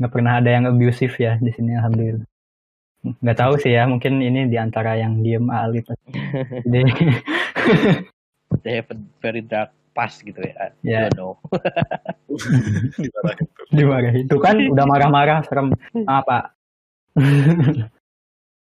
nggak 0.01 0.09
pernah 0.09 0.41
ada 0.41 0.49
yang 0.49 0.65
abusive 0.65 1.13
ya 1.21 1.37
di 1.37 1.53
sini 1.53 1.77
alhamdulillah. 1.77 2.25
Nggak 3.21 3.37
tahu 3.37 3.61
sih 3.61 3.77
ya, 3.77 3.85
mungkin 3.85 4.25
ini 4.25 4.49
di 4.49 4.57
antara 4.57 4.97
yang 4.97 5.21
diem 5.21 5.45
alif. 5.53 5.85
Jadi 6.65 6.81
they 8.65 8.81
have 8.81 8.89
a 8.89 8.97
very 9.21 9.45
dark 9.45 9.69
past 9.95 10.21
gitu 10.27 10.43
ya 10.43 10.75
Ya. 10.83 11.07
Don't 11.09 11.15
know 11.15 11.33
Dimarahin 12.99 13.47
dimarahin 13.71 14.23
itu 14.27 14.37
kan 14.43 14.59
udah 14.59 14.85
marah-marah 14.85 15.39
serem 15.47 15.71
apa 16.03 16.51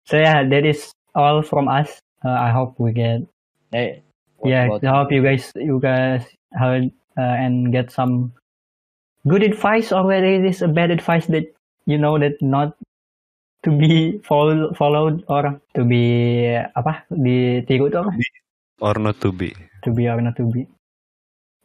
so 0.09 0.17
yeah 0.17 0.41
that 0.43 0.65
is 0.65 0.91
all 1.13 1.45
from 1.45 1.69
us 1.69 2.01
Uh, 2.19 2.35
I 2.35 2.51
hope 2.51 2.75
we 2.83 2.91
get 2.91 3.23
hey 3.71 4.03
yeah 4.43 4.67
I 4.67 4.91
hope 4.91 5.15
you 5.15 5.23
guys 5.23 5.55
you 5.55 5.79
guys 5.79 6.27
heard 6.51 6.91
uh, 7.15 7.37
and 7.39 7.71
get 7.71 7.95
some 7.95 8.35
good 9.23 9.47
advice 9.47 9.95
or 9.95 10.03
whether 10.03 10.27
it 10.27 10.43
is 10.43 10.59
a 10.59 10.67
bad 10.67 10.91
advice 10.91 11.31
that 11.31 11.47
you 11.87 11.95
know 11.95 12.19
that 12.19 12.35
not 12.43 12.75
to 13.63 13.71
be 13.71 14.19
follow, 14.27 14.75
followed 14.75 15.23
or 15.31 15.63
to 15.79 15.87
be 15.87 16.59
apa 16.75 17.07
ditiru 17.07 17.87
tuh 17.87 18.03
apa 18.03 18.19
Or 18.79 18.95
not 18.99 19.23
to 19.23 19.31
be. 19.31 19.55
to 19.83 19.91
be 19.95 20.07
or 20.07 20.19
not 20.19 20.35
to 20.39 20.47
be. 20.47 20.67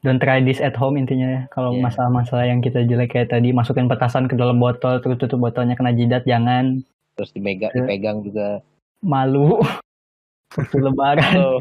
Don't 0.01 0.21
try 0.21 0.41
this 0.41 0.61
at 0.61 0.73
home 0.73 0.97
intinya 1.01 1.29
ya. 1.29 1.41
Kalau 1.49 1.77
Iya. 1.77 1.85
masalah-masalah 1.89 2.45
yang 2.49 2.61
kita 2.61 2.85
jelek 2.85 3.13
kayak 3.13 3.29
tadi, 3.33 3.53
masukin 3.53 3.85
petasan 3.85 4.25
ke 4.25 4.33
dalam 4.37 4.57
botol, 4.57 4.97
terus 5.01 5.17
tutup 5.17 5.41
botolnya 5.41 5.73
kena 5.73 5.93
jidat, 5.93 6.25
jangan 6.25 6.81
terus 7.13 7.31
dimegang 7.31 7.71
Ya. 7.71 7.77
dipegang 7.81 8.21
juga 8.21 8.61
malu. 8.99 9.59
Waktu 10.53 10.77
lebaran 10.79 11.33
oh, 11.41 11.57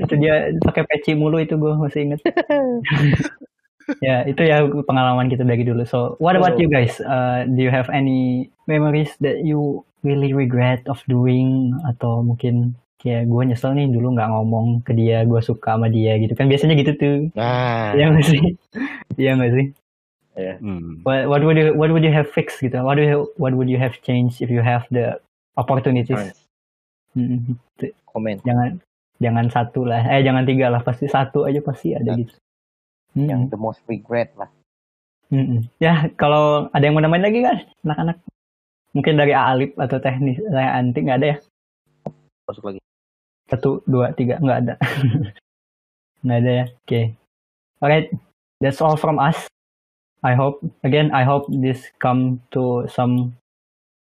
itu 0.00 0.14
dia 0.16 0.48
pakai 0.64 0.88
peci 0.88 1.12
mulu 1.12 1.36
itu 1.36 1.54
gue 1.54 1.76
masih 1.76 2.08
inget. 2.08 2.20
ya 4.04 4.24
itu 4.24 4.40
ya 4.44 4.64
pengalaman 4.84 5.28
kita 5.28 5.44
dari 5.44 5.60
dulu. 5.60 5.84
So 5.84 6.16
what 6.16 6.32
about 6.32 6.56
Oh. 6.56 6.60
you 6.60 6.68
guys? 6.68 6.96
Uh, 7.00 7.44
do 7.46 7.60
you 7.60 7.68
have 7.68 7.88
any 7.88 8.48
memories 8.64 9.12
that 9.20 9.44
you 9.44 9.84
really 10.00 10.32
regret 10.32 10.80
of 10.88 11.00
doing 11.04 11.76
atau 11.84 12.24
mungkin 12.24 12.72
kayak 12.98 13.28
gue 13.28 13.42
nyesel 13.44 13.72
nih 13.72 13.92
dulu 13.92 14.16
nggak 14.16 14.30
ngomong 14.30 14.80
ke 14.82 14.90
dia 14.90 15.22
gue 15.22 15.38
suka 15.38 15.76
sama 15.76 15.86
dia 15.86 16.18
gitu 16.18 16.34
kan 16.34 16.50
biasanya 16.50 16.74
gitu 16.74 16.92
tuh 16.96 17.16
Nah, 17.36 17.94
Iya 17.94 18.10
nggak 18.10 18.26
sih 18.26 18.40
iya 19.14 19.30
nggak 19.38 19.52
sih 19.54 19.66
Hmm. 20.38 21.02
what, 21.02 21.26
what 21.26 21.42
would 21.42 21.58
you 21.58 21.74
what 21.74 21.90
would 21.90 22.06
you 22.06 22.14
have 22.14 22.30
fixed 22.30 22.62
gitu? 22.62 22.78
What 22.86 22.94
do 22.94 23.02
you 23.02 23.26
what 23.42 23.58
would 23.58 23.66
you 23.66 23.78
have 23.82 23.98
changed 24.06 24.38
if 24.38 24.46
you 24.50 24.62
have 24.62 24.86
the 24.94 25.18
opportunities? 25.58 26.14
Chance. 26.14 26.46
Mm, 27.18 27.58
komen 28.14 28.38
jangan 28.46 28.78
jangan 29.18 29.46
satu 29.50 29.82
lah. 29.82 29.98
Eh 30.06 30.22
jangan 30.22 30.46
tiga 30.46 30.70
lah. 30.70 30.78
Pasti 30.86 31.10
satu 31.10 31.42
aja 31.50 31.58
pasti 31.58 31.94
ada 31.98 32.14
gitu 32.14 32.34
Mm, 33.16 33.24
yang 33.26 33.40
the 33.48 33.56
most 33.58 33.80
regret 33.88 34.30
lah. 34.38 34.46
mm, 35.32 35.42
mm. 35.42 35.60
ya 35.82 36.06
kalau 36.14 36.68
ada 36.70 36.84
yang 36.86 36.94
mau 36.94 37.02
namain 37.02 37.24
lagi 37.24 37.40
kan? 37.42 37.64
Anak-anak. 37.82 38.20
Mungkin 38.94 39.16
dari 39.16 39.32
Alip 39.34 39.74
atau 39.80 39.98
teknis 39.98 40.38
saya 40.52 40.76
anti 40.76 41.02
nggak 41.02 41.18
ada 41.18 41.26
ya? 41.34 41.36
Masuk 42.46 42.64
lagi. 42.68 42.80
satu 43.48 43.80
dua 43.88 44.12
tiga 44.12 44.36
nggak 44.38 44.58
ada. 44.60 44.74
Nggak 46.22 46.38
ada 46.44 46.50
ya? 46.52 46.64
Oke. 46.84 47.02
Alright. 47.80 48.10
That's 48.60 48.82
all 48.82 48.98
from 49.00 49.16
us 49.22 49.48
I 50.22 50.34
hope 50.34 50.62
again 50.82 51.14
I 51.14 51.22
hope 51.22 51.46
this 51.48 51.86
come 52.02 52.42
to 52.50 52.86
some 52.90 53.38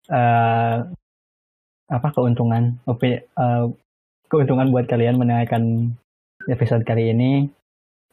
uh, 0.10 0.85
apa 1.90 2.07
keuntungan 2.14 2.77
uh, 2.85 3.65
keuntungan 4.30 4.69
buat 4.73 4.85
kalian 4.90 5.18
mendengarkan 5.18 5.94
episode 6.49 6.85
kali 6.85 7.14
ini. 7.14 7.49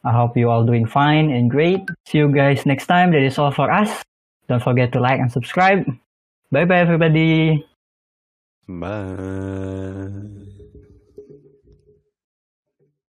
I 0.01 0.11
hope 0.13 0.33
you 0.33 0.49
all 0.49 0.65
doing 0.65 0.89
fine 0.89 1.29
and 1.29 1.45
great. 1.45 1.85
See 2.09 2.17
you 2.17 2.33
guys 2.33 2.65
next 2.65 2.89
time. 2.89 3.13
That 3.13 3.21
is 3.21 3.37
all 3.37 3.53
for 3.53 3.69
us. 3.69 4.01
Don't 4.49 4.63
forget 4.63 4.89
to 4.97 4.99
like 4.99 5.21
and 5.21 5.29
subscribe. 5.29 5.85
Bye 6.49 6.65
bye 6.65 6.81
everybody. 6.81 7.61
Bye. 8.65 10.51